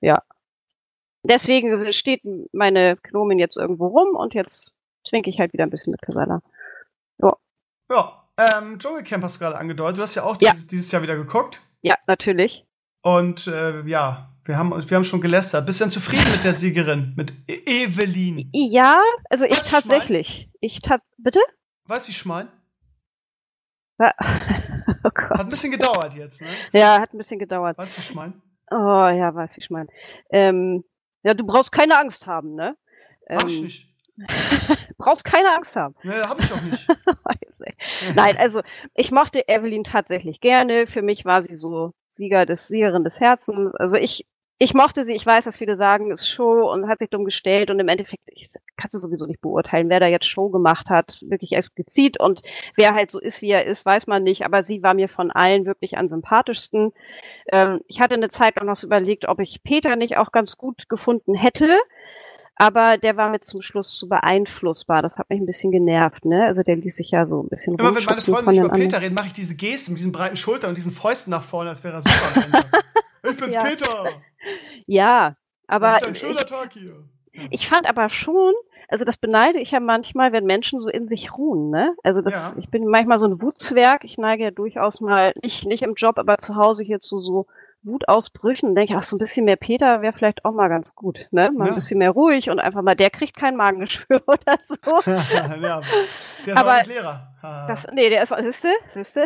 ja. 0.00 0.22
Deswegen 1.22 1.92
steht 1.92 2.22
meine 2.52 2.96
Gnomin 3.02 3.38
jetzt 3.40 3.56
irgendwo 3.56 3.88
rum 3.88 4.14
und 4.16 4.32
jetzt 4.34 4.74
twinke 5.08 5.28
ich 5.28 5.40
halt 5.40 5.52
wieder 5.52 5.64
ein 5.64 5.70
bisschen 5.70 5.90
mit 5.90 6.00
Kasala. 6.02 6.40
Ja, 7.88 8.24
ähm, 8.36 8.78
Dschungelcamp 8.80 9.22
hast 9.22 9.36
du 9.36 9.40
gerade 9.44 9.56
angedeutet. 9.58 9.98
Du 9.98 10.02
hast 10.02 10.14
ja 10.16 10.24
auch 10.24 10.36
Ja. 10.40 10.50
dieses, 10.50 10.66
dieses 10.66 10.90
Jahr 10.90 11.02
wieder 11.02 11.14
geguckt. 11.16 11.60
Ja, 11.82 11.94
natürlich. 12.08 12.66
Und 13.02 13.46
äh, 13.46 13.82
ja, 13.82 14.30
wir 14.46 14.56
haben, 14.58 14.70
wir 14.70 14.96
haben 14.96 15.04
schon 15.04 15.20
gelästert. 15.20 15.66
Bist 15.66 15.80
du 15.80 15.84
denn 15.84 15.90
zufrieden 15.90 16.30
mit 16.30 16.44
der 16.44 16.54
Siegerin? 16.54 17.14
Mit 17.16 17.32
E- 17.48 17.84
Evelyn? 17.84 18.48
Ja, 18.52 19.00
also 19.30 19.44
ich 19.44 19.56
Schwein? 19.56 19.70
tatsächlich. 19.70 20.48
Ich 20.60 20.80
tat, 20.80 21.02
bitte? 21.18 21.40
Weißt 21.84 22.06
du, 22.06 22.08
wie 22.08 22.12
ich 22.12 22.24
mein? 22.24 22.48
Oh 25.02 25.08
Hat 25.08 25.14
Gott. 25.14 25.40
ein 25.40 25.48
bisschen 25.48 25.72
gedauert 25.72 26.14
jetzt, 26.14 26.40
ne? 26.40 26.48
Ja, 26.72 27.00
hat 27.00 27.12
ein 27.12 27.18
bisschen 27.18 27.38
gedauert. 27.38 27.76
Weißt 27.78 27.94
du, 27.96 27.98
wie 28.00 28.04
ich 28.04 28.14
mein? 28.14 28.40
Oh, 28.70 28.74
ja, 28.76 29.34
weiß 29.34 29.58
ich 29.58 29.68
mein. 29.70 29.88
Ähm, 30.30 30.84
ja, 31.22 31.34
du 31.34 31.44
brauchst 31.44 31.72
keine 31.72 31.98
Angst 31.98 32.26
haben, 32.26 32.54
ne? 32.54 32.76
Ähm, 33.28 33.38
Hab 33.38 33.48
ich 33.48 33.62
nicht. 33.62 33.94
brauchst 34.98 35.24
keine 35.24 35.52
Angst 35.54 35.74
haben. 35.76 35.94
Ne, 36.02 36.22
hab 36.22 36.38
ich 36.40 36.48
doch 36.48 36.60
nicht. 36.62 36.88
Nein, 38.14 38.36
also 38.36 38.62
ich 38.94 39.10
mochte 39.10 39.46
Evelyn 39.48 39.84
tatsächlich 39.84 40.40
gerne. 40.40 40.86
Für 40.86 41.02
mich 41.02 41.24
war 41.24 41.42
sie 41.42 41.54
so 41.56 41.92
Sieger 42.10 42.46
des 42.46 42.68
Siegerin 42.68 43.04
des 43.04 43.20
Herzens. 43.20 43.74
Also 43.74 43.96
ich 43.96 44.26
ich 44.58 44.72
mochte 44.72 45.04
sie. 45.04 45.14
Ich 45.14 45.26
weiß, 45.26 45.44
dass 45.44 45.58
viele 45.58 45.76
sagen, 45.76 46.10
es 46.10 46.22
ist 46.22 46.30
Show 46.30 46.70
und 46.72 46.88
hat 46.88 46.98
sich 46.98 47.10
dumm 47.10 47.24
gestellt 47.24 47.70
und 47.70 47.78
im 47.78 47.88
Endeffekt 47.88 48.22
ich 48.26 48.48
kann 48.76 48.90
sie 48.90 48.98
sowieso 48.98 49.26
nicht 49.26 49.40
beurteilen, 49.40 49.88
wer 49.88 50.00
da 50.00 50.06
jetzt 50.06 50.26
Show 50.26 50.48
gemacht 50.48 50.88
hat, 50.88 51.18
wirklich 51.22 51.52
explizit 51.52 52.18
und 52.20 52.42
wer 52.76 52.94
halt 52.94 53.10
so 53.10 53.20
ist, 53.20 53.42
wie 53.42 53.50
er 53.50 53.66
ist, 53.66 53.84
weiß 53.84 54.06
man 54.06 54.22
nicht. 54.22 54.44
Aber 54.44 54.62
sie 54.62 54.82
war 54.82 54.94
mir 54.94 55.08
von 55.08 55.30
allen 55.30 55.66
wirklich 55.66 55.98
am 55.98 56.08
sympathischsten. 56.08 56.92
Ähm, 57.52 57.80
ich 57.86 58.00
hatte 58.00 58.14
eine 58.14 58.30
Zeit 58.30 58.56
lang 58.56 58.66
noch 58.66 58.82
überlegt, 58.82 59.28
ob 59.28 59.40
ich 59.40 59.62
Peter 59.62 59.96
nicht 59.96 60.16
auch 60.16 60.32
ganz 60.32 60.56
gut 60.56 60.88
gefunden 60.88 61.34
hätte. 61.34 61.76
Aber 62.58 62.96
der 62.96 63.18
war 63.18 63.28
mir 63.28 63.40
zum 63.40 63.60
Schluss 63.60 63.98
zu 63.98 64.08
beeinflussbar. 64.08 65.02
Das 65.02 65.18
hat 65.18 65.28
mich 65.28 65.40
ein 65.40 65.44
bisschen 65.44 65.72
genervt, 65.72 66.24
ne? 66.24 66.46
Also 66.46 66.62
der 66.62 66.76
ließ 66.76 66.96
sich 66.96 67.10
ja 67.10 67.26
so 67.26 67.42
ein 67.42 67.48
bisschen 67.48 67.74
Immer 67.78 67.94
wenn 67.94 68.04
meine 68.04 68.22
Freunde 68.22 68.50
nicht 68.50 68.60
über 68.60 68.72
anderen. 68.72 68.88
Peter 68.88 69.02
reden, 69.02 69.14
mache 69.14 69.26
ich 69.26 69.34
diese 69.34 69.56
Gesten 69.56 69.92
mit 69.92 69.98
diesen 69.98 70.12
breiten 70.12 70.36
Schultern 70.36 70.70
und 70.70 70.78
diesen 70.78 70.92
Fäusten 70.92 71.30
nach 71.30 71.42
vorne, 71.42 71.68
als 71.68 71.84
wäre 71.84 71.96
er 71.96 72.00
Superman. 72.00 72.64
ich 73.30 73.36
bin's 73.36 73.54
Ja. 73.54 73.62
Peter. 73.64 74.08
Ja, 74.86 75.36
aber 75.66 75.94
ein 76.04 76.12
ich, 76.12 76.18
schöner 76.18 76.46
Tag 76.46 76.72
hier. 76.72 77.04
ich 77.50 77.68
fand 77.68 77.88
aber 77.88 78.08
schon, 78.10 78.52
also 78.88 79.04
das 79.04 79.16
beneide 79.16 79.58
ich 79.58 79.72
ja 79.72 79.80
manchmal, 79.80 80.32
wenn 80.32 80.44
Menschen 80.44 80.78
so 80.78 80.88
in 80.88 81.08
sich 81.08 81.36
ruhen, 81.36 81.70
ne? 81.70 81.94
Also 82.04 82.20
das, 82.22 82.52
Ja. 82.52 82.58
ich 82.58 82.70
bin 82.70 82.86
manchmal 82.86 83.18
so 83.18 83.26
ein 83.26 83.42
Wutzwerg. 83.42 84.04
Ich 84.04 84.16
neige 84.18 84.44
ja 84.44 84.50
durchaus 84.52 85.00
mal, 85.00 85.32
nicht, 85.42 85.66
nicht 85.66 85.82
im 85.82 85.94
Job, 85.94 86.18
aber 86.18 86.38
zu 86.38 86.54
Hause 86.56 86.84
hier 86.84 87.00
zu 87.00 87.18
so 87.18 87.46
Wutausbrüchen 87.82 88.70
und 88.70 88.74
denke, 88.74 88.94
ach, 88.96 89.04
so 89.04 89.14
ein 89.14 89.18
bisschen 89.18 89.44
mehr 89.44 89.54
Peter 89.56 90.02
wäre 90.02 90.12
vielleicht 90.12 90.44
auch 90.44 90.52
mal 90.52 90.68
ganz 90.68 90.94
gut, 90.96 91.26
ne? 91.30 91.52
Mal 91.52 91.66
Ja. 91.66 91.72
ein 91.72 91.74
bisschen 91.76 91.98
mehr 91.98 92.10
ruhig 92.10 92.50
und 92.50 92.58
einfach 92.58 92.82
mal, 92.82 92.96
der 92.96 93.10
kriegt 93.10 93.36
kein 93.36 93.54
Magengeschwür 93.56 94.22
oder 94.26 94.58
so. 94.62 94.74
ja, 95.06 95.82
der 96.44 96.54
ist 96.54 96.56
Aber 96.56 96.82
Lehrer. 96.84 97.32
Das, 97.68 97.86
nee, 97.92 98.08
der 98.10 98.22
ist, 98.24 98.34
siehste, 98.36 98.68
siehste. 98.88 99.24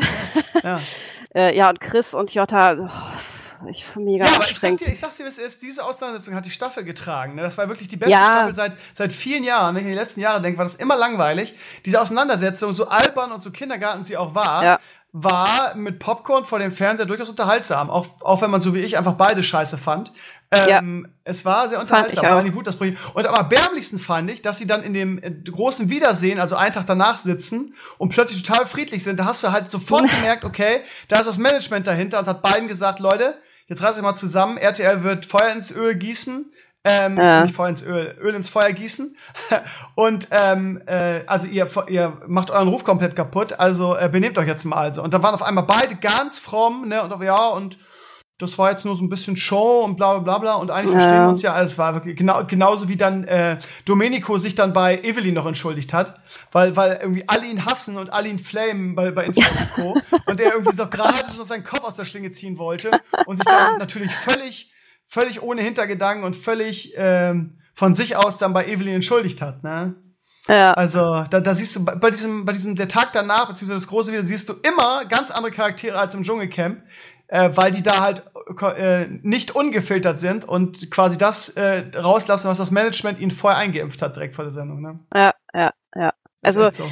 ja. 0.63 0.81
Äh, 1.33 1.57
ja, 1.57 1.71
und 1.71 1.81
Chris 1.81 2.13
und 2.13 2.35
Jota, 2.35 2.73
oh, 2.77 3.21
ich 3.69 3.85
mega 3.97 4.25
ja, 4.27 4.33
aber 4.37 4.51
ich 4.51 4.59
sag 4.59 4.77
dir, 4.79 4.87
ich 4.89 4.99
sag's 4.99 5.17
dir, 5.17 5.25
wie 5.25 5.29
es 5.29 5.39
ist, 5.39 5.61
diese 5.63 5.85
Auseinandersetzung 5.85 6.35
hat 6.35 6.47
die 6.47 6.51
Staffel 6.51 6.85
getragen. 6.85 7.35
Ne? 7.35 7.43
Das 7.43 7.59
war 7.59 7.69
wirklich 7.69 7.89
die 7.89 7.97
beste 7.97 8.13
Ja. 8.13 8.27
Staffel 8.27 8.55
seit, 8.55 8.73
seit 8.93 9.13
vielen 9.13 9.45
Jahren. 9.45 9.75
Wenn 9.75 9.83
ich 9.83 9.89
in 9.89 9.93
die 9.95 9.99
letzten 9.99 10.21
Jahre 10.21 10.41
denke, 10.41 10.59
war 10.59 10.65
das 10.65 10.77
immer 10.77 10.97
langweilig. 10.97 11.55
Diese 11.85 12.01
Auseinandersetzung, 12.01 12.73
so 12.73 12.89
albern 12.89 13.33
und 13.33 13.43
so 13.43 13.51
Kindergarten 13.51 14.05
sie 14.05 14.17
auch 14.17 14.35
war, 14.35 14.65
Ja. 14.65 14.81
war 15.13 15.75
mit 15.75 15.99
Popcorn 15.99 16.45
vor 16.45 16.59
dem 16.61 16.73
Fernseher 16.73 17.07
durchaus 17.07 17.29
unterhaltsam. 17.29 17.91
Auch, 17.91 18.07
auch 18.23 18.41
wenn 18.43 18.51
man 18.51 18.61
so 18.61 18.75
wie 18.75 18.81
ich 18.81 18.97
einfach 18.97 19.15
beide 19.15 19.43
scheiße 19.43 19.77
fand. 19.77 20.13
Ähm, 20.53 21.05
ja. 21.05 21.11
Es 21.23 21.45
war 21.45 21.69
sehr 21.69 21.79
unterhaltsam, 21.81 22.27
vor 22.27 22.37
allem 22.37 22.51
gut 22.51 22.67
das 22.67 22.75
Projekt. 22.77 22.99
Und 23.15 23.25
am 23.25 23.35
erbärmlichsten 23.37 24.01
fand 24.01 24.31
ich, 24.33 24.43
dass 24.43 24.59
sie 24.59 24.67
dann 24.67 24.83
in 24.83 24.95
dem 24.95 25.23
äh, 25.23 25.31
großen 25.31 25.91
Wiedersehen, 25.91 26.41
also 26.41 26.57
einen 26.57 26.73
Tag 26.73 26.87
danach 26.89 27.19
sitzen 27.19 27.75
und 27.99 28.09
plötzlich 28.09 28.43
total 28.43 28.67
friedlich 28.67 29.05
sind. 29.05 29.21
Da 29.21 29.27
hast 29.27 29.45
du 29.45 29.53
halt 29.53 29.71
sofort 29.71 30.03
gemerkt, 30.11 30.45
okay, 30.45 30.81
da 31.07 31.21
ist 31.21 31.27
das 31.29 31.39
Management 31.39 31.87
dahinter 31.87 32.19
und 32.19 32.27
hat 32.27 32.43
beiden 32.43 32.67
gesagt, 32.67 32.99
Leute, 32.99 33.39
jetzt 33.71 33.83
reiß 33.83 33.97
ich 33.97 34.03
mal 34.03 34.15
zusammen, 34.15 34.59
RTL 34.59 35.03
wird 35.03 35.25
Feuer 35.25 35.53
ins 35.53 35.75
Öl 35.75 35.95
gießen 35.95 36.53
ähm, 36.83 37.17
ja. 37.19 37.43
Nicht 37.43 37.55
Feuer 37.55 37.69
ins 37.69 37.83
Öl, 37.83 38.17
Öl 38.23 38.35
ins 38.35 38.49
Feuer 38.49 38.73
gießen. 38.73 39.15
und 39.97 40.29
ähm, 40.31 40.81
äh, 40.87 41.21
also 41.27 41.47
ihr, 41.47 41.69
ihr 41.89 42.17
macht 42.27 42.51
euren 42.51 42.69
Ruf 42.69 42.85
komplett 42.85 43.15
kaputt, 43.15 43.53
also 43.59 43.97
äh, 43.97 44.09
benehmt 44.11 44.39
euch 44.39 44.47
jetzt 44.47 44.65
mal 44.65 44.77
also. 44.77 45.03
Und 45.03 45.13
dann 45.13 45.23
waren 45.23 45.35
auf 45.35 45.43
einmal 45.43 45.65
beide 45.65 45.97
ganz 45.97 46.39
fromm, 46.39 46.89
ne? 46.89 47.03
Und 47.03 47.23
ja, 47.23 47.49
und 47.49 47.77
das 48.41 48.59
war 48.59 48.71
jetzt 48.71 48.85
nur 48.85 48.97
so 48.97 49.05
ein 49.05 49.09
bisschen 49.09 49.37
Show 49.37 49.83
und 49.85 49.97
bla 49.97 50.15
bla 50.15 50.21
bla 50.21 50.39
bla. 50.39 50.55
Und 50.55 50.71
eigentlich 50.71 50.95
ja. 50.95 51.01
verstehen 51.01 51.23
wir 51.23 51.29
uns 51.29 51.43
ja 51.43 51.53
alles. 51.53 51.79
War 51.79 51.95
wirklich 51.95 52.17
genau, 52.17 52.45
genauso 52.47 52.89
wie 52.89 52.97
dann 52.97 53.25
äh, 53.25 53.59
Domenico 53.85 54.37
sich 54.39 54.55
dann 54.55 54.73
bei 54.73 55.01
Evelyn 55.03 55.35
noch 55.35 55.47
entschuldigt 55.47 55.93
hat, 55.93 56.21
weil, 56.53 56.77
weil 56.77 56.99
irgendwie 57.01 57.25
alle 57.27 57.47
ihn 57.47 57.65
hassen 57.67 57.97
und 57.97 58.13
alle 58.13 58.29
ihn 58.29 58.39
flamen 58.39 58.95
bei, 58.95 59.11
bei 59.11 59.27
Instagram 59.27 59.63
und 59.63 59.73
Co. 59.73 60.01
und 60.27 60.41
er 60.41 60.53
irgendwie 60.53 60.75
so 60.75 60.87
gerade 60.87 61.13
so 61.29 61.45
seinen 61.45 61.65
Kopf 61.65 61.85
aus 61.85 61.97
der 61.97 62.05
Schlinge 62.05 62.33
ziehen 62.33 62.59
wollte 62.59 62.91
und 63.27 63.37
sich 63.37 63.47
dann 63.47 63.79
natürlich 63.79 64.13
völlig 64.13 64.73
völlig 65.11 65.43
ohne 65.43 65.61
Hintergedanken 65.61 66.25
und 66.25 66.37
völlig 66.37 66.95
ähm, 66.97 67.59
von 67.75 67.95
sich 67.95 68.17
aus 68.17 68.39
dann 68.39 68.53
bei 68.53 68.67
Evelyn 68.67 68.95
entschuldigt 68.95 69.43
hat, 69.43 69.63
ne? 69.65 69.97
Ja. 70.49 70.73
Also, 70.73 71.25
da, 71.31 71.41
da 71.41 71.55
siehst 71.55 71.77
du 71.77 71.85
bei 71.85 72.11
diesem, 72.11 72.45
bei 72.45 72.53
diesem, 72.53 72.75
der 72.75 72.89
Tag 72.89 73.13
danach, 73.13 73.49
beziehungsweise 73.49 73.83
das 73.83 73.89
große 73.89 74.11
Video, 74.11 74.25
siehst 74.25 74.49
du 74.49 74.55
immer 74.63 75.05
ganz 75.05 75.31
andere 75.31 75.53
Charaktere 75.53 75.99
als 75.99 76.15
im 76.15 76.23
Dschungelcamp, 76.23 76.83
äh, 77.29 77.51
weil 77.55 77.71
die 77.73 77.83
da 77.83 78.01
halt 78.01 78.25
äh, 78.77 79.07
nicht 79.23 79.55
ungefiltert 79.55 80.19
sind 80.19 80.45
und 80.45 80.91
quasi 80.91 81.19
das 81.19 81.51
äh, 81.51 81.85
rauslassen, 81.97 82.49
was 82.49 82.59
das 82.59 82.71
Management 82.71 83.19
ihnen 83.19 83.31
vorher 83.31 83.59
eingeimpft 83.59 84.03
hat, 84.03 84.17
direkt 84.17 84.35
vor 84.35 84.45
der 84.45 84.53
Sendung, 84.53 84.81
ne? 84.81 84.99
Ja, 85.15 85.35
ja, 85.55 85.73
ja. 85.95 86.13
Also, 86.43 86.71
so. 86.71 86.91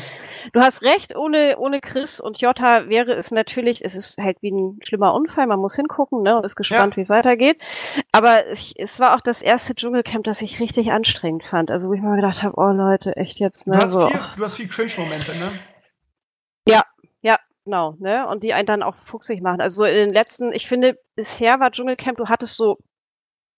du 0.53 0.61
hast 0.61 0.83
recht, 0.83 1.17
ohne, 1.17 1.57
ohne 1.59 1.81
Chris 1.81 2.21
und 2.21 2.39
Jota 2.39 2.89
wäre 2.89 3.13
es 3.15 3.31
natürlich, 3.31 3.83
es 3.83 3.95
ist 3.95 4.19
halt 4.19 4.37
wie 4.43 4.51
ein 4.51 4.79
schlimmer 4.85 5.15
Unfall, 5.15 5.47
man 5.47 5.59
muss 5.59 5.75
hingucken, 5.75 6.23
ne, 6.23 6.37
und 6.37 6.45
ist 6.45 6.55
gespannt, 6.55 6.93
ja. 6.93 6.97
wie 6.99 7.01
es 7.01 7.09
weitergeht. 7.09 7.59
Aber 8.13 8.47
es, 8.47 8.75
es 8.77 9.01
war 9.01 9.17
auch 9.17 9.23
das 9.23 9.41
erste 9.41 9.75
Dschungelcamp, 9.75 10.25
das 10.25 10.43
ich 10.43 10.61
richtig 10.61 10.93
anstrengend 10.93 11.45
fand. 11.45 11.71
Also, 11.71 11.89
wo 11.89 11.95
ich 11.95 12.03
mal 12.03 12.17
gedacht 12.17 12.43
habe, 12.43 12.59
oh 12.59 12.73
Leute, 12.73 13.17
echt 13.17 13.39
jetzt, 13.39 13.67
ne, 13.67 13.79
du 13.79 13.85
hast 13.85 13.93
so. 13.93 14.09
Viel, 14.09 14.21
du 14.37 14.45
hast 14.45 14.55
viel 14.55 14.69
Cringe-Momente, 14.69 15.33
ne? 15.39 15.51
Genau, 17.69 17.97
ne, 17.99 18.27
und 18.27 18.45
die 18.45 18.55
einen 18.55 18.65
dann 18.65 18.83
auch 18.83 18.97
fuchsig 18.97 19.43
machen. 19.43 19.61
Also, 19.61 19.85
in 19.85 19.95
den 19.95 20.11
letzten, 20.11 20.53
ich 20.55 20.67
finde, 20.67 20.99
bisher 21.17 21.61
war 21.61 21.71
Dschungelcamp, 21.71 22.17
du 22.17 22.27
hattest 22.27 22.57
so 22.57 22.79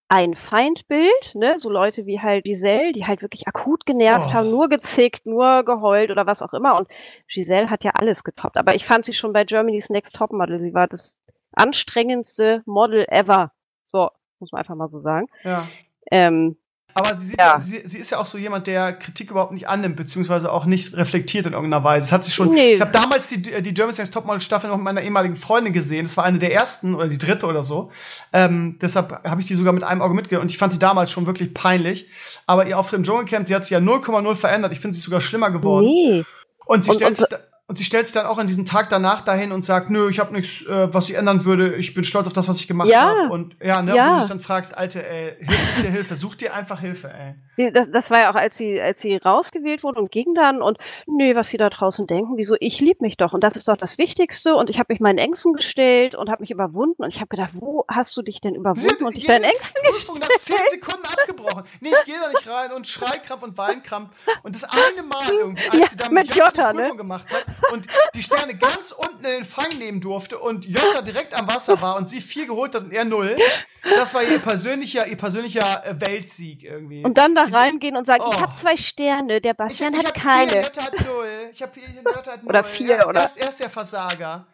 ein 0.08 0.34
Feindbild, 0.34 1.34
ne, 1.34 1.58
so 1.58 1.70
Leute 1.70 2.06
wie 2.06 2.18
halt 2.18 2.42
Giselle, 2.42 2.92
die 2.92 3.06
halt 3.06 3.22
wirklich 3.22 3.46
akut 3.46 3.86
genervt 3.86 4.26
oh. 4.30 4.32
haben, 4.32 4.50
nur 4.50 4.68
gezickt, 4.68 5.26
nur 5.26 5.62
geheult 5.62 6.10
oder 6.10 6.26
was 6.26 6.42
auch 6.42 6.52
immer. 6.54 6.76
Und 6.76 6.88
Giselle 7.28 7.70
hat 7.70 7.84
ja 7.84 7.92
alles 7.94 8.24
getoppt. 8.24 8.56
Aber 8.56 8.74
ich 8.74 8.84
fand 8.84 9.04
sie 9.04 9.14
schon 9.14 9.32
bei 9.32 9.44
Germany's 9.44 9.90
Next 9.90 10.16
Top 10.16 10.32
Model. 10.32 10.60
Sie 10.60 10.74
war 10.74 10.88
das 10.88 11.16
anstrengendste 11.52 12.64
Model 12.66 13.06
ever. 13.08 13.52
So, 13.86 14.10
muss 14.40 14.50
man 14.50 14.58
einfach 14.58 14.74
mal 14.74 14.88
so 14.88 14.98
sagen. 14.98 15.28
Ja. 15.44 15.68
Ähm, 16.10 16.56
aber 16.94 17.16
sie, 17.16 17.34
ja. 17.38 17.54
ja. 17.54 17.60
sie, 17.60 17.82
sie, 17.84 17.98
ist 17.98 18.10
ja 18.10 18.18
auch 18.18 18.26
so 18.26 18.38
jemand, 18.38 18.66
der 18.66 18.92
Kritik 18.92 19.30
überhaupt 19.30 19.52
nicht 19.52 19.68
annimmt, 19.68 19.96
beziehungsweise 19.96 20.52
auch 20.52 20.64
nicht 20.64 20.96
reflektiert 20.96 21.46
in 21.46 21.52
irgendeiner 21.52 21.84
Weise. 21.84 22.04
Das 22.06 22.12
hat 22.12 22.24
sie 22.24 22.30
schon. 22.30 22.50
Nee. 22.52 22.74
Ich 22.74 22.80
habe 22.80 22.92
damals 22.92 23.28
die, 23.28 23.40
die 23.40 23.74
German 23.74 23.94
Next 23.96 24.12
Topmodel 24.12 24.40
Staffel 24.40 24.68
noch 24.70 24.76
mit 24.76 24.84
meiner 24.84 25.02
ehemaligen 25.02 25.36
Freundin 25.36 25.72
gesehen. 25.72 26.04
Das 26.04 26.16
war 26.16 26.24
eine 26.24 26.38
der 26.38 26.52
ersten 26.52 26.94
oder 26.94 27.08
die 27.08 27.18
dritte 27.18 27.46
oder 27.46 27.62
so. 27.62 27.90
Ähm, 28.32 28.78
deshalb 28.80 29.24
habe 29.24 29.40
ich 29.40 29.46
die 29.46 29.54
sogar 29.54 29.72
mit 29.72 29.84
einem 29.84 30.02
Auge 30.02 30.14
mitgehört 30.14 30.42
und 30.42 30.50
ich 30.50 30.58
fand 30.58 30.72
sie 30.72 30.78
damals 30.78 31.10
schon 31.10 31.26
wirklich 31.26 31.54
peinlich. 31.54 32.08
Aber 32.46 32.66
ihr 32.66 32.78
Auftritt 32.78 32.98
im 32.98 33.04
Dschungelcamp, 33.04 33.46
sie 33.46 33.54
hat 33.54 33.64
sich 33.64 33.72
ja 33.72 33.78
0,0 33.78 34.34
verändert. 34.34 34.72
Ich 34.72 34.80
finde 34.80 34.96
sie 34.96 35.02
sogar 35.02 35.20
schlimmer 35.20 35.50
geworden. 35.50 35.86
Nee. 35.86 36.24
Und 36.66 36.84
sie 36.84 36.90
und, 36.90 36.96
stellt 36.96 37.16
sich 37.16 37.26
und 37.70 37.78
sie 37.78 37.84
stellt 37.84 38.08
sich 38.08 38.14
dann 38.14 38.26
auch 38.26 38.38
an 38.38 38.48
diesen 38.48 38.64
Tag 38.64 38.90
danach 38.90 39.20
dahin 39.20 39.52
und 39.52 39.62
sagt, 39.62 39.90
nö, 39.90 40.10
ich 40.10 40.18
habe 40.18 40.32
nichts, 40.32 40.66
äh, 40.66 40.92
was 40.92 41.08
ich 41.08 41.14
ändern 41.14 41.44
würde. 41.44 41.76
Ich 41.76 41.94
bin 41.94 42.02
stolz 42.02 42.26
auf 42.26 42.32
das, 42.32 42.48
was 42.48 42.58
ich 42.58 42.66
gemacht 42.66 42.88
ja. 42.88 43.02
habe. 43.02 43.32
Und 43.32 43.54
ja, 43.62 43.80
ne, 43.80 43.94
ja. 43.94 44.08
wo 44.08 44.14
du 44.14 44.18
dich 44.18 44.28
dann 44.28 44.40
fragst, 44.40 44.76
Alte, 44.76 45.08
ey, 45.08 45.36
hilf 45.38 45.76
dir 45.80 45.90
Hilfe, 45.92 46.16
such 46.16 46.34
dir 46.34 46.52
einfach 46.52 46.80
Hilfe, 46.80 47.14
ey. 47.14 47.36
Das, 47.72 47.90
das 47.90 48.10
war 48.10 48.20
ja 48.20 48.30
auch, 48.30 48.36
als 48.36 48.56
sie, 48.56 48.80
als 48.80 49.00
sie 49.00 49.16
rausgewählt 49.16 49.82
wurde 49.82 50.00
und 50.00 50.10
ging 50.10 50.34
dann 50.34 50.62
und 50.62 50.78
nö, 51.06 51.34
was 51.34 51.48
sie 51.48 51.58
da 51.58 51.68
draußen 51.68 52.06
denken, 52.06 52.36
wieso, 52.36 52.56
ich 52.60 52.80
lieb 52.80 53.00
mich 53.00 53.16
doch 53.16 53.32
und 53.32 53.42
das 53.42 53.56
ist 53.56 53.68
doch 53.68 53.76
das 53.76 53.98
Wichtigste 53.98 54.56
und 54.56 54.70
ich 54.70 54.78
habe 54.78 54.92
mich 54.92 55.00
meinen 55.00 55.18
Ängsten 55.18 55.52
gestellt 55.52 56.14
und 56.14 56.30
habe 56.30 56.42
mich 56.42 56.50
überwunden 56.50 57.02
und 57.02 57.10
ich 57.10 57.20
habe 57.20 57.28
gedacht, 57.28 57.50
wo 57.54 57.84
hast 57.88 58.16
du 58.16 58.22
dich 58.22 58.40
denn 58.40 58.54
überwunden 58.54 59.04
und 59.04 59.14
dich 59.14 59.26
deinen 59.26 59.44
Ängsten 59.44 59.82
Prüfung 59.82 60.20
gestellt? 60.20 60.30
nach 60.30 60.38
zehn 60.38 60.80
Sekunden 60.80 61.06
abgebrochen. 61.06 61.64
Nee, 61.80 61.90
ich 61.90 62.04
gehe 62.04 62.20
da 62.20 62.28
nicht 62.28 62.48
rein 62.48 62.72
und 62.72 62.86
Schreikrampf 62.86 63.42
und 63.42 63.58
Weinkrampf 63.58 64.10
und 64.42 64.54
das 64.54 64.64
eine 64.64 65.02
Mal 65.02 65.30
irgendwie, 65.30 65.64
als 65.64 65.78
ja, 65.78 65.88
sie 65.88 65.96
dann 65.96 66.14
mit, 66.14 66.28
mit 66.28 66.36
Jota, 66.36 66.72
Prüfung 66.72 66.90
ne? 66.90 66.96
gemacht 66.96 67.26
hat 67.30 67.44
und 67.72 67.86
die 68.14 68.22
Sterne 68.22 68.56
ganz 68.56 68.92
unten 68.92 69.24
in 69.24 69.30
den 69.30 69.44
Fang 69.44 69.76
nehmen 69.78 70.00
durfte 70.00 70.38
und 70.38 70.64
Jota 70.66 71.02
direkt 71.02 71.38
am 71.38 71.48
Wasser 71.48 71.80
war 71.80 71.96
und 71.96 72.08
sie 72.08 72.20
vier 72.20 72.46
geholt 72.46 72.74
hat 72.74 72.84
und 72.84 72.92
er 72.92 73.04
null. 73.04 73.36
Das 73.82 74.14
war 74.14 74.22
ihr 74.22 74.38
persönlicher, 74.38 75.06
ihr 75.06 75.16
persönlicher 75.16 75.84
äh, 75.86 75.94
Weltsieg 76.00 76.64
irgendwie. 76.64 77.02
Und 77.04 77.16
dann 77.16 77.34
da 77.34 77.44
reingehen 77.44 77.96
und 77.96 78.06
sagen, 78.06 78.24
oh. 78.26 78.30
ich 78.32 78.40
habe 78.40 78.54
zwei 78.54 78.76
Sterne, 78.76 79.40
der 79.40 79.54
Bastian 79.54 79.94
ich, 79.94 80.00
ich 80.00 80.06
hat 80.06 80.14
keine. 80.14 80.50
Vier, 80.50 80.62
hat 80.62 81.06
null. 81.06 81.28
Ich 81.52 81.62
habe 81.62 81.72
vier, 81.72 81.84
Jota 81.88 82.32
hat 82.32 82.42
null. 82.42 82.50
Oder 82.50 82.64
vier, 82.64 82.94
er 82.94 82.98
ist, 83.00 83.06
oder? 83.06 83.20
Er 83.20 83.26
ist, 83.26 83.36
er 83.38 83.48
ist 83.48 83.60
der 83.60 83.70
Versager. 83.70 84.46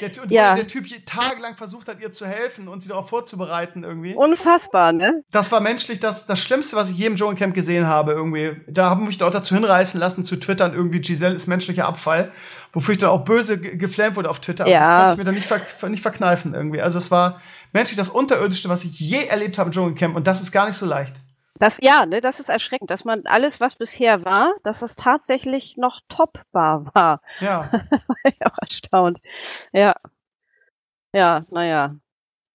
Der, 0.00 0.10
ja. 0.28 0.54
der 0.54 0.66
Typ 0.66 0.86
tagelang 1.06 1.56
versucht 1.56 1.88
hat, 1.88 2.00
ihr 2.00 2.12
zu 2.12 2.26
helfen 2.26 2.68
und 2.68 2.82
sie 2.82 2.88
darauf 2.88 3.08
vorzubereiten 3.08 3.82
irgendwie. 3.82 4.14
Unfassbar, 4.14 4.92
ne? 4.92 5.22
Das 5.30 5.50
war 5.52 5.60
menschlich 5.60 6.00
das, 6.00 6.26
das 6.26 6.38
Schlimmste, 6.38 6.76
was 6.76 6.90
ich 6.90 6.98
je 6.98 7.06
im 7.06 7.16
Dschungelcamp 7.16 7.54
gesehen 7.54 7.86
habe 7.86 8.12
irgendwie. 8.12 8.60
Da 8.68 8.90
habe 8.90 9.00
ich 9.02 9.06
mich 9.06 9.22
auch 9.22 9.30
dazu 9.30 9.54
hinreißen 9.54 9.98
lassen, 9.98 10.22
zu 10.22 10.36
twittern 10.36 10.74
irgendwie, 10.74 11.00
Giselle 11.00 11.34
ist 11.34 11.46
menschlicher 11.46 11.86
Abfall. 11.86 12.30
Wofür 12.72 12.92
ich 12.92 12.98
dann 12.98 13.10
auch 13.10 13.24
böse 13.24 13.58
geflammt 13.58 14.16
wurde 14.16 14.28
auf 14.28 14.40
Twitter. 14.40 14.66
Ja. 14.66 14.78
Aber 14.78 14.86
das 14.86 14.98
konnte 14.98 15.12
ich 15.12 15.18
mir 15.18 15.24
dann 15.24 15.34
nicht, 15.34 15.46
ver 15.46 15.88
nicht 15.88 16.02
verkneifen 16.02 16.52
irgendwie. 16.52 16.82
Also 16.82 16.98
es 16.98 17.10
war 17.10 17.40
menschlich 17.72 17.96
das 17.96 18.10
Unterirdischste, 18.10 18.68
was 18.68 18.84
ich 18.84 19.00
je 19.00 19.24
erlebt 19.24 19.58
habe 19.58 19.68
im 19.68 19.72
Dschungelcamp 19.72 20.14
und 20.14 20.26
das 20.26 20.42
ist 20.42 20.52
gar 20.52 20.66
nicht 20.66 20.76
so 20.76 20.84
leicht. 20.84 21.20
Das, 21.58 21.78
ja, 21.80 22.04
ne, 22.06 22.20
das 22.20 22.40
ist 22.40 22.48
erschreckend, 22.48 22.90
dass 22.90 23.04
man 23.04 23.26
alles, 23.26 23.60
was 23.60 23.76
bisher 23.76 24.24
war, 24.24 24.54
dass 24.62 24.82
es 24.82 24.94
tatsächlich 24.96 25.76
noch 25.76 26.00
topbar 26.08 26.86
war. 26.94 27.20
Ja. 27.40 27.70
war 27.72 28.16
ich 28.24 28.44
auch 28.46 28.58
erstaunt. 28.60 29.20
Ja. 29.72 29.94
Ja, 31.12 31.44
naja. 31.50 31.96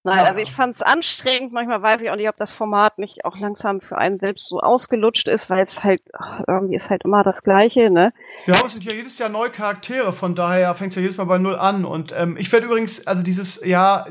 Nein, 0.04 0.26
also 0.26 0.40
ich 0.40 0.52
fand 0.52 0.74
es 0.74 0.82
anstrengend. 0.82 1.54
Manchmal 1.54 1.82
weiß 1.84 2.02
ich 2.02 2.10
auch 2.10 2.16
nicht, 2.16 2.28
ob 2.28 2.36
das 2.36 2.52
Format 2.52 2.98
nicht 2.98 3.24
auch 3.24 3.38
langsam 3.38 3.82
für 3.82 4.00
einen 4.00 4.18
selbst 4.18 4.48
so 4.48 4.60
ausgelutscht 4.60 5.28
ist, 5.28 5.52
weil 5.52 5.64
es 5.64 5.84
halt 5.84 6.02
irgendwie 6.48 6.76
ist 6.76 6.90
halt 6.90 7.04
immer 7.06 7.24
das 7.24 7.44
Gleiche, 7.44 7.92
ne? 7.92 8.12
Ja, 8.48 8.56
aber 8.56 8.66
es 8.66 8.74
sind 8.74 8.84
ja 8.84 8.94
jedes 8.94 9.20
Jahr 9.20 9.30
neue 9.30 9.52
Charaktere, 9.52 10.12
von 10.12 10.34
daher 10.34 10.74
fängt 10.74 10.92
es 10.92 10.96
ja 10.96 11.04
jedes 11.04 11.18
Mal 11.18 11.26
bei 11.26 11.38
Null 11.38 11.56
an. 11.56 11.86
Und 11.86 12.16
ähm, 12.18 12.36
ich 12.38 12.52
werde 12.52 12.66
übrigens, 12.66 13.06
also 13.06 13.22
dieses, 13.22 13.64
ja, 13.64 14.08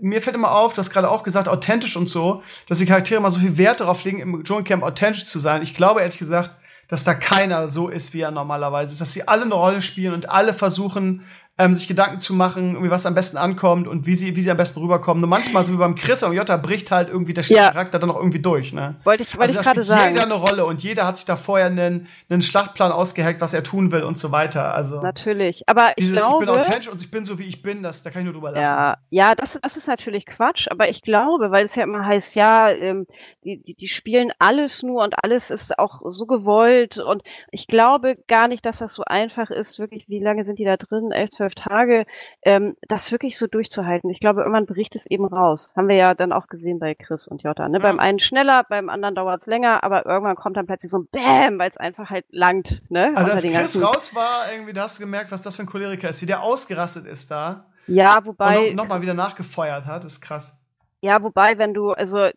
mir 0.00 0.22
fällt 0.22 0.36
immer 0.36 0.52
auf, 0.52 0.74
du 0.74 0.78
hast 0.78 0.90
gerade 0.90 1.10
auch 1.10 1.24
gesagt, 1.24 1.48
authentisch 1.48 1.96
und 1.96 2.08
so, 2.08 2.42
dass 2.68 2.78
die 2.78 2.86
Charaktere 2.86 3.20
mal 3.20 3.30
so 3.30 3.40
viel 3.40 3.58
Wert 3.58 3.80
darauf 3.80 4.04
legen, 4.04 4.20
im 4.20 4.44
Dschungelcamp 4.44 4.84
authentisch 4.84 5.26
zu 5.26 5.40
sein. 5.40 5.62
Ich 5.62 5.74
glaube 5.74 6.00
ehrlich 6.00 6.18
gesagt, 6.18 6.52
dass 6.86 7.02
da 7.02 7.14
keiner 7.14 7.68
so 7.68 7.88
ist, 7.88 8.14
wie 8.14 8.20
er 8.20 8.30
normalerweise 8.30 8.92
ist, 8.92 9.00
dass 9.00 9.12
sie 9.12 9.26
alle 9.26 9.42
eine 9.42 9.54
Rolle 9.54 9.80
spielen 9.80 10.14
und 10.14 10.28
alle 10.28 10.54
versuchen, 10.54 11.24
ähm, 11.56 11.74
sich 11.74 11.86
Gedanken 11.86 12.18
zu 12.18 12.34
machen, 12.34 12.76
was 12.90 13.06
am 13.06 13.14
besten 13.14 13.36
ankommt 13.36 13.86
und 13.86 14.06
wie 14.06 14.16
sie, 14.16 14.34
wie 14.34 14.40
sie 14.40 14.50
am 14.50 14.56
besten 14.56 14.80
rüberkommen. 14.80 15.20
Nur 15.20 15.28
manchmal, 15.28 15.64
so 15.64 15.72
wie 15.72 15.76
beim 15.76 15.94
Chris 15.94 16.22
und 16.24 16.32
Jota, 16.32 16.56
bricht 16.56 16.90
halt 16.90 17.08
irgendwie 17.08 17.32
der 17.32 17.44
ja. 17.44 17.68
Charakter 17.68 18.00
dann 18.00 18.08
noch 18.08 18.16
irgendwie 18.16 18.40
durch, 18.40 18.72
ne? 18.72 18.96
Wollte 19.04 19.22
ich, 19.22 19.36
wollte 19.36 19.58
also, 19.58 19.60
ich 19.60 19.64
gerade 19.64 19.82
sagen. 19.82 20.14
jeder 20.14 20.24
eine 20.24 20.34
Rolle 20.34 20.66
und 20.66 20.82
jeder 20.82 21.06
hat 21.06 21.16
sich 21.16 21.26
da 21.26 21.36
vorher 21.36 21.66
einen, 21.66 22.08
einen 22.28 22.42
Schlachtplan 22.42 22.90
ausgeheckt, 22.90 23.40
was 23.40 23.54
er 23.54 23.62
tun 23.62 23.92
will 23.92 24.02
und 24.02 24.18
so 24.18 24.32
weiter. 24.32 24.74
Also. 24.74 25.00
Natürlich. 25.00 25.62
Aber 25.66 25.90
ich 25.90 26.06
dieses, 26.06 26.16
glaube. 26.16 26.44
Ich 26.44 26.50
bin 26.50 26.60
authentisch 26.60 26.88
und 26.88 27.00
ich 27.00 27.10
bin 27.10 27.24
so, 27.24 27.38
wie 27.38 27.44
ich 27.44 27.62
bin, 27.62 27.84
das, 27.84 28.02
da 28.02 28.10
kann 28.10 28.22
ich 28.22 28.24
nur 28.24 28.34
drüber 28.34 28.50
lassen. 28.50 28.62
Ja, 28.62 28.96
ja, 29.10 29.34
das, 29.36 29.58
das 29.62 29.76
ist 29.76 29.86
natürlich 29.86 30.26
Quatsch, 30.26 30.66
aber 30.68 30.88
ich 30.88 31.02
glaube, 31.02 31.52
weil 31.52 31.66
es 31.66 31.76
ja 31.76 31.84
immer 31.84 32.04
heißt, 32.04 32.34
ja, 32.34 32.68
ähm, 32.70 33.06
die, 33.44 33.62
die, 33.62 33.74
die 33.74 33.88
spielen 33.88 34.32
alles 34.40 34.82
nur 34.82 35.04
und 35.04 35.14
alles 35.22 35.50
ist 35.50 35.78
auch 35.78 36.00
so 36.04 36.26
gewollt 36.26 36.98
und 36.98 37.22
ich 37.52 37.68
glaube 37.68 38.16
gar 38.26 38.48
nicht, 38.48 38.66
dass 38.66 38.78
das 38.78 38.94
so 38.94 39.04
einfach 39.04 39.50
ist, 39.50 39.78
wirklich, 39.78 40.08
wie 40.08 40.20
lange 40.20 40.44
sind 40.44 40.58
die 40.58 40.64
da 40.64 40.76
drin? 40.76 41.12
Elf, 41.12 41.30
zwölf 41.44 41.54
Tage 41.54 42.06
ähm, 42.42 42.76
das 42.88 43.12
wirklich 43.12 43.38
so 43.38 43.46
durchzuhalten. 43.46 44.10
Ich 44.10 44.20
glaube, 44.20 44.40
irgendwann 44.40 44.66
bricht 44.66 44.94
es 44.94 45.06
eben 45.06 45.26
raus. 45.26 45.72
Haben 45.76 45.88
wir 45.88 45.96
ja 45.96 46.14
dann 46.14 46.32
auch 46.32 46.46
gesehen 46.46 46.78
bei 46.78 46.94
Chris 46.94 47.28
und 47.28 47.42
Jota. 47.42 47.68
Ne? 47.68 47.78
Ja. 47.78 47.82
Beim 47.82 48.00
einen 48.00 48.18
schneller, 48.18 48.64
beim 48.68 48.88
anderen 48.88 49.14
dauert 49.14 49.42
es 49.42 49.46
länger, 49.46 49.84
aber 49.84 50.06
irgendwann 50.06 50.36
kommt 50.36 50.56
dann 50.56 50.66
plötzlich 50.66 50.90
so 50.90 50.98
ein 50.98 51.06
Bäm, 51.06 51.58
weil 51.58 51.70
es 51.70 51.76
einfach 51.76 52.10
halt 52.10 52.26
langt. 52.30 52.82
Ne? 52.90 53.12
Also 53.14 53.32
als 53.32 53.44
Chris 53.44 53.82
raus 53.82 54.14
war, 54.14 54.50
irgendwie, 54.52 54.72
da 54.72 54.82
hast 54.82 54.98
du 54.98 55.02
gemerkt, 55.02 55.30
was 55.30 55.42
das 55.42 55.56
für 55.56 55.62
ein 55.62 55.66
Choleriker 55.66 56.08
ist, 56.08 56.22
wie 56.22 56.26
der 56.26 56.42
ausgerastet 56.42 57.06
ist 57.06 57.30
da. 57.30 57.66
Ja, 57.86 58.24
wobei. 58.24 58.70
Und 58.70 58.76
nochmal 58.76 58.98
noch 58.98 59.02
wieder 59.02 59.14
nachgefeuert 59.14 59.84
hat, 59.84 60.04
ist 60.04 60.20
krass. 60.20 60.58
Ja, 61.00 61.22
wobei, 61.22 61.58
wenn 61.58 61.74
du, 61.74 61.90
also 61.90 62.30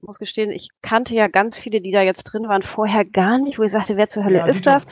muss 0.00 0.18
gestehen, 0.18 0.50
ich 0.50 0.70
kannte 0.82 1.14
ja 1.14 1.28
ganz 1.28 1.58
viele, 1.58 1.80
die 1.80 1.92
da 1.92 2.00
jetzt 2.00 2.24
drin 2.24 2.48
waren, 2.48 2.62
vorher 2.62 3.04
gar 3.04 3.38
nicht, 3.38 3.58
wo 3.58 3.62
ich 3.62 3.72
sagte, 3.72 3.96
wer 3.96 4.08
zur 4.08 4.24
Hölle 4.24 4.38
Ja, 4.38 4.46
ist 4.46 4.66
das? 4.66 4.86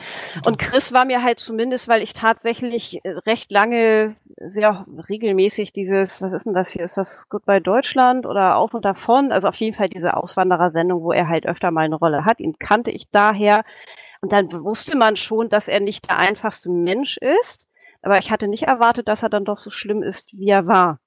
Und 0.45 0.59
Chris 0.59 0.93
war 0.93 1.05
mir 1.05 1.23
halt 1.23 1.39
zumindest, 1.39 1.87
weil 1.87 2.01
ich 2.01 2.13
tatsächlich 2.13 3.03
äh, 3.03 3.09
recht 3.25 3.51
lange, 3.51 4.15
sehr 4.37 4.85
regelmäßig 5.09 5.73
dieses, 5.73 6.21
was 6.21 6.33
ist 6.33 6.45
denn 6.45 6.53
das 6.53 6.69
hier? 6.69 6.83
Ist 6.83 6.97
das 6.97 7.27
Goodbye 7.29 7.61
Deutschland 7.61 8.25
oder 8.25 8.57
Auf 8.57 8.73
und 8.73 8.85
Davon? 8.85 9.31
Also 9.31 9.47
auf 9.47 9.55
jeden 9.55 9.75
Fall 9.75 9.89
diese 9.89 10.15
Auswanderersendung, 10.15 11.01
wo 11.01 11.11
er 11.11 11.27
halt 11.27 11.47
öfter 11.47 11.71
mal 11.71 11.85
eine 11.85 11.95
Rolle 11.95 12.25
hat. 12.25 12.39
Ihn 12.39 12.57
kannte 12.59 12.91
ich 12.91 13.09
daher. 13.11 13.63
Und 14.21 14.31
dann 14.31 14.51
wusste 14.63 14.97
man 14.97 15.15
schon, 15.15 15.49
dass 15.49 15.67
er 15.67 15.79
nicht 15.79 16.09
der 16.09 16.17
einfachste 16.17 16.69
Mensch 16.69 17.17
ist. 17.17 17.67
Aber 18.03 18.19
ich 18.19 18.29
hatte 18.29 18.47
nicht 18.47 18.63
erwartet, 18.63 19.07
dass 19.07 19.23
er 19.23 19.29
dann 19.29 19.45
doch 19.45 19.57
so 19.57 19.69
schlimm 19.69 20.03
ist, 20.03 20.31
wie 20.33 20.49
er 20.49 20.67
war. 20.67 20.99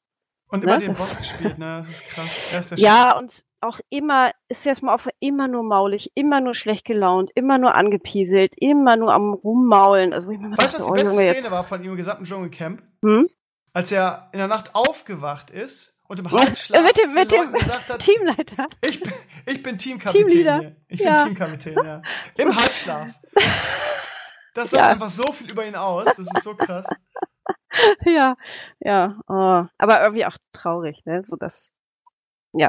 Und 0.49 0.65
immer 0.65 0.79
Ne, 0.79 0.87
den 0.87 0.93
Boss 0.93 1.17
gespielt, 1.17 1.59
ne? 1.59 1.77
Das 1.79 1.89
ist 1.89 2.07
krass. 2.07 2.77
Ja, 2.77 3.17
und 3.17 3.45
auch 3.61 3.81
immer, 3.91 4.33
ist 4.49 4.65
jetzt 4.65 4.83
mal 4.83 4.95
auf 4.95 5.09
immer 5.21 5.49
nur 5.49 5.63
maulig, 5.63 6.11
immer 6.15 6.41
nur 6.41 6.55
schlecht 6.55 6.85
gelaunt, 6.85 7.31
immer 7.35 7.59
nur 7.59 7.75
angepieselt, 7.75 8.53
immer 8.57 8.97
nur 8.97 9.13
am 9.13 9.33
Rummaulen. 9.35 10.13
Also 10.13 10.31
ich 10.31 10.39
mir 10.39 10.57
Weißt 10.57 10.75
du, 10.75 10.79
was 10.79 10.85
die 10.87 10.91
oh 10.91 10.95
beste 10.95 11.11
Junge, 11.17 11.35
Szene 11.35 11.51
war 11.51 11.65
von 11.65 11.83
ihm 11.85 11.91
im 11.91 11.97
gesamten 11.97 12.25
Dschungelcamp? 12.25 12.83
Hm? 13.03 13.29
Als 13.73 13.93
er 13.93 14.29
in 14.33 14.39
der 14.39 14.49
Nacht 14.49 14.75
aufgewacht 14.75 15.51
ist 15.51 15.97
und 16.09 16.19
im 16.21 16.31
Halbschlaf 16.31 16.83
mit 16.87 16.97
dem, 16.99 17.15
mit 17.15 17.33
dem 17.33 17.55
hat, 17.55 17.99
Teamleiter. 18.01 18.67
ich 18.85 19.01
bin, 19.01 19.13
ich 19.47 19.63
bin 19.63 19.79
Teamkapitän 19.79 20.29
Teamleader. 20.29 20.73
Ich 20.89 21.01
Ja. 21.01 21.15
bin 21.15 21.25
Teamkapitän, 21.37 21.77
ja. 21.85 22.03
Im 22.39 22.57
Halbschlaf. 22.57 23.09
Das 24.53 24.71
sagt 24.71 24.83
Ja. 24.83 24.89
einfach 24.91 25.11
so 25.11 25.31
viel 25.33 25.49
über 25.49 25.65
ihn 25.65 25.77
aus. 25.77 26.07
Das 26.07 26.19
ist 26.19 26.43
so 26.43 26.57
krass. 26.57 26.85
ja, 28.05 28.35
ja. 28.81 29.21
Oh. 29.29 29.65
Aber 29.79 30.03
irgendwie 30.03 30.27
auch 30.27 30.37
traurig, 30.53 31.05
ne? 31.05 31.23
So 31.25 31.37
das. 31.37 31.73
Ja. 32.53 32.69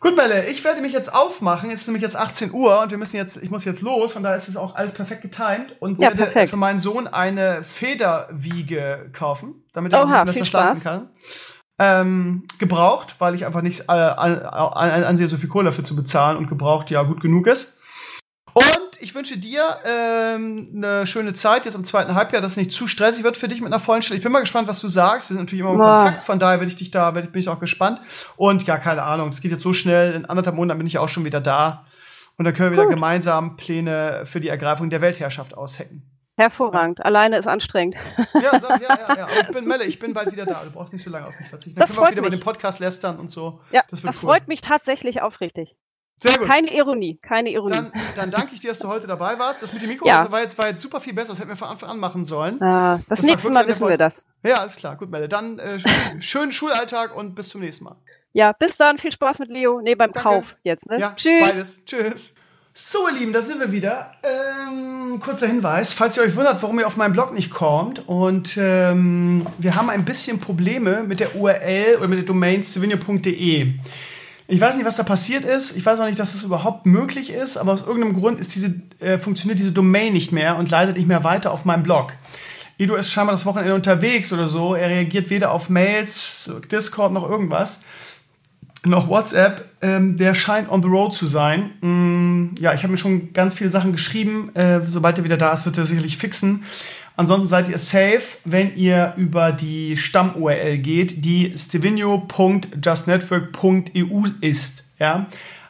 Gut, 0.00 0.16
Melle, 0.16 0.48
ich 0.48 0.64
werde 0.64 0.80
mich 0.80 0.92
jetzt 0.92 1.14
aufmachen. 1.14 1.70
Es 1.70 1.82
ist 1.82 1.86
nämlich 1.86 2.02
jetzt 2.02 2.16
18 2.16 2.52
Uhr 2.52 2.80
und 2.82 2.90
wir 2.90 2.98
müssen 2.98 3.14
jetzt, 3.14 3.36
ich 3.36 3.50
muss 3.50 3.64
jetzt 3.64 3.82
los, 3.82 4.12
von 4.12 4.24
daher 4.24 4.36
ist 4.36 4.48
es 4.48 4.56
auch 4.56 4.74
alles 4.74 4.92
perfekt 4.92 5.22
getimed 5.22 5.76
und 5.78 6.00
Ja, 6.00 6.08
werde 6.08 6.24
perfekt. 6.24 6.50
für 6.50 6.56
meinen 6.56 6.80
Sohn 6.80 7.06
eine 7.06 7.62
Federwiege 7.62 9.10
kaufen, 9.12 9.54
damit 9.72 9.92
er 9.92 10.00
auch 10.00 10.06
Oha, 10.06 10.22
ein 10.22 10.26
bisschen 10.26 10.46
schlafen 10.46 10.82
kann. 10.82 11.08
Ähm, 11.78 12.44
gebraucht, 12.58 13.14
weil 13.20 13.36
ich 13.36 13.46
einfach 13.46 13.62
nicht 13.62 13.82
äh, 13.82 13.92
an, 13.92 14.40
an, 14.40 15.04
ansehe, 15.04 15.28
so 15.28 15.36
viel 15.36 15.48
Kohle 15.48 15.66
dafür 15.66 15.84
zu 15.84 15.94
bezahlen 15.94 16.36
und 16.36 16.48
gebraucht 16.48 16.90
ja 16.90 17.02
gut 17.04 17.20
genug 17.20 17.46
ist. 17.46 17.78
Und 18.54 19.00
ich 19.00 19.14
wünsche 19.14 19.38
dir 19.38 19.78
ähm, 19.84 20.72
eine 20.76 21.06
schöne 21.06 21.32
Zeit 21.34 21.64
jetzt 21.64 21.74
im 21.74 21.84
zweiten 21.84 22.14
Halbjahr, 22.14 22.42
dass 22.42 22.52
es 22.52 22.56
nicht 22.58 22.72
zu 22.72 22.86
stressig 22.86 23.24
wird 23.24 23.36
für 23.36 23.48
dich 23.48 23.60
mit 23.60 23.72
einer 23.72 23.80
vollen 23.80 24.02
Stelle. 24.02 24.18
Ich 24.18 24.22
bin 24.22 24.30
mal 24.32 24.40
gespannt, 24.40 24.68
was 24.68 24.80
du 24.80 24.88
sagst. 24.88 25.30
Wir 25.30 25.34
sind 25.34 25.44
natürlich 25.44 25.60
immer 25.62 25.72
im 25.72 25.78
Boah. 25.78 25.98
Kontakt, 25.98 26.24
von 26.24 26.38
daher 26.38 26.58
werde 26.60 26.70
ich 26.70 26.76
dich 26.76 26.90
da, 26.90 27.10
bin 27.10 27.28
ich 27.34 27.48
auch 27.48 27.60
gespannt. 27.60 28.00
Und 28.36 28.66
ja, 28.66 28.76
keine 28.78 29.02
Ahnung, 29.02 29.30
das 29.30 29.40
geht 29.40 29.52
jetzt 29.52 29.62
so 29.62 29.72
schnell. 29.72 30.12
In 30.14 30.26
anderthalb 30.26 30.56
Monaten 30.56 30.78
bin 30.78 30.86
ich 30.86 30.98
auch 30.98 31.08
schon 31.08 31.24
wieder 31.24 31.40
da. 31.40 31.86
Und 32.36 32.44
dann 32.44 32.54
können 32.54 32.70
wir 32.70 32.72
wieder 32.72 32.84
Gut. 32.86 32.94
gemeinsam 32.94 33.56
Pläne 33.56 34.22
für 34.24 34.40
die 34.40 34.48
Ergreifung 34.48 34.90
der 34.90 35.00
Weltherrschaft 35.00 35.54
aushacken. 35.56 36.02
Hervorragend. 36.38 37.04
Alleine 37.04 37.36
ist 37.38 37.46
anstrengend. 37.46 37.94
Ja, 38.34 38.58
so, 38.58 38.68
ja, 38.68 38.78
ja, 38.80 39.16
ja. 39.16 39.24
Aber 39.26 39.40
ich 39.42 39.48
bin 39.48 39.64
Melle, 39.68 39.84
ich 39.84 39.98
bin 39.98 40.14
bald 40.14 40.32
wieder 40.32 40.46
da. 40.46 40.62
Du 40.64 40.70
brauchst 40.70 40.92
nicht 40.92 41.02
so 41.02 41.10
lange 41.10 41.26
auf 41.26 41.38
mich 41.38 41.48
verzichten. 41.48 41.78
Dann 41.78 41.86
Das 41.86 41.94
können 41.94 42.04
wir 42.04 42.08
auch 42.08 42.10
wieder 42.12 42.20
über 42.22 42.30
mich. 42.30 42.40
den 42.40 42.44
Podcast 42.44 42.80
lästern 42.80 43.18
und 43.18 43.30
so. 43.30 43.60
Ja, 43.70 43.82
Das 43.90 44.00
das, 44.00 44.22
cool. 44.22 44.30
freut 44.30 44.48
mich 44.48 44.62
tatsächlich 44.62 45.20
aufrichtig. 45.20 45.76
Sehr 46.22 46.38
gut. 46.38 46.46
Keine 46.48 46.72
Ironie, 46.76 47.18
keine 47.20 47.50
Ironie. 47.50 47.74
Dann, 47.74 47.92
dann 48.14 48.30
danke 48.30 48.54
ich 48.54 48.60
dir, 48.60 48.68
dass 48.68 48.78
du 48.78 48.86
heute 48.88 49.06
dabei 49.08 49.38
warst. 49.40 49.60
Das 49.62 49.72
mit 49.72 49.82
dem 49.82 49.90
Mikro 49.90 50.06
Ja. 50.06 50.30
war, 50.30 50.40
jetzt, 50.40 50.56
war 50.56 50.68
jetzt 50.68 50.80
super 50.82 51.00
viel 51.00 51.12
besser. 51.14 51.30
Das 51.30 51.40
hätten 51.40 51.48
wir 51.48 51.56
von 51.56 51.68
Anfang 51.68 51.88
an 51.90 51.98
machen 51.98 52.24
sollen. 52.24 52.62
Ah, 52.62 52.98
das, 53.08 53.18
Das 53.18 53.22
nächste 53.22 53.50
Mal 53.50 53.66
wissen 53.66 53.88
wir 53.88 53.96
das. 53.98 54.24
Ja, 54.44 54.56
alles 54.56 54.76
klar. 54.76 54.96
Gut, 54.96 55.10
Melle. 55.10 55.28
Dann 55.28 55.58
äh, 55.58 55.78
sch- 55.82 56.20
schönen 56.20 56.52
Schulalltag 56.52 57.16
und 57.16 57.34
bis 57.34 57.48
zum 57.48 57.60
nächsten 57.60 57.84
Mal. 57.86 57.96
Ja, 58.34 58.52
bis 58.52 58.76
dann. 58.76 58.98
Viel 58.98 59.10
Spaß 59.12 59.40
mit 59.40 59.50
Leo. 59.50 59.80
Nee, 59.82 59.94
beim 59.96 60.12
Danke. 60.12 60.28
Kauf 60.28 60.56
jetzt. 60.62 60.88
Ne? 60.88 61.00
Ja, 61.00 61.12
Tschüss. 61.16 61.48
beides. 61.50 61.84
Tschüss. 61.84 62.34
So, 62.74 63.06
ihr 63.08 63.14
Lieben, 63.18 63.32
da 63.34 63.42
sind 63.42 63.58
wir 63.60 63.70
wieder. 63.72 64.12
Ähm, 64.22 65.20
kurzer 65.20 65.46
Hinweis, 65.46 65.92
falls 65.92 66.16
ihr 66.16 66.22
euch 66.22 66.34
wundert, 66.36 66.62
warum 66.62 66.78
ihr 66.78 66.86
auf 66.86 66.96
meinen 66.96 67.12
Blog 67.12 67.34
nicht 67.34 67.50
kommt. 67.50 68.08
Und 68.08 68.56
ähm, 68.58 69.46
wir 69.58 69.74
haben 69.74 69.90
ein 69.90 70.04
bisschen 70.06 70.40
Probleme 70.40 71.02
mit 71.02 71.20
der 71.20 71.36
URL 71.36 71.96
oder 71.98 72.08
mit 72.08 72.18
der 72.20 72.24
Domain 72.26 72.62
stevenio.de. 72.62 73.74
Ich 74.48 74.60
weiß 74.60 74.76
nicht, 74.76 74.84
was 74.84 74.96
da 74.96 75.02
passiert 75.02 75.44
ist. 75.44 75.76
Ich 75.76 75.86
weiß 75.86 76.00
auch 76.00 76.06
nicht, 76.06 76.18
dass 76.18 76.32
das 76.32 76.44
überhaupt 76.44 76.86
möglich 76.86 77.32
ist, 77.32 77.56
aber 77.56 77.72
aus 77.72 77.86
irgendeinem 77.86 78.16
Grund 78.16 78.40
ist 78.40 78.54
diese, 78.54 78.74
äh, 79.00 79.18
funktioniert 79.18 79.58
diese 79.58 79.72
Domain 79.72 80.12
nicht 80.12 80.32
mehr 80.32 80.56
und 80.56 80.70
leitet 80.70 80.96
nicht 80.96 81.08
mehr 81.08 81.24
weiter 81.24 81.52
auf 81.52 81.64
meinem 81.64 81.82
Blog. 81.82 82.12
Edu 82.78 82.94
ist 82.94 83.10
scheinbar 83.10 83.34
das 83.34 83.46
Wochenende 83.46 83.74
unterwegs 83.74 84.32
oder 84.32 84.46
so. 84.46 84.74
Er 84.74 84.88
reagiert 84.88 85.30
weder 85.30 85.52
auf 85.52 85.68
Mails, 85.68 86.50
Discord 86.70 87.12
noch 87.12 87.28
irgendwas 87.28 87.80
noch 88.84 89.08
WhatsApp, 89.08 89.68
ähm, 89.80 90.16
der 90.16 90.34
scheint 90.34 90.68
on 90.68 90.82
the 90.82 90.88
road 90.88 91.14
zu 91.14 91.26
sein. 91.26 91.70
Mm, 91.80 92.54
ja, 92.58 92.74
ich 92.74 92.82
habe 92.82 92.90
mir 92.90 92.98
schon 92.98 93.32
ganz 93.32 93.54
viele 93.54 93.70
Sachen 93.70 93.92
geschrieben. 93.92 94.54
Äh, 94.54 94.80
sobald 94.88 95.18
er 95.18 95.24
wieder 95.24 95.36
da 95.36 95.52
ist, 95.52 95.64
wird 95.64 95.78
er 95.78 95.86
sicherlich 95.86 96.16
fixen. 96.16 96.64
Ansonsten 97.22 97.48
seid 97.48 97.68
ihr 97.68 97.78
safe, 97.78 98.22
wenn 98.44 98.76
ihr 98.76 99.14
über 99.16 99.50
die 99.52 99.96
Stamm-URL 99.96 100.78
geht, 100.78 101.24
die 101.24 101.54
stevenio.justnetwork.eu 101.56 104.24
ist. 104.40 104.84
Ja? 104.98 105.26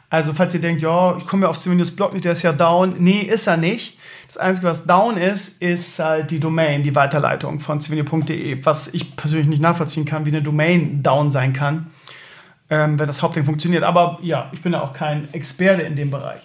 Also 0.09 0.33
falls 0.33 0.53
ihr 0.53 0.61
denkt, 0.61 0.81
ja, 0.81 1.17
ich 1.17 1.25
komme 1.25 1.43
ja 1.43 1.49
auf 1.49 1.57
Stevenios 1.57 1.91
Blog 1.91 2.13
nicht, 2.13 2.25
der 2.25 2.33
ist 2.33 2.43
ja 2.43 2.53
down. 2.53 2.95
Nee, 2.97 3.21
ist 3.21 3.47
er 3.47 3.57
nicht. 3.57 3.97
Das 4.27 4.37
Einzige, 4.37 4.67
was 4.67 4.85
down 4.85 5.17
ist, 5.17 5.61
ist 5.61 5.99
halt 5.99 6.31
die 6.31 6.39
Domain, 6.39 6.83
die 6.83 6.95
Weiterleitung 6.95 7.59
von 7.59 7.79
stevenio.de, 7.79 8.65
was 8.65 8.93
ich 8.93 9.15
persönlich 9.15 9.47
nicht 9.47 9.61
nachvollziehen 9.61 10.05
kann, 10.05 10.25
wie 10.25 10.31
eine 10.31 10.41
Domain 10.41 11.03
down 11.03 11.29
sein 11.29 11.53
kann 11.53 11.91
ähm, 12.73 12.97
wenn 12.97 13.07
das 13.07 13.21
Hauptding 13.21 13.45
funktioniert. 13.45 13.83
Aber 13.83 14.17
ja, 14.21 14.49
ich 14.51 14.61
bin 14.61 14.73
ja 14.73 14.81
auch 14.81 14.93
kein 14.93 15.31
Experte 15.33 15.83
in 15.83 15.95
dem 15.95 16.09
Bereich. 16.09 16.41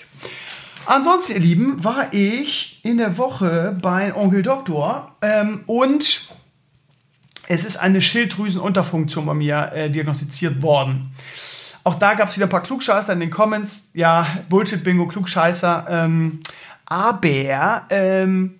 Ansonsten, 0.89 1.35
ihr 1.35 1.41
Lieben, 1.41 1.85
war 1.85 2.15
ich 2.15 2.81
in 2.83 2.97
der 2.97 3.19
Woche 3.19 3.77
bei 3.83 4.17
Onkel 4.17 4.41
Doktor 4.41 5.15
ähm, 5.21 5.61
und 5.67 6.31
es 7.47 7.67
ist 7.67 7.77
eine 7.77 8.01
Schilddrüsenunterfunktion 8.01 9.27
bei 9.27 9.35
mir 9.35 9.71
äh, 9.75 9.91
diagnostiziert 9.91 10.63
worden. 10.63 11.13
Auch 11.85 11.97
da 11.97 12.15
gab 12.15 12.31
es 12.31 12.37
wieder 12.37 12.47
ein 12.47 12.51
paar 12.51 12.63
Klugscheißer 12.63 13.13
in 13.13 13.21
den 13.21 13.29
Comments. 13.29 13.89
Ja, 13.93 14.27
Bullshit-Bingo, 14.49 15.07
Klugscheißer. 15.09 15.85
Ähm, 15.91 16.41
aber, 16.87 17.83
ähm, 17.91 18.59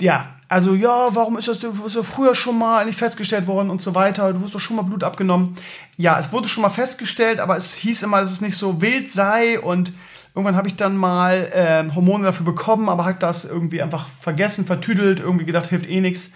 ja, 0.00 0.34
also 0.48 0.74
ja, 0.74 1.14
warum 1.14 1.38
ist 1.38 1.46
das, 1.46 1.62
ja 1.62 2.02
früher 2.02 2.34
schon 2.34 2.58
mal 2.58 2.84
nicht 2.84 2.98
festgestellt 2.98 3.46
worden 3.46 3.70
und 3.70 3.80
so 3.80 3.94
weiter, 3.94 4.32
du 4.32 4.42
wirst 4.42 4.56
doch 4.56 4.60
schon 4.60 4.74
mal 4.74 4.82
Blut 4.82 5.04
abgenommen. 5.04 5.56
Ja, 5.96 6.18
es 6.18 6.32
wurde 6.32 6.48
schon 6.48 6.62
mal 6.62 6.70
festgestellt, 6.70 7.38
aber 7.38 7.56
es 7.56 7.74
hieß 7.74 8.02
immer, 8.02 8.20
dass 8.20 8.32
es 8.32 8.40
nicht 8.40 8.56
so 8.56 8.82
wild 8.82 9.12
sei 9.12 9.60
und 9.60 9.92
irgendwann 10.38 10.54
habe 10.54 10.68
ich 10.68 10.76
dann 10.76 10.96
mal 10.96 11.50
ähm, 11.52 11.96
Hormone 11.96 12.22
dafür 12.22 12.46
bekommen, 12.46 12.88
aber 12.88 13.04
habe 13.04 13.18
das 13.18 13.44
irgendwie 13.44 13.82
einfach 13.82 14.08
vergessen, 14.08 14.64
vertüdelt, 14.64 15.18
irgendwie 15.18 15.44
gedacht, 15.44 15.66
hilft 15.66 15.90
eh 15.90 16.00
nichts. 16.00 16.30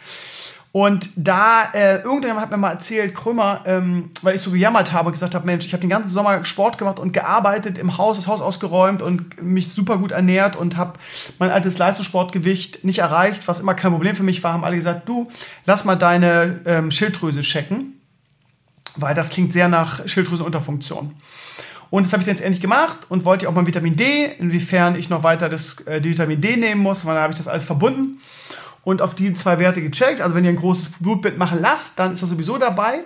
Und 0.73 1.11
da, 1.15 1.70
äh, 1.73 2.03
irgendjemand 2.03 2.41
hat 2.41 2.51
mir 2.51 2.57
mal 2.57 2.73
erzählt, 2.73 3.15
Krömer, 3.15 3.61
ähm, 3.65 4.11
weil 4.23 4.35
ich 4.35 4.41
so 4.41 4.51
gejammert 4.51 4.93
habe, 4.93 5.12
gesagt 5.12 5.37
habe, 5.37 5.47
Mensch, 5.47 5.66
ich 5.66 5.73
habe 5.73 5.83
den 5.83 5.91
ganzen 5.91 6.11
Sommer 6.11 6.45
Sport 6.45 6.79
gemacht 6.79 6.99
und 6.99 7.12
gearbeitet 7.12 7.79
im 7.79 7.97
Haus, 7.97 8.16
das 8.16 8.27
Haus 8.27 8.41
ausgeräumt 8.41 9.03
und 9.03 9.41
mich 9.41 9.69
super 9.69 9.99
gut 9.99 10.11
ernährt 10.11 10.57
und 10.57 10.77
habe 10.77 10.95
mein 11.39 11.51
altes 11.51 11.79
Leistungssportgewicht 11.79 12.83
nicht 12.83 12.99
erreicht, 12.99 13.47
was 13.47 13.61
immer 13.61 13.74
kein 13.74 13.93
Problem 13.93 14.16
für 14.16 14.24
mich 14.24 14.43
war, 14.43 14.53
haben 14.53 14.65
alle 14.65 14.74
gesagt, 14.74 15.09
du, 15.09 15.31
lass 15.65 15.85
mal 15.85 15.95
deine 15.95 16.61
ähm, 16.65 16.91
Schilddrüse 16.91 17.43
checken, 17.43 18.01
weil 18.97 19.15
das 19.15 19.31
klingt 19.31 19.53
sehr 19.53 19.69
nach 19.69 20.09
Schilddrüsenunterfunktion. 20.09 21.15
Und 21.93 22.06
das 22.06 22.14
habe 22.14 22.23
ich 22.23 22.27
dann 22.27 22.36
jetzt 22.36 22.43
endlich 22.43 22.62
gemacht 22.62 23.01
und 23.10 23.27
wollte 23.27 23.47
auch 23.47 23.52
mal 23.52 23.66
Vitamin 23.66 23.97
D, 23.97 24.24
inwiefern 24.39 24.97
ich 24.97 25.10
noch 25.10 25.24
weiter 25.24 25.51
das 25.51 25.78
äh, 25.81 26.01
die 26.01 26.09
Vitamin 26.09 26.40
D 26.40 26.56
nehmen 26.56 26.81
muss, 26.81 27.05
weil 27.05 27.12
dann 27.12 27.24
habe 27.24 27.35
ich 27.35 27.39
das 27.39 27.48
alles 27.48 27.66
verbunden 27.66 28.19
und 28.82 29.02
auf 29.02 29.14
die 29.14 29.35
zwei 29.35 29.59
Werte 29.59 29.82
gecheckt. 29.82 30.23
Also 30.23 30.35
wenn 30.35 30.43
ihr 30.43 30.48
ein 30.48 30.56
großes 30.56 30.93
Blutbild 31.01 31.36
machen 31.36 31.59
lasst, 31.60 31.98
dann 31.98 32.14
ist 32.14 32.23
das 32.23 32.31
sowieso 32.31 32.56
dabei. 32.56 33.01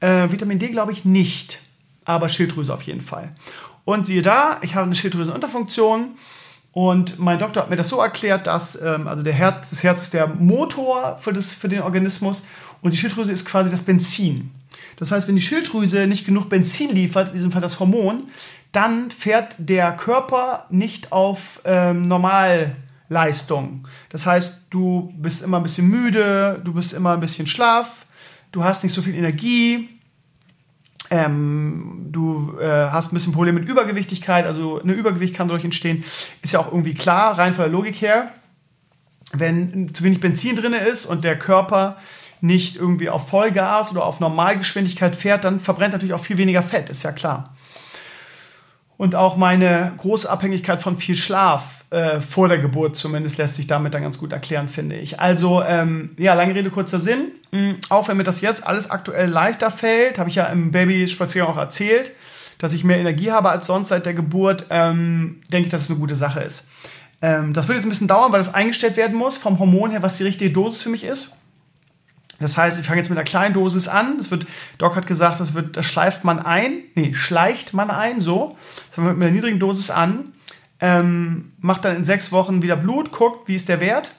Äh, 0.00 0.28
Vitamin 0.28 0.58
D 0.58 0.70
glaube 0.70 0.90
ich 0.90 1.04
nicht, 1.04 1.60
aber 2.04 2.28
Schilddrüse 2.28 2.74
auf 2.74 2.82
jeden 2.82 3.00
Fall. 3.00 3.30
Und 3.84 4.08
siehe 4.08 4.22
da, 4.22 4.58
ich 4.62 4.74
habe 4.74 4.86
eine 4.86 4.96
Schilddrüsenunterfunktion 4.96 6.16
und 6.72 7.20
mein 7.20 7.38
Doktor 7.38 7.62
hat 7.62 7.70
mir 7.70 7.76
das 7.76 7.90
so 7.90 8.00
erklärt, 8.00 8.48
dass 8.48 8.74
ähm, 8.82 9.06
also 9.06 9.22
der 9.22 9.34
Herz, 9.34 9.70
das 9.70 9.84
Herz 9.84 10.02
ist 10.02 10.14
der 10.14 10.26
Motor 10.26 11.16
für, 11.18 11.32
das, 11.32 11.52
für 11.52 11.68
den 11.68 11.80
Organismus 11.80 12.44
und 12.82 12.92
die 12.92 12.96
Schilddrüse 12.96 13.32
ist 13.32 13.46
quasi 13.46 13.70
das 13.70 13.82
Benzin. 13.82 14.50
Das 14.96 15.10
heißt, 15.10 15.28
wenn 15.28 15.36
die 15.36 15.42
Schilddrüse 15.42 16.06
nicht 16.06 16.26
genug 16.26 16.48
Benzin 16.48 16.90
liefert, 16.90 17.28
in 17.28 17.34
diesem 17.34 17.52
Fall 17.52 17.60
das 17.60 17.78
Hormon, 17.78 18.24
dann 18.72 19.10
fährt 19.10 19.56
der 19.58 19.92
Körper 19.92 20.66
nicht 20.70 21.12
auf 21.12 21.60
ähm, 21.64 22.02
Normalleistung. 22.02 23.86
Das 24.08 24.26
heißt, 24.26 24.66
du 24.70 25.12
bist 25.16 25.42
immer 25.42 25.58
ein 25.58 25.62
bisschen 25.62 25.88
müde, 25.88 26.60
du 26.64 26.74
bist 26.74 26.92
immer 26.92 27.12
ein 27.12 27.20
bisschen 27.20 27.46
schlaff, 27.46 28.06
du 28.52 28.64
hast 28.64 28.82
nicht 28.82 28.92
so 28.92 29.02
viel 29.02 29.14
Energie, 29.14 29.88
ähm, 31.10 32.08
du 32.10 32.58
äh, 32.60 32.66
hast 32.90 33.12
ein 33.12 33.14
bisschen 33.14 33.32
Probleme 33.32 33.60
mit 33.60 33.68
Übergewichtigkeit, 33.68 34.44
also 34.44 34.80
eine 34.82 34.92
Übergewicht 34.92 35.34
kann 35.34 35.48
dadurch 35.48 35.64
entstehen, 35.64 36.04
ist 36.42 36.52
ja 36.52 36.60
auch 36.60 36.68
irgendwie 36.68 36.94
klar, 36.94 37.38
rein 37.38 37.54
von 37.54 37.64
der 37.64 37.72
Logik 37.72 38.00
her. 38.00 38.32
Wenn 39.32 39.92
zu 39.92 40.04
wenig 40.04 40.20
Benzin 40.20 40.56
drin 40.56 40.72
ist 40.72 41.04
und 41.04 41.24
der 41.24 41.38
Körper 41.38 41.96
nicht 42.40 42.76
irgendwie 42.76 43.08
auf 43.08 43.28
Vollgas 43.28 43.90
oder 43.90 44.04
auf 44.04 44.20
Normalgeschwindigkeit 44.20 45.16
fährt, 45.16 45.44
dann 45.44 45.60
verbrennt 45.60 45.92
natürlich 45.92 46.14
auch 46.14 46.24
viel 46.24 46.38
weniger 46.38 46.62
Fett, 46.62 46.90
ist 46.90 47.02
ja 47.02 47.12
klar. 47.12 47.54
Und 48.96 49.14
auch 49.14 49.36
meine 49.36 49.92
große 49.98 50.28
Abhängigkeit 50.30 50.80
von 50.80 50.96
viel 50.96 51.16
Schlaf 51.16 51.84
äh, 51.90 52.20
vor 52.20 52.48
der 52.48 52.58
Geburt 52.58 52.96
zumindest 52.96 53.38
lässt 53.38 53.56
sich 53.56 53.66
damit 53.66 53.94
dann 53.94 54.02
ganz 54.02 54.18
gut 54.18 54.32
erklären, 54.32 54.68
finde 54.68 54.96
ich. 54.96 55.20
Also, 55.20 55.62
ähm, 55.62 56.10
ja, 56.18 56.34
lange 56.34 56.54
Rede, 56.54 56.70
kurzer 56.70 56.98
Sinn. 56.98 57.32
Mhm, 57.52 57.76
auch 57.90 58.08
wenn 58.08 58.16
mir 58.16 58.24
das 58.24 58.40
jetzt 58.40 58.66
alles 58.66 58.90
aktuell 58.90 59.28
leichter 59.28 59.70
fällt, 59.70 60.18
habe 60.18 60.30
ich 60.30 60.36
ja 60.36 60.46
im 60.46 60.72
Babyspaziergang 60.72 61.52
auch 61.52 61.58
erzählt, 61.58 62.12
dass 62.58 62.72
ich 62.72 62.84
mehr 62.84 62.98
Energie 62.98 63.30
habe 63.30 63.50
als 63.50 63.66
sonst 63.66 63.88
seit 63.88 64.06
der 64.06 64.14
Geburt, 64.14 64.66
ähm, 64.70 65.42
denke 65.52 65.66
ich, 65.66 65.70
dass 65.70 65.82
es 65.82 65.90
eine 65.90 65.98
gute 65.98 66.16
Sache 66.16 66.40
ist. 66.40 66.64
Ähm, 67.22 67.52
das 67.52 67.68
wird 67.68 67.76
jetzt 67.76 67.86
ein 67.86 67.90
bisschen 67.90 68.08
dauern, 68.08 68.32
weil 68.32 68.40
das 68.40 68.54
eingestellt 68.54 68.96
werden 68.96 69.16
muss 69.16 69.36
vom 69.36 69.58
Hormon 69.58 69.90
her, 69.90 70.02
was 70.02 70.16
die 70.16 70.24
richtige 70.24 70.50
Dosis 70.50 70.82
für 70.82 70.90
mich 70.90 71.04
ist. 71.04 71.36
Das 72.38 72.56
heißt, 72.56 72.78
ich 72.78 72.86
fange 72.86 72.98
jetzt 72.98 73.08
mit 73.08 73.18
einer 73.18 73.24
kleinen 73.24 73.54
Dosis 73.54 73.88
an. 73.88 74.18
Das 74.18 74.30
wird, 74.30 74.46
Doc 74.78 74.96
hat 74.96 75.06
gesagt, 75.06 75.40
das 75.40 75.54
wird, 75.54 75.76
das 75.76 75.86
schleift 75.86 76.24
man 76.24 76.38
ein. 76.38 76.80
Nee, 76.94 77.14
schleicht 77.14 77.72
man 77.72 77.90
ein, 77.90 78.20
so. 78.20 78.56
Das 78.88 78.96
fangen 78.96 79.08
wir 79.08 79.14
mit 79.14 79.22
einer 79.22 79.34
niedrigen 79.34 79.58
Dosis 79.58 79.90
an. 79.90 80.32
Ähm, 80.80 81.52
macht 81.58 81.84
dann 81.84 81.96
in 81.96 82.04
sechs 82.04 82.32
Wochen 82.32 82.62
wieder 82.62 82.76
Blut, 82.76 83.10
guckt, 83.10 83.48
wie 83.48 83.54
ist 83.54 83.68
der 83.68 83.80
Wert 83.80 84.12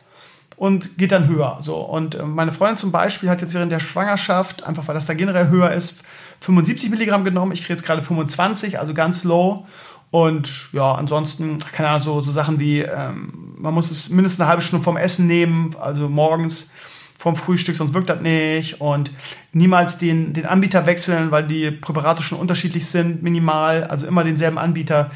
und 0.57 0.97
geht 0.97 1.11
dann 1.11 1.27
höher. 1.27 1.57
So. 1.61 1.77
Und 1.77 2.15
äh, 2.15 2.23
meine 2.23 2.51
Freundin 2.51 2.77
zum 2.77 2.91
Beispiel 2.91 3.29
hat 3.29 3.41
jetzt 3.41 3.53
während 3.53 3.71
der 3.71 3.79
Schwangerschaft, 3.79 4.63
einfach 4.63 4.87
weil 4.87 4.95
das 4.95 5.05
da 5.05 5.13
generell 5.13 5.49
höher 5.49 5.71
ist, 5.71 6.03
75 6.41 6.89
Milligramm 6.89 7.23
genommen. 7.23 7.51
Ich 7.51 7.61
kriege 7.61 7.73
jetzt 7.73 7.85
gerade 7.85 8.01
25, 8.01 8.79
also 8.79 8.93
ganz 8.93 9.23
low. 9.23 9.65
Und 10.09 10.73
ja, 10.73 10.93
ansonsten, 10.95 11.59
keine 11.59 11.89
Ahnung, 11.89 12.01
so, 12.01 12.21
so 12.21 12.31
Sachen 12.31 12.59
wie, 12.59 12.79
ähm, 12.79 13.55
man 13.57 13.73
muss 13.73 13.91
es 13.91 14.09
mindestens 14.09 14.41
eine 14.41 14.49
halbe 14.49 14.63
Stunde 14.63 14.83
vorm 14.83 14.97
Essen 14.97 15.27
nehmen, 15.27 15.75
also 15.79 16.09
morgens 16.09 16.71
vom 17.17 17.35
Frühstück, 17.35 17.75
sonst 17.75 17.93
wirkt 17.93 18.09
das 18.09 18.21
nicht. 18.21 18.79
Und 18.79 19.11
niemals 19.51 19.97
den, 19.97 20.33
den 20.33 20.45
Anbieter 20.45 20.85
wechseln, 20.85 21.31
weil 21.31 21.47
die 21.47 21.71
Präparate 21.71 22.21
schon 22.21 22.39
unterschiedlich 22.39 22.85
sind, 22.85 23.23
minimal. 23.23 23.83
Also 23.83 24.07
immer 24.07 24.23
denselben 24.23 24.57
Anbieter. 24.57 25.11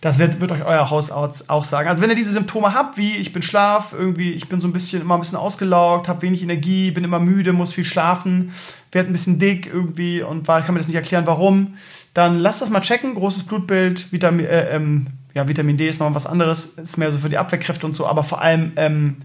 Das 0.00 0.18
wird, 0.18 0.40
wird 0.40 0.52
euch 0.52 0.64
euer 0.64 0.90
Hausarzt 0.90 1.48
auch 1.48 1.64
sagen. 1.64 1.88
Also 1.88 2.02
wenn 2.02 2.10
ihr 2.10 2.16
diese 2.16 2.32
Symptome 2.32 2.74
habt, 2.74 2.98
wie 2.98 3.16
ich 3.16 3.32
bin 3.32 3.42
schlaf, 3.42 3.94
irgendwie, 3.96 4.30
ich 4.30 4.48
bin 4.48 4.60
so 4.60 4.68
ein 4.68 4.72
bisschen 4.72 5.00
immer 5.00 5.14
ein 5.14 5.20
bisschen 5.20 5.38
ausgelaugt, 5.38 6.08
habe 6.08 6.22
wenig 6.22 6.42
Energie, 6.42 6.90
bin 6.90 7.02
immer 7.02 7.18
müde, 7.18 7.52
muss 7.52 7.72
viel 7.72 7.84
schlafen, 7.84 8.52
werde 8.92 9.10
ein 9.10 9.12
bisschen 9.12 9.38
dick 9.38 9.66
irgendwie 9.66 10.22
und 10.22 10.46
war, 10.48 10.60
kann 10.62 10.74
mir 10.74 10.80
das 10.80 10.86
nicht 10.86 10.96
erklären, 10.96 11.26
warum, 11.26 11.74
dann 12.12 12.38
lasst 12.38 12.60
das 12.60 12.70
mal 12.70 12.80
checken. 12.80 13.14
Großes 13.14 13.44
Blutbild, 13.44 14.12
Vitamin, 14.12 14.46
äh, 14.46 14.76
ähm, 14.76 15.06
ja, 15.34 15.48
Vitamin 15.48 15.76
D 15.76 15.88
ist 15.88 15.98
noch 15.98 16.14
was 16.14 16.26
anderes, 16.26 16.66
ist 16.66 16.98
mehr 16.98 17.10
so 17.10 17.18
für 17.18 17.30
die 17.30 17.38
Abwehrkräfte 17.38 17.86
und 17.86 17.94
so, 17.94 18.06
aber 18.06 18.22
vor 18.22 18.40
allem 18.40 18.72
ähm, 18.76 19.16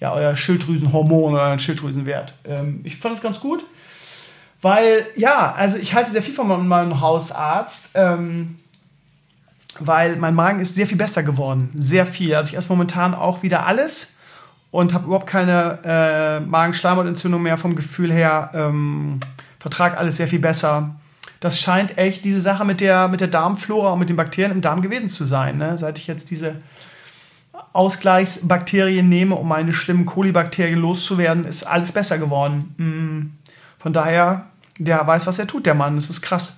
ja, 0.00 0.12
euer 0.12 0.36
Schilddrüsenhormon 0.36 1.34
oder 1.34 1.44
euren 1.44 1.58
Schilddrüsenwert. 1.58 2.34
Ähm, 2.44 2.80
ich 2.84 2.96
fand 2.96 3.14
es 3.14 3.22
ganz 3.22 3.40
gut, 3.40 3.64
weil, 4.62 5.06
ja, 5.16 5.52
also 5.52 5.76
ich 5.76 5.94
halte 5.94 6.10
sehr 6.10 6.22
viel 6.22 6.34
von 6.34 6.66
meinem 6.68 7.00
Hausarzt, 7.00 7.90
ähm, 7.94 8.58
weil 9.78 10.16
mein 10.16 10.34
Magen 10.34 10.60
ist 10.60 10.74
sehr 10.74 10.86
viel 10.86 10.96
besser 10.96 11.22
geworden. 11.22 11.70
Sehr 11.74 12.06
viel. 12.06 12.34
Also 12.34 12.52
ich 12.52 12.56
esse 12.56 12.68
momentan 12.68 13.14
auch 13.14 13.42
wieder 13.42 13.66
alles 13.66 14.14
und 14.70 14.94
habe 14.94 15.06
überhaupt 15.06 15.26
keine 15.26 15.78
äh, 15.84 16.40
Magenschleimhautentzündung 16.40 17.42
mehr 17.42 17.58
vom 17.58 17.76
Gefühl 17.76 18.12
her. 18.12 18.50
Ähm, 18.54 19.20
vertrag 19.58 19.96
alles 19.98 20.16
sehr 20.16 20.28
viel 20.28 20.38
besser. 20.38 20.94
Das 21.40 21.60
scheint 21.60 21.98
echt 21.98 22.24
diese 22.24 22.40
Sache 22.40 22.64
mit 22.64 22.80
der, 22.80 23.08
mit 23.08 23.20
der 23.20 23.28
Darmflora 23.28 23.92
und 23.92 23.98
mit 23.98 24.08
den 24.08 24.16
Bakterien 24.16 24.52
im 24.52 24.62
Darm 24.62 24.80
gewesen 24.80 25.08
zu 25.08 25.24
sein. 25.24 25.58
Ne? 25.58 25.76
Seit 25.76 25.98
ich 25.98 26.06
jetzt 26.06 26.30
diese 26.30 26.56
Ausgleichsbakterien 27.72 29.08
nehme, 29.08 29.34
um 29.36 29.48
meine 29.48 29.72
schlimmen 29.72 30.06
Kolibakterien 30.06 30.80
loszuwerden, 30.80 31.44
ist 31.44 31.64
alles 31.64 31.92
besser 31.92 32.18
geworden. 32.18 32.74
Mm. 32.76 33.44
Von 33.78 33.92
daher, 33.92 34.46
der 34.78 35.06
weiß, 35.06 35.26
was 35.26 35.38
er 35.38 35.46
tut, 35.46 35.66
der 35.66 35.74
Mann. 35.74 35.96
Das 35.96 36.08
ist 36.08 36.22
krass. 36.22 36.54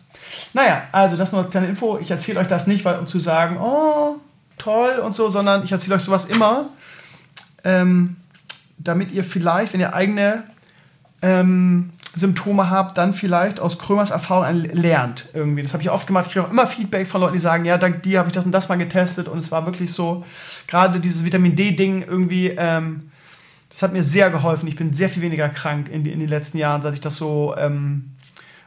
Naja, 0.52 0.84
also 0.92 1.16
das 1.16 1.32
nur 1.32 1.42
als 1.42 1.50
kleine 1.50 1.66
Info. 1.66 1.98
Ich 1.98 2.10
erzähle 2.10 2.40
euch 2.40 2.46
das 2.46 2.66
nicht, 2.66 2.84
weil, 2.84 2.98
um 2.98 3.06
zu 3.06 3.18
sagen, 3.18 3.56
oh, 3.58 4.16
toll 4.58 4.98
und 4.98 5.14
so, 5.14 5.28
sondern 5.28 5.64
ich 5.64 5.72
erzähle 5.72 5.96
euch 5.96 6.02
sowas 6.02 6.26
immer, 6.26 6.68
ähm, 7.64 8.16
damit 8.78 9.12
ihr 9.12 9.24
vielleicht, 9.24 9.72
wenn 9.72 9.80
ihr 9.80 9.94
eigene 9.94 10.44
ähm, 11.22 11.90
Symptome 12.16 12.70
habt, 12.70 12.96
dann 12.96 13.12
vielleicht 13.12 13.60
aus 13.60 13.78
Krömers 13.78 14.10
Erfahrung 14.10 14.64
lernt 14.72 15.26
irgendwie. 15.34 15.62
Das 15.62 15.74
habe 15.74 15.82
ich 15.82 15.90
oft 15.90 16.06
gemacht. 16.06 16.26
Ich 16.26 16.32
kriege 16.32 16.46
auch 16.46 16.50
immer 16.50 16.66
Feedback 16.66 17.06
von 17.06 17.20
Leuten, 17.20 17.34
die 17.34 17.38
sagen, 17.38 17.66
ja, 17.66 17.76
dank 17.76 18.02
dir 18.02 18.18
habe 18.18 18.30
ich 18.30 18.32
das 18.32 18.46
und 18.46 18.52
das 18.52 18.70
mal 18.70 18.76
getestet 18.78 19.28
und 19.28 19.36
es 19.36 19.52
war 19.52 19.66
wirklich 19.66 19.92
so. 19.92 20.24
Gerade 20.66 20.98
dieses 20.98 21.26
Vitamin 21.26 21.54
D-Ding 21.54 22.02
irgendwie, 22.02 22.48
ähm, 22.56 23.10
das 23.68 23.82
hat 23.82 23.92
mir 23.92 24.02
sehr 24.02 24.30
geholfen. 24.30 24.66
Ich 24.66 24.76
bin 24.76 24.94
sehr 24.94 25.10
viel 25.10 25.22
weniger 25.22 25.50
krank 25.50 25.90
in, 25.90 26.06
in 26.06 26.18
den 26.18 26.28
letzten 26.28 26.56
Jahren, 26.56 26.80
seit 26.80 26.94
ich 26.94 27.02
das 27.02 27.16
so 27.16 27.54
ähm, 27.58 28.12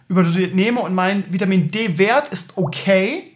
überdosiert 0.10 0.54
nehme 0.54 0.82
und 0.82 0.94
mein 0.94 1.24
Vitamin 1.34 1.70
D-Wert 1.70 2.30
ist 2.30 2.56
okay. 2.56 3.32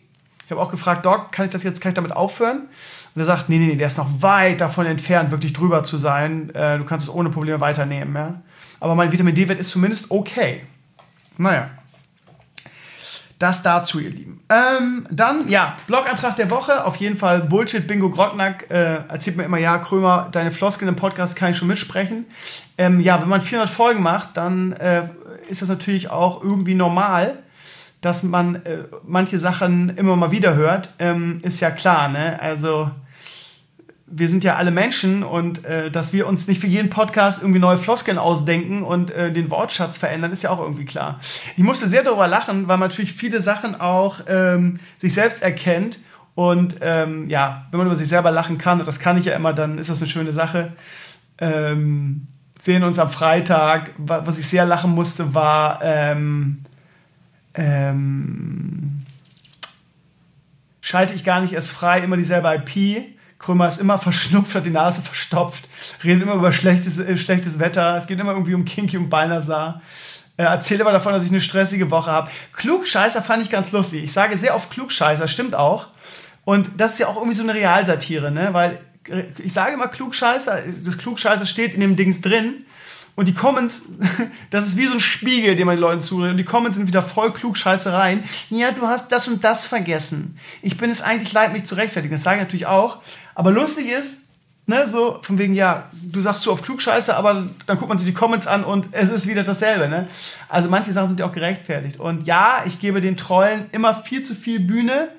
Ich 0.45 0.52
habe 0.52 0.61
auch 0.61 0.69
gefragt, 0.69 1.07
Doc, 1.07 1.31
kann 1.31 1.45
ich 1.45 1.52
das 1.52 1.64
jetzt, 1.64 1.81
kann 1.81 1.90
ich 1.90 1.95
damit 1.95 2.11
aufhören? 2.11 2.68
Und 3.15 3.22
er 3.22 3.26
sagt, 3.26 3.49
nee, 3.49 3.57
nee, 3.57 3.65
nee, 3.65 3.76
der 3.77 3.88
ist 3.88 3.98
noch 3.98 4.22
weit 4.22 4.61
davon 4.61 4.85
entfernt, 4.85 5.31
wirklich 5.31 5.53
drüber 5.53 5.84
zu 5.84 5.98
sein. 5.98 6.53
Äh, 6.53 6.77
du 6.77 6.84
kannst 6.84 7.07
es 7.07 7.14
ohne 7.14 7.31
Probleme 7.31 7.60
weiternehmen, 7.60 8.14
ja 8.14 8.41
aber 8.84 8.95
mein 8.95 9.14
Vitamin 9.14 9.34
D-Wert 9.34 9.61
ist 9.61 9.69
zumindest 9.69 10.11
okay. 10.11 10.64
Naja. 11.38 11.69
Das 13.39 13.64
dazu, 13.64 14.01
ihr 14.01 14.10
Lieben. 14.10 14.41
Ähm, 14.49 15.07
dann, 15.10 15.47
ja, 15.47 15.77
Blogantrag 15.88 16.35
der 16.35 16.49
Woche. 16.49 16.84
Auf 16.84 16.97
jeden 16.97 17.15
Fall 17.15 17.43
Bullshit 17.43 17.88
Bingo 17.88 18.10
Grocknack. 18.10 18.69
Äh, 18.69 19.07
erzählt 19.07 19.38
mir 19.38 19.43
immer, 19.43 19.57
ja, 19.57 19.77
Krömer, 19.77 20.27
deine 20.34 20.51
Floskeln 20.51 20.89
im 20.89 20.97
Podcast 20.97 21.38
kann 21.38 21.51
ich 21.51 21.57
schon 21.57 21.69
mitsprechen. 21.69 22.26
Ähm, 22.77 22.99
ja, 22.99 23.22
wenn 23.22 23.30
man 23.30 23.41
400 23.41 23.69
Folgen 23.69 24.03
macht, 24.03 24.35
dann 24.35 24.73
äh, 24.73 25.07
ist 25.47 25.61
das 25.61 25.69
natürlich 25.69 26.10
auch 26.10 26.43
irgendwie 26.43 26.76
normal, 26.76 27.38
dass 28.01 28.22
man 28.22 28.55
äh, 28.65 28.80
manche 29.05 29.39
Sachen 29.39 29.95
immer 29.95 30.18
mal 30.18 30.31
wieder 30.31 30.55
hört. 30.55 30.89
Ähm, 30.99 31.39
ist 31.41 31.61
ja 31.61 31.72
klar, 31.72 32.10
ne? 32.10 32.38
Also, 32.41 32.91
wir 34.15 34.30
sind 34.30 34.44
ja 34.44 34.56
alle 34.57 34.69
Menschen 34.69 35.23
und 35.23 35.65
äh, 35.65 35.90
dass 35.90 36.14
wir 36.14 36.27
uns 36.27 36.48
nicht 36.48 36.61
für 36.61 36.68
jeden 36.68 36.91
Podcast 36.91 37.41
irgendwie 37.41 37.60
neue 37.60 37.77
Floskeln 37.77 38.19
ausdenken 38.19 38.84
und 38.84 39.10
äh, 39.10 39.31
den 39.31 39.49
Wortschatz 39.49 39.98
verändern, 39.98 40.31
ist 40.31 40.44
ja 40.44 40.52
auch 40.52 40.60
irgendwie 40.60 40.85
klar. 40.85 41.19
Ich 41.57 41.64
musste 41.64 41.88
sehr 41.88 42.03
darüber 42.03 42.27
lachen, 42.27 42.68
weil 42.68 42.77
man 42.77 42.90
natürlich 42.90 43.14
viele 43.14 43.41
Sachen 43.41 43.80
auch 43.80 44.19
ähm, 44.27 44.80
sich 44.98 45.15
selbst 45.15 45.41
erkennt. 45.41 45.98
Und 46.35 46.77
ähm, 46.81 47.27
ja, 47.27 47.65
wenn 47.72 47.80
man 47.80 47.88
über 47.88 47.95
sich 47.95 48.07
selber 48.07 48.30
lachen 48.30 48.57
kann, 48.60 48.80
und 48.80 48.88
das 48.88 48.99
kann 48.99 49.18
ich 49.18 49.26
ja 49.26 49.35
immer, 49.35 49.53
dann 49.53 49.80
ist 49.80 49.90
das 49.90 49.99
eine 49.99 50.10
schöne 50.10 50.34
Sache. 50.34 50.73
Ähm, 51.40 52.27
sehen 52.60 52.84
uns 52.84 52.99
am 52.99 53.10
Freitag. 53.10 53.91
Was 53.98 54.38
ich 54.38 54.48
sehr 54.48 54.65
lachen 54.65 54.91
musste, 54.91 55.34
war 55.34 55.80
ähm, 55.84 56.60
ähm, 57.56 59.02
schalte 60.81 61.15
ich 61.15 61.23
gar 61.23 61.41
nicht 61.41 61.53
erst 61.53 61.72
frei, 61.72 62.02
immer 62.02 62.18
dieselbe 62.18 62.53
IP 62.53 63.12
Krömer 63.44 63.68
ist 63.68 63.82
immer 63.82 63.98
verschnupft, 63.98 64.56
hat 64.56 64.65
die 64.65 64.72
Nase 64.72 65.02
verstopft, 65.02 65.65
redet 66.03 66.24
immer 66.24 66.36
über 66.36 66.53
schlechtes, 66.53 66.98
äh, 66.98 67.18
schlechtes 67.18 67.60
Wetter, 67.60 67.98
es 67.98 68.07
geht 68.07 68.18
immer 68.20 68.32
irgendwie 68.32 68.53
um 68.53 68.64
Kinky 68.64 68.98
und 68.98 69.10
Balnasar. 69.10 69.82
Er 70.38 70.48
erzählt 70.48 70.80
immer 70.80 70.94
davon, 70.94 71.14
dass 71.14 71.26
ich 71.26 71.30
eine 71.30 71.41
stressige 71.41 71.91
Woche 71.91 72.10
habe. 72.10 72.32
Klugscheißer 72.53 73.22
fand 73.22 73.44
ich 73.44 73.49
ganz 73.49 73.72
lustig. 73.74 74.03
Ich 74.03 74.14
sage 74.14 74.38
sehr 74.38 74.56
oft 74.56 74.72
Klugscheißer, 74.72 75.28
stimmt 75.28 75.56
auch. 75.56 75.88
Und 76.45 76.70
das 76.78 76.94
ist 76.94 76.99
ja 76.99 77.07
auch 77.07 77.18
irgendwie 77.18 77.36
so 77.36 77.44
eine 77.44 77.53
Realsatire, 77.53 78.32
ne? 78.32 78.49
Weil 78.53 78.80
äh, 79.10 79.24
ich 79.38 79.52
sage 79.52 79.74
immer 79.74 79.90
Klugscheißer, 79.90 80.60
das 80.84 80.98
Klugscheißer 80.98 81.45
steht 81.45 81.74
in 81.74 81.82
dem 81.82 81.98
Dings 81.98 82.22
drin. 82.22 82.65
Und 83.15 83.28
die 83.28 83.34
Comments, 83.34 83.84
das 84.52 84.68
ist 84.68 84.78
wie 84.78 84.88
so 84.88 84.94
ein 84.94 84.99
Spiegel, 85.02 85.57
den 85.57 85.68
man 85.68 85.76
den 85.76 85.82
Leuten 85.82 86.02
zuredet. 86.02 86.32
Und 86.32 86.38
die 86.38 86.45
Comments 86.45 86.78
sind 86.78 86.88
wieder 86.88 87.03
voll 87.03 87.34
Klugscheißereien. 87.34 88.24
Ja, 88.49 88.72
du 88.72 88.88
hast 88.88 89.11
das 89.11 89.28
und 89.28 89.44
das 89.44 89.68
vergessen. 89.68 90.40
Ich 90.61 90.78
bin 90.78 90.90
es 90.90 91.02
eigentlich 91.02 91.34
leid, 91.34 91.52
mich 91.52 91.65
zu 91.65 91.76
rechtfertigen. 91.76 92.15
Das 92.15 92.24
sage 92.24 92.38
ich 92.38 92.44
natürlich 92.44 92.65
auch. 92.65 93.02
Aber 93.35 93.51
lustig 93.51 93.89
ist, 93.89 94.22
ne, 94.65 94.88
so 94.88 95.19
von 95.22 95.38
wegen, 95.38 95.53
ja, 95.53 95.89
du 95.91 96.22
sagst 96.22 96.41
zu 96.41 96.51
oft 96.51 96.64
Klugscheiße, 96.64 97.15
aber 97.15 97.49
dann 97.65 97.77
guckt 97.77 97.89
man 97.89 97.97
sich 97.97 98.07
die 98.07 98.14
Comments 98.14 98.47
an 98.47 98.64
und 98.64 98.88
es 98.91 99.10
ist 99.10 99.27
wieder 99.27 99.43
dasselbe. 99.43 99.88
Ne? 99.88 100.07
Also 100.49 100.69
manche 100.69 100.91
Sachen 100.93 101.10
sind 101.10 101.19
ja 101.19 101.26
auch 101.26 101.31
gerechtfertigt. 101.31 101.99
Und 101.99 102.26
ja, 102.26 102.64
ich 102.65 102.80
gebe 102.80 103.01
den 103.01 103.18
Trollen 103.18 103.65
immer 103.72 103.95
viel 103.95 104.22
zu 104.22 104.35
viel 104.35 104.60
Bühne. 104.60 105.10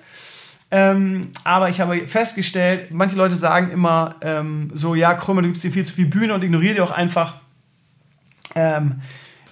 Ähm, 0.71 1.31
aber 1.45 1.69
ich 1.69 1.81
habe 1.81 2.09
festgestellt, 2.09 2.91
manche 2.91 3.17
Leute 3.17 3.37
sagen 3.37 3.71
immer 3.71 4.17
ähm, 4.23 4.71
so, 4.73 4.95
ja, 4.95 5.15
Krümmer, 5.15 5.43
du 5.43 5.49
gibst 5.49 5.63
dir 5.63 5.71
viel 5.71 5.85
zu 5.85 5.93
viel 5.93 6.07
Bühne 6.07 6.35
und 6.35 6.43
ignoriere 6.43 6.75
die 6.75 6.81
auch 6.81 6.91
einfach. 6.91 7.35
Ähm, 8.55 9.03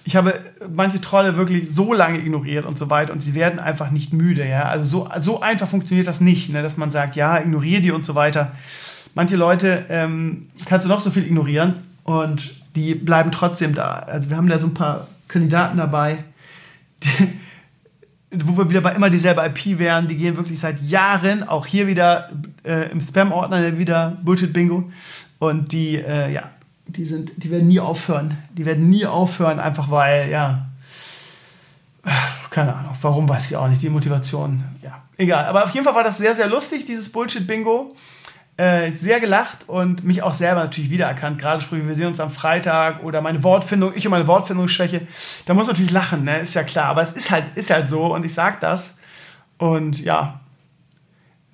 ich 0.05 0.15
habe 0.15 0.39
manche 0.73 0.99
Trolle 0.99 1.37
wirklich 1.37 1.69
so 1.71 1.93
lange 1.93 2.19
ignoriert 2.19 2.65
und 2.65 2.77
so 2.77 2.89
weiter 2.89 3.13
und 3.13 3.21
sie 3.23 3.35
werden 3.35 3.59
einfach 3.59 3.91
nicht 3.91 4.11
müde, 4.11 4.47
ja. 4.47 4.63
Also 4.63 4.83
so, 4.83 5.09
so 5.19 5.41
einfach 5.41 5.67
funktioniert 5.67 6.07
das 6.07 6.19
nicht, 6.19 6.51
ne? 6.51 6.61
dass 6.61 6.77
man 6.77 6.91
sagt, 6.91 7.15
ja, 7.15 7.37
ignoriere 7.39 7.81
die 7.81 7.91
und 7.91 8.03
so 8.03 8.15
weiter. 8.15 8.51
Manche 9.15 9.35
Leute 9.35 9.85
ähm, 9.89 10.49
kannst 10.65 10.85
du 10.85 10.89
noch 10.89 10.99
so 10.99 11.09
viel 11.09 11.25
ignorieren 11.25 11.83
und 12.03 12.53
die 12.75 12.95
bleiben 12.95 13.31
trotzdem 13.31 13.75
da. 13.75 13.99
Also 13.99 14.29
wir 14.29 14.37
haben 14.37 14.49
da 14.49 14.59
so 14.59 14.67
ein 14.67 14.73
paar 14.73 15.07
Kandidaten 15.27 15.77
dabei, 15.77 16.17
die, 17.03 17.39
wo 18.31 18.57
wir 18.57 18.69
wieder 18.69 18.81
bei 18.81 18.93
immer 18.93 19.09
dieselbe 19.09 19.45
IP 19.45 19.79
wären, 19.79 20.07
die 20.07 20.17
gehen 20.17 20.35
wirklich 20.35 20.59
seit 20.59 20.81
Jahren, 20.81 21.47
auch 21.47 21.65
hier 21.65 21.87
wieder 21.87 22.29
äh, 22.63 22.91
im 22.91 22.99
Spam-Ordner 22.99 23.77
wieder 23.77 24.17
Bullshit-Bingo 24.23 24.91
und 25.39 25.71
die, 25.71 25.95
äh, 25.95 26.33
ja, 26.33 26.49
die 26.87 27.05
sind, 27.05 27.31
die 27.37 27.51
werden 27.51 27.67
nie 27.67 27.79
aufhören. 27.79 28.37
Die 28.51 28.65
werden 28.65 28.89
nie 28.89 29.05
aufhören, 29.05 29.59
einfach 29.59 29.89
weil, 29.89 30.29
ja, 30.29 30.65
keine 32.49 32.75
Ahnung, 32.75 32.95
warum 33.01 33.27
weiß 33.27 33.49
ich 33.49 33.57
auch 33.57 33.67
nicht, 33.67 33.81
die 33.81 33.89
Motivation, 33.89 34.63
ja, 34.81 35.01
egal. 35.17 35.45
Aber 35.45 35.63
auf 35.63 35.71
jeden 35.71 35.85
Fall 35.85 35.95
war 35.95 36.03
das 36.03 36.17
sehr, 36.17 36.35
sehr 36.35 36.47
lustig, 36.47 36.85
dieses 36.85 37.11
Bullshit-Bingo. 37.11 37.95
Äh, 38.55 38.91
sehr 38.91 39.19
gelacht 39.19 39.67
und 39.67 40.03
mich 40.03 40.21
auch 40.21 40.33
selber 40.33 40.63
natürlich 40.63 40.91
wiedererkannt. 40.91 41.39
Gerade 41.39 41.59
sprich, 41.59 41.87
wir 41.87 41.95
sehen 41.95 42.05
uns 42.05 42.19
am 42.19 42.29
Freitag 42.29 43.01
oder 43.01 43.19
meine 43.19 43.43
Wortfindung, 43.43 43.93
ich 43.95 44.05
und 44.05 44.11
meine 44.11 44.27
Wortfindungsschwäche. 44.27 45.07
Da 45.47 45.55
muss 45.55 45.65
man 45.65 45.73
natürlich 45.73 45.91
lachen, 45.91 46.23
ne? 46.23 46.39
ist 46.39 46.53
ja 46.53 46.61
klar. 46.61 46.85
Aber 46.85 47.01
es 47.01 47.13
ist 47.13 47.31
halt, 47.31 47.45
ist 47.55 47.71
halt 47.71 47.89
so 47.89 48.13
und 48.13 48.23
ich 48.23 48.33
sag 48.35 48.59
das. 48.59 48.99
Und 49.57 49.99
ja, 50.03 50.41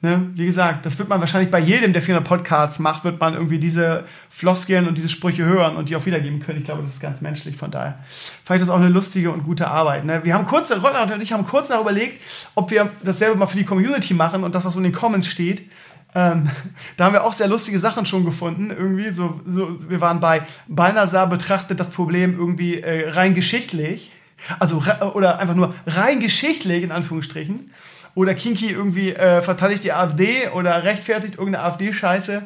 Ne? 0.02 0.30
Wie 0.36 0.46
gesagt, 0.46 0.86
das 0.86 0.98
wird 0.98 1.10
man 1.10 1.20
wahrscheinlich 1.20 1.52
bei 1.52 1.60
jedem, 1.60 1.92
der 1.92 2.02
400 2.02 2.26
Podcasts 2.26 2.80
macht, 2.80 3.04
wird 3.04 3.20
man 3.20 3.34
irgendwie 3.34 3.60
diese 3.60 4.06
Floskeln 4.30 4.88
und 4.88 4.98
diese 4.98 5.10
Sprüche 5.10 5.44
hören 5.44 5.76
und 5.76 5.90
die 5.90 5.96
auch 5.98 6.06
wiedergeben 6.06 6.40
können. 6.40 6.60
Ich 6.60 6.64
glaube, 6.64 6.84
das 6.84 6.94
ist 6.94 7.02
ganz 7.02 7.20
menschlich. 7.20 7.58
Von 7.58 7.70
daher 7.70 8.00
fand 8.46 8.62
ich 8.62 8.66
das 8.66 8.70
auch 8.70 8.80
eine 8.80 8.88
lustige 8.88 9.30
und 9.30 9.44
gute 9.44 9.68
Arbeit. 9.68 10.06
Ne? 10.06 10.22
Wir 10.24 10.36
haben 10.36 10.46
kurz, 10.46 10.72
Rotter 10.72 11.04
und 11.04 11.22
ich 11.22 11.34
haben 11.34 11.46
kurz 11.46 11.68
nach 11.68 11.82
überlegt, 11.82 12.22
ob 12.56 12.72
wir 12.72 12.90
dasselbe 13.04 13.38
mal 13.38 13.48
für 13.48 13.58
die 13.58 13.66
Community 13.66 14.14
machen 14.14 14.46
und 14.46 14.56
das, 14.56 14.64
was 14.64 14.78
in 14.78 14.84
den 14.84 14.94
Comments 14.94 15.28
steht. 15.28 15.70
Ähm, 16.16 16.50
da 16.96 17.06
haben 17.06 17.14
wir 17.14 17.26
auch 17.26 17.34
sehr 17.34 17.50
lustige 17.50 17.78
Sachen 17.78 18.06
schon 18.06 18.24
gefunden. 18.24 18.70
Irgendwie 18.70 19.12
so, 19.12 19.42
so 19.46 19.90
wir 19.90 20.00
waren 20.00 20.22
bei 20.22 20.44
Balnasar 20.70 21.28
betrachtet 21.28 21.78
das 21.78 21.90
Problem 21.90 22.38
irgendwie 22.38 22.80
äh, 22.80 23.10
rein 23.10 23.36
geschichtlich. 23.36 24.14
Also, 24.60 24.82
oder 25.14 25.40
einfach 25.40 25.56
nur 25.56 25.76
rein 25.86 26.22
geschichtlich, 26.22 26.84
in 26.84 26.94
Anführungsstrichen 26.94 27.72
oder 28.15 28.34
Kinky 28.34 28.72
irgendwie 28.72 29.14
äh, 29.14 29.41
verteidigt 29.41 29.84
die 29.84 29.94
AfD 29.94 30.49
oder 30.53 30.84
rechtfertigt 30.84 31.36
irgendeine 31.36 31.65
AfD-Scheiße. 31.65 32.44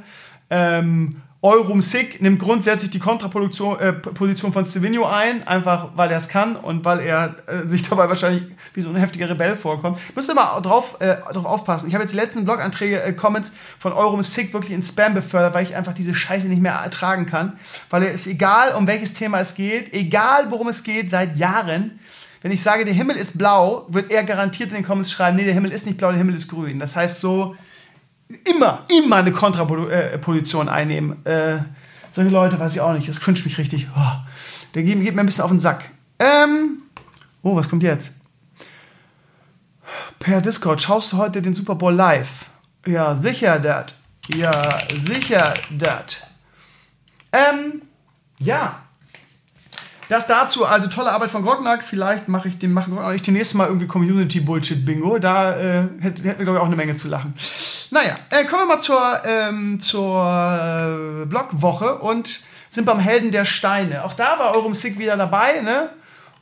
Ähm, 0.50 1.22
Eurum 1.44 1.82
Sick 1.82 2.22
nimmt 2.22 2.40
grundsätzlich 2.40 2.90
die 2.90 3.00
Kontraposition 3.00 3.78
äh, 3.78 3.94
von 4.14 4.66
Stevino 4.66 5.06
ein, 5.06 5.46
einfach 5.46 5.90
weil 5.94 6.10
er 6.10 6.18
es 6.18 6.30
kann 6.30 6.56
und 6.56 6.86
weil 6.86 7.02
er 7.02 7.36
äh, 7.48 7.68
sich 7.68 7.84
dabei 7.90 8.08
wahrscheinlich 8.08 8.44
wie 8.74 8.80
so 8.80 8.88
ein 8.88 8.96
heftiger 8.96 9.30
Rebell 9.30 9.58
vorkommt. 9.58 10.00
Müsst 10.16 10.30
ihr 10.30 10.36
mal 10.36 10.62
drauf, 10.62 10.96
äh, 11.02 11.18
drauf 11.34 11.44
aufpassen. 11.44 11.90
Ich 11.90 11.96
habe 11.96 12.04
jetzt 12.04 12.14
die 12.14 12.18
letzten 12.18 12.46
Blog-Anträge, 12.46 13.04
äh, 13.04 13.12
Comments 13.12 13.52
von 13.78 13.92
Eurum 13.92 14.24
Sick 14.24 14.54
wirklich 14.54 14.72
in 14.72 14.84
Spam 14.84 15.16
befördert, 15.16 15.54
weil 15.54 15.66
ich 15.66 15.76
einfach 15.76 15.94
diese 15.94 16.14
Scheiße 16.14 16.48
nicht 16.48 16.62
mehr 16.62 16.76
ertragen 16.76 17.26
kann. 17.26 17.60
Weil 17.90 18.04
es 18.04 18.26
egal, 18.26 18.74
um 18.76 18.88
welches 18.88 19.14
Thema 19.14 19.42
es 19.42 19.54
geht, 19.54 19.94
egal 19.94 20.50
worum 20.50 20.70
es 20.70 20.82
geht, 20.86 21.12
seit 21.12 21.36
Jahren, 21.36 22.00
wenn 22.44 22.52
ich 22.52 22.62
sage, 22.62 22.84
der 22.84 22.94
Himmel 22.94 23.16
ist 23.16 23.38
blau, 23.38 23.86
wird 23.88 24.12
er 24.12 24.24
garantiert 24.26 24.70
in 24.70 24.76
den 24.76 24.84
Comments 24.84 25.10
schreiben, 25.10 25.38
nee, 25.38 25.46
der 25.46 25.54
Himmel 25.54 25.72
ist 25.72 25.86
nicht 25.86 25.98
blau, 25.98 26.10
der 26.10 26.18
Himmel 26.18 26.36
ist 26.36 26.50
grün. 26.50 26.78
Das 26.78 26.94
heißt 26.96 27.22
so, 27.22 27.56
immer, 28.44 28.84
immer 28.90 29.16
eine 29.16 29.32
Kontraposition 29.32 30.68
einnehmen. 30.68 31.26
Äh, 31.26 31.60
solche 32.12 32.30
Leute 32.30 32.60
weiß 32.60 32.76
ich 32.76 32.82
auch 32.82 32.94
nicht, 32.94 33.08
das 33.08 33.22
cringe 33.22 33.40
mich 33.46 33.58
richtig. 33.58 33.88
Oh, 33.96 34.16
der 34.76 34.84
geht, 34.84 35.02
geht, 35.02 35.16
mir 35.16 35.22
ein 35.22 35.26
bisschen 35.26 35.46
auf 35.46 35.52
den 35.52 35.62
Sack. 35.62 35.90
Ähm, 36.20 36.80
oh, 37.44 37.56
was 37.56 37.70
kommt 37.70 37.82
jetzt? 37.82 38.12
Per 40.20 40.42
Discord, 40.42 40.82
schaust 40.82 41.14
du 41.14 41.18
heute 41.18 41.42
den 41.42 41.54
Super 41.54 41.76
Bowl 41.76 41.94
live? 41.94 42.48
Ja, 42.86 43.16
sicher, 43.16 43.58
dat. 43.60 43.96
Ja, 44.28 44.80
sicher, 45.02 45.54
dat. 45.70 46.28
Ähm, 47.32 47.84
ja. 48.40 48.84
Das 50.10 50.28
dazu, 50.28 50.66
also 50.66 50.88
tolle 50.88 51.12
Arbeit 51.12 51.32
von 51.32 51.44
Grognack. 51.44 51.84
Vielleicht 51.84 52.28
mache 52.28 52.48
ich 52.48 52.58
den, 52.58 52.74
machen 52.74 52.98
ich 53.14 53.22
demnächst 53.22 53.56
mal 53.56 53.68
irgendwie 53.68 53.88
Community 53.88 54.42
Bullshit 54.42 54.86
Bingo. 54.86 55.18
Da 55.18 55.56
äh, 55.56 55.88
hätten 56.00 56.24
wir, 56.24 56.34
glaube 56.34 56.54
ich, 56.54 56.60
auch 56.60 56.66
eine 56.66 56.76
Menge 56.76 56.96
zu 56.96 57.08
lachen. 57.08 57.34
Naja, 57.92 58.16
äh, 58.30 58.44
kommen 58.46 58.64
wir 58.64 58.76
mal 58.76 58.82
zur, 58.82 59.02
ähm, 59.26 59.80
zur 59.80 61.24
äh, 61.24 61.26
Blogwoche 61.26 62.00
und 62.00 62.42
sind 62.70 62.86
beim 62.86 63.00
Helden 63.00 63.32
der 63.32 63.46
Steine. 63.46 64.04
Auch 64.04 64.14
da 64.14 64.40
war 64.40 64.56
Eurum 64.56 64.74
Sick 64.74 64.98
wieder 64.98 65.16
dabei, 65.16 65.62
ne? 65.62 65.90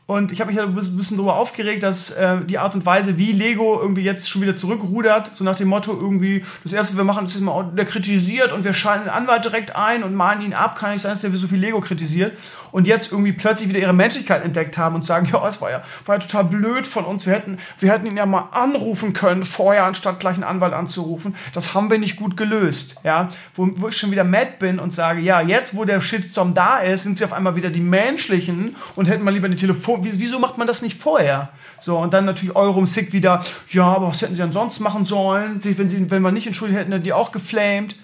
Und 0.08 0.34
ich 0.34 0.42
habe 0.42 0.50
mich 0.50 0.58
ja 0.58 0.64
ein 0.64 0.76
bisschen 0.76 1.16
darüber 1.16 1.36
aufgeregt, 1.36 1.84
dass 1.84 2.12
äh, 2.12 2.44
die 2.46 2.58
Art 2.58 2.76
und 2.76 2.86
Weise, 2.86 3.18
wie 3.18 3.32
Lego 3.32 3.80
irgendwie 3.80 4.02
jetzt 4.02 4.30
schon 4.30 4.42
wieder 4.42 4.58
zurückrudert, 4.58 5.34
so 5.34 5.46
nach 5.46 5.56
dem 5.56 5.70
Motto 5.70 5.94
irgendwie, 5.94 6.44
das 6.66 6.74
erste, 6.74 6.94
was 6.94 6.98
wir 6.98 7.06
machen, 7.06 7.26
ist 7.26 7.40
mal, 7.40 7.72
der 7.78 7.86
kritisiert 7.86 8.52
und 8.52 8.66
wir 8.66 8.74
schalten 8.74 9.06
den 9.06 9.14
Anwalt 9.14 9.46
direkt 9.46 9.76
ein 9.78 10.04
und 10.04 10.14
mahnen 10.14 10.42
ihn 10.42 10.54
ab, 10.54 10.78
kann 10.78 10.92
nicht 10.92 11.02
sein, 11.02 11.14
dass 11.14 11.22
der 11.22 11.34
so 11.34 11.48
viel 11.48 11.60
Lego 11.60 11.80
kritisiert 11.80 12.34
und 12.72 12.88
jetzt 12.88 13.12
irgendwie 13.12 13.34
plötzlich 13.34 13.70
wieder 13.70 13.80
ihre 13.80 13.94
Menschlichkeit 13.94 14.44
entdeckt 14.44 14.78
haben 14.78 14.96
und 14.96 15.06
sagen, 15.06 15.28
ja, 15.32 15.48
es 15.48 15.62
war 15.62 15.72
ja, 15.72 15.84
war 16.06 16.16
ja 16.16 16.20
total 16.20 16.46
blöd 16.46 16.88
von 16.88 17.06
uns, 17.06 17.26
wir 17.26 17.34
hätten, 17.34 17.58
wir 17.80 17.92
hätten 17.92 18.06
ihn 18.06 18.18
ja 18.18 18.26
mal 18.26 18.50
anrufen 18.52 19.14
können 19.14 19.44
vorher, 19.44 19.86
anstatt 19.86 20.20
gleich 20.20 20.36
einen 20.36 20.44
Anwalt 20.44 20.74
anzurufen. 20.74 21.36
Das 21.54 21.74
haben 21.74 21.90
wir 21.90 21.98
nicht 21.98 22.16
gut 22.16 22.38
gelöst, 22.38 22.98
ja. 23.04 23.30
Wo, 23.54 23.70
wo 23.76 23.90
ich 23.90 23.98
schon 23.98 24.12
wieder 24.12 24.24
mad 24.24 24.54
bin 24.60 24.80
und 24.80 24.94
sage, 24.94 25.22
ja, 25.22 25.42
jetzt, 25.42 25.76
wo 25.76 25.86
der 25.86 26.02
Shitstorm 26.02 26.54
da 26.54 26.78
ist, 26.78 27.04
sind 27.04 27.18
sie 27.18 27.26
auf 27.26 27.34
einmal 27.34 27.56
wieder 27.56 27.70
die 27.70 27.82
Menschlichen 27.82 28.76
und 28.96 29.08
hätten 29.08 29.24
mal 29.24 29.34
lieber 29.34 29.50
die 29.50 29.56
Telefon, 29.56 30.00
wieso 30.02 30.40
macht 30.40 30.58
man 30.58 30.68
das 30.68 30.82
nicht 30.82 31.00
vorher? 31.00 31.50
So, 31.80 31.98
und 31.98 32.14
dann 32.14 32.26
natürlich 32.26 32.56
Eurum 32.56 32.86
Sick 32.86 33.14
wieder, 33.14 33.44
ja, 33.70 33.86
aber 33.86 34.08
was 34.08 34.22
hätten 34.22 34.36
sie 34.36 34.44
ansonsten 34.44 34.84
machen 34.84 35.06
sollen? 35.06 35.60
Wenn, 35.64 35.90
sie, 35.90 36.12
wenn 36.12 36.22
wir 36.22 36.32
nicht 36.32 36.48
entschuldigt 36.48 36.80
hätten, 36.80 36.92
hätten 36.92 37.04
die 37.04 37.14
auch 37.14 37.32
geflamed. 37.32 37.96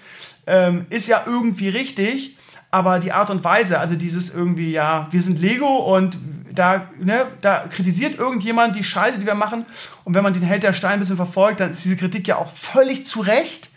Ähm, 0.46 0.86
ist 0.88 1.08
ja 1.08 1.22
irgendwie 1.26 1.68
richtig, 1.68 2.37
aber 2.70 2.98
die 2.98 3.12
Art 3.12 3.30
und 3.30 3.44
Weise, 3.44 3.80
also 3.80 3.96
dieses 3.96 4.34
irgendwie, 4.34 4.72
ja, 4.72 5.08
wir 5.10 5.22
sind 5.22 5.38
Lego 5.38 5.96
und 5.96 6.18
da, 6.52 6.88
ne, 6.98 7.26
da 7.40 7.64
kritisiert 7.70 8.18
irgendjemand 8.18 8.76
die 8.76 8.84
Scheiße, 8.84 9.18
die 9.18 9.26
wir 9.26 9.34
machen. 9.34 9.64
Und 10.04 10.14
wenn 10.14 10.22
man 10.22 10.32
den 10.32 10.42
Held 10.42 10.62
der 10.62 10.72
Stein 10.72 10.94
ein 10.94 10.98
bisschen 10.98 11.16
verfolgt, 11.16 11.60
dann 11.60 11.70
ist 11.70 11.84
diese 11.84 11.96
Kritik 11.96 12.26
ja 12.26 12.36
auch 12.36 12.50
völlig 12.50 13.06
zu 13.06 13.20
Recht. 13.20 13.70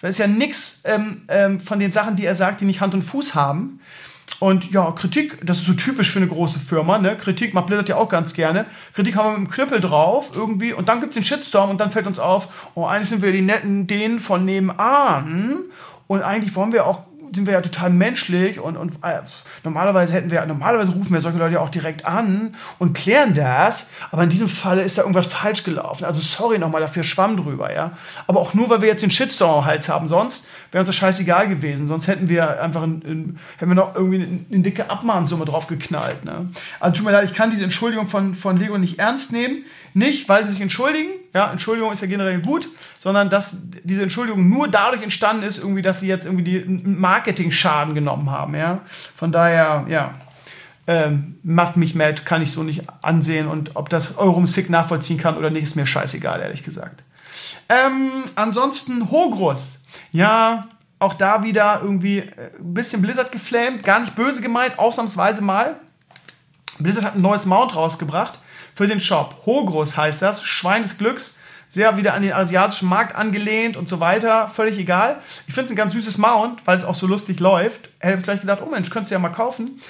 Da 0.00 0.08
ist 0.08 0.18
ja 0.18 0.26
nichts 0.26 0.82
ähm, 0.84 1.22
ähm, 1.28 1.60
von 1.60 1.78
den 1.78 1.92
Sachen, 1.92 2.16
die 2.16 2.26
er 2.26 2.34
sagt, 2.34 2.60
die 2.60 2.66
nicht 2.66 2.80
Hand 2.80 2.94
und 2.94 3.02
Fuß 3.02 3.34
haben. 3.34 3.80
Und 4.38 4.70
ja, 4.70 4.90
Kritik, 4.90 5.38
das 5.46 5.58
ist 5.58 5.64
so 5.64 5.72
typisch 5.72 6.10
für 6.10 6.18
eine 6.18 6.28
große 6.28 6.58
Firma, 6.58 6.98
ne? 6.98 7.16
Kritik 7.16 7.54
macht 7.54 7.66
Blizzard 7.66 7.88
ja 7.88 7.96
auch 7.96 8.08
ganz 8.08 8.34
gerne. 8.34 8.66
Kritik 8.92 9.16
haben 9.16 9.32
wir 9.32 9.38
mit 9.38 9.48
dem 9.48 9.50
Knüppel 9.50 9.80
drauf 9.80 10.32
irgendwie 10.34 10.74
und 10.74 10.90
dann 10.90 11.00
gibt 11.00 11.12
es 11.12 11.14
den 11.14 11.22
Shitstorm 11.22 11.70
und 11.70 11.80
dann 11.80 11.90
fällt 11.90 12.06
uns 12.06 12.18
auf, 12.18 12.70
oh, 12.74 12.84
eigentlich 12.84 13.08
sind 13.08 13.22
wir 13.22 13.32
die 13.32 13.40
netten 13.40 13.86
denen 13.86 14.18
von 14.18 14.44
nebenan 14.44 15.60
und 16.06 16.22
eigentlich 16.22 16.54
wollen 16.54 16.72
wir 16.72 16.86
auch 16.86 17.02
sind 17.32 17.46
wir 17.46 17.54
ja 17.54 17.60
total 17.60 17.90
menschlich 17.90 18.60
und, 18.60 18.76
und 18.76 18.92
äh, 19.02 19.20
normalerweise 19.64 20.14
hätten 20.14 20.30
wir, 20.30 20.44
normalerweise 20.46 20.92
rufen 20.92 21.12
wir 21.12 21.20
solche 21.20 21.38
Leute 21.38 21.54
ja 21.54 21.60
auch 21.60 21.68
direkt 21.68 22.06
an 22.06 22.54
und 22.78 22.96
klären 22.96 23.34
das, 23.34 23.90
aber 24.10 24.22
in 24.22 24.28
diesem 24.28 24.48
Falle 24.48 24.82
ist 24.82 24.98
da 24.98 25.02
irgendwas 25.02 25.26
falsch 25.26 25.64
gelaufen. 25.64 26.04
Also 26.04 26.20
sorry 26.20 26.58
nochmal 26.58 26.80
dafür, 26.80 27.02
schwamm 27.02 27.36
drüber, 27.36 27.72
ja. 27.72 27.92
Aber 28.26 28.40
auch 28.40 28.54
nur, 28.54 28.70
weil 28.70 28.80
wir 28.80 28.88
jetzt 28.88 29.02
den 29.02 29.10
Shitstorm 29.10 29.58
am 29.58 29.64
Hals 29.64 29.88
haben, 29.88 30.08
sonst 30.08 30.46
wäre 30.72 30.80
uns 30.80 30.88
das 30.88 30.96
scheißegal 30.96 31.48
gewesen, 31.48 31.86
sonst 31.86 32.06
hätten 32.06 32.28
wir 32.28 32.62
einfach, 32.62 32.82
in, 32.82 33.02
in, 33.02 33.38
hätten 33.58 33.70
wir 33.70 33.74
noch 33.76 33.94
irgendwie 33.94 34.16
eine, 34.16 34.40
eine 34.50 34.62
dicke 34.62 34.90
Abmahnsumme 34.90 35.44
drauf 35.44 35.66
geknallt, 35.66 36.24
ne. 36.24 36.50
Also 36.80 36.96
tut 36.96 37.06
mir 37.06 37.12
leid, 37.12 37.28
ich 37.28 37.34
kann 37.34 37.50
diese 37.50 37.64
Entschuldigung 37.64 38.06
von, 38.06 38.34
von 38.34 38.56
Lego 38.56 38.78
nicht 38.78 38.98
ernst 38.98 39.32
nehmen, 39.32 39.64
nicht, 39.96 40.28
weil 40.28 40.44
sie 40.44 40.52
sich 40.52 40.60
entschuldigen, 40.60 41.08
ja, 41.34 41.50
Entschuldigung 41.50 41.90
ist 41.90 42.02
ja 42.02 42.06
generell 42.06 42.40
gut, 42.42 42.68
sondern 42.98 43.30
dass 43.30 43.56
diese 43.82 44.02
Entschuldigung 44.02 44.46
nur 44.46 44.68
dadurch 44.68 45.02
entstanden 45.02 45.42
ist, 45.42 45.56
irgendwie, 45.56 45.80
dass 45.80 46.00
sie 46.00 46.06
jetzt 46.06 46.26
irgendwie 46.26 46.44
den 46.44 47.00
Marketing-Schaden 47.00 47.94
genommen 47.94 48.30
haben, 48.30 48.54
ja. 48.54 48.82
Von 49.14 49.32
daher, 49.32 49.86
ja, 49.88 50.14
ähm, 50.86 51.36
macht 51.42 51.78
mich 51.78 51.94
mad, 51.94 52.22
kann 52.26 52.42
ich 52.42 52.52
so 52.52 52.62
nicht 52.62 52.82
ansehen 53.00 53.48
und 53.48 53.74
ob 53.74 53.88
das 53.88 54.18
Eurum 54.18 54.44
Sick 54.44 54.68
nachvollziehen 54.68 55.16
kann 55.16 55.38
oder 55.38 55.48
nicht, 55.48 55.62
ist 55.62 55.76
mir 55.76 55.86
scheißegal, 55.86 56.42
ehrlich 56.42 56.62
gesagt. 56.62 57.02
Ähm, 57.70 58.10
ansonsten 58.34 59.10
Hogrus, 59.10 59.80
ja, 60.12 60.68
auch 60.98 61.14
da 61.14 61.42
wieder 61.42 61.80
irgendwie 61.82 62.20
ein 62.20 62.28
äh, 62.28 62.50
bisschen 62.58 63.00
Blizzard 63.00 63.32
geflamed, 63.32 63.82
gar 63.82 64.00
nicht 64.00 64.14
böse 64.14 64.42
gemeint, 64.42 64.78
ausnahmsweise 64.78 65.40
mal. 65.40 65.80
Blizzard 66.78 67.04
hat 67.04 67.14
ein 67.14 67.22
neues 67.22 67.46
Mount 67.46 67.74
rausgebracht 67.74 68.38
für 68.76 68.86
den 68.86 69.00
Shop. 69.00 69.42
Hogrus 69.46 69.96
heißt 69.96 70.22
das, 70.22 70.44
Schwein 70.44 70.82
des 70.82 70.98
Glücks. 70.98 71.36
Sehr 71.68 71.96
wieder 71.96 72.14
an 72.14 72.22
den 72.22 72.32
asiatischen 72.32 72.88
Markt 72.88 73.16
angelehnt 73.16 73.76
und 73.76 73.88
so 73.88 73.98
weiter. 73.98 74.48
Völlig 74.48 74.78
egal. 74.78 75.16
Ich 75.48 75.54
finde 75.54 75.66
es 75.66 75.72
ein 75.72 75.76
ganz 75.76 75.94
süßes 75.94 76.18
Mount, 76.18 76.64
weil 76.66 76.76
es 76.76 76.84
auch 76.84 76.94
so 76.94 77.08
lustig 77.08 77.40
läuft. 77.40 77.88
Hätte 77.98 78.18
ich 78.18 78.22
gleich 78.22 78.40
gedacht, 78.40 78.60
oh 78.64 78.70
Mensch, 78.70 78.90
könntest 78.90 79.10
du 79.10 79.14
ja 79.14 79.18
mal 79.18 79.30
kaufen. 79.30 79.80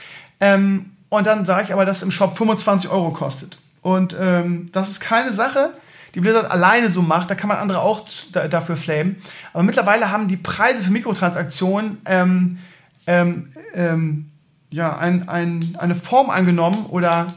Ähm, 0.41 0.93
und 1.11 1.27
dann 1.27 1.45
sage 1.45 1.65
ich 1.65 1.73
aber, 1.73 1.85
dass 1.85 1.99
es 1.99 2.03
im 2.05 2.13
Shop 2.13 2.37
25 2.39 2.89
Euro 2.89 3.11
kostet. 3.11 3.59
Und 3.83 4.17
ähm, 4.19 4.71
das 4.73 4.89
ist 4.89 5.01
keine 5.01 5.33
Sache, 5.33 5.75
die 6.15 6.21
Blizzard 6.21 6.51
alleine 6.51 6.89
so 6.89 7.03
macht. 7.03 7.29
Da 7.29 7.35
kann 7.35 7.49
man 7.49 7.59
andere 7.59 7.81
auch 7.81 8.07
dafür 8.33 8.77
flamen. 8.77 9.17
Aber 9.53 9.65
mittlerweile 9.65 10.11
haben 10.11 10.29
die 10.29 10.37
Preise 10.37 10.83
für 10.83 10.91
Mikrotransaktionen 10.91 11.99
ähm, 12.07 12.59
ähm, 13.07 13.53
ähm 13.75 14.31
ja, 14.71 14.97
ein, 14.97 15.29
ein, 15.29 15.77
eine 15.79 15.95
Form 15.95 16.29
angenommen 16.29 16.87
oder 16.87 17.29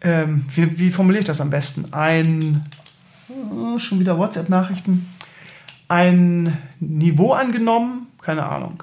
ähm, 0.00 0.46
wie, 0.54 0.78
wie, 0.78 0.90
formuliere 0.90 1.20
ich 1.20 1.26
das 1.26 1.40
am 1.40 1.50
besten? 1.50 1.92
Ein, 1.92 2.64
oh, 3.28 3.78
schon 3.78 4.00
wieder 4.00 4.18
WhatsApp-Nachrichten, 4.18 5.08
ein 5.88 6.56
Niveau 6.80 7.32
angenommen, 7.32 8.06
keine 8.22 8.46
Ahnung. 8.46 8.82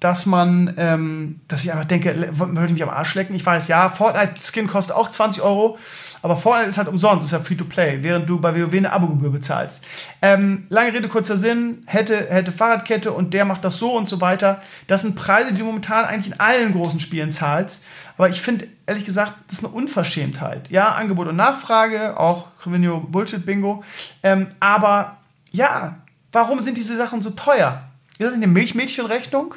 dass 0.00 0.26
man, 0.26 0.74
ähm, 0.78 1.40
dass 1.46 1.62
ich 1.62 1.70
einfach 1.70 1.84
denke, 1.84 2.30
würde 2.32 2.66
ich 2.66 2.72
mich 2.72 2.82
am 2.82 2.88
Arsch 2.88 3.14
lecken. 3.14 3.36
Ich 3.36 3.46
weiß, 3.46 3.68
ja, 3.68 3.88
Fortnite-Skin 3.88 4.66
kostet 4.66 4.96
auch 4.96 5.08
20 5.08 5.42
Euro, 5.42 5.78
aber 6.22 6.36
Fortnite 6.36 6.68
ist 6.68 6.78
halt 6.78 6.88
umsonst, 6.88 7.26
ist 7.26 7.32
ja 7.32 7.40
Free-to-Play, 7.40 7.98
während 8.02 8.28
du 8.28 8.40
bei 8.40 8.54
WoW 8.54 8.74
eine 8.74 8.92
Abogebühr 8.92 9.30
bezahlst. 9.30 9.86
Ähm, 10.22 10.66
lange 10.68 10.92
Rede, 10.92 11.08
kurzer 11.08 11.36
Sinn, 11.36 11.82
hätte, 11.86 12.16
hätte 12.30 12.52
Fahrradkette 12.52 13.12
und 13.12 13.34
der 13.34 13.44
macht 13.44 13.64
das 13.64 13.76
so 13.76 13.96
und 13.96 14.08
so 14.08 14.20
weiter. 14.20 14.62
Das 14.86 15.02
sind 15.02 15.16
Preise, 15.16 15.52
die 15.52 15.58
du 15.58 15.64
momentan 15.64 16.04
eigentlich 16.04 16.32
in 16.32 16.40
allen 16.40 16.72
großen 16.72 17.00
Spielen 17.00 17.32
zahlst. 17.32 17.82
Aber 18.16 18.28
ich 18.28 18.40
finde, 18.40 18.68
ehrlich 18.86 19.04
gesagt, 19.04 19.32
das 19.48 19.58
ist 19.58 19.64
eine 19.64 19.74
Unverschämtheit. 19.74 20.70
Ja, 20.70 20.92
Angebot 20.92 21.26
und 21.26 21.36
Nachfrage, 21.36 22.18
auch 22.18 22.46
Revenue 22.64 23.00
Bullshit 23.00 23.44
Bingo. 23.44 23.82
Ähm, 24.22 24.48
aber 24.60 25.16
ja, 25.50 25.96
warum 26.30 26.60
sind 26.60 26.78
diese 26.78 26.96
Sachen 26.96 27.20
so 27.20 27.30
teuer? 27.30 27.82
Ist 28.12 28.26
das 28.26 28.36
nicht 28.36 28.44
eine 28.44 28.52
Milchmädchenrechnung? 28.52 29.56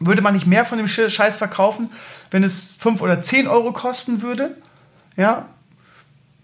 Würde 0.00 0.22
man 0.22 0.32
nicht 0.32 0.46
mehr 0.46 0.64
von 0.64 0.78
dem 0.78 0.88
Scheiß 0.88 1.36
verkaufen, 1.36 1.90
wenn 2.30 2.44
es 2.44 2.76
5 2.78 3.02
oder 3.02 3.20
10 3.20 3.48
Euro 3.48 3.72
kosten 3.72 4.22
würde? 4.22 4.56
Ja. 5.16 5.46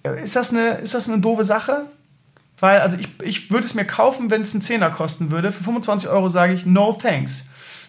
Ist 0.05 0.37
das 0.37 0.51
eine, 0.51 0.73
ist 0.79 0.95
das 0.95 1.09
eine 1.09 1.19
doofe 1.21 1.45
Sache? 1.45 1.87
Weil, 2.61 2.81
also 2.81 2.97
ich, 2.99 3.09
ich 3.23 3.51
würde 3.51 3.67
es 3.67 3.75
mir 3.75 3.87
kaufen, 3.87 4.31
wenn 4.31 4.43
es 4.43 4.53
einen 4.53 4.63
Zehner 4.63 4.91
kosten 4.91 5.31
würde. 5.31 5.51
Für 5.51 5.65
25 5.65 6.09
Euro 6.09 6.29
sage 6.29 6.53
ich, 6.53 6.67
no 6.67 6.93
thanks. 6.93 7.47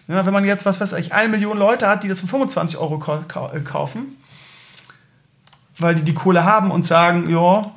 Ja, 0.08 0.24
wenn 0.24 0.32
man 0.32 0.44
jetzt, 0.44 0.64
was 0.64 0.80
weiß 0.80 0.92
ich, 0.94 1.12
eine 1.12 1.28
Million 1.28 1.58
Leute 1.58 1.88
hat, 1.88 2.04
die 2.04 2.08
das 2.08 2.20
für 2.20 2.26
25 2.26 2.78
Euro 2.78 3.02
äh, 3.52 3.60
kaufen, 3.60 4.16
weil 5.78 5.94
die 5.94 6.02
die 6.02 6.14
Kohle 6.14 6.44
haben 6.44 6.70
und 6.70 6.84
sagen, 6.84 7.28
ja. 7.28 7.70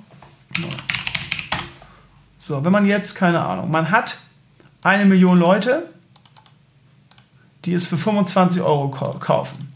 So, 2.39 2.63
wenn 2.63 2.71
man 2.71 2.85
jetzt, 2.85 3.15
keine 3.15 3.41
Ahnung, 3.41 3.69
man 3.69 3.91
hat 3.91 4.17
eine 4.83 5.05
Million 5.05 5.37
Leute, 5.37 5.89
die 7.65 7.73
es 7.73 7.87
für 7.87 7.97
25 7.97 8.61
Euro 8.61 8.89
kaufen. 8.89 9.75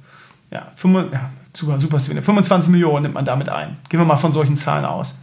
Ja, 0.51 0.71
5, 0.75 1.11
ja 1.11 1.31
super, 1.55 1.79
super 1.79 1.99
25 1.99 2.71
Millionen 2.71 3.03
nimmt 3.03 3.15
man 3.15 3.25
damit 3.25 3.49
ein. 3.49 3.77
Gehen 3.89 3.99
wir 3.99 4.05
mal 4.05 4.17
von 4.17 4.33
solchen 4.33 4.57
Zahlen 4.57 4.85
aus. 4.85 5.19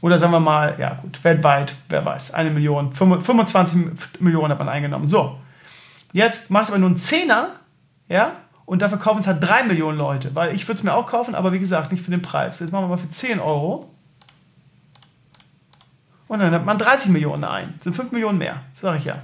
Oder 0.00 0.18
sagen 0.18 0.32
wir 0.32 0.40
mal, 0.40 0.74
ja 0.78 0.94
gut, 0.94 1.22
weltweit, 1.24 1.74
wer 1.88 2.04
weiß, 2.04 2.34
eine 2.34 2.50
Million, 2.50 2.92
25 2.92 4.20
Millionen 4.20 4.50
hat 4.50 4.58
man 4.58 4.68
eingenommen. 4.68 5.06
So, 5.06 5.38
jetzt 6.12 6.50
machst 6.50 6.68
du 6.68 6.74
aber 6.74 6.80
nur 6.80 6.90
einen 6.90 6.98
Zehner, 6.98 7.50
ja, 8.08 8.32
und 8.66 8.82
dafür 8.82 8.98
kaufen 8.98 9.20
es 9.20 9.26
halt 9.26 9.46
drei 9.46 9.62
Millionen 9.64 9.98
Leute. 9.98 10.34
Weil 10.34 10.54
ich 10.54 10.66
würde 10.68 10.78
es 10.78 10.82
mir 10.82 10.94
auch 10.94 11.06
kaufen, 11.06 11.34
aber 11.34 11.52
wie 11.52 11.58
gesagt, 11.58 11.92
nicht 11.92 12.04
für 12.04 12.10
den 12.10 12.22
Preis. 12.22 12.60
Jetzt 12.60 12.72
machen 12.72 12.84
wir 12.84 12.88
mal 12.88 12.96
für 12.96 13.08
10 13.08 13.40
Euro. 13.40 13.90
Und 16.28 16.38
dann 16.38 16.50
nimmt 16.50 16.64
man 16.64 16.78
30 16.78 17.10
Millionen 17.10 17.44
ein. 17.44 17.74
Das 17.76 17.84
sind 17.84 17.96
5 17.96 18.12
Millionen 18.12 18.38
mehr, 18.38 18.62
sage 18.72 18.98
ich 18.98 19.04
ja 19.04 19.16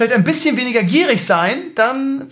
vielleicht 0.00 0.14
ein 0.14 0.24
bisschen 0.24 0.56
weniger 0.56 0.82
gierig 0.82 1.22
sein, 1.22 1.74
dann 1.74 2.30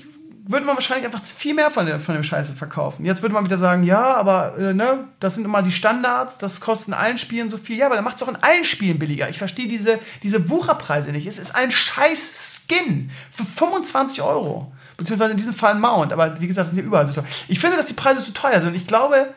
würde 0.50 0.64
man 0.64 0.76
wahrscheinlich 0.76 1.04
einfach 1.04 1.22
viel 1.24 1.52
mehr 1.52 1.70
von, 1.70 2.00
von 2.00 2.14
dem 2.14 2.24
Scheiße 2.24 2.54
verkaufen. 2.54 3.04
Jetzt 3.04 3.20
würde 3.20 3.34
man 3.34 3.44
wieder 3.44 3.58
sagen, 3.58 3.82
ja, 3.82 4.14
aber 4.14 4.56
äh, 4.56 4.72
ne, 4.72 5.04
das 5.20 5.34
sind 5.34 5.44
immer 5.44 5.62
die 5.62 5.70
Standards, 5.70 6.38
das 6.38 6.62
kostet 6.62 6.88
in 6.88 6.94
allen 6.94 7.18
Spielen 7.18 7.50
so 7.50 7.58
viel. 7.58 7.76
Ja, 7.76 7.84
aber 7.84 7.96
dann 7.96 8.04
macht 8.04 8.14
es 8.14 8.20
doch 8.20 8.28
in 8.28 8.36
allen 8.36 8.64
Spielen 8.64 8.98
billiger. 8.98 9.28
Ich 9.28 9.36
verstehe 9.36 9.68
diese, 9.68 9.98
diese 10.22 10.48
Wucherpreise 10.48 11.12
nicht. 11.12 11.26
Es 11.26 11.38
ist 11.38 11.54
ein 11.54 11.70
scheiß 11.70 12.64
Skin 12.66 13.10
für 13.30 13.44
25 13.44 14.22
Euro. 14.22 14.72
Beziehungsweise 14.96 15.32
in 15.32 15.36
diesem 15.36 15.52
Fall 15.52 15.74
ein 15.74 15.80
Mount, 15.80 16.14
aber 16.14 16.40
wie 16.40 16.46
gesagt, 16.46 16.68
sind 16.68 16.78
ja 16.78 16.84
überall 16.84 17.06
so 17.06 17.20
teuer. 17.20 17.28
Ich 17.46 17.60
finde, 17.60 17.76
dass 17.76 17.84
die 17.86 17.94
Preise 17.94 18.24
zu 18.24 18.32
teuer 18.32 18.62
sind. 18.62 18.74
Ich 18.74 18.86
glaube, 18.86 19.34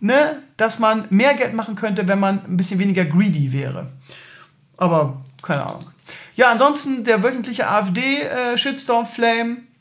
ne, 0.00 0.42
dass 0.56 0.78
man 0.78 1.06
mehr 1.10 1.34
Geld 1.34 1.52
machen 1.52 1.76
könnte, 1.76 2.08
wenn 2.08 2.18
man 2.18 2.42
ein 2.46 2.56
bisschen 2.56 2.80
weniger 2.80 3.04
greedy 3.04 3.52
wäre. 3.52 3.88
Aber 4.78 5.22
keine 5.42 5.66
Ahnung. 5.66 5.84
Ja, 6.36 6.50
ansonsten 6.50 7.04
der 7.04 7.22
wöchentliche 7.22 7.68
AfD-Shitstorm-Flame. 7.68 9.50
Äh, 9.50 9.73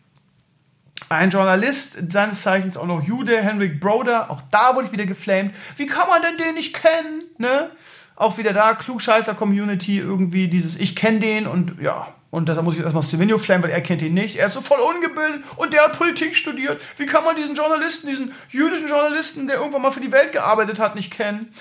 ein 1.09 1.29
Journalist, 1.29 2.11
seines 2.11 2.41
Zeichens 2.41 2.77
auch 2.77 2.87
noch 2.87 3.03
Jude, 3.03 3.37
Henrik 3.41 3.79
Broder, 3.79 4.29
auch 4.29 4.41
da 4.51 4.75
wurde 4.75 4.87
ich 4.87 4.91
wieder 4.91 5.05
geflamed. 5.05 5.53
Wie 5.75 5.85
kann 5.85 6.07
man 6.07 6.21
denn 6.21 6.37
den 6.37 6.55
nicht 6.55 6.73
kennen? 6.73 7.23
Ne? 7.37 7.69
Auch 8.15 8.37
wieder 8.37 8.53
da, 8.53 8.73
Klugscheißer-Community, 8.73 9.99
irgendwie 9.99 10.47
dieses 10.47 10.79
Ich 10.79 10.95
kenne 10.95 11.19
den 11.19 11.47
und 11.47 11.81
ja, 11.81 12.13
und 12.33 12.49
deshalb 12.49 12.65
muss 12.65 12.75
ich 12.75 12.81
erstmal 12.81 13.03
Stevenio 13.03 13.37
flamen, 13.37 13.63
weil 13.63 13.69
er 13.69 13.81
kennt 13.81 14.01
ihn 14.01 14.15
nicht. 14.15 14.37
Er 14.37 14.47
ist 14.47 14.53
so 14.53 14.61
voll 14.61 14.79
ungebildet 14.79 15.43
und 15.55 15.71
der 15.71 15.83
hat 15.83 15.95
Politik 15.95 16.35
studiert. 16.35 16.81
Wie 16.97 17.05
kann 17.05 17.23
man 17.23 17.35
diesen 17.35 17.53
Journalisten, 17.53 18.07
diesen 18.07 18.31
jüdischen 18.49 18.87
Journalisten, 18.87 19.45
der 19.45 19.57
irgendwann 19.57 19.83
mal 19.83 19.91
für 19.91 19.99
die 19.99 20.11
Welt 20.11 20.31
gearbeitet 20.31 20.79
hat, 20.79 20.95
nicht 20.95 21.11
kennen? 21.11 21.53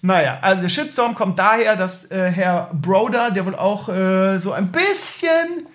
Naja, 0.00 0.38
also 0.40 0.62
der 0.62 0.68
Shitstorm 0.68 1.16
kommt 1.16 1.40
daher, 1.40 1.74
dass 1.74 2.08
äh, 2.12 2.30
Herr 2.30 2.70
Broder, 2.72 3.32
der 3.32 3.46
wohl 3.46 3.56
auch 3.56 3.88
äh, 3.88 4.38
so 4.38 4.52
ein 4.52 4.70
bisschen 4.70 5.66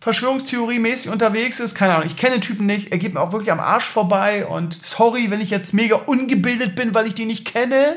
Verschwörungstheorie-mäßig 0.00 1.10
unterwegs 1.10 1.58
ist, 1.58 1.74
keine 1.74 1.94
Ahnung, 1.94 2.06
ich 2.06 2.16
kenne 2.16 2.34
den 2.34 2.40
Typen 2.40 2.66
nicht, 2.66 2.92
er 2.92 2.98
geht 2.98 3.14
mir 3.14 3.20
auch 3.20 3.32
wirklich 3.32 3.50
am 3.50 3.58
Arsch 3.58 3.86
vorbei 3.86 4.46
und 4.46 4.80
sorry, 4.82 5.30
wenn 5.30 5.40
ich 5.40 5.50
jetzt 5.50 5.74
mega 5.74 5.96
ungebildet 5.96 6.76
bin, 6.76 6.94
weil 6.94 7.06
ich 7.06 7.14
die 7.14 7.24
nicht 7.24 7.46
kenne, 7.46 7.96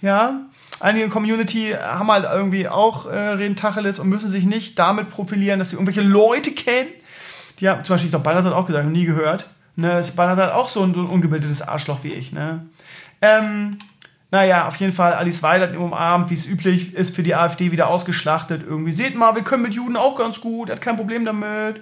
ja. 0.00 0.42
Einige 0.80 1.08
Community 1.08 1.74
haben 1.80 2.08
halt 2.08 2.24
irgendwie 2.32 2.68
auch 2.68 3.06
äh, 3.06 3.16
reden 3.16 3.56
Tacheles 3.56 3.98
und 3.98 4.08
müssen 4.08 4.28
sich 4.28 4.44
nicht 4.44 4.78
damit 4.78 5.10
profilieren, 5.10 5.58
dass 5.58 5.70
sie 5.70 5.76
irgendwelche 5.76 6.02
Leute 6.02 6.52
kennen. 6.52 6.90
Die 7.58 7.68
haben 7.68 7.82
zum 7.82 7.94
Beispiel, 7.94 8.06
ich 8.06 8.12
glaube, 8.12 8.32
hat 8.32 8.52
auch 8.52 8.66
gesagt, 8.66 8.86
nie 8.88 9.04
gehört. 9.04 9.46
Ne, 9.74 10.00
Banners 10.14 10.38
hat 10.38 10.52
auch 10.52 10.68
so 10.68 10.84
ein, 10.84 10.94
so 10.94 11.00
ein 11.00 11.06
ungebildetes 11.06 11.62
Arschloch 11.62 12.04
wie 12.04 12.12
ich, 12.12 12.32
ne. 12.32 12.66
Ähm, 13.20 13.78
naja, 14.30 14.68
auf 14.68 14.76
jeden 14.76 14.92
Fall, 14.92 15.14
Alice 15.14 15.42
Weil 15.42 15.62
hat 15.62 15.72
ihn 15.72 15.78
umarmt, 15.78 16.28
wie 16.30 16.34
es 16.34 16.46
üblich 16.46 16.94
ist 16.94 17.16
für 17.16 17.22
die 17.22 17.34
AfD 17.34 17.72
wieder 17.72 17.88
ausgeschlachtet. 17.88 18.62
Irgendwie, 18.62 18.92
seht 18.92 19.14
mal, 19.14 19.34
wir 19.34 19.42
können 19.42 19.62
mit 19.62 19.74
Juden 19.74 19.96
auch 19.96 20.18
ganz 20.18 20.40
gut, 20.40 20.68
er 20.68 20.76
hat 20.76 20.82
kein 20.82 20.96
Problem 20.96 21.24
damit. 21.24 21.80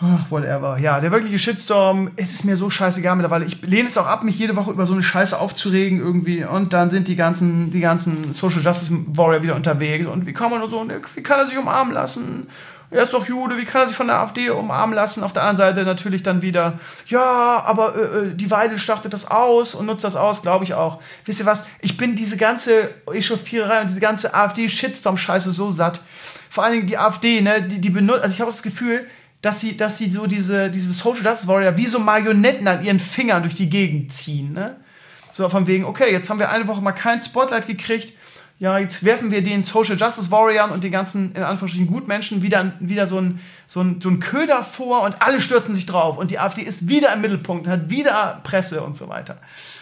Ach, 0.00 0.30
whatever. 0.30 0.76
Ja, 0.78 1.00
der 1.00 1.10
wirkliche 1.10 1.38
Shitstorm, 1.38 2.10
es 2.16 2.32
ist 2.32 2.44
mir 2.44 2.56
so 2.56 2.68
scheißegal 2.68 3.16
mittlerweile. 3.16 3.46
Ich 3.46 3.62
lehne 3.62 3.88
es 3.88 3.96
auch 3.96 4.06
ab, 4.06 4.24
mich 4.24 4.38
jede 4.38 4.54
Woche 4.54 4.70
über 4.70 4.84
so 4.84 4.92
eine 4.92 5.02
Scheiße 5.02 5.38
aufzuregen 5.38 6.00
irgendwie. 6.00 6.44
Und 6.44 6.74
dann 6.74 6.90
sind 6.90 7.08
die 7.08 7.16
ganzen, 7.16 7.70
die 7.70 7.80
ganzen 7.80 8.34
Social 8.34 8.60
Justice 8.60 8.92
Warrior 9.06 9.42
wieder 9.42 9.54
unterwegs. 9.54 10.06
Und 10.06 10.26
wie 10.26 10.34
kann 10.34 10.50
man 10.50 10.60
nur 10.60 10.68
so, 10.68 10.86
wie 11.14 11.22
kann 11.22 11.38
er 11.38 11.46
sich 11.46 11.56
umarmen 11.56 11.94
lassen? 11.94 12.46
Er 12.90 13.02
ist 13.02 13.12
doch 13.12 13.26
Jude, 13.26 13.56
wie 13.56 13.64
kann 13.64 13.82
er 13.82 13.88
sich 13.88 13.96
von 13.96 14.06
der 14.06 14.16
AfD 14.16 14.50
umarmen 14.50 14.94
lassen? 14.94 15.24
Auf 15.24 15.32
der 15.32 15.42
anderen 15.42 15.56
Seite 15.56 15.84
natürlich 15.84 16.22
dann 16.22 16.42
wieder, 16.42 16.78
ja, 17.06 17.62
aber 17.64 17.94
äh, 17.96 18.00
äh 18.00 18.34
die 18.34 18.50
Weidel 18.50 18.78
schlachtet 18.78 19.12
das 19.12 19.30
aus 19.30 19.74
und 19.74 19.86
nutzt 19.86 20.04
das 20.04 20.16
aus, 20.16 20.42
glaube 20.42 20.64
ich 20.64 20.74
auch. 20.74 21.00
Wisst 21.24 21.40
ihr 21.40 21.46
was? 21.46 21.64
Ich 21.80 21.96
bin 21.96 22.14
diese 22.14 22.36
ganze 22.36 22.90
Echauffiererei 23.12 23.80
und 23.80 23.90
diese 23.90 24.00
ganze 24.00 24.34
AfD-Shitstorm-Scheiße 24.34 25.50
so 25.50 25.70
satt. 25.70 26.00
Vor 26.48 26.64
allen 26.64 26.74
Dingen 26.74 26.86
die 26.86 26.98
AfD, 26.98 27.40
ne, 27.40 27.62
die, 27.62 27.80
die 27.80 27.90
benutzt, 27.90 28.22
also 28.22 28.34
ich 28.34 28.40
habe 28.40 28.50
das 28.50 28.62
Gefühl, 28.62 29.06
dass 29.42 29.60
sie, 29.60 29.76
dass 29.76 29.98
sie 29.98 30.10
so 30.10 30.26
diese, 30.26 30.70
diese 30.70 30.92
Social 30.92 31.24
Justice 31.24 31.48
Warrior 31.48 31.76
wie 31.76 31.86
so 31.86 31.98
Marionetten 31.98 32.66
an 32.66 32.84
ihren 32.84 33.00
Fingern 33.00 33.42
durch 33.42 33.54
die 33.54 33.68
Gegend 33.68 34.12
ziehen, 34.12 34.52
ne? 34.52 34.76
So 35.32 35.50
von 35.50 35.66
wegen, 35.66 35.84
okay, 35.84 36.10
jetzt 36.10 36.30
haben 36.30 36.38
wir 36.38 36.48
eine 36.48 36.66
Woche 36.66 36.80
mal 36.80 36.92
kein 36.92 37.20
Spotlight 37.20 37.66
gekriegt, 37.66 38.15
ja, 38.58 38.78
jetzt 38.78 39.04
werfen 39.04 39.30
wir 39.30 39.42
den 39.42 39.62
Social 39.62 39.96
Justice 39.96 40.30
Warriors 40.30 40.70
und 40.70 40.82
den 40.82 40.90
ganzen, 40.90 41.34
in 41.34 41.42
Anführungsstrichen, 41.42 41.88
Gutmenschen 41.88 42.42
wieder, 42.42 42.72
wieder 42.80 43.06
so 43.06 43.18
ein, 43.18 43.40
so, 43.66 43.82
ein, 43.82 44.00
so 44.00 44.08
ein 44.08 44.18
Köder 44.18 44.64
vor 44.64 45.02
und 45.02 45.20
alle 45.20 45.40
stürzen 45.42 45.74
sich 45.74 45.84
drauf. 45.84 46.16
Und 46.16 46.30
die 46.30 46.38
AfD 46.38 46.62
ist 46.62 46.88
wieder 46.88 47.12
im 47.12 47.20
Mittelpunkt, 47.20 47.68
hat 47.68 47.90
wieder 47.90 48.40
Presse 48.44 48.82
und 48.82 48.96
so 48.96 49.08
weiter. 49.08 49.36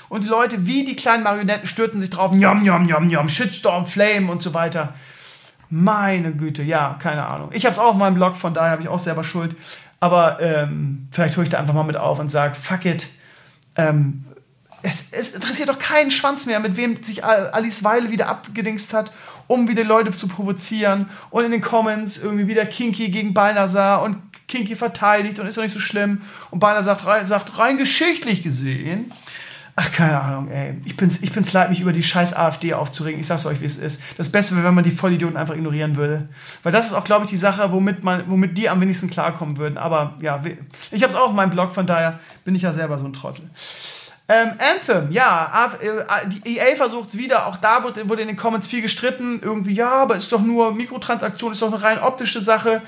Und 0.08 0.24
die 0.24 0.28
Leute 0.28 0.66
wie 0.66 0.84
die 0.84 0.96
kleinen 0.96 1.22
Marionetten 1.22 1.68
stürzen 1.68 2.00
sich 2.00 2.10
drauf, 2.10 2.32
njom, 2.32 2.64
njom, 2.64 2.86
njom, 2.86 3.06
njom, 3.06 3.28
Shitstorm, 3.28 3.86
Flame 3.86 4.30
und 4.30 4.40
so 4.40 4.54
weiter. 4.54 4.92
Meine 5.70 6.32
Güte, 6.32 6.62
ja, 6.62 6.96
keine 7.00 7.26
Ahnung. 7.26 7.50
Ich 7.52 7.64
habe 7.64 7.72
es 7.72 7.78
auch 7.78 7.90
auf 7.90 7.96
meinem 7.96 8.14
Blog, 8.14 8.36
von 8.36 8.54
daher 8.54 8.72
habe 8.72 8.82
ich 8.82 8.88
auch 8.88 8.98
selber 8.98 9.22
Schuld. 9.22 9.56
Aber 10.00 10.40
ähm, 10.40 11.08
vielleicht 11.12 11.36
höre 11.36 11.44
ich 11.44 11.48
da 11.48 11.58
einfach 11.58 11.74
mal 11.74 11.84
mit 11.84 11.96
auf 11.96 12.18
und 12.18 12.28
sage, 12.28 12.56
fuck 12.56 12.84
it. 12.84 13.06
Ähm, 13.76 14.24
es, 14.84 15.04
es, 15.10 15.30
interessiert 15.30 15.68
doch 15.68 15.78
keinen 15.78 16.10
Schwanz 16.10 16.46
mehr, 16.46 16.60
mit 16.60 16.76
wem 16.76 17.02
sich 17.02 17.24
Alice 17.24 17.84
Weile 17.84 18.10
wieder 18.10 18.28
abgedingst 18.28 18.92
hat, 18.92 19.12
um 19.46 19.66
wieder 19.66 19.82
Leute 19.82 20.12
zu 20.12 20.28
provozieren. 20.28 21.08
Und 21.30 21.44
in 21.44 21.50
den 21.50 21.62
Comments 21.62 22.18
irgendwie 22.18 22.46
wieder 22.46 22.66
Kinky 22.66 23.08
gegen 23.08 23.32
Balnasar 23.32 24.02
und 24.02 24.18
Kinky 24.46 24.76
verteidigt 24.76 25.38
und 25.38 25.46
ist 25.46 25.56
doch 25.56 25.62
nicht 25.62 25.72
so 25.72 25.80
schlimm. 25.80 26.20
Und 26.50 26.60
Balnasar 26.60 26.98
sagt, 26.98 27.26
sagt 27.26 27.58
rein 27.58 27.78
geschichtlich 27.78 28.42
gesehen. 28.42 29.10
Ach, 29.76 29.90
keine 29.90 30.20
Ahnung, 30.20 30.50
ey. 30.50 30.76
Ich 30.84 30.96
bin's, 30.96 31.22
ich 31.22 31.32
bin's 31.32 31.52
leid, 31.52 31.70
mich 31.70 31.80
über 31.80 31.92
die 31.92 32.02
scheiß 32.02 32.36
AfD 32.36 32.74
aufzuregen. 32.74 33.18
Ich 33.18 33.26
sag's 33.26 33.44
euch, 33.46 33.60
wie 33.60 33.64
es 33.64 33.78
ist. 33.78 34.02
Das 34.18 34.30
Beste 34.30 34.54
wäre, 34.54 34.66
wenn 34.66 34.74
man 34.74 34.84
die 34.84 34.92
Vollidioten 34.92 35.36
einfach 35.36 35.56
ignorieren 35.56 35.96
würde. 35.96 36.28
Weil 36.62 36.70
das 36.72 36.86
ist 36.86 36.92
auch, 36.92 37.02
glaube 37.02 37.24
ich, 37.24 37.30
die 37.30 37.36
Sache, 37.36 37.72
womit, 37.72 38.04
man, 38.04 38.24
womit 38.28 38.56
die 38.56 38.68
am 38.68 38.80
wenigsten 38.80 39.10
klarkommen 39.10 39.56
würden. 39.56 39.76
Aber 39.76 40.14
ja, 40.20 40.40
ich 40.92 41.02
hab's 41.02 41.16
auch 41.16 41.28
auf 41.28 41.32
meinem 41.32 41.50
Blog, 41.50 41.74
von 41.74 41.86
daher 41.86 42.20
bin 42.44 42.54
ich 42.54 42.62
ja 42.62 42.72
selber 42.72 42.98
so 42.98 43.06
ein 43.06 43.14
Trottel. 43.14 43.50
Ähm, 44.26 44.52
Anthem, 44.58 45.12
ja, 45.12 45.70
äh, 45.80 46.28
die 46.28 46.56
EA 46.56 46.76
versucht 46.76 47.10
es 47.10 47.18
wieder, 47.18 47.46
auch 47.46 47.58
da 47.58 47.84
wurde, 47.84 48.08
wurde 48.08 48.22
in 48.22 48.28
den 48.28 48.38
Comments 48.38 48.66
viel 48.66 48.80
gestritten, 48.80 49.40
irgendwie, 49.42 49.74
ja, 49.74 49.90
aber 49.90 50.16
ist 50.16 50.32
doch 50.32 50.40
nur 50.40 50.74
Mikrotransaktion, 50.74 51.52
ist 51.52 51.60
doch 51.60 51.72
eine 51.72 51.82
rein 51.82 51.98
optische 51.98 52.40
Sache. 52.40 52.80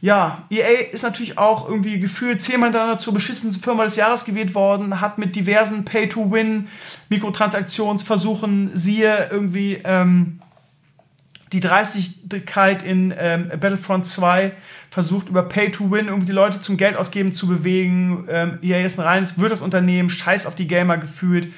Ja, 0.00 0.44
EA 0.48 0.90
ist 0.92 1.02
natürlich 1.02 1.36
auch 1.36 1.68
irgendwie 1.68 2.00
gefühlt 2.00 2.40
zehnmal 2.40 2.68
hintereinander 2.68 3.00
zur 3.00 3.12
beschissensten 3.12 3.62
Firma 3.62 3.84
des 3.84 3.96
Jahres 3.96 4.24
gewählt 4.24 4.54
worden, 4.54 5.00
hat 5.00 5.18
mit 5.18 5.36
diversen 5.36 5.84
Pay-to-Win 5.84 6.68
Mikrotransaktionsversuchen, 7.10 8.70
siehe 8.74 9.28
irgendwie, 9.30 9.82
ähm, 9.84 10.40
die 11.52 11.60
Dreistigkeit 11.60 12.82
in 12.82 13.14
ähm, 13.16 13.48
Battlefront 13.48 14.06
2 14.06 14.52
versucht 14.98 15.28
über 15.28 15.44
Pay 15.44 15.70
to 15.70 15.92
Win 15.92 16.06
irgendwie 16.08 16.26
die 16.26 16.32
Leute 16.32 16.58
zum 16.58 16.76
Geld 16.76 16.96
ausgeben 16.96 17.30
zu 17.30 17.46
bewegen. 17.46 18.26
Ähm, 18.28 18.58
EA 18.62 18.84
ist 18.84 18.98
ein 18.98 19.06
reines 19.06 19.38
Wirtschaftsunternehmen, 19.38 20.10
scheiß 20.10 20.44
auf 20.44 20.56
die 20.56 20.66
Gamer 20.66 20.98
gefühlt. 20.98 21.52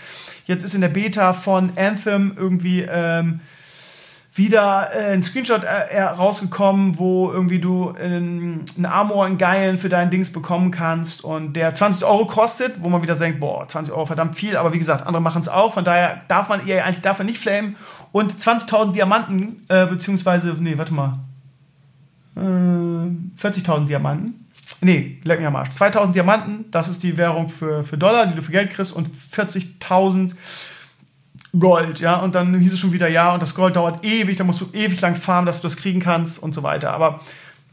Jetzt 0.44 0.62
ist 0.62 0.74
in 0.74 0.82
der 0.82 0.90
Beta 0.90 1.32
von 1.32 1.72
Anthem 1.74 2.34
irgendwie 2.36 2.82
ähm, 2.86 3.40
wieder 4.34 4.90
äh, 4.92 5.14
ein 5.14 5.22
Screenshot 5.22 5.64
äh, 5.64 6.02
rausgekommen, 6.02 6.98
wo 6.98 7.32
irgendwie 7.32 7.60
du 7.60 7.94
einen, 7.98 8.66
einen 8.76 8.84
Armor, 8.84 9.24
einen 9.24 9.38
Geilen 9.38 9.78
für 9.78 9.88
dein 9.88 10.10
Dings 10.10 10.30
bekommen 10.30 10.70
kannst 10.70 11.24
und 11.24 11.54
der 11.54 11.74
20 11.74 12.04
Euro 12.04 12.26
kostet, 12.26 12.82
wo 12.82 12.90
man 12.90 13.02
wieder 13.02 13.14
denkt, 13.14 13.40
boah, 13.40 13.66
20 13.66 13.94
Euro 13.94 14.04
verdammt 14.04 14.36
viel, 14.36 14.58
aber 14.58 14.74
wie 14.74 14.78
gesagt, 14.78 15.06
andere 15.06 15.22
machen 15.22 15.40
es 15.40 15.48
auch, 15.48 15.72
von 15.72 15.84
daher 15.86 16.20
darf 16.28 16.50
man 16.50 16.68
EA 16.68 16.84
eigentlich 16.84 17.00
dafür 17.00 17.24
nicht 17.24 17.38
flamen 17.38 17.76
und 18.12 18.34
20.000 18.34 18.92
Diamanten, 18.92 19.64
äh, 19.70 19.86
beziehungsweise, 19.86 20.54
nee, 20.60 20.76
warte 20.76 20.92
mal, 20.92 21.20
äh, 22.36 22.40
40.000 22.40 23.86
Diamanten. 23.86 24.46
Nee, 24.80 25.18
leck 25.24 25.38
mich 25.38 25.46
am 25.46 25.56
Arsch. 25.56 25.70
2000 25.70 26.14
Diamanten, 26.14 26.70
das 26.70 26.88
ist 26.88 27.02
die 27.02 27.18
Währung 27.18 27.48
für, 27.48 27.84
für 27.84 27.98
Dollar, 27.98 28.26
die 28.26 28.34
du 28.34 28.42
für 28.42 28.52
Geld 28.52 28.70
kriegst, 28.70 28.92
und 28.92 29.08
40.000 29.08 30.34
Gold, 31.58 32.00
ja. 32.00 32.16
Und 32.16 32.34
dann 32.34 32.58
hieß 32.58 32.72
es 32.72 32.78
schon 32.78 32.92
wieder, 32.92 33.08
ja, 33.08 33.34
und 33.34 33.42
das 33.42 33.54
Gold 33.54 33.76
dauert 33.76 34.04
ewig, 34.04 34.36
da 34.36 34.44
musst 34.44 34.60
du 34.60 34.68
ewig 34.72 35.00
lang 35.00 35.16
farmen, 35.16 35.46
dass 35.46 35.60
du 35.60 35.66
das 35.66 35.76
kriegen 35.76 36.00
kannst 36.00 36.42
und 36.42 36.54
so 36.54 36.62
weiter. 36.62 36.92
Aber 36.92 37.20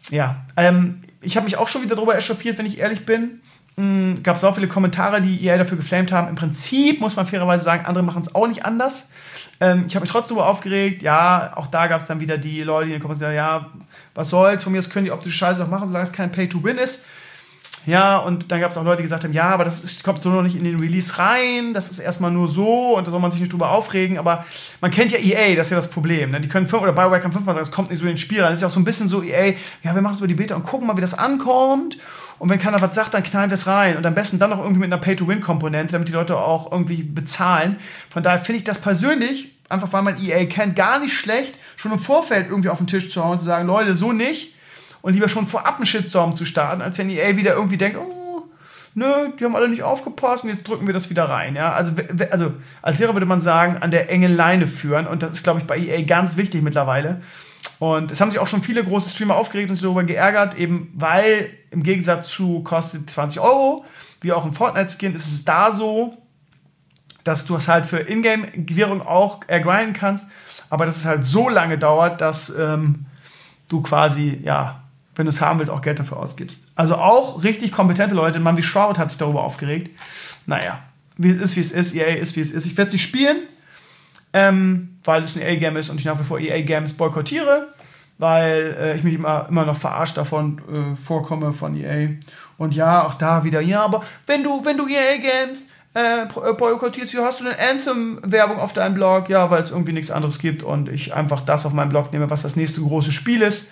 ja, 0.10 0.46
ähm, 0.56 1.00
ich 1.22 1.36
habe 1.36 1.46
mich 1.46 1.58
auch 1.58 1.68
schon 1.68 1.84
wieder 1.84 1.96
darüber 1.96 2.18
echauffiert, 2.18 2.58
wenn 2.58 2.66
ich 2.66 2.80
ehrlich 2.80 3.06
bin. 3.06 3.42
Mhm, 3.76 4.24
Gab 4.24 4.36
es 4.38 4.44
auch 4.44 4.56
viele 4.56 4.68
Kommentare, 4.68 5.22
die 5.22 5.46
EA 5.46 5.58
dafür 5.58 5.78
geflamed 5.78 6.12
haben. 6.12 6.28
Im 6.28 6.36
Prinzip 6.36 7.00
muss 7.00 7.16
man 7.16 7.26
fairerweise 7.26 7.64
sagen, 7.64 7.86
andere 7.86 8.04
machen 8.04 8.24
es 8.24 8.34
auch 8.34 8.48
nicht 8.48 8.66
anders. 8.66 9.12
Ähm, 9.60 9.86
ich 9.88 9.96
habe 9.96 10.04
mich 10.04 10.12
trotzdem 10.12 10.38
aufgeregt. 10.38 11.04
Ja, 11.04 11.54
auch 11.56 11.68
da 11.68 11.88
gab 11.88 12.02
es 12.02 12.08
dann 12.08 12.20
wieder 12.20 12.38
die 12.38 12.62
Leute, 12.64 12.88
die 12.88 12.94
in 12.94 13.00
den 13.00 13.02
Kommentaren 13.02 13.36
sagen, 13.36 13.36
ja, 13.36 13.72
was 14.14 14.30
soll's, 14.30 14.64
von 14.64 14.72
mir 14.72 14.80
aus 14.80 14.90
können 14.90 15.06
die 15.06 15.12
optische 15.12 15.38
Scheiße 15.38 15.64
auch 15.64 15.70
machen, 15.70 15.88
solange 15.88 16.04
es 16.04 16.12
kein 16.12 16.32
Pay-to-Win 16.32 16.78
ist. 16.78 17.06
Ja, 17.88 18.18
und 18.18 18.52
dann 18.52 18.60
gab 18.60 18.72
es 18.72 18.78
auch 18.78 18.84
Leute, 18.84 18.98
die 18.98 19.04
gesagt 19.04 19.24
haben, 19.24 19.32
ja, 19.32 19.46
aber 19.46 19.64
das 19.64 19.82
ist, 19.82 20.04
kommt 20.04 20.22
so 20.22 20.30
noch 20.30 20.42
nicht 20.42 20.58
in 20.58 20.66
den 20.66 20.78
Release 20.78 21.18
rein, 21.18 21.74
das 21.74 21.90
ist 21.90 22.00
erstmal 22.00 22.32
nur 22.32 22.50
so 22.50 22.98
und 22.98 23.08
da 23.08 23.12
soll 23.12 23.22
man 23.22 23.32
sich 23.32 23.40
nicht 23.40 23.54
drüber 23.54 23.72
aufregen, 23.72 24.18
aber 24.18 24.46
man 24.82 24.92
kennt 24.92 25.14
ja 25.14 25.20
EA, 25.20 25.56
das 25.56 25.68
ist 25.68 25.72
ja 25.72 25.78
das 25.78 25.90
Problem. 25.90 26.32
Ne? 26.32 26.42
Die 26.42 26.50
können 26.50 26.68
fünf, 26.68 26.84
oder 26.84 26.92
Bioware 26.92 27.22
kann 27.22 27.32
fünfmal 27.32 27.56
sagen, 27.56 27.66
es 27.66 27.72
kommt 27.72 27.90
nicht 27.90 28.00
so 28.00 28.04
in 28.04 28.12
den 28.12 28.18
Spiel 28.18 28.42
rein. 28.42 28.52
Das 28.52 28.56
ist 28.56 28.62
ja 28.64 28.68
auch 28.68 28.74
so 28.74 28.82
ein 28.82 28.84
bisschen 28.84 29.08
so 29.08 29.24
EA, 29.24 29.54
ja, 29.84 29.96
wir 29.96 30.02
machen 30.02 30.16
es 30.16 30.20
über 30.20 30.28
die 30.28 30.34
Beta 30.34 30.54
und 30.56 30.64
gucken 30.64 30.86
mal, 30.86 30.98
wie 30.98 31.02
das 31.02 31.14
ankommt. 31.14 31.98
Und 32.40 32.50
wenn 32.50 32.60
keiner 32.60 32.82
was 32.82 32.96
sagt, 32.96 33.14
dann 33.14 33.24
knallen 33.24 33.50
wir 33.50 33.56
es 33.56 33.68
rein. 33.68 33.98
Und 33.98 34.06
am 34.06 34.14
besten 34.14 34.40
dann 34.40 34.52
noch 34.52 34.60
irgendwie 34.60 34.82
mit 34.82 34.92
einer 34.92 35.02
Pay-to-Win-Komponente, 35.02 35.94
damit 35.94 36.08
die 36.08 36.14
Leute 36.14 36.38
auch 36.38 36.72
irgendwie 36.72 37.04
bezahlen. 37.04 37.78
Von 38.10 38.24
daher 38.24 38.40
finde 38.40 38.58
ich 38.60 38.64
das 38.64 38.80
persönlich, 38.80 39.56
einfach 39.70 39.92
weil 39.94 40.04
man 40.04 40.24
EA 40.24 40.46
kennt, 40.46 40.76
gar 40.76 41.00
nicht 41.00 41.14
schlecht, 41.14 41.56
schon 41.76 41.92
im 41.92 42.00
Vorfeld 42.00 42.48
irgendwie 42.50 42.70
auf 42.70 42.78
den 42.78 42.88
Tisch 42.88 43.10
zu 43.10 43.24
hauen 43.24 43.34
und 43.34 43.40
zu 43.40 43.46
sagen, 43.46 43.68
Leute, 43.68 43.96
so 43.96 44.12
nicht 44.14 44.54
und 45.02 45.14
lieber 45.14 45.28
schon 45.28 45.48
vorab 45.48 45.78
einen 45.78 45.86
Shitstorm 45.86 46.36
zu 46.36 46.46
starten, 46.46 46.82
als 46.82 46.98
wenn 46.98 47.10
EA 47.10 47.38
wieder 47.38 47.54
irgendwie 47.54 47.78
denkt, 47.78 47.98
oh, 47.98 48.44
nö, 48.94 49.30
die 49.40 49.46
haben 49.46 49.56
alle 49.56 49.70
nicht 49.70 49.84
aufgepasst 49.84 50.44
und 50.44 50.50
jetzt 50.50 50.68
drücken 50.68 50.88
wir 50.88 50.94
das 50.94 51.10
wieder 51.10 51.26
rein. 51.26 51.56
Ja? 51.56 51.72
Also, 51.72 51.92
also 52.32 52.54
als 52.82 53.00
Lehrer 53.00 53.14
würde 53.14 53.26
man 53.26 53.42
sagen, 53.42 53.78
an 53.78 53.92
der 53.92 54.10
engen 54.10 54.36
Leine 54.36 54.68
führen 54.68 55.08
und 55.08 55.24
das 55.24 55.32
ist, 55.32 55.44
glaube 55.44 55.60
ich, 55.60 55.66
bei 55.66 55.78
EA 55.78 56.02
ganz 56.04 56.38
wichtig 56.38 56.62
mittlerweile. 56.62 57.22
Und 57.80 58.12
es 58.12 58.22
haben 58.22 58.32
sich 58.32 58.40
auch 58.40 58.48
schon 58.48 58.64
viele 58.64 58.84
große 58.84 59.10
Streamer 59.10 59.36
aufgeregt 59.36 59.70
und 59.70 59.76
sich 59.76 59.84
darüber 59.84 60.04
geärgert, 60.04 60.56
eben 60.58 60.92
weil 60.96 61.52
im 61.72 61.84
Gegensatz 61.84 62.30
zu 62.30 62.62
kostet 62.64 63.10
20 63.10 63.40
Euro, 63.40 63.86
wie 64.22 64.32
auch 64.34 64.46
im 64.46 64.54
Fortnite-Skin, 64.54 65.14
ist 65.14 65.28
es 65.28 65.46
da 65.46 65.72
so, 65.72 66.18
dass 67.24 67.46
du 67.46 67.56
es 67.56 67.68
halt 67.68 67.86
für 67.86 68.00
Ingame-Währung 68.00 69.06
auch 69.06 69.42
ergrinden 69.48 69.94
kannst, 69.94 70.30
aber 70.70 70.86
dass 70.86 70.98
es 70.98 71.06
halt 71.06 71.24
so 71.24 71.50
lange 71.50 71.78
dauert, 71.78 72.22
dass 72.22 72.50
ähm, 72.50 73.06
du 73.68 73.82
quasi, 73.82 74.40
ja, 74.44 74.84
wenn 75.16 75.26
du 75.26 75.30
es 75.30 75.42
haben 75.42 75.60
willst, 75.60 75.72
auch 75.72 75.82
Geld 75.82 76.00
dafür 76.00 76.18
ausgibst. 76.18 76.72
Also 76.76 76.96
auch 76.96 77.44
richtig 77.44 77.72
kompetente 77.72 78.16
Leute. 78.16 78.38
Ein 78.38 78.44
Mann 78.44 78.58
wie 78.58 78.64
Shroud 78.64 78.98
hat 78.98 79.12
sich 79.12 79.18
darüber 79.18 79.44
aufgeregt. 79.44 79.90
Naja, 80.46 80.80
wie 81.18 81.32
es 81.32 81.38
ist, 81.38 81.56
wie 81.56 81.62
es 81.62 81.72
ist. 81.72 81.96
EA 81.96 82.16
ist, 82.16 82.36
wie 82.36 82.42
es 82.42 82.52
ist. 82.52 82.66
Ich 82.66 82.78
werde 82.78 82.92
sie 82.92 83.00
spielen, 83.00 83.38
ähm, 84.38 85.00
weil 85.04 85.24
es 85.24 85.36
ein 85.36 85.42
EA-Game 85.42 85.78
ist 85.78 85.90
und 85.90 86.00
ich 86.00 86.06
nach 86.06 86.20
wie 86.20 86.24
vor 86.24 86.40
EA-Games 86.40 86.94
boykottiere, 86.94 87.74
weil 88.20 88.78
äh, 88.80 88.96
ich 88.96 89.04
mich 89.04 89.16
immer, 89.16 89.48
immer 89.50 89.66
noch 89.66 89.78
verarscht 89.78 90.18
davon 90.18 90.62
äh, 90.72 90.96
vorkomme 91.06 91.54
von 91.54 91.76
EA. 91.76 92.10
Und 92.58 92.76
ja, 92.76 93.06
auch 93.06 93.16
da 93.16 93.44
wieder, 93.44 93.62
ja, 93.62 93.84
aber 93.84 94.04
wenn 94.28 94.44
du, 94.44 94.64
wenn 94.64 94.78
du 94.78 94.88
EA-Games 94.88 95.66
äh, 95.96 96.24
äh, 96.24 96.54
boykottierst, 96.54 97.14
wieso 97.14 97.26
hast 97.26 97.40
du 97.40 97.46
eine 97.46 97.58
Anthem-Werbung 97.58 98.60
auf 98.60 98.74
deinem 98.74 98.94
Blog? 98.94 99.30
Ja, 99.30 99.50
weil 99.50 99.64
es 99.64 99.72
irgendwie 99.72 99.94
nichts 99.94 100.12
anderes 100.12 100.38
gibt 100.38 100.62
und 100.62 100.90
ich 100.90 101.16
einfach 101.16 101.40
das 101.40 101.66
auf 101.66 101.74
meinem 101.74 101.90
Blog 101.90 102.14
nehme, 102.14 102.30
was 102.30 102.44
das 102.44 102.56
nächste 102.56 102.82
große 102.82 103.12
Spiel 103.12 103.42
ist. 103.42 103.72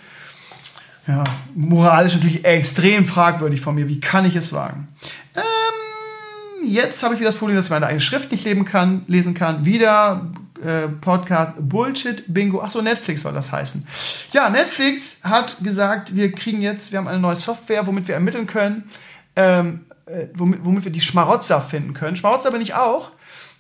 Ja, 1.08 1.24
moralisch 1.54 2.16
natürlich 2.16 2.44
extrem 2.44 3.06
fragwürdig 3.06 3.62
von 3.62 3.76
mir. 3.76 3.88
Wie 3.88 4.00
kann 4.00 4.26
ich 4.26 4.36
es 4.36 4.54
wagen? 4.54 4.88
Ähm, 5.36 6.68
jetzt 6.68 7.04
habe 7.04 7.14
ich 7.14 7.20
wieder 7.20 7.30
das 7.30 7.38
Problem, 7.38 7.56
dass 7.56 7.66
ich 7.66 7.72
meine 7.72 7.86
eigene 7.86 8.02
Schrift 8.02 8.32
nicht 8.32 8.44
leben 8.44 8.66
kann, 8.66 9.04
lesen 9.08 9.36
kann. 9.36 9.66
Wieder 9.66 10.26
äh, 10.64 10.88
Podcast 10.88 11.54
Bullshit 11.60 12.24
Bingo. 12.28 12.62
Achso, 12.62 12.82
Netflix 12.82 13.22
soll 13.22 13.34
das 13.34 13.52
heißen. 13.52 13.88
Ja, 14.32 14.50
Netflix 14.50 15.20
hat 15.24 15.58
gesagt, 15.64 16.16
wir 16.16 16.32
kriegen 16.32 16.62
jetzt, 16.62 16.92
wir 16.92 17.00
haben 17.00 17.08
eine 17.08 17.20
neue 17.20 17.36
Software, 17.36 17.86
womit 17.88 18.08
wir 18.08 18.16
ermitteln 18.16 18.48
können, 18.48 18.90
ähm, 19.36 19.86
äh, 20.06 20.28
womit, 20.34 20.64
womit 20.64 20.86
wir 20.86 20.92
die 20.92 21.02
Schmarotzer 21.02 21.62
finden 21.62 21.94
können. 21.94 22.16
Schmarotzer 22.16 22.52
bin 22.52 22.62
ich 22.62 22.74
auch 22.76 23.12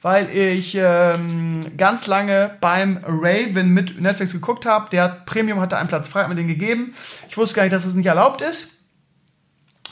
weil 0.06 0.30
ich 0.30 0.78
ähm, 0.80 1.66
ganz 1.78 2.06
lange 2.06 2.52
beim 2.62 3.00
Raven 3.08 3.70
mit 3.70 4.00
Netflix 4.00 4.34
geguckt 4.34 4.68
habe. 4.68 4.88
Der 4.92 5.08
Premium 5.26 5.60
hatte 5.60 5.78
einen 5.78 5.88
Platz 5.88 6.10
frei, 6.10 6.22
hat 6.22 6.30
mir 6.30 6.36
den 6.36 6.48
gegeben. 6.48 6.94
Ich 7.28 7.36
wusste 7.38 7.56
gar 7.56 7.64
nicht, 7.64 7.74
dass 7.74 7.86
das 7.86 7.96
nicht 7.96 8.06
erlaubt 8.06 8.44
ist. 8.44 8.74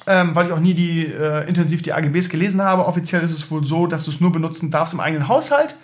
Ähm, 0.05 0.35
weil 0.35 0.45
ich 0.45 0.51
auch 0.51 0.59
nie 0.59 0.75
die, 0.75 1.07
äh, 1.07 1.47
intensiv 1.47 1.81
die 1.81 1.93
AGBs 1.93 2.29
gelesen 2.29 2.61
habe. 2.61 2.85
Offiziell 2.85 3.23
ist 3.23 3.31
es 3.31 3.49
wohl 3.49 3.65
so, 3.65 3.87
dass 3.87 4.03
du 4.03 4.11
es 4.11 4.21
nur 4.21 4.31
benutzen 4.31 4.69
darfst 4.69 4.93
im 4.93 4.99
eigenen 4.99 5.27
Haushalt. 5.27 5.75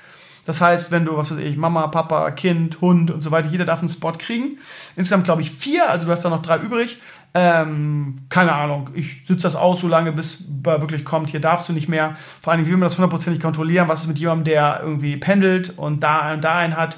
Das 0.50 0.62
heißt, 0.62 0.90
wenn 0.90 1.06
du, 1.06 1.16
was 1.16 1.30
weiß 1.30 1.38
ich, 1.38 1.58
Mama, 1.58 1.86
Papa, 1.90 2.32
Kind, 2.32 2.82
Hund 2.82 3.12
und 3.12 3.22
so 3.22 3.30
weiter, 3.30 3.50
jeder 3.50 3.66
darf 3.66 3.82
einen 3.82 3.88
Spot 3.88 4.14
kriegen. 4.14 4.58
Insgesamt 4.96 5.26
glaube 5.26 5.44
ich 5.44 5.52
vier, 5.52 5.88
also 5.88 6.08
du 6.08 6.12
hast 6.12 6.26
da 6.26 6.32
noch 6.32 6.42
drei 6.42 6.58
übrig. 6.58 6.98
Ähm, 7.36 8.22
keine 8.30 8.54
Ahnung, 8.54 8.90
ich 8.96 9.28
sitze 9.28 9.44
das 9.44 9.56
aus 9.56 9.80
so 9.80 9.88
lange, 9.88 10.12
bis 10.12 10.50
wirklich 10.64 11.06
kommt, 11.06 11.30
hier 11.30 11.40
darfst 11.40 11.70
du 11.70 11.74
nicht 11.74 11.88
mehr. 11.88 12.16
Vor 12.42 12.52
allem, 12.52 12.66
wie 12.66 12.72
will 12.72 12.78
man 12.78 12.88
das 12.88 12.98
hundertprozentig 12.98 13.40
kontrollieren? 13.40 13.88
Was 13.90 14.02
ist 14.02 14.08
mit 14.08 14.18
jemandem, 14.18 14.46
der 14.46 14.80
irgendwie 14.82 15.18
pendelt 15.18 15.78
und 15.78 16.02
da 16.02 16.34
und 16.34 16.44
da 16.44 16.58
einen 16.58 16.76
hat? 16.76 16.98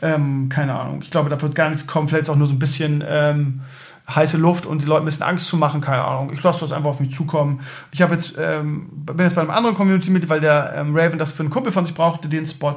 Ähm, 0.00 0.48
keine 0.48 0.78
Ahnung. 0.78 1.00
Ich 1.02 1.10
glaube, 1.10 1.28
da 1.30 1.42
wird 1.42 1.56
gar 1.56 1.70
nichts 1.70 1.88
kommen. 1.88 2.06
Vielleicht 2.06 2.22
ist 2.22 2.30
auch 2.30 2.36
nur 2.36 2.46
so 2.46 2.54
ein 2.54 2.60
bisschen 2.60 3.02
ähm, 3.04 3.62
heiße 4.08 4.36
Luft 4.36 4.66
und 4.66 4.82
die 4.82 4.86
Leute 4.86 5.02
ein 5.02 5.06
bisschen 5.06 5.24
Angst 5.24 5.46
zu 5.46 5.56
machen. 5.56 5.80
Keine 5.80 6.04
Ahnung. 6.04 6.30
Ich 6.32 6.42
lasse 6.42 6.60
das 6.60 6.72
einfach 6.72 6.90
auf 6.90 7.00
mich 7.00 7.14
zukommen. 7.14 7.60
Ich 7.90 8.02
habe 8.02 8.14
jetzt, 8.14 8.34
ähm, 8.38 8.88
bin 8.90 9.18
jetzt 9.18 9.34
bei 9.34 9.40
einem 9.40 9.50
anderen 9.50 9.76
Community 9.76 10.10
mit, 10.10 10.28
weil 10.28 10.40
der 10.40 10.74
ähm, 10.76 10.96
Raven 10.96 11.18
das 11.18 11.32
für 11.32 11.42
einen 11.42 11.50
Kumpel 11.50 11.72
von 11.72 11.86
sich 11.86 11.94
brauchte, 11.94 12.28
den 12.28 12.46
Spot. 12.46 12.74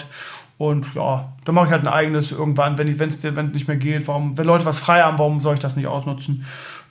Und 0.58 0.96
ja, 0.96 1.30
dann 1.46 1.54
mache 1.54 1.68
ich 1.68 1.72
halt 1.72 1.84
ein 1.84 1.94
eigenes 1.94 2.32
irgendwann, 2.32 2.78
wenn 2.78 2.88
es 2.88 3.24
nicht 3.54 3.68
mehr 3.68 3.78
geht. 3.78 4.08
Warum, 4.08 4.38
wenn 4.38 4.46
Leute 4.46 4.66
was 4.66 4.80
frei 4.80 5.02
haben, 5.02 5.20
warum 5.20 5.40
soll 5.40 5.54
ich 5.54 5.60
das 5.60 5.76
nicht 5.76 5.88
ausnutzen? 5.88 6.46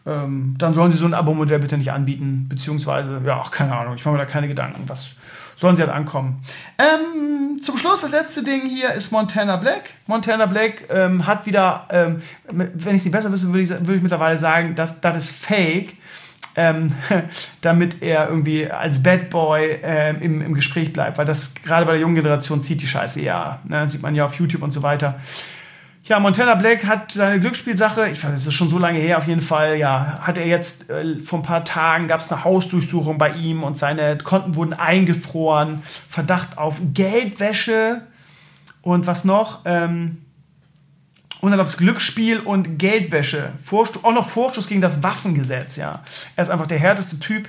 ähm, 0.06 0.54
dann 0.56 0.74
sollen 0.74 0.92
sie 0.92 0.98
so 0.98 1.06
ein 1.06 1.14
Abo-Modell 1.14 1.58
bitte 1.58 1.76
nicht 1.76 1.92
anbieten. 1.92 2.46
Beziehungsweise, 2.48 3.20
ja, 3.26 3.40
auch 3.40 3.50
keine 3.50 3.76
Ahnung, 3.76 3.94
ich 3.96 4.04
mache 4.04 4.14
mir 4.14 4.20
da 4.20 4.24
keine 4.24 4.48
Gedanken. 4.48 4.84
Was 4.86 5.10
sollen 5.56 5.76
sie 5.76 5.82
halt 5.82 5.92
ankommen? 5.92 6.42
Ähm, 6.78 7.60
zum 7.60 7.78
Schluss, 7.78 8.02
das 8.02 8.12
letzte 8.12 8.44
Ding 8.44 8.62
hier 8.62 8.92
ist 8.92 9.10
Montana 9.10 9.56
Black. 9.56 9.84
Montana 10.06 10.46
Black 10.46 10.84
ähm, 10.90 11.26
hat 11.26 11.46
wieder, 11.46 11.86
ähm, 11.90 12.22
wenn 12.48 12.94
ich 12.94 13.00
es 13.00 13.04
nicht 13.04 13.12
besser 13.12 13.32
wüsste, 13.32 13.48
würde 13.48 13.62
ich, 13.62 13.70
würd 13.70 13.96
ich 13.96 14.02
mittlerweile 14.02 14.38
sagen, 14.38 14.74
dass 14.74 15.00
das 15.00 15.16
ist 15.16 15.36
fake. 15.36 15.96
Ähm, 16.58 16.94
damit 17.60 18.02
er 18.02 18.30
irgendwie 18.30 18.70
als 18.70 19.02
Bad 19.02 19.28
Boy 19.28 19.78
ähm, 19.82 20.22
im, 20.22 20.40
im 20.40 20.54
Gespräch 20.54 20.90
bleibt, 20.90 21.18
weil 21.18 21.26
das 21.26 21.54
gerade 21.54 21.84
bei 21.84 21.92
der 21.92 22.00
jungen 22.00 22.14
Generation 22.14 22.62
zieht 22.62 22.80
die 22.80 22.86
Scheiße 22.86 23.20
ja. 23.20 23.60
Ne? 23.64 23.82
Das 23.82 23.92
sieht 23.92 24.00
man 24.00 24.14
ja 24.14 24.24
auf 24.24 24.38
YouTube 24.38 24.62
und 24.62 24.70
so 24.70 24.82
weiter. 24.82 25.20
Ja, 26.08 26.20
Montana 26.20 26.54
Black 26.54 26.86
hat 26.86 27.10
seine 27.10 27.40
Glücksspielsache, 27.40 28.08
ich 28.08 28.22
weiß, 28.22 28.30
das 28.30 28.46
ist 28.46 28.54
schon 28.54 28.68
so 28.68 28.78
lange 28.78 29.00
her 29.00 29.18
auf 29.18 29.26
jeden 29.26 29.40
Fall, 29.40 29.76
ja, 29.76 30.20
hat 30.22 30.38
er 30.38 30.46
jetzt 30.46 30.88
äh, 30.88 31.16
vor 31.16 31.40
ein 31.40 31.42
paar 31.42 31.64
Tagen 31.64 32.06
gab 32.06 32.20
es 32.20 32.30
eine 32.30 32.44
Hausdurchsuchung 32.44 33.18
bei 33.18 33.30
ihm 33.30 33.64
und 33.64 33.76
seine 33.76 34.16
Konten 34.16 34.54
wurden 34.54 34.72
eingefroren, 34.72 35.82
Verdacht 36.08 36.58
auf 36.58 36.80
Geldwäsche 36.94 38.02
und 38.82 39.08
was 39.08 39.24
noch? 39.24 39.62
Ähm, 39.64 40.18
unerlaubtes 41.40 41.76
Glücksspiel 41.76 42.38
und 42.38 42.78
Geldwäsche. 42.78 43.50
Vorstoß, 43.64 44.04
auch 44.04 44.14
noch 44.14 44.28
Vorstoß 44.28 44.68
gegen 44.68 44.80
das 44.80 45.02
Waffengesetz, 45.02 45.74
ja. 45.74 46.02
Er 46.36 46.44
ist 46.44 46.50
einfach 46.50 46.68
der 46.68 46.78
härteste 46.78 47.18
Typ. 47.18 47.48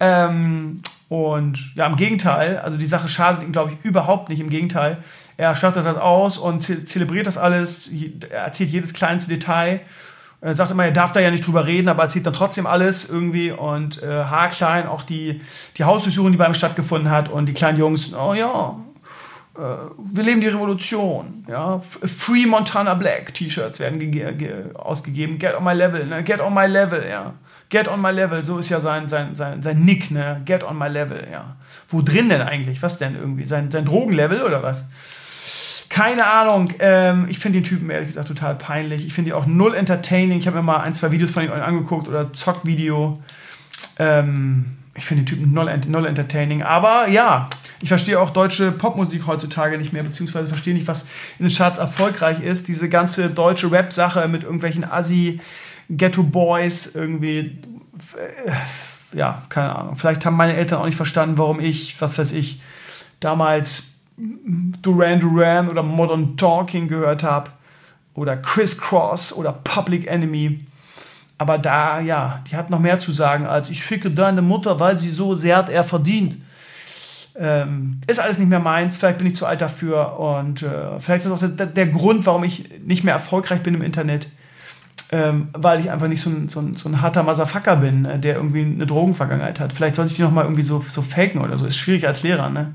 Ähm, 0.00 0.82
und 1.10 1.74
ja, 1.74 1.86
im 1.86 1.96
Gegenteil, 1.96 2.58
also 2.58 2.78
die 2.78 2.86
Sache 2.86 3.08
schadet 3.08 3.42
ihm, 3.42 3.52
glaube 3.52 3.72
ich, 3.72 3.84
überhaupt 3.84 4.28
nicht. 4.28 4.40
Im 4.40 4.50
Gegenteil, 4.50 4.98
er 5.38 5.54
schlachtet 5.54 5.84
das 5.84 5.96
aus 5.96 6.36
und 6.36 6.62
ze 6.62 6.84
zelebriert 6.84 7.26
das 7.26 7.38
alles, 7.38 7.88
er 8.28 8.40
erzählt 8.40 8.70
jedes 8.70 8.92
kleinste 8.92 9.30
Detail. 9.30 9.80
Er 10.40 10.54
sagt 10.54 10.72
immer, 10.72 10.84
er 10.84 10.92
darf 10.92 11.12
da 11.12 11.20
ja 11.20 11.30
nicht 11.30 11.46
drüber 11.46 11.66
reden, 11.66 11.88
aber 11.88 12.02
erzählt 12.02 12.26
dann 12.26 12.32
trotzdem 12.32 12.66
alles 12.66 13.08
irgendwie 13.08 13.50
und 13.52 14.02
äh, 14.02 14.06
haarklein 14.06 14.86
auch 14.86 15.02
die, 15.02 15.40
die 15.76 15.84
Hausdurchsuchung, 15.84 16.32
die 16.32 16.38
bei 16.38 16.46
ihm 16.46 16.54
stattgefunden 16.54 17.10
hat 17.10 17.28
und 17.28 17.46
die 17.46 17.54
kleinen 17.54 17.78
Jungs, 17.78 18.12
oh 18.14 18.34
ja, 18.34 18.76
äh, 19.56 19.60
wir 20.12 20.24
leben 20.24 20.40
die 20.40 20.48
Revolution. 20.48 21.44
Ja? 21.48 21.80
Free 21.80 22.46
Montana 22.46 22.94
Black 22.94 23.34
T-Shirts 23.34 23.78
werden 23.78 24.74
ausgegeben. 24.74 25.38
Get 25.38 25.56
on 25.56 25.64
my 25.64 25.72
level, 25.72 26.04
ne? 26.04 26.22
Get 26.24 26.40
on 26.40 26.52
my 26.52 26.66
level, 26.66 27.04
ja. 27.08 27.34
Get 27.68 27.86
on 27.86 28.00
my 28.00 28.10
level, 28.10 28.44
so 28.44 28.58
ist 28.58 28.70
ja 28.70 28.80
sein, 28.80 29.08
sein, 29.08 29.36
sein, 29.36 29.62
sein 29.62 29.84
Nick, 29.84 30.10
ne? 30.10 30.40
Get 30.44 30.64
on 30.64 30.78
my 30.78 30.88
level, 30.88 31.26
ja. 31.30 31.56
Wo 31.88 32.02
drin 32.02 32.28
denn 32.28 32.42
eigentlich? 32.42 32.82
Was 32.82 32.98
denn 32.98 33.14
irgendwie? 33.14 33.46
Sein, 33.46 33.70
sein 33.70 33.84
Drogenlevel 33.84 34.42
oder 34.42 34.62
was? 34.62 34.84
Keine 35.98 36.26
Ahnung. 36.26 36.72
Ähm, 36.78 37.26
ich 37.28 37.40
finde 37.40 37.58
den 37.58 37.64
Typen 37.64 37.90
ehrlich 37.90 38.06
gesagt 38.06 38.28
total 38.28 38.54
peinlich. 38.54 39.04
Ich 39.04 39.12
finde 39.14 39.30
ihn 39.30 39.34
auch 39.34 39.46
null 39.46 39.74
entertaining. 39.74 40.38
Ich 40.38 40.46
habe 40.46 40.58
mir 40.58 40.62
mal 40.62 40.76
ein, 40.76 40.94
zwei 40.94 41.10
Videos 41.10 41.32
von 41.32 41.42
ihm 41.42 41.50
angeguckt 41.50 42.06
oder 42.06 42.32
Zockvideo. 42.32 43.20
Ähm, 43.98 44.76
ich 44.94 45.04
finde 45.04 45.24
den 45.24 45.26
Typen 45.26 45.52
null, 45.52 45.68
null 45.88 46.06
entertaining. 46.06 46.62
Aber 46.62 47.08
ja, 47.08 47.50
ich 47.80 47.88
verstehe 47.88 48.20
auch 48.20 48.30
deutsche 48.30 48.70
Popmusik 48.70 49.26
heutzutage 49.26 49.76
nicht 49.76 49.92
mehr, 49.92 50.04
beziehungsweise 50.04 50.46
verstehe 50.46 50.72
nicht, 50.72 50.86
was 50.86 51.02
in 51.40 51.48
den 51.48 51.52
Charts 51.52 51.78
erfolgreich 51.78 52.42
ist. 52.44 52.68
Diese 52.68 52.88
ganze 52.88 53.28
deutsche 53.28 53.72
Rap-Sache 53.72 54.28
mit 54.28 54.44
irgendwelchen 54.44 54.84
Assi- 54.84 55.40
Ghetto 55.90 56.22
Boys 56.22 56.94
irgendwie, 56.94 57.58
äh, 58.16 59.16
ja, 59.16 59.42
keine 59.48 59.74
Ahnung. 59.74 59.96
Vielleicht 59.96 60.24
haben 60.24 60.36
meine 60.36 60.54
Eltern 60.54 60.80
auch 60.80 60.86
nicht 60.86 60.94
verstanden, 60.94 61.38
warum 61.38 61.58
ich, 61.58 62.00
was 62.00 62.18
weiß 62.18 62.34
ich, 62.34 62.60
damals 63.18 63.97
Duran 64.82 65.20
Duran 65.20 65.68
oder 65.68 65.82
Modern 65.82 66.36
Talking 66.36 66.88
gehört 66.88 67.22
habe 67.22 67.50
oder 68.14 68.36
Criss 68.36 68.78
Cross 68.78 69.32
oder 69.32 69.52
Public 69.52 70.06
Enemy. 70.06 70.60
Aber 71.38 71.58
da, 71.58 72.00
ja, 72.00 72.42
die 72.50 72.56
hat 72.56 72.68
noch 72.70 72.80
mehr 72.80 72.98
zu 72.98 73.12
sagen 73.12 73.46
als 73.46 73.70
ich 73.70 73.84
ficke 73.84 74.10
deine 74.10 74.42
Mutter, 74.42 74.80
weil 74.80 74.96
sie 74.96 75.10
so 75.10 75.36
sehr 75.36 75.56
hat 75.56 75.68
er 75.68 75.84
verdient. 75.84 76.36
Ähm, 77.36 78.00
ist 78.08 78.18
alles 78.18 78.38
nicht 78.38 78.48
mehr 78.48 78.58
meins, 78.58 78.96
vielleicht 78.96 79.18
bin 79.18 79.28
ich 79.28 79.36
zu 79.36 79.46
alt 79.46 79.60
dafür 79.60 80.18
und 80.18 80.62
äh, 80.62 80.98
vielleicht 80.98 81.24
ist 81.24 81.30
das 81.30 81.44
auch 81.44 81.56
der, 81.56 81.66
der 81.66 81.86
Grund, 81.86 82.26
warum 82.26 82.42
ich 82.42 82.68
nicht 82.84 83.04
mehr 83.04 83.14
erfolgreich 83.14 83.62
bin 83.62 83.74
im 83.74 83.82
Internet 83.82 84.26
ähm, 85.10 85.48
weil 85.52 85.80
ich 85.80 85.90
einfach 85.90 86.08
nicht 86.08 86.20
so 86.20 86.30
ein, 86.30 86.48
so 86.48 86.60
ein, 86.60 86.74
so 86.74 86.88
ein 86.88 87.00
harter 87.00 87.22
Motherfucker 87.22 87.76
bin, 87.76 88.04
äh, 88.04 88.18
der 88.18 88.36
irgendwie 88.36 88.62
eine 88.62 88.86
Drogenvergangenheit 88.86 89.58
hat. 89.58 89.72
Vielleicht 89.72 89.94
sollte 89.94 90.10
ich 90.10 90.16
die 90.16 90.22
nochmal 90.22 90.44
irgendwie 90.44 90.62
so, 90.62 90.80
so 90.80 91.02
faken 91.02 91.40
oder 91.40 91.56
so. 91.56 91.64
Ist 91.64 91.76
schwierig 91.76 92.06
als 92.06 92.22
Lehrer, 92.22 92.50
ne? 92.50 92.74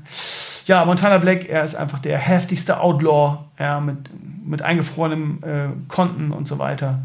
Ja, 0.66 0.84
Montana 0.84 1.18
Black, 1.18 1.48
er 1.48 1.62
ist 1.62 1.74
einfach 1.74 1.98
der 1.98 2.18
heftigste 2.18 2.80
Outlaw, 2.80 3.44
ja, 3.58 3.80
mit, 3.80 3.98
mit 4.44 4.62
eingefrorenem 4.62 5.38
äh, 5.42 5.68
Konten 5.88 6.32
und 6.32 6.48
so 6.48 6.58
weiter. 6.58 7.00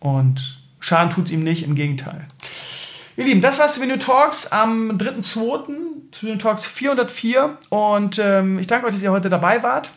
Und 0.00 0.60
Schaden 0.80 1.10
tut 1.10 1.26
es 1.26 1.30
ihm 1.30 1.44
nicht, 1.44 1.62
im 1.62 1.74
Gegenteil. 1.74 2.26
Ihr 3.16 3.26
Lieben, 3.26 3.42
das 3.42 3.58
war 3.58 3.68
Souvenir 3.68 3.98
Talks 3.98 4.50
am 4.50 4.92
3.2. 4.92 5.74
Souvenir 6.12 6.38
Talks 6.38 6.64
404. 6.64 7.58
Und 7.68 8.18
ähm, 8.18 8.58
ich 8.58 8.66
danke 8.66 8.86
euch, 8.86 8.94
dass 8.94 9.02
ihr 9.02 9.12
heute 9.12 9.28
dabei 9.28 9.62
wart. 9.62 9.90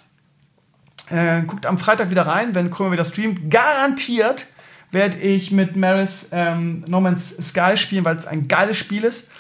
Äh, 1.09 1.41
guckt 1.43 1.65
am 1.65 1.77
Freitag 1.77 2.09
wieder 2.09 2.25
rein, 2.25 2.55
wenn 2.55 2.71
Krömer 2.71 2.91
wieder 2.91 3.05
streamt. 3.05 3.51
Garantiert 3.51 4.45
werde 4.91 5.17
ich 5.17 5.51
mit 5.51 5.75
Maris 5.75 6.29
ähm, 6.31 6.81
No 6.87 7.01
Man's 7.01 7.35
Sky 7.49 7.75
spielen, 7.75 8.05
weil 8.05 8.15
es 8.15 8.27
ein 8.27 8.47
geiles 8.47 8.77
Spiel 8.77 9.03
ist. 9.03 9.31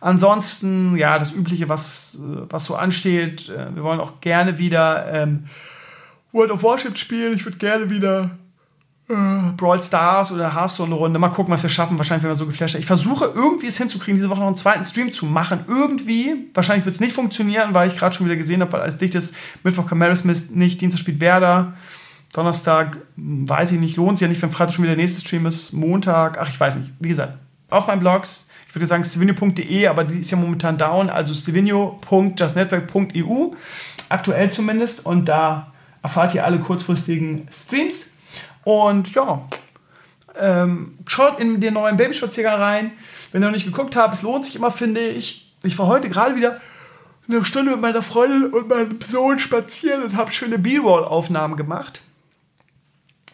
Ansonsten, 0.00 0.96
ja, 0.96 1.18
das 1.18 1.32
Übliche, 1.32 1.68
was, 1.68 2.16
äh, 2.16 2.46
was 2.50 2.64
so 2.64 2.74
ansteht. 2.74 3.48
Äh, 3.48 3.74
wir 3.74 3.82
wollen 3.82 4.00
auch 4.00 4.20
gerne 4.20 4.58
wieder 4.58 5.12
ähm, 5.12 5.46
World 6.32 6.50
of 6.50 6.62
Warship 6.62 6.98
spielen. 6.98 7.34
Ich 7.34 7.44
würde 7.44 7.58
gerne 7.58 7.90
wieder 7.90 8.30
äh, 9.08 9.14
Brawl 9.56 9.82
Stars 9.82 10.32
oder 10.32 10.54
Hearthstone 10.54 10.88
eine 10.88 10.96
Runde. 10.96 11.18
Mal 11.18 11.28
gucken, 11.28 11.52
was 11.52 11.62
wir 11.62 11.70
schaffen. 11.70 11.98
Wahrscheinlich, 11.98 12.24
wenn 12.24 12.30
wir 12.30 12.36
so 12.36 12.46
geflasht 12.46 12.72
sind. 12.72 12.80
Ich 12.80 12.86
versuche 12.86 13.30
irgendwie 13.34 13.66
es 13.66 13.76
hinzukriegen, 13.76 14.16
diese 14.16 14.30
Woche 14.30 14.40
noch 14.40 14.46
einen 14.46 14.56
zweiten 14.56 14.84
Stream 14.84 15.12
zu 15.12 15.26
machen. 15.26 15.60
Irgendwie. 15.68 16.48
Wahrscheinlich 16.54 16.86
wird 16.86 16.94
es 16.94 17.00
nicht 17.00 17.12
funktionieren, 17.12 17.74
weil 17.74 17.88
ich 17.88 17.96
gerade 17.96 18.14
schon 18.14 18.26
wieder 18.26 18.36
gesehen 18.36 18.62
habe, 18.62 18.72
weil 18.72 18.80
als 18.80 18.98
dicht 18.98 19.14
ist, 19.14 19.34
Mittwoch 19.62 19.86
Camara 19.86 20.16
Smith 20.16 20.44
nicht, 20.50 20.80
Dienstag 20.80 21.00
spielt 21.00 21.20
Werder. 21.20 21.74
Donnerstag, 22.32 22.96
hm, 23.16 23.48
weiß 23.48 23.72
ich 23.72 23.80
nicht, 23.80 23.96
lohnt 23.96 24.18
sich 24.18 24.26
ja 24.26 24.28
nicht, 24.28 24.42
wenn 24.42 24.50
Freitag 24.50 24.74
schon 24.74 24.84
wieder 24.84 24.94
der 24.94 25.02
nächste 25.02 25.20
Stream 25.20 25.46
ist. 25.46 25.72
Montag, 25.72 26.38
ach, 26.40 26.48
ich 26.48 26.58
weiß 26.58 26.76
nicht. 26.76 26.90
Wie 26.98 27.08
gesagt, 27.08 27.34
auf 27.70 27.86
meinen 27.86 28.00
Blogs, 28.00 28.48
ich 28.68 28.74
würde 28.74 28.86
sagen 28.86 29.04
stevenio.de, 29.04 29.86
aber 29.86 30.04
die 30.04 30.20
ist 30.20 30.30
ja 30.30 30.36
momentan 30.36 30.76
down, 30.78 31.10
also 31.10 31.34
stevenio.justnetwork.eu, 31.34 33.50
aktuell 34.08 34.50
zumindest. 34.50 35.06
Und 35.06 35.26
da 35.26 35.72
erfahrt 36.02 36.34
ihr 36.34 36.44
alle 36.44 36.58
kurzfristigen 36.58 37.46
Streams. 37.52 38.13
Und 38.64 39.14
ja, 39.14 39.46
ähm, 40.38 40.98
schaut 41.06 41.38
in 41.38 41.60
den 41.60 41.74
neuen 41.74 41.96
Babyspaziergang 41.96 42.60
rein. 42.60 42.92
Wenn 43.32 43.42
ihr 43.42 43.46
noch 43.46 43.54
nicht 43.54 43.66
geguckt 43.66 43.96
habt, 43.96 44.14
es 44.14 44.22
lohnt 44.22 44.44
sich 44.44 44.56
immer, 44.56 44.70
finde 44.70 45.00
ich. 45.00 45.52
Ich 45.62 45.78
war 45.78 45.86
heute 45.86 46.08
gerade 46.08 46.36
wieder 46.36 46.60
eine 47.28 47.44
Stunde 47.44 47.70
mit 47.72 47.80
meiner 47.80 48.02
Freundin 48.02 48.52
und 48.52 48.68
meinem 48.68 49.00
Sohn 49.00 49.38
spazieren 49.38 50.02
und 50.02 50.16
habe 50.16 50.32
schöne 50.32 50.58
B-Roll-Aufnahmen 50.58 51.56
gemacht. 51.56 52.02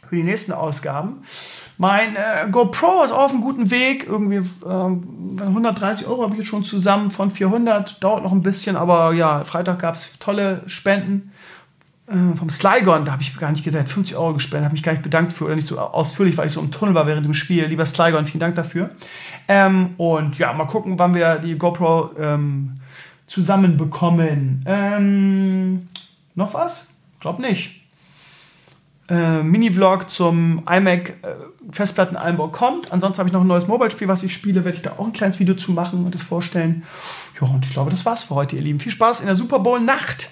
Für 0.08 0.16
die 0.16 0.22
nächsten 0.22 0.52
Ausgaben. 0.52 1.22
Mein 1.78 2.16
äh, 2.16 2.48
GoPro 2.50 3.04
ist 3.04 3.12
auf 3.12 3.30
einem 3.30 3.40
guten 3.40 3.70
Weg. 3.70 4.06
Irgendwie 4.06 4.36
äh, 4.66 5.42
130 5.42 6.06
Euro 6.06 6.24
habe 6.24 6.34
ich 6.34 6.40
jetzt 6.40 6.48
schon 6.48 6.64
zusammen 6.64 7.10
von 7.10 7.30
400. 7.30 8.02
Dauert 8.02 8.22
noch 8.22 8.32
ein 8.32 8.42
bisschen, 8.42 8.76
aber 8.76 9.12
ja, 9.12 9.44
Freitag 9.44 9.78
gab 9.78 9.94
es 9.94 10.18
tolle 10.18 10.62
Spenden 10.66 11.32
äh, 12.10 12.36
vom 12.36 12.50
Slygon, 12.50 13.04
da 13.04 13.12
habe 13.12 13.22
ich 13.22 13.36
gar 13.36 13.50
nicht 13.50 13.64
gesagt, 13.64 13.88
50 13.88 14.16
Euro 14.16 14.34
gespendet, 14.34 14.64
habe 14.64 14.72
mich 14.72 14.82
gar 14.82 14.92
nicht 14.92 15.02
bedankt 15.02 15.32
für 15.32 15.44
oder 15.44 15.54
nicht 15.54 15.66
so 15.66 15.78
ausführlich, 15.78 16.36
weil 16.36 16.46
ich 16.46 16.52
so 16.52 16.60
im 16.60 16.72
Tunnel 16.72 16.94
war 16.94 17.06
während 17.06 17.24
dem 17.24 17.34
Spiel. 17.34 17.64
Lieber 17.66 17.86
Slygon, 17.86 18.26
vielen 18.26 18.40
Dank 18.40 18.56
dafür. 18.56 18.90
Ähm, 19.46 19.94
und 19.96 20.36
ja, 20.38 20.52
mal 20.52 20.66
gucken, 20.66 20.98
wann 20.98 21.14
wir 21.14 21.36
die 21.36 21.56
GoPro 21.56 22.10
ähm, 22.18 22.80
zusammenbekommen. 23.28 24.64
Ähm, 24.66 25.88
noch 26.34 26.52
was? 26.54 26.88
Glaub 27.20 27.38
nicht. 27.38 27.80
Äh, 29.08 29.42
Mini-Vlog 29.42 30.10
zum 30.10 30.64
iMac 30.68 31.10
äh, 31.10 31.12
Festplatteneinbau 31.70 32.48
kommt. 32.48 32.92
Ansonsten 32.92 33.18
habe 33.20 33.28
ich 33.28 33.32
noch 33.32 33.42
ein 33.42 33.46
neues 33.46 33.68
Mobile-Spiel, 33.68 34.08
was 34.08 34.24
ich 34.24 34.34
spiele. 34.34 34.64
Werde 34.64 34.76
ich 34.76 34.82
da 34.82 34.92
auch 34.98 35.06
ein 35.06 35.12
kleines 35.12 35.38
Video 35.38 35.54
zu 35.54 35.72
machen 35.72 36.04
und 36.04 36.14
das 36.14 36.22
vorstellen. 36.22 36.82
Ja, 37.40 37.46
und 37.46 37.64
ich 37.64 37.72
glaube, 37.72 37.90
das 37.90 38.04
war's 38.04 38.24
für 38.24 38.34
heute, 38.34 38.56
ihr 38.56 38.62
Lieben. 38.62 38.80
Viel 38.80 38.92
Spaß 38.92 39.20
in 39.20 39.26
der 39.26 39.36
Super 39.36 39.60
Bowl-Nacht. 39.60 40.30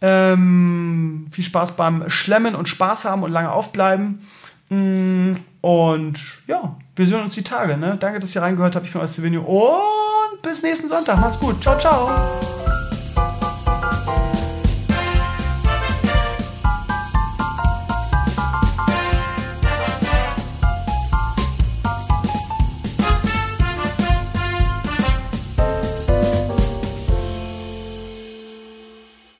Ähm, 0.00 1.26
viel 1.32 1.44
Spaß 1.44 1.72
beim 1.72 2.08
Schlemmen 2.08 2.54
und 2.54 2.68
Spaß 2.68 3.04
haben 3.04 3.22
und 3.22 3.32
lange 3.32 3.50
aufbleiben. 3.50 4.20
Mm, 4.68 5.32
und 5.60 6.20
ja, 6.46 6.76
wir 6.94 7.06
sehen 7.06 7.22
uns 7.22 7.34
die 7.34 7.42
Tage. 7.42 7.76
Ne? 7.76 7.96
Danke, 7.98 8.20
dass 8.20 8.34
ihr 8.34 8.42
reingehört 8.42 8.76
habt. 8.76 8.86
Ich 8.86 8.92
bin 8.92 9.00
euer 9.00 9.08
Stevenio 9.08 9.42
und 9.42 10.42
bis 10.42 10.62
nächsten 10.62 10.88
Sonntag. 10.88 11.20
Macht's 11.20 11.40
gut. 11.40 11.60
Ciao, 11.60 11.76
ciao. 11.78 12.77